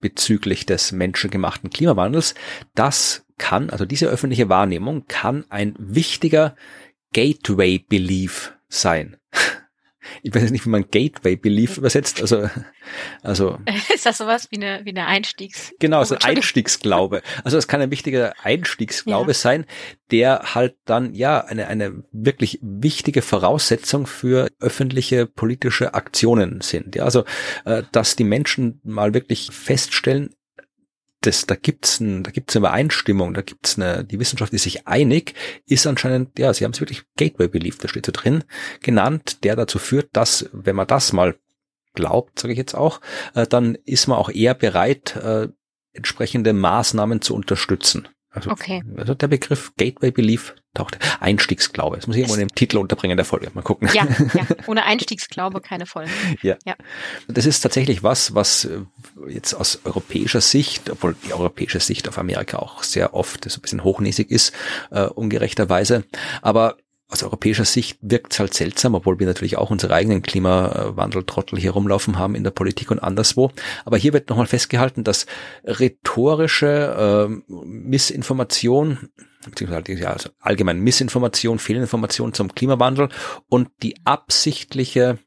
bezüglich 0.00 0.64
des 0.64 0.92
menschengemachten 0.92 1.70
Klimawandels, 1.70 2.34
das 2.74 3.26
kann, 3.36 3.70
also 3.70 3.84
diese 3.84 4.06
öffentliche 4.06 4.48
Wahrnehmung 4.48 5.06
kann 5.08 5.44
ein 5.50 5.74
wichtiger 5.78 6.56
Gateway 7.12 7.78
Belief 7.78 8.54
sein 8.68 9.16
ich 10.22 10.34
weiß 10.34 10.50
nicht, 10.50 10.64
wie 10.66 10.70
man 10.70 10.86
Gateway 10.90 11.36
Belief 11.36 11.76
übersetzt. 11.78 12.20
Also, 12.20 12.48
also. 13.22 13.58
Ist 13.94 14.06
das 14.06 14.18
sowas 14.18 14.48
wie 14.50 14.56
eine, 14.56 14.84
wie 14.84 14.90
eine 14.90 15.06
Einstiegs? 15.06 15.72
Genau, 15.78 16.02
so 16.04 16.14
ein 16.14 16.22
Einstiegsglaube. 16.22 17.22
Also 17.44 17.58
es 17.58 17.68
kann 17.68 17.80
ein 17.80 17.90
wichtiger 17.90 18.34
Einstiegsglaube 18.42 19.30
ja. 19.30 19.34
sein, 19.34 19.66
der 20.10 20.54
halt 20.54 20.76
dann, 20.84 21.14
ja, 21.14 21.44
eine, 21.44 21.68
eine 21.68 22.02
wirklich 22.12 22.58
wichtige 22.62 23.22
Voraussetzung 23.22 24.06
für 24.06 24.48
öffentliche 24.60 25.26
politische 25.26 25.94
Aktionen 25.94 26.60
sind. 26.60 26.96
Ja, 26.96 27.04
also, 27.04 27.24
äh, 27.64 27.82
dass 27.92 28.16
die 28.16 28.24
Menschen 28.24 28.80
mal 28.84 29.14
wirklich 29.14 29.50
feststellen, 29.52 30.30
das, 31.20 31.46
da 31.46 31.54
gibt's 31.54 32.00
ein, 32.00 32.22
da 32.22 32.30
gibt's 32.30 32.56
eine 32.56 32.66
Übereinstimmung, 32.66 33.34
da 33.34 33.42
gibt's 33.42 33.78
eine, 33.78 34.04
die 34.04 34.18
Wissenschaft 34.18 34.52
ist 34.52 34.62
sich 34.62 34.86
einig, 34.86 35.34
ist 35.66 35.86
anscheinend, 35.86 36.38
ja, 36.38 36.52
sie 36.52 36.64
haben 36.64 36.72
es 36.72 36.80
wirklich 36.80 37.02
Gateway 37.16 37.48
Belief, 37.48 37.78
da 37.78 37.88
steht 37.88 38.06
so 38.06 38.12
drin, 38.12 38.44
genannt, 38.80 39.44
der 39.44 39.56
dazu 39.56 39.78
führt, 39.78 40.08
dass, 40.12 40.48
wenn 40.52 40.76
man 40.76 40.86
das 40.86 41.12
mal 41.12 41.36
glaubt, 41.94 42.38
sage 42.38 42.52
ich 42.52 42.58
jetzt 42.58 42.74
auch, 42.74 43.00
äh, 43.34 43.46
dann 43.46 43.76
ist 43.84 44.06
man 44.06 44.18
auch 44.18 44.30
eher 44.30 44.54
bereit, 44.54 45.16
äh, 45.16 45.48
entsprechende 45.92 46.52
Maßnahmen 46.52 47.20
zu 47.20 47.34
unterstützen. 47.34 48.08
Also, 48.32 48.50
okay. 48.50 48.82
also 48.96 49.14
der 49.14 49.26
Begriff 49.26 49.72
Gateway 49.76 50.12
Belief 50.12 50.54
taucht. 50.72 50.98
Einstiegsglaube. 51.18 51.96
Das 51.96 52.06
muss 52.06 52.14
ich 52.14 52.20
irgendwo 52.20 52.34
in 52.34 52.46
dem 52.46 52.54
Titel 52.54 52.78
unterbringen 52.78 53.16
der 53.16 53.26
Folge. 53.26 53.50
Mal 53.54 53.62
gucken. 53.62 53.88
Ja, 53.92 54.06
ja. 54.34 54.46
ohne 54.68 54.84
Einstiegsglaube 54.84 55.60
keine 55.60 55.84
Folge. 55.84 56.10
Ja. 56.42 56.56
ja. 56.64 56.76
Das 57.26 57.44
ist 57.44 57.60
tatsächlich 57.60 58.04
was, 58.04 58.34
was 58.34 58.66
äh, 58.66 58.82
jetzt 59.28 59.54
aus 59.54 59.80
europäischer 59.84 60.40
Sicht, 60.40 60.90
obwohl 60.90 61.16
die 61.26 61.32
europäische 61.32 61.80
Sicht 61.80 62.08
auf 62.08 62.18
Amerika 62.18 62.58
auch 62.58 62.84
sehr 62.84 63.14
oft 63.14 63.50
so 63.50 63.58
ein 63.58 63.62
bisschen 63.62 63.82
hochnäsig 63.82 64.30
ist, 64.30 64.52
äh, 64.92 65.06
ungerechterweise. 65.06 66.04
Aber 66.40 66.76
aus 67.10 67.22
europäischer 67.22 67.64
Sicht 67.64 67.98
wirkt 68.00 68.32
es 68.32 68.40
halt 68.40 68.54
seltsam, 68.54 68.94
obwohl 68.94 69.18
wir 69.18 69.26
natürlich 69.26 69.58
auch 69.58 69.70
unsere 69.70 69.94
eigenen 69.94 70.22
Klimawandeltrottel 70.22 71.58
hier 71.58 71.72
rumlaufen 71.72 72.18
haben 72.18 72.34
in 72.34 72.44
der 72.44 72.52
Politik 72.52 72.90
und 72.90 73.00
anderswo. 73.00 73.50
Aber 73.84 73.96
hier 73.96 74.12
wird 74.12 74.28
nochmal 74.30 74.46
festgehalten, 74.46 75.04
dass 75.04 75.26
rhetorische 75.64 77.28
äh, 77.28 77.52
Missinformation 77.52 79.10
beziehungsweise 79.44 79.92
ja, 79.94 80.10
also 80.10 80.30
allgemein 80.38 80.80
Missinformation, 80.80 81.58
Fehlinformation 81.58 82.34
zum 82.34 82.54
Klimawandel 82.54 83.08
und 83.48 83.70
die 83.82 83.94
absichtliche 84.04 85.18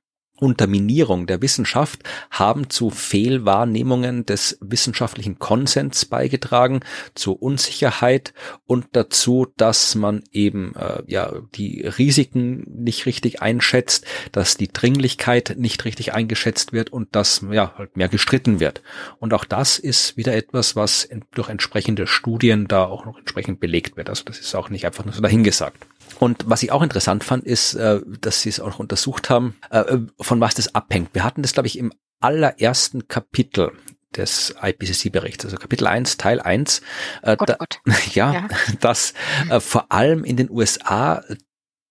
Unterminierung 0.44 1.26
der 1.26 1.42
Wissenschaft 1.42 2.04
haben 2.30 2.70
zu 2.70 2.90
Fehlwahrnehmungen 2.90 4.26
des 4.26 4.58
wissenschaftlichen 4.60 5.40
Konsens 5.40 6.04
beigetragen, 6.04 6.82
zu 7.16 7.32
Unsicherheit 7.32 8.34
und 8.66 8.88
dazu, 8.92 9.48
dass 9.56 9.96
man 9.96 10.22
eben 10.34 10.76
äh, 10.76 11.02
ja 11.08 11.32
die 11.56 11.88
Risiken 11.88 12.66
nicht 12.68 13.06
richtig 13.06 13.42
einschätzt, 13.42 14.06
dass 14.34 14.58
die 14.58 14.68
Dringlichkeit 14.68 15.56
nicht 15.58 15.86
richtig 15.86 16.14
eingeschätzt 16.14 16.74
wird 16.74 16.92
und 16.92 17.16
dass 17.16 17.46
ja 17.50 17.74
halt 17.78 17.96
mehr 17.96 18.10
gestritten 18.10 18.60
wird. 18.60 18.82
Und 19.20 19.34
auch 19.34 19.46
das 19.46 19.80
ist 19.80 20.18
wieder 20.18 20.36
etwas, 20.36 20.76
was 20.76 21.08
durch 21.32 21.48
entsprechende 21.48 22.06
Studien 22.06 22.68
da 22.68 22.84
auch 22.84 23.06
noch 23.06 23.18
entsprechend 23.18 23.62
belegt 23.62 23.96
wird. 23.96 24.10
Also 24.10 24.26
das 24.26 24.40
ist 24.40 24.54
auch 24.56 24.70
nicht 24.70 24.86
einfach 24.86 25.06
nur 25.06 25.14
so 25.14 25.22
dahingesagt. 25.22 25.86
Und 26.20 26.46
was 26.48 26.64
ich 26.64 26.72
auch 26.72 26.82
interessant 26.82 27.24
fand, 27.24 27.44
ist, 27.44 27.76
äh, 27.76 28.02
dass 28.22 28.42
sie 28.42 28.50
es 28.50 28.60
auch 28.60 28.80
untersucht 28.80 29.30
haben, 29.30 29.56
äh, 29.70 29.98
von 30.20 30.40
was 30.40 30.56
das 30.56 30.76
abhängt. 30.76 31.10
Wir 31.14 31.24
hatten 31.24 31.42
das, 31.42 31.54
glaube 31.54 31.68
ich, 31.68 31.78
im 31.78 31.94
allerersten 32.20 33.08
Kapitel 33.08 33.72
des 34.16 34.56
IPCC-Berichts, 34.62 35.46
also 35.46 35.58
Kapitel 35.58 35.88
1, 35.88 36.18
Teil 36.18 36.40
1, 36.40 36.82
äh, 37.24 37.36
Gott, 37.36 37.50
da, 37.50 37.56
Gott. 37.56 37.80
Ja, 38.14 38.34
ja, 38.34 38.48
dass 38.80 39.14
äh, 39.50 39.60
vor 39.60 39.92
allem 39.92 40.24
in 40.24 40.38
den 40.38 40.50
USA 40.50 41.24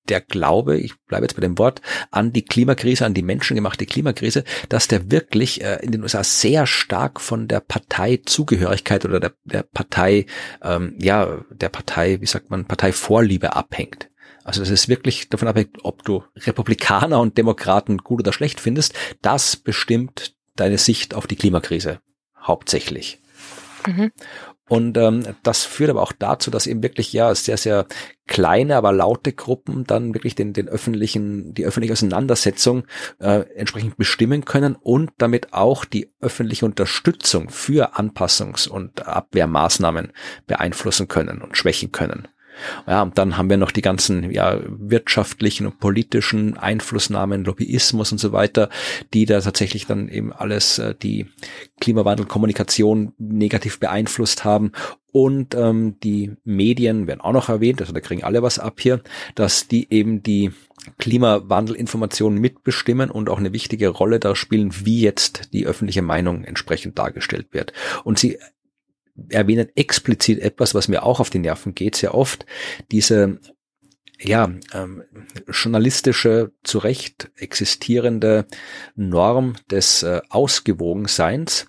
der 0.09 0.21
Glaube, 0.21 0.79
ich 0.79 0.95
bleibe 1.07 1.25
jetzt 1.25 1.35
bei 1.35 1.41
dem 1.41 1.59
Wort, 1.59 1.81
an 2.11 2.33
die 2.33 2.45
Klimakrise, 2.45 3.07
an 3.07 3.15
die 3.15 3.23
menschengemachte 3.23 3.87
Klimakrise, 3.87 4.45
dass 4.69 4.89
der 4.89 5.11
wirklich 5.11 5.63
äh, 5.63 5.79
in 5.83 5.93
den 5.93 6.03
USA 6.03 6.25
sehr 6.25 6.67
stark 6.67 7.21
von 7.21 7.47
der 7.47 7.61
Parteizugehörigkeit 7.61 9.05
oder 9.05 9.21
der, 9.21 9.33
der 9.45 9.63
Partei, 9.63 10.27
ähm, 10.63 10.97
ja, 10.99 11.45
der 11.51 11.69
Partei, 11.69 12.21
wie 12.21 12.27
sagt 12.27 12.51
man, 12.51 12.65
Parteivorliebe 12.65 13.55
abhängt. 13.55 14.09
Also 14.45 14.61
das 14.61 14.71
ist 14.71 14.89
wirklich 14.89 15.29
davon 15.29 15.49
abhängig, 15.49 15.79
ob 15.83 16.05
du 16.05 16.25
Republikaner 16.37 17.21
und 17.21 17.39
Demokraten 17.39 17.99
gut 17.99 18.21
oder 18.21 18.33
schlecht 18.33 18.61
findest. 18.61 18.95
Das 19.21 19.57
bestimmt 19.57 20.35
deine 20.57 20.79
Sicht 20.79 21.15
auf 21.15 21.27
die 21.27 21.37
Klimakrise 21.37 22.01
hauptsächlich. 22.41 23.21
Mhm. 23.87 24.13
Und 24.69 24.97
ähm, 24.97 25.23
das 25.43 25.65
führt 25.65 25.91
aber 25.91 26.01
auch 26.01 26.13
dazu, 26.13 26.51
dass 26.51 26.67
eben 26.67 26.83
wirklich 26.83 27.13
ja 27.13 27.35
sehr, 27.35 27.59
sehr 27.59 27.87
kleine, 28.27 28.77
aber 28.77 28.93
laute 28.93 29.33
Gruppen 29.33 29.85
dann 29.85 30.15
wirklich 30.15 30.35
den, 30.35 30.55
den 30.55 30.69
öffentlichen, 30.69 31.53
die 31.53 31.67
öffentliche 31.67 31.93
Auseinandersetzung 31.93 32.85
äh, 33.19 33.41
entsprechend 33.55 33.99
bestimmen 33.99 34.47
können 34.47 34.77
und 34.77 35.11
damit 35.19 35.53
auch 35.53 35.85
die 35.85 36.11
öffentliche 36.21 36.65
Unterstützung 36.65 37.51
für 37.51 37.97
Anpassungs- 37.99 38.69
und 38.69 39.07
Abwehrmaßnahmen 39.07 40.13
beeinflussen 40.47 41.07
können 41.07 41.43
und 41.43 41.59
schwächen 41.59 41.93
können. 41.93 42.29
Ja, 42.87 43.03
und 43.03 43.19
dann 43.19 43.37
haben 43.37 43.51
wir 43.51 43.57
noch 43.57 43.71
die 43.71 43.83
ganzen 43.83 44.31
ja, 44.31 44.61
wirtschaftlichen 44.67 45.67
und 45.67 45.79
politischen 45.79 46.57
Einflussnahmen, 46.57 47.45
Lobbyismus 47.45 48.13
und 48.13 48.19
so 48.19 48.33
weiter, 48.33 48.69
die 49.15 49.27
da 49.27 49.41
tatsächlich 49.41 49.87
dann 49.87 50.09
eben 50.09 50.33
alles 50.33 50.79
äh, 50.79 50.95
die 50.95 51.27
Klimawandelkommunikation 51.81 53.13
negativ 53.19 53.81
beeinflusst 53.81 54.45
haben. 54.45 54.73
Und 55.13 55.55
ähm, 55.55 55.99
die 56.03 56.33
Medien 56.45 57.07
werden 57.07 57.21
auch 57.21 57.33
noch 57.33 57.49
erwähnt, 57.51 57.81
also 57.81 57.93
da 57.93 58.01
kriegen 58.01 58.25
alle 58.25 58.43
was 58.43 58.59
ab 58.59 58.81
hier, 58.81 59.03
dass 59.35 59.69
die 59.69 59.93
eben 59.93 60.23
die 60.23 60.53
Klimawandelinformationen 60.99 62.41
mitbestimmen 62.41 63.11
und 63.11 63.29
auch 63.29 63.39
eine 63.39 63.53
wichtige 63.53 63.89
Rolle 63.89 64.19
da 64.19 64.35
spielen, 64.35 64.71
wie 64.85 65.01
jetzt 65.01 65.53
die 65.53 65.67
öffentliche 65.67 66.03
Meinung 66.03 66.45
entsprechend 66.45 66.99
dargestellt 66.99 67.49
wird. 67.53 67.73
Und 68.05 68.19
sie 68.19 68.39
erwähnen 69.29 69.69
explizit 69.75 70.41
etwas, 70.41 70.75
was 70.75 70.89
mir 70.89 71.03
auch 71.03 71.21
auf 71.21 71.31
die 71.31 71.39
Nerven 71.39 71.75
geht, 71.75 71.97
sehr 71.97 72.15
oft, 72.15 72.47
diese 72.91 73.39
ja, 74.25 74.53
ähm, 74.73 75.03
journalistische, 75.49 76.53
zu 76.63 76.79
Recht 76.79 77.31
existierende 77.37 78.47
Norm 78.95 79.55
des 79.71 80.03
äh, 80.03 80.21
Ausgewogenseins, 80.29 81.67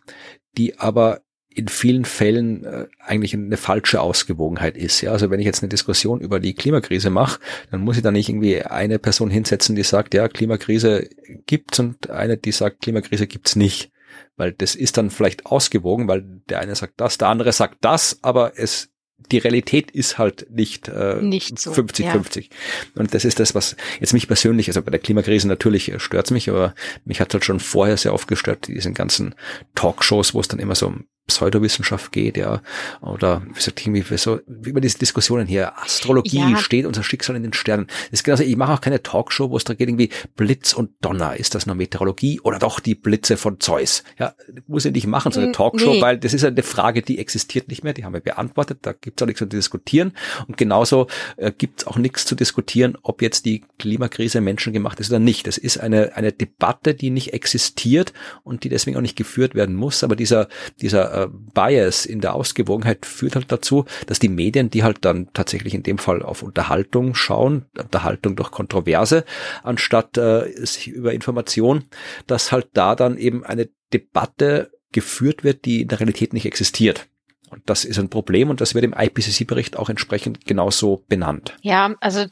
die 0.56 0.78
aber 0.78 1.22
in 1.56 1.68
vielen 1.68 2.06
Fällen 2.06 2.64
äh, 2.64 2.88
eigentlich 3.00 3.34
eine 3.34 3.58
falsche 3.58 4.02
Ausgewogenheit 4.02 4.76
ist. 4.76 5.02
Ja, 5.02 5.12
also 5.12 5.30
wenn 5.30 5.40
ich 5.40 5.46
jetzt 5.46 5.62
eine 5.62 5.70
Diskussion 5.70 6.20
über 6.20 6.40
die 6.40 6.54
Klimakrise 6.54 7.10
mache, 7.10 7.40
dann 7.72 7.82
muss 7.82 7.98
ich 7.98 8.04
da 8.04 8.12
nicht 8.12 8.30
irgendwie 8.30 8.62
eine 8.64 9.00
Person 9.00 9.30
hinsetzen, 9.30 9.76
die 9.76 9.84
sagt, 9.84 10.14
ja, 10.14 10.28
Klimakrise 10.28 11.10
gibt's 11.46 11.80
und 11.80 12.10
eine, 12.10 12.38
die 12.38 12.52
sagt, 12.52 12.82
Klimakrise 12.82 13.28
gibt's 13.28 13.56
nicht 13.56 13.92
weil 14.36 14.52
das 14.52 14.76
ist 14.76 14.98
dann 14.98 15.10
vielleicht 15.10 15.46
ausgewogen, 15.46 16.08
weil 16.08 16.42
der 16.50 16.60
eine 16.60 16.76
sagt 16.76 16.94
das, 16.98 17.18
der 17.18 17.28
andere 17.28 17.52
sagt 17.52 17.78
das, 17.82 18.20
aber 18.22 18.54
es 18.58 18.90
die 19.32 19.38
Realität 19.38 19.92
ist 19.92 20.18
halt 20.18 20.48
nicht, 20.50 20.90
äh, 20.90 21.22
nicht 21.22 21.58
so, 21.58 21.72
50 21.72 22.06
ja. 22.06 22.12
50 22.12 22.50
und 22.96 23.14
das 23.14 23.24
ist 23.24 23.40
das 23.40 23.56
was 23.56 23.76
jetzt 24.02 24.12
mich 24.12 24.28
persönlich 24.28 24.68
also 24.68 24.82
bei 24.82 24.92
der 24.92 25.00
Klimakrise 25.00 25.48
natürlich 25.48 25.94
stört's 25.98 26.32
mich 26.32 26.50
aber 26.50 26.74
mich 27.06 27.22
hat 27.22 27.34
halt 27.34 27.46
schon 27.46 27.60
vorher 27.60 27.96
sehr 27.96 28.14
oft 28.14 28.28
gestört 28.28 28.68
diesen 28.68 28.94
ganzen 28.94 29.36
Talkshows 29.76 30.34
wo 30.34 30.42
es 30.42 30.48
dann 30.48 30.60
immer 30.60 30.76
so 30.76 30.94
Pseudowissenschaft 31.28 32.12
geht, 32.12 32.36
ja, 32.36 32.62
oder 33.02 33.44
wie 33.48 33.54
gesagt, 33.54 33.86
irgendwie 33.86 34.18
so, 34.18 34.42
wie 34.46 34.72
über 34.72 34.82
diese 34.82 34.98
Diskussionen 34.98 35.48
hier, 35.48 35.78
Astrologie, 35.78 36.52
ja. 36.52 36.58
steht 36.58 36.86
unser 36.86 37.02
Schicksal 37.02 37.38
in 37.38 37.44
den 37.44 37.54
Sternen. 37.54 37.88
Das 37.88 38.20
ist 38.20 38.24
genauso, 38.24 38.44
ich 38.44 38.58
mache 38.58 38.74
auch 38.74 38.82
keine 38.82 39.02
Talkshow, 39.02 39.50
wo 39.50 39.56
es 39.56 39.64
da 39.64 39.74
geht, 39.74 39.88
irgendwie 39.88 40.10
Blitz 40.36 40.74
und 40.74 40.92
Donner, 41.00 41.38
ist 41.38 41.56
das 41.56 41.66
nur 41.66 41.76
Meteorologie 41.76 42.42
oder 42.42 42.60
doch 42.60 42.82
die 42.82 42.96
Blitze 42.96 43.38
von 43.38 43.62
Zeus? 43.62 44.04
Ja, 44.20 44.34
muss 44.68 44.84
ich 44.84 44.92
nicht 44.92 45.08
machen, 45.08 45.32
so 45.32 45.40
eine 45.40 45.54
Talkshow, 45.54 45.94
nee. 45.94 46.02
weil 46.02 46.18
das 46.18 46.34
ist 46.34 46.44
eine 46.44 46.62
Frage, 46.62 47.02
die 47.02 47.20
existiert 47.20 47.70
nicht 47.70 47.86
mehr, 47.86 47.94
die 47.94 48.04
haben 48.04 48.14
wir 48.14 48.20
beantwortet, 48.20 48.80
da 48.82 48.92
gibt's 48.92 49.24
auch 49.24 49.28
nichts 49.28 49.40
zu 49.40 49.46
diskutieren 49.46 50.12
und 50.48 50.58
genauso 50.58 51.08
äh, 51.38 51.54
gibt's 51.58 51.88
auch 51.88 51.98
nichts 51.98 52.26
zu 52.26 52.36
diskutieren, 52.36 52.98
ob 53.02 53.22
jetzt 53.22 53.46
die 53.46 53.64
Klimakrise 53.80 54.42
menschengemacht 54.42 55.00
ist 55.00 55.10
oder 55.10 55.20
nicht. 55.20 55.48
Das 55.48 55.58
ist 55.58 55.78
eine, 55.78 56.18
eine 56.18 56.34
Debatte, 56.34 56.94
die 56.94 57.12
nicht 57.12 57.32
existiert 57.32 58.12
und 58.44 58.66
die 58.66 58.70
deswegen 58.70 58.98
auch 58.98 59.02
nicht 59.02 59.16
geführt 59.16 59.56
werden 59.56 59.76
muss, 59.76 60.04
aber 60.04 60.18
dieser, 60.18 60.50
dieser 60.82 61.13
äh, 61.14 61.28
Bias 61.30 62.06
in 62.06 62.22
der 62.22 62.34
Ausgewogenheit 62.34 63.06
führt 63.06 63.36
halt 63.36 63.52
dazu, 63.52 63.86
dass 64.08 64.20
die 64.20 64.30
Medien, 64.30 64.70
die 64.70 64.84
halt 64.84 65.06
dann 65.06 65.30
tatsächlich 65.34 65.74
in 65.74 65.84
dem 65.84 65.98
Fall 65.98 66.24
auf 66.24 66.44
Unterhaltung 66.44 67.16
schauen, 67.16 67.66
Unterhaltung 67.78 68.36
durch 68.36 68.52
Kontroverse, 68.52 69.26
anstatt 69.64 70.18
äh, 70.18 70.52
sich 70.66 70.88
über 70.88 71.14
Information, 71.14 71.86
dass 72.28 72.52
halt 72.52 72.70
da 72.74 72.96
dann 72.96 73.18
eben 73.18 73.44
eine 73.44 73.70
Debatte 73.94 74.72
geführt 74.92 75.44
wird, 75.44 75.66
die 75.66 75.82
in 75.82 75.88
der 75.88 76.00
Realität 76.00 76.34
nicht 76.34 76.46
existiert. 76.46 77.08
Und 77.50 77.62
das 77.70 77.86
ist 77.86 78.00
ein 78.00 78.10
Problem 78.10 78.50
und 78.50 78.62
das 78.62 78.74
wird 78.74 78.84
im 78.84 78.96
IPCC-Bericht 78.98 79.78
auch 79.78 79.90
entsprechend 79.90 80.46
genauso 80.46 81.04
benannt. 81.08 81.56
Ja, 81.62 81.96
also 82.00 82.26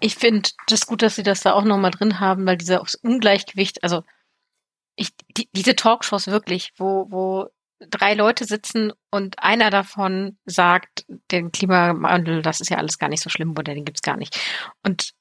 ich 0.00 0.16
finde 0.16 0.48
das 0.68 0.86
gut, 0.86 1.02
dass 1.02 1.16
Sie 1.16 1.22
das 1.22 1.40
da 1.40 1.52
auch 1.52 1.64
nochmal 1.64 1.90
drin 1.90 2.20
haben, 2.20 2.46
weil 2.46 2.56
dieser 2.56 2.82
Ungleichgewicht, 3.02 3.82
also 3.82 4.02
ich, 4.94 5.10
die, 5.36 5.48
diese 5.52 5.76
Talkshows 5.76 6.26
wirklich, 6.28 6.72
wo, 6.76 7.06
wo 7.10 7.48
drei 7.80 8.14
Leute 8.14 8.44
sitzen 8.44 8.92
und 9.10 9.42
einer 9.42 9.70
davon 9.70 10.38
sagt, 10.46 11.04
den 11.30 11.52
Klimawandel, 11.52 12.42
das 12.42 12.60
ist 12.60 12.70
ja 12.70 12.78
alles 12.78 12.98
gar 12.98 13.08
nicht 13.08 13.22
so 13.22 13.30
schlimm 13.30 13.50
oder 13.50 13.74
den 13.74 13.84
gibt's 13.84 14.02
gar 14.02 14.16
nicht. 14.16 14.38
Und 14.82 15.12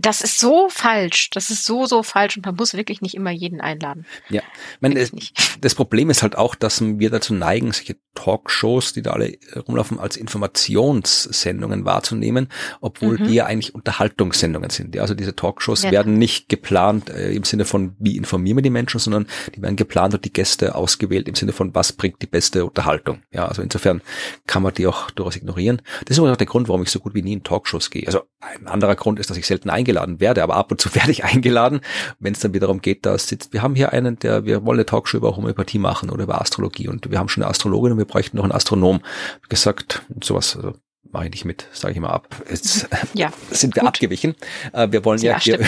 das 0.00 0.22
ist 0.22 0.38
so 0.38 0.68
falsch. 0.68 1.30
Das 1.30 1.50
ist 1.50 1.64
so, 1.64 1.86
so 1.86 2.02
falsch 2.02 2.36
und 2.36 2.46
man 2.46 2.56
muss 2.56 2.74
wirklich 2.74 3.00
nicht 3.00 3.14
immer 3.14 3.30
jeden 3.30 3.60
einladen. 3.60 4.06
Ja, 4.28 4.42
ich 4.74 4.80
meine, 4.80 4.94
das, 4.96 5.12
das 5.60 5.74
Problem 5.74 6.10
ist 6.10 6.22
halt 6.22 6.36
auch, 6.36 6.54
dass 6.54 6.80
wir 6.80 7.10
dazu 7.10 7.34
neigen, 7.34 7.72
solche 7.72 7.96
Talkshows, 8.14 8.92
die 8.92 9.02
da 9.02 9.12
alle 9.12 9.36
rumlaufen, 9.68 10.00
als 10.00 10.16
Informationssendungen 10.16 11.84
wahrzunehmen, 11.84 12.48
obwohl 12.80 13.18
mhm. 13.18 13.28
die 13.28 13.34
ja 13.34 13.46
eigentlich 13.46 13.74
Unterhaltungssendungen 13.74 14.70
sind. 14.70 14.98
Also 14.98 15.14
diese 15.14 15.36
Talkshows 15.36 15.82
ja. 15.82 15.92
werden 15.92 16.18
nicht 16.18 16.48
geplant 16.48 17.10
äh, 17.10 17.32
im 17.32 17.44
Sinne 17.44 17.64
von, 17.64 17.94
wie 17.98 18.16
informieren 18.16 18.58
wir 18.58 18.62
die 18.62 18.70
Menschen, 18.70 18.98
sondern 18.98 19.26
die 19.54 19.62
werden 19.62 19.76
geplant 19.76 20.14
und 20.14 20.24
die 20.24 20.32
Gäste 20.32 20.74
ausgewählt 20.74 21.28
im 21.28 21.34
Sinne 21.34 21.52
von, 21.52 21.74
was 21.74 21.92
bringt 21.92 22.20
die 22.22 22.26
beste 22.26 22.64
Unterhaltung. 22.64 23.22
Ja, 23.32 23.46
also 23.46 23.62
insofern 23.62 24.02
kann 24.46 24.62
man 24.62 24.74
die 24.74 24.86
auch 24.86 25.10
durchaus 25.10 25.36
ignorieren. 25.36 25.82
Das 26.06 26.16
ist 26.16 26.22
auch 26.22 26.36
der 26.36 26.46
Grund, 26.46 26.68
warum 26.68 26.82
ich 26.82 26.90
so 26.90 27.00
gut 27.00 27.14
wie 27.14 27.22
nie 27.22 27.34
in 27.34 27.44
Talkshows 27.44 27.90
gehe. 27.90 28.06
Also 28.06 28.22
ein 28.40 28.66
anderer 28.66 28.96
Grund 28.96 29.20
ist, 29.20 29.30
dass 29.30 29.36
ich 29.36 29.46
selten 29.46 29.70
eingeladen 29.70 29.89
eingeladen 29.90 30.20
werde, 30.20 30.42
aber 30.42 30.56
ab 30.56 30.70
und 30.70 30.80
zu 30.80 30.94
werde 30.94 31.10
ich 31.10 31.24
eingeladen, 31.24 31.80
wenn 32.18 32.32
es 32.32 32.40
dann 32.40 32.54
wiederum 32.54 32.80
geht, 32.80 33.06
da 33.06 33.16
sitzt, 33.18 33.52
wir 33.52 33.62
haben 33.62 33.74
hier 33.74 33.92
einen, 33.92 34.18
der, 34.18 34.44
wir 34.44 34.64
wollen 34.64 34.78
eine 34.78 34.86
Talkshow 34.86 35.16
über 35.16 35.36
Homöopathie 35.36 35.78
machen 35.78 36.10
oder 36.10 36.24
über 36.24 36.40
Astrologie 36.40 36.88
und 36.88 37.10
wir 37.10 37.18
haben 37.18 37.28
schon 37.28 37.42
eine 37.42 37.50
Astrologin 37.50 37.92
und 37.92 37.98
wir 37.98 38.04
bräuchten 38.04 38.36
noch 38.36 38.44
einen 38.44 38.52
Astronom. 38.52 39.00
Gesagt, 39.48 40.02
sowas, 40.22 40.56
also 40.56 40.74
mache 41.10 41.24
ich 41.24 41.30
nicht 41.32 41.44
mit, 41.44 41.66
sage 41.72 41.94
ich 41.94 42.00
mal 42.00 42.10
ab. 42.10 42.28
Jetzt 42.48 42.88
ja, 43.14 43.32
sind 43.50 43.74
wir 43.74 43.80
gut. 43.80 43.88
abgewichen. 43.88 44.34
Äh, 44.72 44.88
wir 44.90 45.04
wollen 45.04 45.20
ja, 45.20 45.32
ja 45.32 45.40
hier 45.40 45.60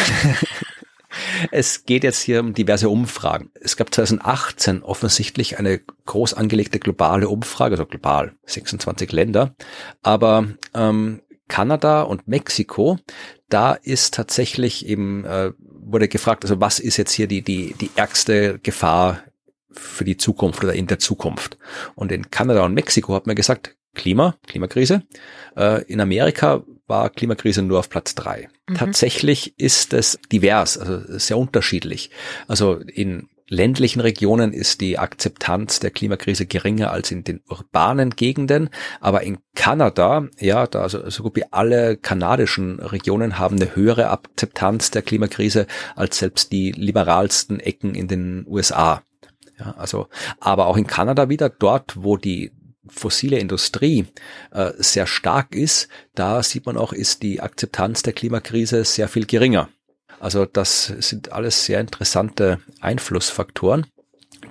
Es 1.50 1.84
geht 1.84 2.04
jetzt 2.04 2.22
hier 2.22 2.40
um 2.40 2.54
diverse 2.54 2.88
Umfragen. 2.88 3.50
Es 3.60 3.76
gab 3.76 3.92
2018 3.92 4.82
offensichtlich 4.82 5.58
eine 5.58 5.78
groß 6.06 6.32
angelegte 6.32 6.78
globale 6.78 7.28
Umfrage, 7.28 7.74
also 7.74 7.84
global 7.84 8.32
26 8.46 9.12
Länder. 9.12 9.54
Aber 10.02 10.46
ähm, 10.72 11.20
Kanada 11.52 12.00
und 12.00 12.26
Mexiko, 12.28 12.98
da 13.50 13.74
ist 13.74 14.14
tatsächlich 14.14 14.86
eben, 14.86 15.26
äh, 15.26 15.52
wurde 15.58 16.08
gefragt, 16.08 16.44
also 16.44 16.62
was 16.62 16.78
ist 16.78 16.96
jetzt 16.96 17.12
hier 17.12 17.26
die, 17.26 17.42
die, 17.42 17.74
die 17.78 17.90
ärgste 17.94 18.58
Gefahr 18.60 19.20
für 19.70 20.06
die 20.06 20.16
Zukunft 20.16 20.64
oder 20.64 20.72
in 20.72 20.86
der 20.86 20.98
Zukunft? 20.98 21.58
Und 21.94 22.10
in 22.10 22.30
Kanada 22.30 22.64
und 22.64 22.72
Mexiko 22.72 23.12
hat 23.12 23.26
man 23.26 23.36
gesagt, 23.36 23.76
Klima, 23.94 24.34
Klimakrise. 24.46 25.02
Äh, 25.54 25.82
in 25.92 26.00
Amerika 26.00 26.64
war 26.86 27.10
Klimakrise 27.10 27.60
nur 27.60 27.80
auf 27.80 27.90
Platz 27.90 28.14
drei. 28.14 28.48
Mhm. 28.66 28.74
Tatsächlich 28.76 29.58
ist 29.58 29.92
es 29.92 30.18
divers, 30.32 30.78
also 30.78 31.18
sehr 31.18 31.36
unterschiedlich. 31.36 32.08
Also 32.48 32.76
in 32.76 33.28
ländlichen 33.52 34.00
Regionen 34.00 34.52
ist 34.52 34.80
die 34.80 34.98
Akzeptanz 34.98 35.78
der 35.78 35.90
Klimakrise 35.90 36.46
geringer 36.46 36.90
als 36.90 37.10
in 37.10 37.22
den 37.22 37.42
urbanen 37.48 38.10
Gegenden. 38.10 38.70
Aber 39.00 39.22
in 39.22 39.38
Kanada, 39.54 40.28
ja, 40.38 40.66
da 40.66 40.80
also 40.80 41.08
so 41.10 41.22
gut 41.22 41.36
wie 41.36 41.44
alle 41.52 41.96
kanadischen 41.96 42.80
Regionen 42.80 43.38
haben 43.38 43.56
eine 43.56 43.76
höhere 43.76 44.10
Akzeptanz 44.10 44.90
der 44.90 45.02
Klimakrise 45.02 45.66
als 45.94 46.18
selbst 46.18 46.50
die 46.50 46.72
liberalsten 46.72 47.60
Ecken 47.60 47.94
in 47.94 48.08
den 48.08 48.46
USA. 48.48 49.02
Ja, 49.58 49.74
also, 49.76 50.08
aber 50.40 50.66
auch 50.66 50.78
in 50.78 50.86
Kanada 50.86 51.28
wieder, 51.28 51.50
dort, 51.50 52.02
wo 52.02 52.16
die 52.16 52.52
fossile 52.88 53.38
Industrie 53.38 54.06
äh, 54.50 54.72
sehr 54.78 55.06
stark 55.06 55.54
ist, 55.54 55.88
da 56.14 56.42
sieht 56.42 56.66
man 56.66 56.76
auch, 56.76 56.92
ist 56.92 57.22
die 57.22 57.40
Akzeptanz 57.40 58.02
der 58.02 58.14
Klimakrise 58.14 58.84
sehr 58.84 59.08
viel 59.08 59.26
geringer. 59.26 59.68
Also 60.22 60.46
das 60.46 60.86
sind 60.86 61.32
alles 61.32 61.64
sehr 61.64 61.80
interessante 61.80 62.60
Einflussfaktoren, 62.80 63.86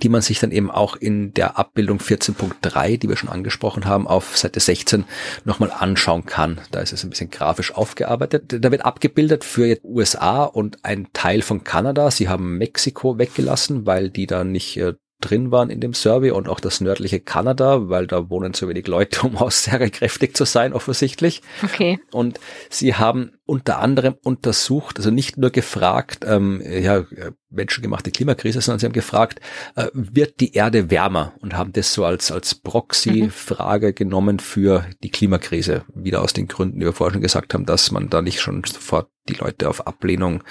die 0.04 0.10
man 0.10 0.22
sich 0.22 0.38
dann 0.42 0.52
eben 0.52 0.70
auch 0.70 0.98
in 0.98 1.34
der 1.34 1.58
Abbildung 1.58 2.00
14.3, 2.00 2.98
die 2.98 3.08
wir 3.08 3.16
schon 3.16 3.30
angesprochen 3.30 3.86
haben, 3.86 4.06
auf 4.06 4.38
Seite 4.38 4.60
16 4.60 5.06
nochmal 5.46 5.72
anschauen 5.72 6.26
kann. 6.26 6.60
Da 6.72 6.82
ist 6.82 6.92
es 6.92 7.06
ein 7.06 7.10
bisschen 7.10 7.30
grafisch 7.30 7.74
aufgearbeitet. 7.74 8.66
Da 8.66 8.70
wird 8.70 8.84
abgebildet 8.84 9.46
für 9.46 9.78
USA 9.86 10.44
und 10.44 10.84
ein 10.84 11.08
Teil 11.14 11.42
von 11.42 11.64
Kanada. 11.64 12.12
Sie 12.12 12.28
haben 12.28 12.58
Mexiko 12.58 13.18
weggelassen, 13.18 13.86
weil 13.86 14.10
die 14.10 14.28
da 14.28 14.44
nicht 14.44 14.76
äh, 14.76 14.96
drin 15.22 15.52
waren 15.52 15.70
in 15.70 15.80
dem 15.80 15.94
Survey 15.94 16.32
und 16.32 16.50
auch 16.50 16.60
das 16.60 16.82
nördliche 16.82 17.20
Kanada, 17.20 17.90
weil 17.90 18.08
da 18.08 18.30
wohnen 18.30 18.54
zu 18.54 18.68
wenig 18.68 18.88
Leute, 18.88 19.22
um 19.26 19.38
aussagekräftig 19.38 20.36
zu 20.36 20.46
sein, 20.46 20.74
offensichtlich. 20.74 21.42
Okay. 21.64 22.00
Und 22.12 22.40
sie 22.70 22.96
haben 22.96 23.32
unter 23.46 23.80
anderem 23.80 24.16
untersucht, 24.24 24.98
also 24.98 25.12
nicht 25.12 25.38
nur 25.38 25.50
gefragt, 25.50 26.26
ähm, 26.26 26.62
ja, 26.66 27.06
menschengemachte 27.50 28.10
Klimakrise, 28.12 28.62
sondern 28.62 28.80
sie 28.80 28.86
haben 28.86 28.94
gefragt, 28.94 29.42
äh, 29.76 29.88
wird 29.94 30.40
die 30.40 30.54
Erde 30.54 30.90
wärmer 30.90 31.34
und 31.42 31.58
haben 31.58 31.74
das 31.74 31.94
so 31.94 32.06
als, 32.06 32.32
als 32.32 32.56
Proxy-Frage 32.56 33.88
mhm. 33.88 33.96
genommen 33.96 34.40
für 34.40 34.86
die 35.04 35.10
Klimakrise. 35.10 35.84
Wieder 35.94 36.22
aus 36.22 36.34
den 36.34 36.48
Gründen, 36.48 36.80
die 36.80 36.86
wir 36.86 36.94
vorher 36.94 37.14
schon 37.14 37.22
gesagt 37.22 37.54
haben, 37.54 37.66
dass 37.66 37.92
man 37.92 38.10
da 38.10 38.22
nicht 38.22 38.40
schon 38.40 38.64
sofort 38.64 39.10
die 39.30 39.34
Leute 39.34 39.70
auf 39.70 39.86
Ablehnung 39.88 40.44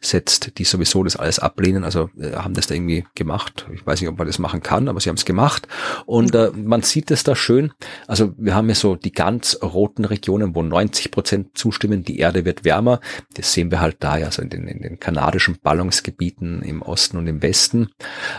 setzt, 0.00 0.58
die 0.58 0.64
sowieso 0.64 1.02
das 1.02 1.16
alles 1.16 1.38
ablehnen. 1.38 1.84
Also 1.84 2.10
äh, 2.18 2.32
haben 2.32 2.54
das 2.54 2.66
da 2.66 2.74
irgendwie 2.74 3.06
gemacht. 3.14 3.66
Ich 3.72 3.86
weiß 3.86 4.00
nicht, 4.00 4.10
ob 4.10 4.18
man 4.18 4.26
das 4.26 4.38
machen 4.38 4.62
kann, 4.62 4.88
aber 4.88 5.00
sie 5.00 5.08
haben 5.08 5.16
es 5.16 5.24
gemacht. 5.24 5.66
Und 6.06 6.34
äh, 6.34 6.50
man 6.54 6.82
sieht 6.82 7.10
es 7.10 7.24
da 7.24 7.34
schön. 7.34 7.72
Also 8.06 8.34
wir 8.36 8.54
haben 8.54 8.68
ja 8.68 8.74
so 8.74 8.96
die 8.96 9.12
ganz 9.12 9.58
roten 9.62 10.04
Regionen, 10.04 10.54
wo 10.54 10.62
90 10.62 11.10
Prozent 11.10 11.56
zustimmen, 11.56 12.04
die 12.04 12.18
Erde 12.18 12.44
wird 12.44 12.64
wärmer. 12.64 13.00
Das 13.34 13.52
sehen 13.52 13.70
wir 13.70 13.80
halt 13.80 13.96
da, 14.00 14.18
ja, 14.18 14.30
so 14.30 14.42
in 14.42 14.50
den, 14.50 14.68
in 14.68 14.82
den 14.82 15.00
kanadischen 15.00 15.58
Ballungsgebieten 15.62 16.62
im 16.62 16.82
Osten 16.82 17.16
und 17.16 17.26
im 17.26 17.42
Westen. 17.42 17.88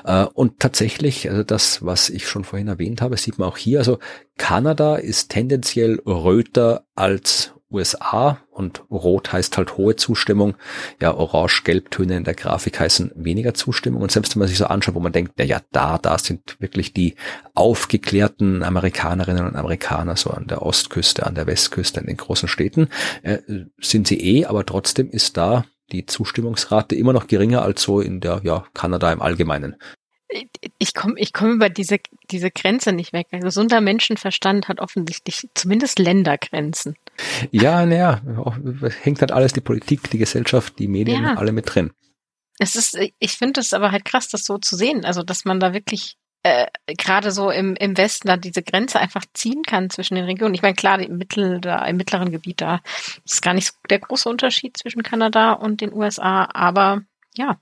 Äh, 0.05 0.25
und 0.25 0.59
tatsächlich, 0.59 1.29
also 1.29 1.43
das, 1.43 1.83
was 1.83 2.09
ich 2.09 2.27
schon 2.27 2.43
vorhin 2.43 2.67
erwähnt 2.67 3.01
habe, 3.01 3.17
sieht 3.17 3.39
man 3.39 3.49
auch 3.49 3.57
hier. 3.57 3.79
Also 3.79 3.99
Kanada 4.37 4.95
ist 4.95 5.29
tendenziell 5.29 5.99
röter 6.05 6.85
als 6.95 7.53
USA 7.71 8.39
und 8.51 8.83
rot 8.89 9.31
heißt 9.31 9.57
halt 9.57 9.77
hohe 9.77 9.95
Zustimmung. 9.95 10.55
Ja, 11.01 11.13
orange-gelb-Töne 11.13 12.17
in 12.17 12.23
der 12.23 12.33
Grafik 12.33 12.79
heißen 12.79 13.11
weniger 13.15 13.53
Zustimmung. 13.53 14.01
Und 14.01 14.11
selbst 14.11 14.35
wenn 14.35 14.39
man 14.39 14.47
sich 14.47 14.57
so 14.57 14.65
anschaut, 14.65 14.95
wo 14.95 14.99
man 14.99 15.11
denkt, 15.11 15.33
na 15.37 15.43
ja, 15.43 15.61
da, 15.71 15.97
da 15.97 16.17
sind 16.17 16.57
wirklich 16.59 16.93
die 16.93 17.15
aufgeklärten 17.53 18.63
Amerikanerinnen 18.63 19.45
und 19.45 19.55
Amerikaner, 19.55 20.15
so 20.15 20.31
an 20.31 20.47
der 20.47 20.63
Ostküste, 20.63 21.25
an 21.25 21.35
der 21.35 21.47
Westküste, 21.47 21.99
in 21.99 22.07
den 22.07 22.17
großen 22.17 22.49
Städten, 22.49 22.89
äh, 23.21 23.39
sind 23.79 24.07
sie 24.07 24.19
eh, 24.19 24.45
aber 24.45 24.65
trotzdem 24.65 25.09
ist 25.09 25.37
da 25.37 25.65
die 25.91 26.05
Zustimmungsrate 26.05 26.95
immer 26.95 27.13
noch 27.13 27.27
geringer 27.27 27.61
als 27.61 27.81
so 27.83 27.99
in 28.01 28.19
der, 28.19 28.41
ja, 28.43 28.65
Kanada 28.73 29.11
im 29.11 29.21
Allgemeinen 29.21 29.75
ich 30.77 30.93
komme 30.93 31.15
ich 31.17 31.33
komm 31.33 31.53
über 31.53 31.69
diese, 31.69 31.97
diese 32.29 32.51
Grenze 32.51 32.91
nicht 32.91 33.13
weg. 33.13 33.27
Ein 33.31 33.41
gesunder 33.41 33.81
Menschenverstand 33.81 34.67
hat 34.67 34.79
offensichtlich 34.79 35.49
zumindest 35.55 35.99
Ländergrenzen. 35.99 36.95
Ja, 37.51 37.85
naja, 37.85 38.21
hängt 39.01 39.21
halt 39.21 39.31
alles 39.31 39.53
die 39.53 39.61
Politik, 39.61 40.09
die 40.09 40.17
Gesellschaft, 40.17 40.79
die 40.79 40.87
Medien, 40.87 41.23
ja. 41.23 41.35
alle 41.35 41.51
mit 41.51 41.73
drin. 41.73 41.91
Es 42.59 42.75
ist, 42.75 42.97
ich 43.19 43.37
finde 43.37 43.61
es 43.61 43.73
aber 43.73 43.91
halt 43.91 44.05
krass, 44.05 44.27
das 44.27 44.43
so 44.43 44.57
zu 44.57 44.75
sehen. 44.75 45.05
Also, 45.05 45.23
dass 45.23 45.45
man 45.45 45.59
da 45.59 45.73
wirklich 45.73 46.17
äh, 46.43 46.67
gerade 46.87 47.31
so 47.31 47.49
im, 47.51 47.75
im 47.75 47.97
Westen 47.97 48.27
da 48.27 48.37
diese 48.37 48.63
Grenze 48.63 48.99
einfach 48.99 49.25
ziehen 49.33 49.63
kann 49.63 49.89
zwischen 49.89 50.15
den 50.15 50.25
Regionen. 50.25 50.53
Ich 50.53 50.61
meine, 50.61 50.75
klar, 50.75 50.99
im, 50.99 51.17
Mittel, 51.17 51.59
da, 51.59 51.85
im 51.85 51.97
mittleren 51.97 52.31
Gebiet 52.31 52.61
da 52.61 52.81
ist 53.25 53.41
gar 53.41 53.53
nicht 53.53 53.67
so 53.67 53.73
der 53.89 53.99
große 53.99 54.29
Unterschied 54.29 54.77
zwischen 54.77 55.03
Kanada 55.03 55.53
und 55.53 55.81
den 55.81 55.93
USA, 55.93 56.47
aber 56.53 57.01
ja, 57.35 57.59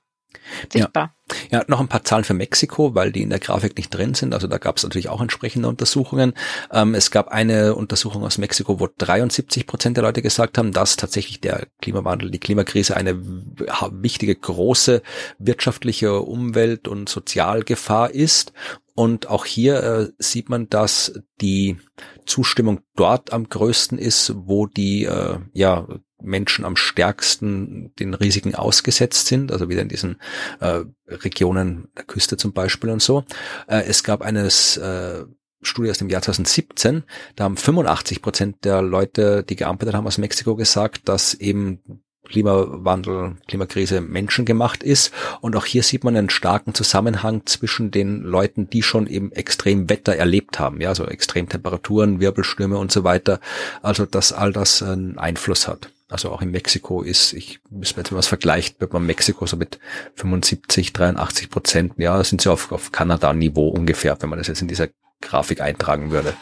sichtbar. 0.71 1.15
Ja. 1.51 1.59
ja, 1.59 1.65
noch 1.67 1.79
ein 1.79 1.87
paar 1.87 2.03
Zahlen 2.03 2.23
für 2.23 2.33
Mexiko, 2.33 2.95
weil 2.95 3.11
die 3.11 3.21
in 3.21 3.29
der 3.29 3.39
Grafik 3.39 3.77
nicht 3.77 3.89
drin 3.89 4.13
sind. 4.13 4.33
Also 4.33 4.47
da 4.47 4.57
gab 4.57 4.77
es 4.77 4.83
natürlich 4.83 5.09
auch 5.09 5.21
entsprechende 5.21 5.67
Untersuchungen. 5.67 6.33
Ähm, 6.71 6.95
es 6.95 7.11
gab 7.11 7.29
eine 7.29 7.75
Untersuchung 7.75 8.23
aus 8.23 8.37
Mexiko, 8.37 8.79
wo 8.79 8.87
73 8.97 9.67
Prozent 9.67 9.97
der 9.97 10.03
Leute 10.03 10.21
gesagt 10.21 10.57
haben, 10.57 10.71
dass 10.71 10.95
tatsächlich 10.95 11.41
der 11.41 11.67
Klimawandel, 11.81 12.31
die 12.31 12.39
Klimakrise 12.39 12.95
eine 12.95 13.17
wichtige, 13.21 14.35
große 14.35 15.01
wirtschaftliche 15.39 16.21
Umwelt- 16.21 16.87
und 16.87 17.09
Sozialgefahr 17.09 18.11
ist. 18.11 18.53
Und 18.97 19.29
auch 19.29 19.45
hier 19.45 19.83
äh, 19.83 20.11
sieht 20.17 20.49
man, 20.49 20.69
dass 20.69 21.21
die 21.39 21.77
Zustimmung 22.25 22.79
dort 22.95 23.31
am 23.31 23.47
größten 23.47 23.99
ist, 23.99 24.33
wo 24.35 24.65
die 24.65 25.03
äh, 25.03 25.37
ja 25.53 25.87
Menschen 26.19 26.65
am 26.65 26.75
stärksten 26.75 27.93
den 27.99 28.15
Risiken 28.15 28.55
ausgesetzt 28.55 29.27
sind, 29.27 29.51
also 29.51 29.69
wieder 29.69 29.83
in 29.83 29.89
diesen 29.89 30.19
äh, 30.61 30.81
Regionen 31.07 31.89
der 31.95 32.05
Küste 32.05 32.37
zum 32.37 32.53
Beispiel 32.53 32.89
und 32.89 33.03
so. 33.03 33.23
Äh, 33.67 33.83
es 33.83 34.03
gab 34.03 34.23
eines 34.23 34.77
äh, 34.77 35.25
Studie 35.61 35.91
aus 35.91 35.99
dem 35.99 36.09
Jahr 36.09 36.23
2017, 36.23 37.03
da 37.35 37.43
haben 37.43 37.55
85 37.55 38.23
Prozent 38.23 38.65
der 38.65 38.81
Leute, 38.81 39.43
die 39.43 39.55
gearbeitet 39.55 39.93
haben 39.93 40.07
aus 40.07 40.17
Mexiko, 40.17 40.55
gesagt, 40.55 41.07
dass 41.07 41.35
eben 41.35 42.01
Klimawandel, 42.27 43.35
Klimakrise 43.47 44.01
menschengemacht 44.01 44.83
ist. 44.83 45.11
Und 45.41 45.55
auch 45.55 45.65
hier 45.65 45.83
sieht 45.83 46.03
man 46.03 46.15
einen 46.15 46.29
starken 46.29 46.73
Zusammenhang 46.73 47.45
zwischen 47.45 47.91
den 47.91 48.21
Leuten, 48.21 48.69
die 48.69 48.83
schon 48.83 49.07
eben 49.07 49.31
extrem 49.31 49.89
Wetter 49.89 50.15
erlebt 50.15 50.59
haben, 50.59 50.81
ja, 50.81 50.93
so 50.93 51.05
Extremtemperaturen, 51.05 52.19
Wirbelstürme 52.19 52.77
und 52.77 52.91
so 52.91 53.03
weiter. 53.03 53.39
Also, 53.81 54.05
dass 54.05 54.33
all 54.33 54.53
das 54.53 54.81
einen 54.83 55.17
Einfluss 55.17 55.67
hat. 55.67 55.89
Also 56.09 56.31
auch 56.31 56.41
in 56.41 56.51
Mexiko 56.51 57.01
ist, 57.01 57.33
ich 57.33 57.59
jetzt 57.81 57.97
mal 57.97 58.17
was 58.17 58.27
vergleicht, 58.27 58.79
wird 58.79 58.93
man 58.93 59.05
Mexiko 59.05 59.45
so 59.45 59.57
mit 59.57 59.77
75, 60.15 60.93
83 60.93 61.49
Prozent, 61.49 61.93
ja, 61.97 62.23
sind 62.23 62.41
sie 62.41 62.49
auf, 62.49 62.71
auf 62.71 62.93
Kanada-Niveau 62.93 63.67
ungefähr, 63.67 64.15
wenn 64.21 64.29
man 64.29 64.39
das 64.39 64.47
jetzt 64.47 64.61
in 64.61 64.69
dieser 64.69 64.87
Grafik 65.21 65.59
eintragen 65.59 66.11
würde. 66.11 66.33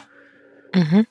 Mhm. 0.73 1.07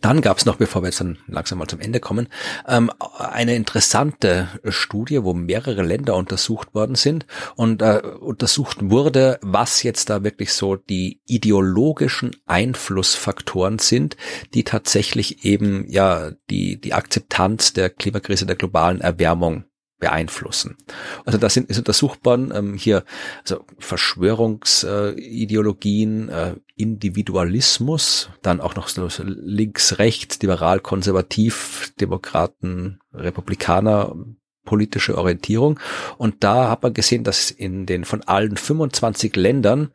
Dann 0.00 0.20
gab 0.20 0.38
es 0.38 0.46
noch, 0.46 0.56
bevor 0.56 0.82
wir 0.82 0.88
jetzt 0.88 1.00
dann 1.00 1.18
langsam 1.28 1.58
mal 1.58 1.68
zum 1.68 1.80
Ende 1.80 2.00
kommen, 2.00 2.28
ähm, 2.66 2.90
eine 3.18 3.54
interessante 3.54 4.48
Studie, 4.68 5.22
wo 5.22 5.32
mehrere 5.32 5.82
Länder 5.82 6.16
untersucht 6.16 6.74
worden 6.74 6.96
sind 6.96 7.26
und 7.54 7.80
äh, 7.80 8.02
untersucht 8.20 8.90
wurde, 8.90 9.38
was 9.42 9.82
jetzt 9.82 10.10
da 10.10 10.24
wirklich 10.24 10.52
so 10.52 10.76
die 10.76 11.20
ideologischen 11.26 12.32
Einflussfaktoren 12.46 13.78
sind, 13.78 14.16
die 14.54 14.64
tatsächlich 14.64 15.44
eben 15.44 15.86
ja 15.88 16.32
die 16.50 16.80
die 16.80 16.92
Akzeptanz 16.92 17.72
der 17.72 17.90
Klimakrise 17.90 18.46
der 18.46 18.56
globalen 18.56 19.00
Erwärmung 19.00 19.64
beeinflussen. 19.98 20.76
Also 21.24 21.38
das 21.38 21.54
sind, 21.54 21.70
ist 21.70 21.78
untersucht 21.78 22.22
worden 22.24 22.52
ähm, 22.54 22.74
hier 22.74 23.04
also 23.40 23.64
Verschwörungsideologien, 23.78 26.28
äh, 26.28 26.56
Individualismus, 26.76 28.30
dann 28.42 28.60
auch 28.60 28.74
noch 28.74 28.88
so 28.88 29.08
links, 29.22 29.98
rechts, 29.98 30.42
liberal, 30.42 30.80
konservativ, 30.80 31.94
Demokraten, 32.00 32.98
Republikaner, 33.12 34.16
politische 34.64 35.16
Orientierung. 35.16 35.78
Und 36.18 36.42
da 36.42 36.70
hat 36.70 36.82
man 36.82 36.94
gesehen, 36.94 37.24
dass 37.24 37.50
in 37.50 37.86
den 37.86 38.04
von 38.04 38.22
allen 38.22 38.56
25 38.56 39.36
Ländern, 39.36 39.90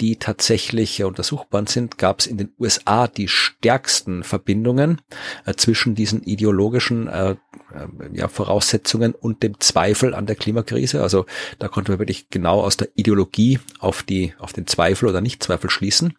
die 0.00 0.16
tatsächlich 0.16 1.02
untersuchbar 1.04 1.64
sind, 1.66 1.98
gab 1.98 2.20
es 2.20 2.26
in 2.26 2.38
den 2.38 2.52
USA 2.58 3.06
die 3.06 3.28
stärksten 3.28 4.24
Verbindungen 4.24 5.00
äh, 5.46 5.54
zwischen 5.54 5.94
diesen 5.94 6.22
ideologischen 6.22 7.08
äh, 7.08 7.36
äh, 7.74 7.86
ja, 8.12 8.28
Voraussetzungen 8.28 9.14
und 9.14 9.42
dem 9.42 9.60
Zweifel 9.60 10.14
an 10.14 10.26
der 10.26 10.36
Klimakrise. 10.36 11.02
Also 11.02 11.26
da 11.58 11.68
konnte 11.68 11.92
man 11.92 11.98
wirklich 11.98 12.30
genau 12.30 12.60
aus 12.60 12.76
der 12.76 12.88
Ideologie 12.94 13.60
auf 13.78 14.02
die 14.02 14.34
auf 14.38 14.52
den 14.52 14.66
Zweifel 14.66 15.08
oder 15.08 15.20
Nicht-Zweifel 15.20 15.70
schließen. 15.70 16.14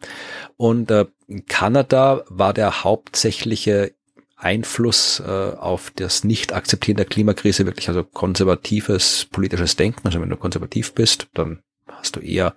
Und 0.56 0.90
äh, 0.90 1.06
in 1.26 1.46
Kanada 1.46 2.24
war 2.28 2.52
der 2.52 2.84
hauptsächliche 2.84 3.92
Einfluss 4.36 5.20
äh, 5.20 5.52
auf 5.56 5.90
das 5.96 6.22
Nicht-Akzeptieren 6.22 6.98
der 6.98 7.06
Klimakrise 7.06 7.66
wirklich 7.66 7.88
also 7.88 8.04
konservatives 8.04 9.26
politisches 9.30 9.76
Denken. 9.76 10.06
Also 10.06 10.20
wenn 10.20 10.28
du 10.28 10.36
konservativ 10.36 10.92
bist, 10.92 11.28
dann 11.34 11.62
hast 11.88 12.16
du 12.16 12.20
eher 12.20 12.54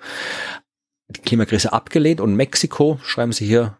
die 1.07 1.21
Klimakrise 1.21 1.73
abgelehnt. 1.73 2.21
Und 2.21 2.35
Mexiko, 2.35 2.99
schreiben 3.03 3.31
sie 3.31 3.45
hier, 3.45 3.77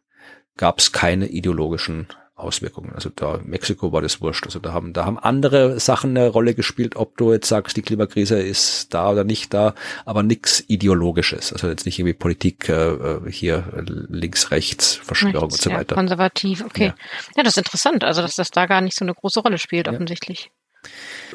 gab 0.58 0.80
es 0.80 0.92
keine 0.92 1.28
ideologischen 1.28 2.08
Auswirkungen. 2.40 2.94
Also 2.94 3.10
da 3.16 3.40
Mexiko 3.44 3.92
war 3.92 4.02
das 4.02 4.22
wurscht. 4.22 4.46
Also 4.46 4.60
da 4.60 4.74
haben 4.74 4.94
da 4.94 5.06
haben 5.06 5.20
andere 5.20 5.80
Sachen 5.80 6.18
eine 6.18 6.30
Rolle 6.30 6.54
gespielt, 6.54 6.96
ob 6.96 7.18
du 7.18 7.32
jetzt 7.32 7.48
sagst, 7.48 7.78
die 7.78 7.82
Klimakrise 7.82 8.40
ist 8.40 8.94
da 8.94 9.12
oder 9.12 9.24
nicht 9.24 9.54
da, 9.54 9.76
aber 10.06 10.24
nichts 10.24 10.64
ideologisches. 10.68 11.54
Also 11.54 11.68
jetzt 11.68 11.86
nicht 11.86 12.00
irgendwie 12.00 12.14
Politik 12.14 12.70
äh, 12.70 12.74
äh 12.74 13.32
hier 13.32 13.66
links 14.10 14.52
rechts 14.52 14.96
Verschwörung 14.96 15.50
Rechts, 15.50 15.66
und 15.66 15.72
so 15.72 15.78
weiter. 15.78 15.96
Ja, 15.96 16.02
konservativ, 16.02 16.64
okay. 16.64 16.88
Ja. 16.88 16.96
ja. 17.38 17.44
das 17.44 17.54
ist 17.54 17.58
interessant. 17.58 18.04
Also 18.04 18.22
dass 18.22 18.36
das 18.36 18.52
da 18.52 18.66
gar 18.66 18.82
nicht 18.82 18.98
so 18.98 19.06
eine 19.06 19.14
große 19.14 19.40
Rolle 19.40 19.58
spielt 19.58 19.88
ja. 19.88 19.94
offensichtlich. 19.94 20.52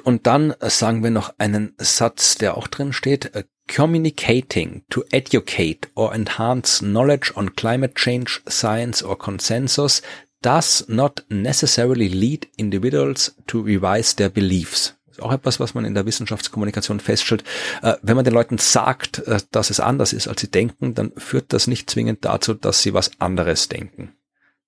Und 0.02 0.26
dann 0.26 0.54
sagen 0.60 1.02
wir 1.02 1.10
noch 1.10 1.34
einen 1.38 1.74
Satz, 1.78 2.36
der 2.36 2.56
auch 2.56 2.66
drin 2.66 2.92
steht. 2.92 3.34
Äh, 3.34 3.44
communicating 3.66 4.84
to 4.90 5.02
educate 5.10 5.88
or 5.94 6.14
enhance 6.14 6.80
knowledge 6.80 7.32
on 7.34 7.54
climate 7.56 7.94
change, 7.94 8.42
science 8.48 9.02
or 9.02 9.16
consensus 9.16 10.02
does 10.44 10.84
not 10.88 11.24
necessarily 11.28 12.08
lead 12.08 12.48
individuals 12.56 13.34
to 13.46 13.60
revise 13.60 14.16
their 14.16 14.28
beliefs. 14.28 14.94
ist 15.10 15.22
auch 15.22 15.32
etwas, 15.32 15.60
was 15.60 15.74
man 15.74 15.84
in 15.84 15.94
der 15.94 16.06
Wissenschaftskommunikation 16.06 17.00
feststellt. 17.00 17.44
Äh, 17.82 17.94
wenn 18.02 18.16
man 18.16 18.24
den 18.24 18.34
Leuten 18.34 18.58
sagt, 18.58 19.18
äh, 19.20 19.38
dass 19.52 19.70
es 19.70 19.80
anders 19.80 20.12
ist, 20.12 20.28
als 20.28 20.40
sie 20.40 20.50
denken, 20.50 20.94
dann 20.94 21.12
führt 21.16 21.52
das 21.52 21.66
nicht 21.66 21.88
zwingend 21.88 22.24
dazu, 22.24 22.54
dass 22.54 22.82
sie 22.82 22.94
was 22.94 23.12
anderes 23.20 23.68
denken. 23.68 24.12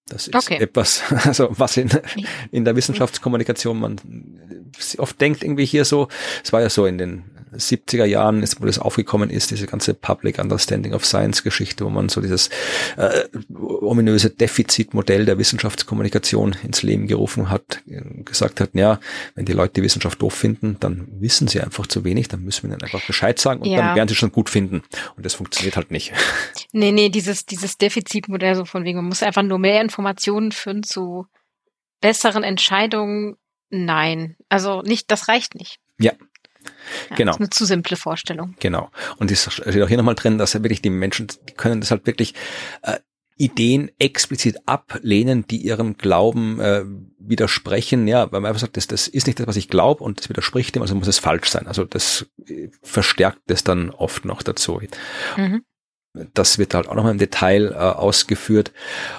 Das 0.09 0.29
ist 0.29 0.37
okay. 0.37 0.59
etwas, 0.59 1.03
also 1.25 1.49
was 1.51 1.77
in, 1.77 1.91
in 2.53 2.65
der 2.65 2.77
Wissenschaftskommunikation 2.77 3.79
man 3.79 4.01
oft 4.99 5.21
denkt, 5.21 5.43
irgendwie 5.43 5.67
hier 5.67 5.85
so, 5.85 6.09
es 6.45 6.53
war 6.53 6.61
ja 6.61 6.71
so 6.71 6.87
in 6.87 6.99
den 6.99 7.25
70er 7.57 8.05
Jahren 8.05 8.43
ist, 8.43 8.61
wo 8.61 8.67
das 8.67 8.79
aufgekommen 8.79 9.31
ist, 9.31 9.51
diese 9.51 9.67
ganze 9.67 9.95
Public 9.95 10.39
Understanding 10.39 10.95
of 10.95 11.05
Science 11.05 11.43
Geschichte, 11.43 11.85
wo 11.85 11.91
man 11.91 12.09
so 12.09 12.21
dieses 12.21 12.51
äh, 12.97 13.25
ominöse 13.55 14.31
Defizitmodell 14.31 15.25
der 15.25 15.39
Wissenschaftskommunikation 15.39 16.57
ins 16.63 16.83
Leben 16.83 17.07
gerufen 17.07 17.51
hat, 17.51 17.83
gesagt 18.25 18.61
hat, 18.61 18.71
ja, 18.75 19.01
wenn 19.35 19.45
die 19.45 19.53
Leute 19.53 19.75
die 19.75 19.83
Wissenschaft 19.83 20.21
doof 20.23 20.35
finden, 20.35 20.77
dann 20.81 21.09
wissen 21.21 21.49
sie 21.49 21.61
einfach 21.61 21.87
zu 21.87 22.05
wenig, 22.05 22.29
dann 22.29 22.43
müssen 22.43 22.65
wir 22.65 22.71
ihnen 22.71 22.83
einfach 22.83 23.05
Bescheid 23.07 23.39
sagen 23.39 23.63
und 23.63 23.69
ja. 23.69 23.79
dann 23.79 23.97
werden 23.97 24.09
sie 24.09 24.15
schon 24.15 24.33
gut 24.33 24.51
finden. 24.51 24.83
Und 25.17 25.27
das 25.27 25.35
funktioniert 25.35 25.77
halt 25.77 25.91
nicht. 25.91 26.13
Nee, 26.73 26.93
nee, 26.93 27.09
dieses, 27.09 27.47
dieses 27.47 27.79
Defizitmodell 27.79 28.55
so 28.55 28.67
von 28.67 28.85
wegen, 28.85 28.99
man 28.99 29.07
muss 29.07 29.23
einfach 29.23 29.43
nur 29.43 29.59
mehr 29.59 29.81
Informationen 29.81 30.53
führen 30.53 30.83
zu 30.83 31.27
besseren 32.01 32.43
Entscheidungen. 32.43 33.37
Nein, 33.71 34.37
also 34.49 34.83
nicht, 34.83 35.11
das 35.11 35.29
reicht 35.29 35.55
nicht. 35.55 35.79
Ja, 35.99 36.13
ja, 37.11 37.17
genau. 37.17 37.33
Das 37.33 37.37
ist 37.37 37.41
eine 37.41 37.51
zu 37.51 37.65
simple 37.65 37.97
Vorstellung. 37.97 38.55
Genau. 38.61 38.91
Und 39.19 39.31
es 39.31 39.53
steht 39.53 39.83
auch 39.83 39.89
hier 39.89 39.97
nochmal 39.97 40.15
drin, 40.15 40.39
dass 40.39 40.53
ja 40.53 40.63
wirklich 40.63 40.83
die 40.83 40.91
Menschen, 40.91 41.29
die 41.49 41.55
können 41.55 41.81
das 41.81 41.91
halt 41.91 42.07
wirklich 42.07 42.35
äh, 42.83 42.99
Ideen 43.39 43.91
explizit 43.99 44.57
ablehnen, 44.67 45.47
die 45.47 45.59
ihrem 45.59 45.99
Glauben 45.99 46.59
äh, 46.59 46.85
widersprechen. 47.19 48.09
Ja, 48.09 48.33
weil 48.33 48.41
man 48.41 48.49
einfach 48.49 48.63
sagt, 48.63 48.77
das, 48.77 48.87
das 48.87 49.09
ist 49.09 49.27
nicht 49.27 49.39
das, 49.39 49.47
was 49.47 49.57
ich 49.57 49.69
glaube 49.69 50.03
und 50.03 50.21
das 50.21 50.29
widerspricht 50.29 50.75
dem, 50.75 50.83
also 50.83 50.95
muss 50.95 51.09
es 51.09 51.19
falsch 51.19 51.51
sein. 51.51 51.67
Also 51.67 51.85
das 51.85 52.27
äh, 52.47 52.69
verstärkt 52.83 53.51
es 53.51 53.63
dann 53.63 53.91
oft 53.91 54.25
noch 54.25 54.43
dazu. 54.43 54.81
Mhm. 55.37 55.63
Das 56.33 56.57
wird 56.57 56.73
halt 56.73 56.89
auch 56.89 56.95
nochmal 56.95 57.13
im 57.13 57.19
Detail 57.19 57.73
äh, 57.73 57.77
ausgeführt. 57.77 58.73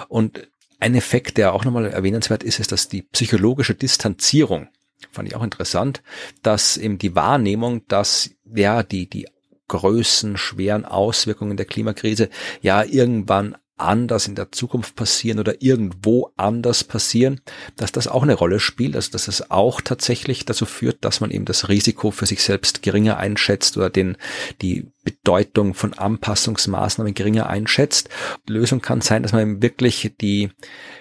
Und 0.08 0.48
ein 0.80 0.96
Effekt, 0.96 1.36
der 1.38 1.52
auch 1.54 1.64
nochmal 1.64 1.86
erwähnenswert 1.86 2.42
ist, 2.42 2.58
ist, 2.58 2.72
dass 2.72 2.88
die 2.88 3.02
psychologische 3.02 3.74
Distanzierung 3.74 4.68
fand 5.10 5.28
ich 5.28 5.36
auch 5.36 5.42
interessant, 5.42 6.02
dass 6.42 6.76
eben 6.76 6.98
die 6.98 7.14
Wahrnehmung, 7.14 7.86
dass 7.88 8.30
ja 8.44 8.82
die, 8.82 9.08
die 9.08 9.28
Größen, 9.68 10.36
schweren 10.36 10.84
Auswirkungen 10.84 11.56
der 11.56 11.66
Klimakrise 11.66 12.30
ja 12.62 12.82
irgendwann 12.82 13.56
anders 13.78 14.26
in 14.26 14.34
der 14.34 14.50
Zukunft 14.52 14.96
passieren 14.96 15.38
oder 15.38 15.62
irgendwo 15.62 16.32
anders 16.36 16.84
passieren, 16.84 17.40
dass 17.76 17.92
das 17.92 18.08
auch 18.08 18.22
eine 18.22 18.34
Rolle 18.34 18.60
spielt, 18.60 18.96
also 18.96 19.12
dass 19.12 19.28
es 19.28 19.50
auch 19.50 19.80
tatsächlich 19.80 20.44
dazu 20.44 20.66
führt, 20.66 21.04
dass 21.04 21.20
man 21.20 21.30
eben 21.30 21.44
das 21.44 21.68
Risiko 21.68 22.10
für 22.10 22.26
sich 22.26 22.42
selbst 22.42 22.82
geringer 22.82 23.18
einschätzt 23.18 23.76
oder 23.76 23.88
den, 23.88 24.16
die 24.62 24.90
Bedeutung 25.04 25.74
von 25.74 25.94
Anpassungsmaßnahmen 25.94 27.14
geringer 27.14 27.48
einschätzt. 27.48 28.08
Die 28.48 28.52
Lösung 28.52 28.80
kann 28.80 29.00
sein, 29.00 29.22
dass 29.22 29.32
man 29.32 29.42
eben 29.42 29.62
wirklich 29.62 30.12
die 30.20 30.50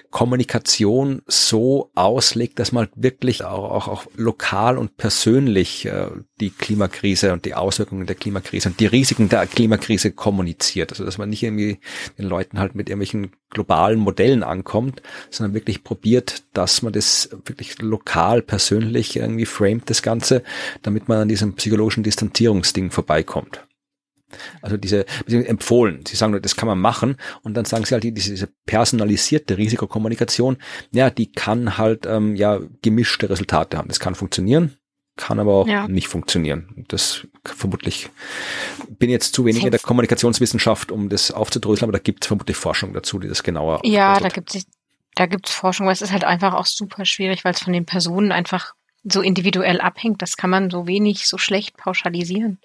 Kommunikation 0.09 1.21
so 1.27 1.91
auslegt, 1.93 2.59
dass 2.59 2.71
man 2.71 2.87
wirklich 2.95 3.43
auch, 3.43 3.71
auch, 3.71 3.87
auch 3.87 4.05
lokal 4.15 4.77
und 4.77 4.97
persönlich 4.97 5.85
äh, 5.85 6.07
die 6.39 6.49
Klimakrise 6.49 7.33
und 7.33 7.45
die 7.45 7.55
Auswirkungen 7.55 8.07
der 8.07 8.15
Klimakrise 8.15 8.69
und 8.69 8.79
die 8.79 8.85
Risiken 8.85 9.29
der 9.29 9.45
Klimakrise 9.47 10.11
kommuniziert. 10.11 10.91
Also 10.91 11.03
dass 11.03 11.17
man 11.17 11.29
nicht 11.29 11.43
irgendwie 11.43 11.79
den 12.17 12.25
Leuten 12.25 12.59
halt 12.59 12.73
mit 12.73 12.89
irgendwelchen 12.89 13.31
globalen 13.49 13.99
Modellen 13.99 14.43
ankommt, 14.43 15.01
sondern 15.29 15.53
wirklich 15.53 15.83
probiert, 15.83 16.43
dass 16.53 16.81
man 16.81 16.93
das 16.93 17.29
wirklich 17.45 17.81
lokal, 17.81 18.41
persönlich 18.41 19.15
irgendwie 19.15 19.45
framet, 19.45 19.89
das 19.89 20.01
Ganze, 20.01 20.43
damit 20.81 21.09
man 21.09 21.19
an 21.21 21.29
diesem 21.29 21.55
psychologischen 21.55 22.03
Distanzierungsding 22.03 22.91
vorbeikommt. 22.91 23.66
Also 24.61 24.77
diese, 24.77 25.05
empfohlen. 25.27 26.05
Sie 26.05 26.15
sagen, 26.15 26.39
das 26.41 26.55
kann 26.55 26.67
man 26.67 26.79
machen. 26.79 27.17
Und 27.43 27.53
dann 27.53 27.65
sagen 27.65 27.85
sie 27.85 27.93
halt, 27.93 28.03
diese, 28.03 28.31
diese 28.31 28.49
personalisierte 28.65 29.57
Risikokommunikation, 29.57 30.57
ja, 30.91 31.09
die 31.09 31.31
kann 31.31 31.77
halt, 31.77 32.05
ähm, 32.05 32.35
ja, 32.35 32.59
gemischte 32.81 33.29
Resultate 33.29 33.77
haben. 33.77 33.87
Das 33.87 33.99
kann 33.99 34.15
funktionieren, 34.15 34.77
kann 35.15 35.39
aber 35.39 35.53
auch 35.53 35.67
ja. 35.67 35.87
nicht 35.87 36.07
funktionieren. 36.07 36.85
Das 36.87 37.27
vermutlich 37.43 38.09
bin 38.89 39.09
jetzt 39.09 39.33
zu 39.33 39.45
wenig 39.45 39.63
in 39.63 39.71
der 39.71 39.79
Kommunikationswissenschaft, 39.79 40.91
um 40.91 41.09
das 41.09 41.31
aufzudröseln, 41.31 41.89
aber 41.89 41.97
da 41.97 42.03
gibt 42.03 42.23
es 42.23 42.27
vermutlich 42.27 42.57
Forschung 42.57 42.93
dazu, 42.93 43.19
die 43.19 43.27
das 43.27 43.43
genauer. 43.43 43.79
Ja, 43.83 44.13
aufdröselt. 44.13 44.31
da 44.31 44.35
gibt 44.35 44.55
es 44.55 44.65
da 45.17 45.25
gibt's 45.25 45.51
Forschung, 45.51 45.87
aber 45.87 45.93
es 45.93 46.03
ist 46.03 46.11
halt 46.11 46.25
einfach 46.25 46.53
auch 46.53 46.67
super 46.67 47.03
schwierig, 47.03 47.43
weil 47.43 47.53
es 47.53 47.63
von 47.63 47.73
den 47.73 47.85
Personen 47.85 48.31
einfach 48.31 48.73
so 49.03 49.21
individuell 49.21 49.81
abhängt. 49.81 50.21
Das 50.21 50.37
kann 50.37 50.51
man 50.51 50.69
so 50.69 50.85
wenig, 50.85 51.27
so 51.27 51.39
schlecht 51.39 51.75
pauschalisieren. 51.75 52.59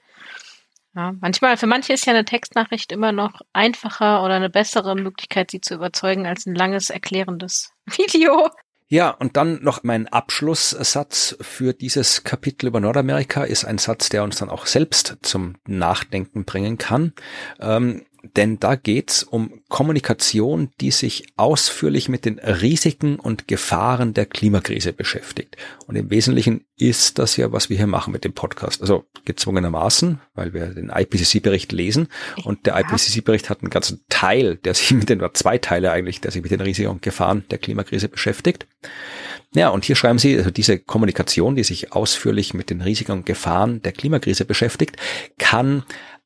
Ja, 0.94 1.12
manchmal, 1.20 1.56
für 1.56 1.66
manche 1.66 1.94
ist 1.94 2.06
ja 2.06 2.12
eine 2.12 2.24
Textnachricht 2.24 2.92
immer 2.92 3.12
noch 3.12 3.40
einfacher 3.52 4.22
oder 4.22 4.34
eine 4.34 4.50
bessere 4.50 4.94
Möglichkeit, 4.94 5.50
sie 5.50 5.60
zu 5.60 5.74
überzeugen, 5.74 6.26
als 6.26 6.44
ein 6.46 6.54
langes, 6.54 6.90
erklärendes 6.90 7.72
Video. 7.86 8.50
Ja, 8.88 9.08
und 9.08 9.38
dann 9.38 9.62
noch 9.62 9.84
mein 9.84 10.06
Abschlusssatz 10.08 11.38
für 11.40 11.72
dieses 11.72 12.24
Kapitel 12.24 12.66
über 12.66 12.78
Nordamerika 12.78 13.44
ist 13.44 13.64
ein 13.64 13.78
Satz, 13.78 14.10
der 14.10 14.22
uns 14.22 14.36
dann 14.36 14.50
auch 14.50 14.66
selbst 14.66 15.16
zum 15.22 15.54
Nachdenken 15.66 16.44
bringen 16.44 16.76
kann. 16.76 17.14
Ähm, 17.58 18.04
denn 18.36 18.60
da 18.60 18.76
geht's 18.76 19.22
um 19.22 19.62
Kommunikation, 19.68 20.70
die 20.80 20.90
sich 20.90 21.26
ausführlich 21.36 22.08
mit 22.08 22.24
den 22.24 22.38
Risiken 22.38 23.16
und 23.16 23.48
Gefahren 23.48 24.14
der 24.14 24.26
Klimakrise 24.26 24.92
beschäftigt. 24.92 25.56
Und 25.86 25.96
im 25.96 26.10
Wesentlichen 26.10 26.64
ist 26.76 27.18
das 27.18 27.36
ja, 27.36 27.52
was 27.52 27.68
wir 27.68 27.76
hier 27.76 27.86
machen 27.86 28.12
mit 28.12 28.24
dem 28.24 28.32
Podcast. 28.32 28.80
Also 28.80 29.04
gezwungenermaßen, 29.24 30.20
weil 30.34 30.52
wir 30.52 30.66
den 30.66 30.90
IPCC-Bericht 30.90 31.72
lesen. 31.72 32.08
Und 32.44 32.66
der 32.66 32.78
IPCC-Bericht 32.78 33.50
hat 33.50 33.60
einen 33.60 33.70
ganzen 33.70 34.04
Teil, 34.08 34.56
der 34.56 34.74
sich 34.74 34.92
mit 34.92 35.08
den, 35.08 35.18
oder 35.20 35.34
zwei 35.34 35.58
Teile 35.58 35.90
eigentlich, 35.90 36.20
der 36.20 36.30
sich 36.30 36.42
mit 36.42 36.50
den 36.50 36.60
Risiken 36.60 36.90
und 36.90 37.02
Gefahren 37.02 37.44
der 37.50 37.58
Klimakrise 37.58 38.08
beschäftigt. 38.08 38.66
Ja, 39.54 39.68
und 39.68 39.84
hier 39.84 39.96
schreiben 39.96 40.18
Sie, 40.18 40.36
also 40.38 40.50
diese 40.50 40.78
Kommunikation, 40.78 41.56
die 41.56 41.64
sich 41.64 41.92
ausführlich 41.92 42.54
mit 42.54 42.70
den 42.70 42.80
Risiken 42.80 43.12
und 43.12 43.26
Gefahren 43.26 43.82
der 43.82 43.92
Klimakrise 43.92 44.46
beschäftigt, 44.46 44.96
kann 45.38 45.84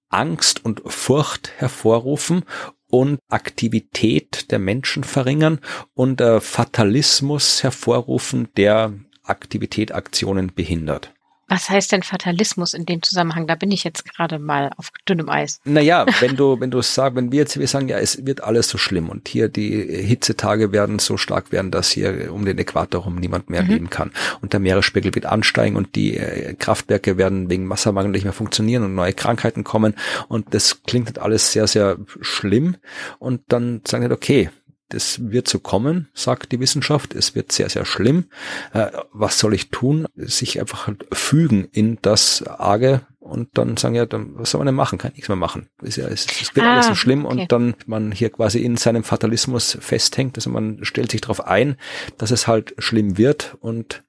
Angst 0.09 0.65
und 0.65 0.83
Furcht 0.87 1.53
hervorrufen 1.57 2.45
und 2.89 3.19
Aktivität 3.29 4.51
der 4.51 4.59
Menschen 4.59 5.05
verringern 5.05 5.61
und 5.95 6.21
äh, 6.21 6.41
Fatalismus 6.41 7.63
hervorrufen, 7.63 8.49
der 8.57 8.95
Aktivität, 9.25 9.93
Aktionen 9.93 10.55
behindert. 10.55 11.13
Was 11.49 11.71
heißt 11.71 11.93
denn 11.93 12.03
Fatalismus 12.03 12.75
in 12.75 12.87
dem 12.87 13.03
Zusammenhang? 13.03 13.47
Da 13.47 13.55
bin 13.55 13.71
ich 13.71 13.85
jetzt 13.85 14.05
gerade 14.05 14.41
mal 14.41 14.71
auf 14.77 14.91
dünnem 15.09 15.29
Eis. 15.29 15.61
Naja, 15.65 16.05
wenn 16.21 16.37
du, 16.37 16.59
wenn 16.61 16.73
du 16.73 16.83
sagst, 16.83 17.17
wenn 17.17 17.31
wir 17.31 17.39
jetzt, 17.39 17.59
wir 17.59 17.69
sagen, 17.69 17.89
ja, 17.89 17.99
es 17.99 18.27
wird 18.27 18.43
alles 18.43 18.69
so 18.69 18.79
schlimm 18.79 19.09
und 19.09 19.29
hier 19.29 19.49
die 19.49 19.71
Hitzetage 19.71 20.73
werden 20.73 20.99
so 20.99 21.17
stark 21.17 21.53
werden, 21.53 21.71
dass 21.71 21.91
hier 21.91 22.33
um 22.33 22.45
den 22.45 22.59
Äquator 22.59 23.03
herum 23.03 23.17
niemand 23.17 23.49
mehr 23.49 23.63
mhm. 23.63 23.71
leben 23.71 23.91
kann 23.91 24.11
und 24.43 24.53
der 24.53 24.61
Meeresspiegel 24.61 25.15
wird 25.15 25.27
ansteigen 25.27 25.77
und 25.77 25.95
die 25.95 26.17
äh, 26.17 26.55
Kraftwerke 26.55 27.17
werden 27.17 27.49
wegen 27.49 27.71
Wassermangel 27.71 28.11
nicht 28.11 28.25
mehr 28.25 28.33
funktionieren 28.33 28.83
und 28.83 28.95
neue 28.95 29.13
Krankheiten 29.13 29.63
kommen 29.63 29.95
und 30.29 30.53
das 30.53 30.83
klingt 30.83 31.07
halt 31.07 31.21
alles 31.21 31.53
sehr, 31.53 31.69
sehr 31.69 31.97
schlimm 32.21 32.77
und 33.19 33.43
dann 33.49 33.83
sagen 33.87 34.03
wir, 34.03 34.11
okay, 34.11 34.51
das 34.89 35.31
wird 35.31 35.49
so 35.49 35.59
kommen, 35.59 36.09
sagt 36.15 36.53
die 36.53 36.61
Wissenschaft. 36.61 37.15
Es 37.15 37.35
wird 37.35 37.51
sehr, 37.51 37.69
sehr 37.69 37.85
schlimm. 37.85 38.27
Äh, 38.73 38.91
was 39.13 39.39
soll 39.39 39.55
ich 39.55 39.71
tun? 39.71 40.07
Sich 40.15 40.61
einfach 40.61 40.87
halt 40.87 41.07
fügen 41.13 41.69
in 41.73 41.99
das 42.03 42.45
Arge 42.47 43.01
und 43.19 43.49
dann 43.55 43.77
sagen, 43.77 43.97
ja, 43.97 44.07
dann, 44.07 44.39
was 44.39 44.53
soll 44.53 44.61
man 44.61 44.67
denn 44.67 44.77
machen? 44.77 44.99
Kann 44.99 45.13
nichts 45.13 45.29
mehr 45.29 45.37
machen. 45.37 45.69
Es, 45.83 45.97
ja, 45.97 46.07
es, 46.07 46.27
es 46.41 46.55
wird 46.55 46.65
ah, 46.65 46.75
alles 46.75 46.87
so 46.87 46.95
schlimm 46.95 47.25
okay. 47.25 47.41
und 47.41 47.53
dann 47.53 47.75
man 47.87 48.13
hier 48.13 48.31
quasi 48.31 48.61
in 48.61 48.77
seinem 48.77 49.03
Fatalismus 49.03 49.77
festhängt. 49.81 50.37
Also 50.37 50.51
man 50.51 50.85
stellt 50.85 51.11
sich 51.11 51.21
darauf 51.21 51.45
ein, 51.45 51.77
dass 52.19 52.31
es 52.31 52.47
halt 52.47 52.75
schlimm 52.79 53.19
wird 53.19 53.57
und 53.61 54.05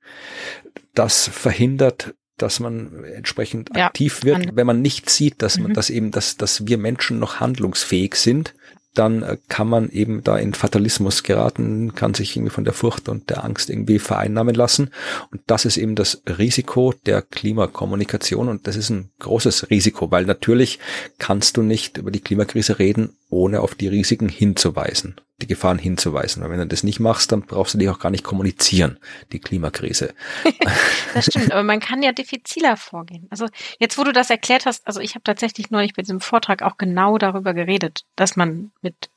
das 0.94 1.28
verhindert 1.28 2.14
dass 2.38 2.60
man 2.60 3.04
entsprechend 3.04 3.72
ja, 3.76 3.88
aktiv 3.88 4.24
wird, 4.24 4.56
wenn 4.56 4.68
man 4.68 4.80
nicht 4.80 5.10
sieht, 5.10 5.42
dass 5.42 5.58
man, 5.58 5.72
mhm. 5.72 5.74
dass 5.74 5.90
eben, 5.90 6.12
dass, 6.12 6.38
dass 6.38 6.68
wir 6.68 6.78
Menschen 6.78 7.18
noch 7.18 7.40
handlungsfähig 7.40 8.14
sind 8.14 8.54
dann 8.98 9.24
äh, 9.24 9.38
kann 9.48 9.68
man 9.68 9.90
eben 9.90 10.24
da 10.24 10.38
in 10.38 10.54
Fatalismus 10.54 11.24
geraten, 11.24 11.94
kann 11.94 12.14
sich 12.14 12.36
irgendwie 12.36 12.54
von 12.54 12.64
der 12.64 12.74
Furcht 12.74 13.10
und 13.10 13.30
der 13.30 13.44
Angst 13.44 13.70
irgendwie 13.70 14.00
vereinnahmen 14.00 14.56
lassen. 14.56 14.92
Und 15.32 15.42
das 15.48 15.66
ist 15.66 15.78
eben 15.78 15.96
das 15.96 16.24
Risiko 16.28 16.94
der 17.06 17.22
Klimakommunikation. 17.22 18.48
Und 18.50 18.68
das 18.68 18.76
ist 18.76 18.90
ein 18.90 19.12
großes 19.20 19.70
Risiko, 19.70 20.12
weil 20.12 20.26
natürlich 20.26 20.80
kannst 21.20 21.58
du 21.58 21.62
nicht 21.62 21.98
über 21.98 22.12
die 22.12 22.22
Klimakrise 22.22 22.80
reden, 22.80 23.18
ohne 23.30 23.62
auf 23.62 23.76
die 23.76 23.88
Risiken 23.88 24.30
hinzuweisen, 24.30 25.16
die 25.42 25.48
Gefahren 25.48 25.78
hinzuweisen. 25.78 26.42
Weil 26.42 26.50
wenn 26.52 26.60
du 26.60 26.68
das 26.68 26.84
nicht 26.84 27.00
machst, 27.00 27.32
dann 27.32 27.42
brauchst 27.42 27.74
du 27.74 27.78
dich 27.78 27.90
auch 27.90 28.00
gar 28.00 28.10
nicht 28.10 28.24
kommunizieren, 28.24 28.98
die 29.32 29.40
Klimakrise. 29.40 30.14
das 31.14 31.26
stimmt, 31.26 31.52
aber 31.52 31.64
man 31.64 31.80
kann 31.80 32.02
ja 32.02 32.12
diffiziler 32.12 32.76
vorgehen. 32.78 33.28
Also 33.30 33.48
jetzt, 33.80 33.98
wo 33.98 34.04
du 34.04 34.14
das 34.14 34.30
erklärt 34.30 34.66
hast, 34.66 34.88
also 34.88 35.00
ich 35.00 35.16
habe 35.16 35.24
tatsächlich 35.24 35.70
neulich 35.70 35.94
bei 35.94 36.02
diesem 36.02 36.22
Vortrag 36.22 36.64
auch 36.64 36.78
genau 36.78 37.18
darüber 37.18 37.54
geredet, 37.54 38.04
dass 38.16 38.36
man 38.36 38.72
mit 38.82 39.10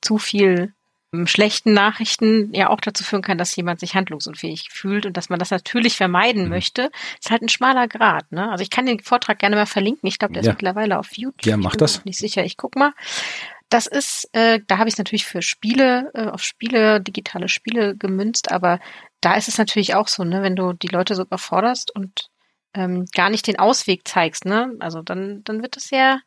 zu 0.00 0.18
viel 0.18 0.72
schlechten 1.26 1.72
Nachrichten 1.72 2.52
ja 2.52 2.70
auch 2.70 2.80
dazu 2.80 3.04
führen 3.04 3.22
kann, 3.22 3.38
dass 3.38 3.54
jemand 3.54 3.80
sich 3.80 3.94
handlungsunfähig 3.94 4.68
fühlt 4.70 5.06
und 5.06 5.16
dass 5.16 5.28
man 5.28 5.38
das 5.38 5.50
natürlich 5.50 5.96
vermeiden 5.96 6.44
mhm. 6.44 6.50
möchte, 6.50 6.90
ist 7.20 7.30
halt 7.30 7.42
ein 7.42 7.48
schmaler 7.48 7.86
Grad. 7.88 8.30
Ne? 8.32 8.50
Also 8.50 8.62
ich 8.62 8.70
kann 8.70 8.86
den 8.86 9.00
Vortrag 9.00 9.38
gerne 9.38 9.56
mal 9.56 9.66
verlinken. 9.66 10.08
Ich 10.08 10.18
glaube, 10.18 10.34
der 10.34 10.42
ja. 10.42 10.50
ist 10.50 10.54
mittlerweile 10.56 10.98
auf 10.98 11.16
YouTube. 11.16 11.46
Ja, 11.46 11.56
mach 11.56 11.76
das. 11.76 11.96
Ich 11.96 12.02
bin 12.02 12.10
nicht 12.10 12.18
sicher. 12.18 12.44
Ich 12.44 12.56
guck 12.56 12.76
mal. 12.76 12.92
Das 13.74 13.88
ist, 13.88 14.28
äh, 14.30 14.60
da 14.68 14.78
habe 14.78 14.88
ich 14.88 14.94
es 14.94 14.98
natürlich 14.98 15.26
für 15.26 15.42
Spiele, 15.42 16.12
äh, 16.14 16.28
auf 16.28 16.44
Spiele, 16.44 17.00
digitale 17.00 17.48
Spiele 17.48 17.96
gemünzt, 17.96 18.52
aber 18.52 18.78
da 19.20 19.34
ist 19.34 19.48
es 19.48 19.58
natürlich 19.58 19.96
auch 19.96 20.06
so, 20.06 20.22
ne, 20.22 20.42
wenn 20.42 20.54
du 20.54 20.74
die 20.74 20.86
Leute 20.86 21.16
so 21.16 21.22
überforderst 21.24 21.92
und 21.92 22.30
ähm, 22.72 23.04
gar 23.16 23.30
nicht 23.30 23.48
den 23.48 23.58
Ausweg 23.58 24.06
zeigst, 24.06 24.44
ne, 24.44 24.76
also 24.78 25.02
dann, 25.02 25.42
dann 25.42 25.60
wird 25.60 25.76
es 25.76 25.90
ja 25.90 26.20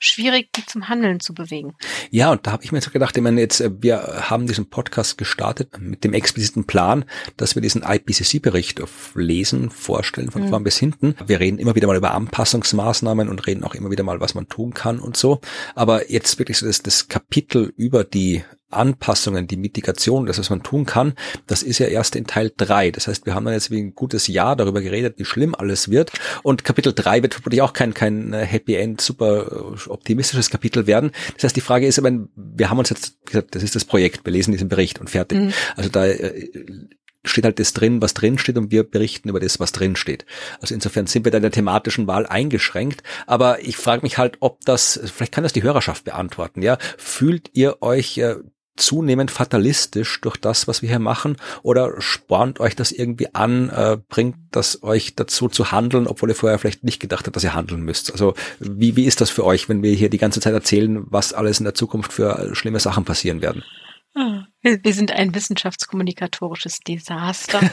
schwierig, 0.00 0.52
die 0.56 0.66
zum 0.66 0.88
Handeln 0.88 1.20
zu 1.20 1.34
bewegen. 1.34 1.76
Ja, 2.10 2.32
und 2.32 2.46
da 2.46 2.52
habe 2.52 2.64
ich 2.64 2.72
mir 2.72 2.80
so 2.80 2.90
gedacht, 2.90 3.16
ich 3.16 3.22
meine, 3.22 3.40
jetzt, 3.40 3.60
äh, 3.60 3.70
wir 3.80 4.28
haben 4.28 4.46
diesen 4.46 4.68
Podcast 4.68 5.18
gestartet 5.18 5.78
mit 5.78 6.02
dem 6.02 6.14
expliziten 6.14 6.64
Plan, 6.64 7.04
dass 7.36 7.54
wir 7.54 7.62
diesen 7.62 7.82
IPCC-Bericht 7.82 8.82
lesen, 9.14 9.70
vorstellen, 9.70 10.30
von 10.30 10.42
mhm. 10.42 10.48
vorn 10.48 10.64
bis 10.64 10.78
hinten. 10.78 11.14
Wir 11.24 11.38
reden 11.38 11.58
immer 11.58 11.74
wieder 11.74 11.86
mal 11.86 11.96
über 11.96 12.14
Anpassungsmaßnahmen 12.14 13.28
und 13.28 13.46
reden 13.46 13.62
auch 13.62 13.74
immer 13.74 13.90
wieder 13.90 14.02
mal, 14.02 14.20
was 14.20 14.34
man 14.34 14.48
tun 14.48 14.74
kann 14.74 14.98
und 14.98 15.16
so. 15.16 15.40
Aber 15.74 16.10
jetzt 16.10 16.38
wirklich 16.38 16.58
so 16.58 16.66
das, 16.66 16.82
das 16.82 17.08
Kapitel 17.08 17.72
über 17.76 18.02
die 18.02 18.42
Anpassungen, 18.70 19.46
die 19.46 19.56
Mitigation, 19.56 20.26
das, 20.26 20.38
was 20.38 20.50
man 20.50 20.62
tun 20.62 20.86
kann, 20.86 21.14
das 21.46 21.62
ist 21.62 21.78
ja 21.78 21.86
erst 21.86 22.16
in 22.16 22.26
Teil 22.26 22.52
drei. 22.56 22.90
Das 22.90 23.06
heißt, 23.08 23.26
wir 23.26 23.34
haben 23.34 23.44
dann 23.44 23.54
jetzt 23.54 23.70
wie 23.70 23.80
ein 23.80 23.94
gutes 23.94 24.26
Jahr 24.26 24.56
darüber 24.56 24.80
geredet, 24.80 25.18
wie 25.18 25.24
schlimm 25.24 25.54
alles 25.54 25.90
wird. 25.90 26.12
Und 26.42 26.64
Kapitel 26.64 26.92
drei 26.92 27.22
wird 27.22 27.34
vermutlich 27.34 27.62
auch 27.62 27.72
kein, 27.72 27.94
kein 27.94 28.32
äh, 28.32 28.44
Happy 28.44 28.74
End, 28.74 29.00
super 29.00 29.74
äh, 29.76 29.90
optimistisches 29.90 30.50
Kapitel 30.50 30.86
werden. 30.86 31.12
Das 31.34 31.44
heißt, 31.44 31.56
die 31.56 31.60
Frage 31.60 31.86
ist, 31.86 31.98
ich 31.98 32.04
wir 32.04 32.70
haben 32.70 32.78
uns 32.78 32.90
jetzt 32.90 33.24
gesagt, 33.24 33.54
das 33.54 33.62
ist 33.62 33.74
das 33.74 33.84
Projekt, 33.84 34.24
wir 34.24 34.32
lesen 34.32 34.52
diesen 34.52 34.68
Bericht 34.68 35.00
und 35.00 35.10
fertig. 35.10 35.38
Mhm. 35.38 35.52
Also 35.76 35.90
da 35.90 36.06
äh, 36.06 36.50
steht 37.24 37.44
halt 37.44 37.58
das 37.58 37.72
drin, 37.72 38.00
was 38.00 38.14
drin 38.14 38.38
steht 38.38 38.56
und 38.56 38.70
wir 38.70 38.82
berichten 38.82 39.28
über 39.28 39.40
das, 39.40 39.60
was 39.60 39.72
drin 39.72 39.96
steht. 39.96 40.24
Also 40.60 40.74
insofern 40.74 41.06
sind 41.06 41.24
wir 41.24 41.32
da 41.32 41.38
in 41.38 41.42
der 41.42 41.50
thematischen 41.50 42.06
Wahl 42.06 42.26
eingeschränkt. 42.26 43.02
Aber 43.26 43.62
ich 43.62 43.76
frage 43.76 44.02
mich 44.02 44.18
halt, 44.18 44.38
ob 44.40 44.60
das, 44.64 45.00
vielleicht 45.14 45.32
kann 45.32 45.44
das 45.44 45.52
die 45.52 45.62
Hörerschaft 45.62 46.04
beantworten, 46.04 46.62
ja. 46.62 46.78
Fühlt 46.96 47.50
ihr 47.52 47.82
euch 47.82 48.18
äh, 48.18 48.36
zunehmend 48.76 49.30
fatalistisch 49.30 50.20
durch 50.20 50.36
das, 50.36 50.68
was 50.68 50.82
wir 50.82 50.88
hier 50.88 50.98
machen? 50.98 51.36
Oder 51.62 52.00
spornt 52.00 52.60
euch 52.60 52.76
das 52.76 52.92
irgendwie 52.92 53.34
an, 53.34 53.68
äh, 53.70 53.98
bringt 54.08 54.36
das 54.50 54.82
euch 54.82 55.14
dazu 55.14 55.48
zu 55.48 55.72
handeln, 55.72 56.06
obwohl 56.06 56.30
ihr 56.30 56.34
vorher 56.34 56.58
vielleicht 56.58 56.84
nicht 56.84 57.00
gedacht 57.00 57.26
habt, 57.26 57.36
dass 57.36 57.44
ihr 57.44 57.54
handeln 57.54 57.82
müsst? 57.82 58.12
Also 58.12 58.34
wie, 58.58 58.96
wie 58.96 59.04
ist 59.04 59.20
das 59.20 59.30
für 59.30 59.44
euch, 59.44 59.68
wenn 59.68 59.82
wir 59.82 59.92
hier 59.92 60.10
die 60.10 60.18
ganze 60.18 60.40
Zeit 60.40 60.54
erzählen, 60.54 61.04
was 61.10 61.32
alles 61.32 61.60
in 61.60 61.64
der 61.64 61.74
Zukunft 61.74 62.12
für 62.12 62.54
schlimme 62.54 62.80
Sachen 62.80 63.04
passieren 63.04 63.42
werden? 63.42 63.62
Ah, 64.14 64.44
wir 64.62 64.92
sind 64.92 65.12
ein 65.12 65.34
wissenschaftskommunikatorisches 65.34 66.80
Desaster. 66.80 67.60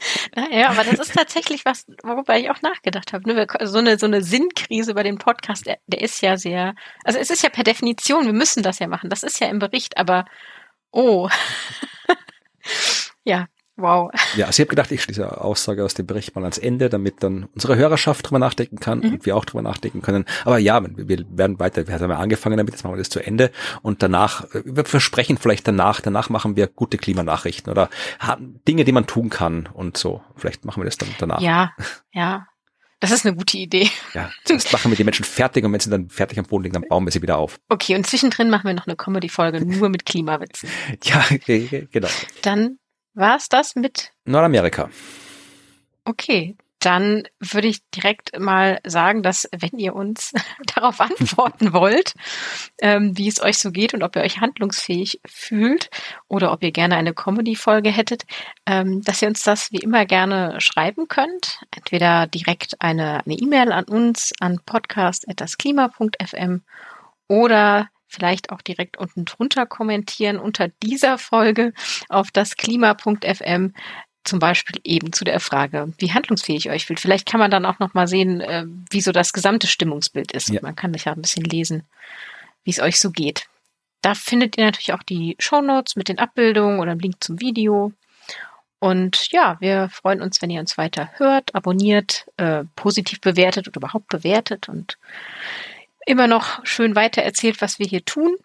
naja, 0.36 0.70
aber 0.70 0.84
das 0.84 0.98
ist 0.98 1.14
tatsächlich 1.14 1.64
was, 1.64 1.86
worüber 2.02 2.38
ich 2.38 2.50
auch 2.50 2.62
nachgedacht 2.62 3.12
habe. 3.12 3.28
Ne? 3.28 3.46
So 3.62 3.78
eine, 3.78 3.98
so 3.98 4.06
eine 4.06 4.22
Sinnkrise 4.22 4.92
über 4.92 5.02
den 5.02 5.18
Podcast, 5.18 5.66
der, 5.66 5.78
der 5.86 6.00
ist 6.00 6.20
ja 6.22 6.36
sehr, 6.36 6.74
also 7.04 7.18
es 7.18 7.30
ist 7.30 7.42
ja 7.42 7.50
per 7.50 7.64
Definition, 7.64 8.26
wir 8.26 8.32
müssen 8.32 8.62
das 8.62 8.78
ja 8.78 8.86
machen. 8.86 9.10
Das 9.10 9.22
ist 9.22 9.40
ja 9.40 9.48
im 9.48 9.58
Bericht, 9.58 9.96
aber 9.96 10.24
oh. 10.90 11.28
ja, 13.24 13.46
Wow. 13.80 14.10
Ja, 14.36 14.46
also 14.46 14.60
ich 14.60 14.66
habe 14.66 14.70
gedacht, 14.70 14.90
ich 14.92 15.02
schließe 15.02 15.40
Aussage 15.40 15.84
aus 15.84 15.94
dem 15.94 16.06
Bericht 16.06 16.34
mal 16.34 16.42
ans 16.42 16.58
Ende, 16.58 16.88
damit 16.88 17.22
dann 17.22 17.48
unsere 17.54 17.76
Hörerschaft 17.76 18.28
drüber 18.28 18.38
nachdenken 18.38 18.78
kann 18.78 19.00
mhm. 19.00 19.14
und 19.14 19.26
wir 19.26 19.36
auch 19.36 19.44
drüber 19.44 19.62
nachdenken 19.62 20.02
können. 20.02 20.24
Aber 20.44 20.58
ja, 20.58 20.82
wir 20.84 21.24
werden 21.30 21.58
weiter, 21.58 21.86
wir 21.86 21.94
haben 21.94 22.10
ja 22.10 22.18
angefangen 22.18 22.56
damit, 22.56 22.74
jetzt 22.74 22.84
machen 22.84 22.94
wir 22.94 22.98
das 22.98 23.10
zu 23.10 23.20
Ende 23.20 23.50
und 23.82 24.02
danach, 24.02 24.46
wir 24.52 24.84
versprechen 24.84 25.38
vielleicht 25.38 25.66
danach, 25.66 26.00
danach 26.00 26.28
machen 26.28 26.56
wir 26.56 26.66
gute 26.66 26.98
Klimanachrichten 26.98 27.70
oder 27.70 27.88
Dinge, 28.68 28.84
die 28.84 28.92
man 28.92 29.06
tun 29.06 29.30
kann 29.30 29.68
und 29.72 29.96
so. 29.96 30.22
Vielleicht 30.36 30.64
machen 30.64 30.80
wir 30.80 30.84
das 30.84 30.98
dann 30.98 31.08
danach. 31.18 31.40
Ja, 31.40 31.72
ja. 32.12 32.46
Das 33.00 33.12
ist 33.12 33.24
eine 33.24 33.34
gute 33.34 33.56
Idee. 33.56 33.88
Ja, 34.12 34.30
zuerst 34.44 34.70
machen 34.72 34.92
wir 34.92 34.96
die 34.96 35.04
Menschen 35.04 35.24
fertig 35.24 35.64
und 35.64 35.72
wenn 35.72 35.80
sie 35.80 35.88
dann 35.88 36.10
fertig 36.10 36.38
am 36.38 36.44
Boden 36.44 36.64
liegen, 36.64 36.74
dann 36.74 36.86
bauen 36.86 37.06
wir 37.06 37.10
sie 37.10 37.22
wieder 37.22 37.38
auf. 37.38 37.58
Okay, 37.70 37.96
und 37.96 38.06
zwischendrin 38.06 38.50
machen 38.50 38.66
wir 38.66 38.74
noch 38.74 38.86
eine 38.86 38.94
Comedy-Folge 38.94 39.64
nur 39.64 39.88
mit 39.88 40.04
Klimawitzen. 40.04 40.68
ja, 41.04 41.24
genau. 41.90 42.08
Dann 42.42 42.78
war 43.14 43.36
es 43.36 43.48
das 43.48 43.74
mit 43.74 44.12
Nordamerika? 44.24 44.90
Okay, 46.04 46.56
dann 46.80 47.24
würde 47.38 47.68
ich 47.68 47.82
direkt 47.90 48.38
mal 48.38 48.80
sagen, 48.84 49.22
dass 49.22 49.48
wenn 49.52 49.78
ihr 49.78 49.94
uns 49.94 50.32
darauf 50.74 51.00
antworten 51.00 51.72
wollt, 51.74 52.14
ähm, 52.80 53.16
wie 53.16 53.28
es 53.28 53.40
euch 53.40 53.58
so 53.58 53.70
geht 53.70 53.94
und 53.94 54.02
ob 54.02 54.16
ihr 54.16 54.22
euch 54.22 54.40
handlungsfähig 54.40 55.20
fühlt 55.26 55.90
oder 56.26 56.52
ob 56.52 56.62
ihr 56.62 56.72
gerne 56.72 56.96
eine 56.96 57.12
Comedy-Folge 57.12 57.90
hättet, 57.90 58.24
ähm, 58.66 59.02
dass 59.02 59.20
ihr 59.20 59.28
uns 59.28 59.42
das 59.42 59.70
wie 59.72 59.78
immer 59.78 60.06
gerne 60.06 60.58
schreiben 60.60 61.06
könnt. 61.06 61.60
Entweder 61.70 62.26
direkt 62.26 62.80
eine 62.80 63.22
E-Mail 63.26 63.68
e 63.68 63.72
an 63.72 63.84
uns 63.84 64.32
an 64.40 64.60
podcast.dasklima.fm 64.64 66.62
oder 67.28 67.88
vielleicht 68.10 68.50
auch 68.50 68.60
direkt 68.60 68.98
unten 68.98 69.24
drunter 69.24 69.66
kommentieren 69.66 70.38
unter 70.38 70.68
dieser 70.68 71.16
Folge 71.16 71.72
auf 72.08 72.30
das 72.30 72.56
Klima.fm 72.56 73.72
zum 74.24 74.38
Beispiel 74.38 74.80
eben 74.84 75.12
zu 75.12 75.24
der 75.24 75.40
Frage, 75.40 75.92
wie 75.98 76.12
handlungsfähig 76.12 76.66
ihr 76.66 76.72
euch 76.72 76.86
fühlt. 76.86 77.00
Vielleicht 77.00 77.26
kann 77.26 77.40
man 77.40 77.50
dann 77.50 77.64
auch 77.64 77.78
noch 77.78 77.94
mal 77.94 78.06
sehen, 78.06 78.40
äh, 78.40 78.66
wie 78.90 79.00
so 79.00 79.12
das 79.12 79.32
gesamte 79.32 79.66
Stimmungsbild 79.66 80.32
ist. 80.32 80.50
Ja. 80.50 80.60
Man 80.62 80.76
kann 80.76 80.92
sich 80.92 81.06
ja 81.06 81.12
ein 81.12 81.22
bisschen 81.22 81.44
lesen, 81.44 81.84
wie 82.64 82.70
es 82.70 82.80
euch 82.80 83.00
so 83.00 83.10
geht. 83.10 83.46
Da 84.02 84.14
findet 84.14 84.58
ihr 84.58 84.64
natürlich 84.64 84.92
auch 84.92 85.02
die 85.02 85.36
Show 85.38 85.62
Notes 85.62 85.96
mit 85.96 86.08
den 86.08 86.18
Abbildungen 86.18 86.80
oder 86.80 86.90
einen 86.90 87.00
Link 87.00 87.22
zum 87.22 87.40
Video. 87.40 87.92
Und 88.78 89.30
ja, 89.30 89.58
wir 89.60 89.90
freuen 89.90 90.22
uns, 90.22 90.40
wenn 90.40 90.50
ihr 90.50 90.60
uns 90.60 90.78
weiter 90.78 91.10
hört, 91.16 91.54
abonniert, 91.54 92.26
äh, 92.38 92.64
positiv 92.76 93.20
bewertet 93.20 93.68
oder 93.68 93.76
überhaupt 93.76 94.08
bewertet 94.08 94.68
und 94.68 94.96
immer 96.06 96.26
noch 96.26 96.64
schön 96.64 96.94
weiter 96.96 97.22
erzählt, 97.22 97.60
was 97.60 97.78
wir 97.78 97.86
hier 97.86 98.04
tun. 98.04 98.36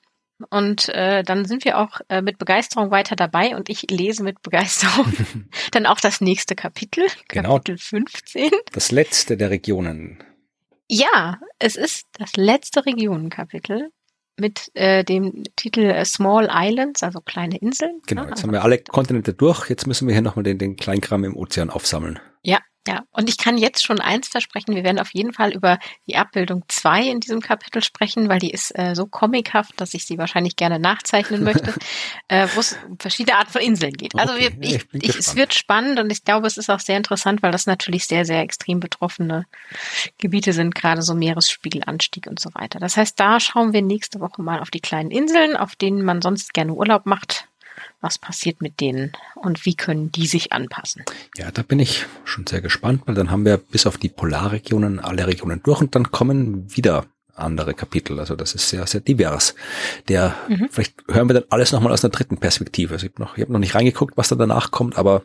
Und 0.49 0.89
äh, 0.89 1.23
dann 1.23 1.45
sind 1.45 1.63
wir 1.63 1.77
auch 1.77 2.01
äh, 2.09 2.21
mit 2.21 2.37
Begeisterung 2.37 2.91
weiter 2.91 3.15
dabei 3.15 3.55
und 3.55 3.69
ich 3.69 3.89
lese 3.89 4.21
mit 4.21 4.41
Begeisterung 4.41 5.11
dann 5.71 5.85
auch 5.85 5.99
das 5.99 6.19
nächste 6.19 6.55
Kapitel, 6.55 7.05
genau, 7.29 7.53
Kapitel 7.53 7.77
15. 7.77 8.51
Das 8.73 8.91
letzte 8.91 9.37
der 9.37 9.49
Regionen. 9.49 10.23
Ja, 10.89 11.39
es 11.57 11.77
ist 11.77 12.07
das 12.19 12.35
letzte 12.35 12.85
Regionenkapitel 12.85 13.91
mit 14.37 14.69
äh, 14.73 15.05
dem 15.05 15.43
Titel 15.55 15.85
äh, 15.85 16.03
Small 16.03 16.49
Islands, 16.51 17.01
also 17.01 17.21
kleine 17.21 17.57
Inseln. 17.57 18.01
Genau, 18.05 18.25
jetzt 18.25 18.43
haben 18.43 18.51
wir 18.51 18.63
alle 18.63 18.79
Kontinente 18.79 19.33
durch, 19.33 19.69
jetzt 19.69 19.87
müssen 19.87 20.07
wir 20.07 20.13
hier 20.13 20.21
nochmal 20.21 20.43
den, 20.43 20.57
den 20.57 20.75
Kleinkram 20.75 21.23
im 21.23 21.37
Ozean 21.37 21.69
aufsammeln. 21.69 22.19
Ja, 22.43 22.59
ja, 22.87 23.03
und 23.11 23.29
ich 23.29 23.37
kann 23.37 23.57
jetzt 23.57 23.83
schon 23.83 23.99
eins 23.99 24.27
versprechen, 24.27 24.75
wir 24.75 24.83
werden 24.83 24.99
auf 24.99 25.13
jeden 25.13 25.33
Fall 25.33 25.53
über 25.53 25.79
die 26.07 26.17
Abbildung 26.17 26.63
zwei 26.67 27.01
in 27.03 27.19
diesem 27.19 27.41
Kapitel 27.41 27.83
sprechen, 27.83 28.29
weil 28.29 28.39
die 28.39 28.51
ist 28.51 28.77
äh, 28.77 28.93
so 28.93 29.07
comichaft, 29.07 29.73
dass 29.77 29.93
ich 29.95 30.05
sie 30.05 30.17
wahrscheinlich 30.17 30.55
gerne 30.55 30.77
nachzeichnen 30.77 31.43
möchte, 31.43 31.73
äh, 32.27 32.47
wo 32.53 32.59
es 32.59 32.77
um 32.87 32.99
verschiedene 32.99 33.37
Arten 33.37 33.51
von 33.51 33.61
Inseln 33.61 33.93
geht. 33.93 34.15
Also 34.15 34.33
okay, 34.35 34.55
wir, 34.59 34.75
ich, 34.75 34.85
ich, 34.93 35.15
es 35.17 35.35
wird 35.35 35.53
spannend 35.53 35.99
und 35.99 36.11
ich 36.11 36.23
glaube, 36.23 36.45
es 36.45 36.57
ist 36.57 36.69
auch 36.69 36.79
sehr 36.79 36.97
interessant, 36.97 37.41
weil 37.41 37.51
das 37.51 37.65
natürlich 37.65 38.05
sehr, 38.05 38.25
sehr 38.25 38.41
extrem 38.41 38.79
betroffene 38.79 39.45
Gebiete 40.19 40.53
sind, 40.53 40.75
gerade 40.75 41.01
so 41.01 41.15
Meeresspiegelanstieg 41.15 42.27
und 42.27 42.39
so 42.39 42.49
weiter. 42.53 42.79
Das 42.79 42.97
heißt, 42.97 43.19
da 43.19 43.39
schauen 43.39 43.73
wir 43.73 43.81
nächste 43.81 44.19
Woche 44.19 44.43
mal 44.43 44.59
auf 44.59 44.69
die 44.69 44.81
kleinen 44.81 45.09
Inseln, 45.09 45.55
auf 45.55 45.75
denen 45.75 46.03
man 46.03 46.21
sonst 46.21 46.53
gerne 46.53 46.73
Urlaub 46.73 47.05
macht 47.05 47.44
was 48.01 48.17
passiert 48.17 48.61
mit 48.61 48.79
denen 48.79 49.11
und 49.35 49.65
wie 49.65 49.75
können 49.75 50.11
die 50.11 50.27
sich 50.27 50.51
anpassen? 50.51 51.03
Ja, 51.37 51.51
da 51.51 51.61
bin 51.61 51.79
ich 51.79 52.05
schon 52.23 52.45
sehr 52.47 52.61
gespannt, 52.61 53.03
weil 53.05 53.15
dann 53.15 53.31
haben 53.31 53.45
wir 53.45 53.57
bis 53.57 53.85
auf 53.85 53.97
die 53.97 54.09
Polarregionen 54.09 54.99
alle 54.99 55.27
Regionen 55.27 55.61
durch 55.63 55.81
und 55.81 55.95
dann 55.95 56.11
kommen 56.11 56.75
wieder 56.75 57.05
andere 57.35 57.73
Kapitel. 57.73 58.19
Also 58.19 58.35
das 58.35 58.55
ist 58.55 58.69
sehr, 58.69 58.85
sehr 58.87 59.01
divers. 59.01 59.55
Der, 60.07 60.35
mhm. 60.47 60.69
vielleicht 60.71 60.95
hören 61.09 61.29
wir 61.29 61.33
dann 61.35 61.43
alles 61.49 61.71
nochmal 61.71 61.91
aus 61.91 62.03
einer 62.03 62.11
dritten 62.11 62.37
Perspektive. 62.37 62.93
Also 62.93 63.05
ich 63.05 63.13
habe 63.13 63.23
noch, 63.23 63.37
ich 63.37 63.43
hab 63.43 63.49
noch 63.49 63.59
nicht 63.59 63.75
reingeguckt, 63.75 64.17
was 64.17 64.29
da 64.29 64.35
danach 64.35 64.71
kommt, 64.71 64.97
aber 64.97 65.23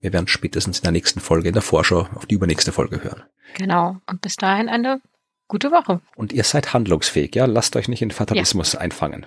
wir 0.00 0.12
werden 0.12 0.28
spätestens 0.28 0.78
in 0.78 0.84
der 0.84 0.92
nächsten 0.92 1.20
Folge, 1.20 1.48
in 1.48 1.54
der 1.54 1.62
Vorschau, 1.62 2.08
auf 2.14 2.26
die 2.26 2.34
übernächste 2.34 2.72
Folge 2.72 3.04
hören. 3.04 3.22
Genau. 3.54 3.98
Und 4.06 4.22
bis 4.22 4.36
dahin 4.36 4.68
eine 4.68 5.00
gute 5.48 5.70
Woche. 5.70 6.00
Und 6.16 6.32
ihr 6.32 6.44
seid 6.44 6.72
handlungsfähig, 6.72 7.34
ja? 7.34 7.44
Lasst 7.44 7.76
euch 7.76 7.88
nicht 7.88 8.02
in 8.02 8.10
Fatalismus 8.10 8.72
ja. 8.72 8.80
einfangen. 8.80 9.26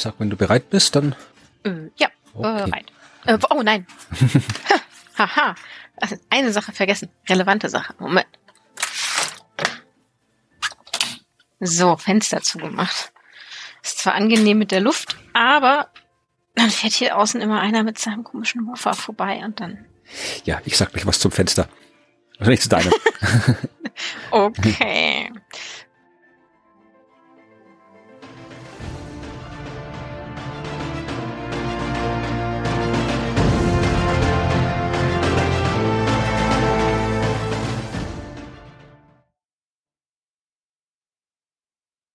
Sag, 0.00 0.14
wenn 0.18 0.30
du 0.30 0.36
bereit 0.36 0.70
bist, 0.70 0.96
dann. 0.96 1.14
Äh, 1.64 1.90
ja, 1.96 2.08
Okay. 2.34 2.64
bereit. 2.64 2.86
Äh, 3.26 3.38
oh 3.50 3.62
nein. 3.62 3.86
Haha. 5.18 5.54
Eine 6.28 6.52
Sache 6.52 6.72
vergessen. 6.72 7.08
Relevante 7.28 7.68
Sache. 7.70 7.94
Moment. 7.98 8.26
So, 11.60 11.96
Fenster 11.96 12.42
zugemacht. 12.42 13.12
Ist 13.82 13.98
zwar 13.98 14.14
angenehm 14.14 14.58
mit 14.58 14.72
der 14.72 14.80
Luft, 14.80 15.16
aber 15.32 15.90
dann 16.54 16.70
fährt 16.70 16.92
hier 16.92 17.16
außen 17.16 17.40
immer 17.40 17.60
einer 17.60 17.82
mit 17.82 17.98
seinem 17.98 18.24
komischen 18.24 18.62
Mofa 18.62 18.92
vorbei 18.92 19.40
und 19.44 19.60
dann. 19.60 19.86
Ja, 20.44 20.60
ich 20.64 20.76
sag 20.76 20.92
gleich 20.92 21.06
was 21.06 21.18
zum 21.18 21.30
Fenster. 21.32 21.68
Also 22.38 22.50
nicht 22.50 22.62
zu 22.62 22.68
deinem. 22.68 22.92
Okay. 24.30 25.32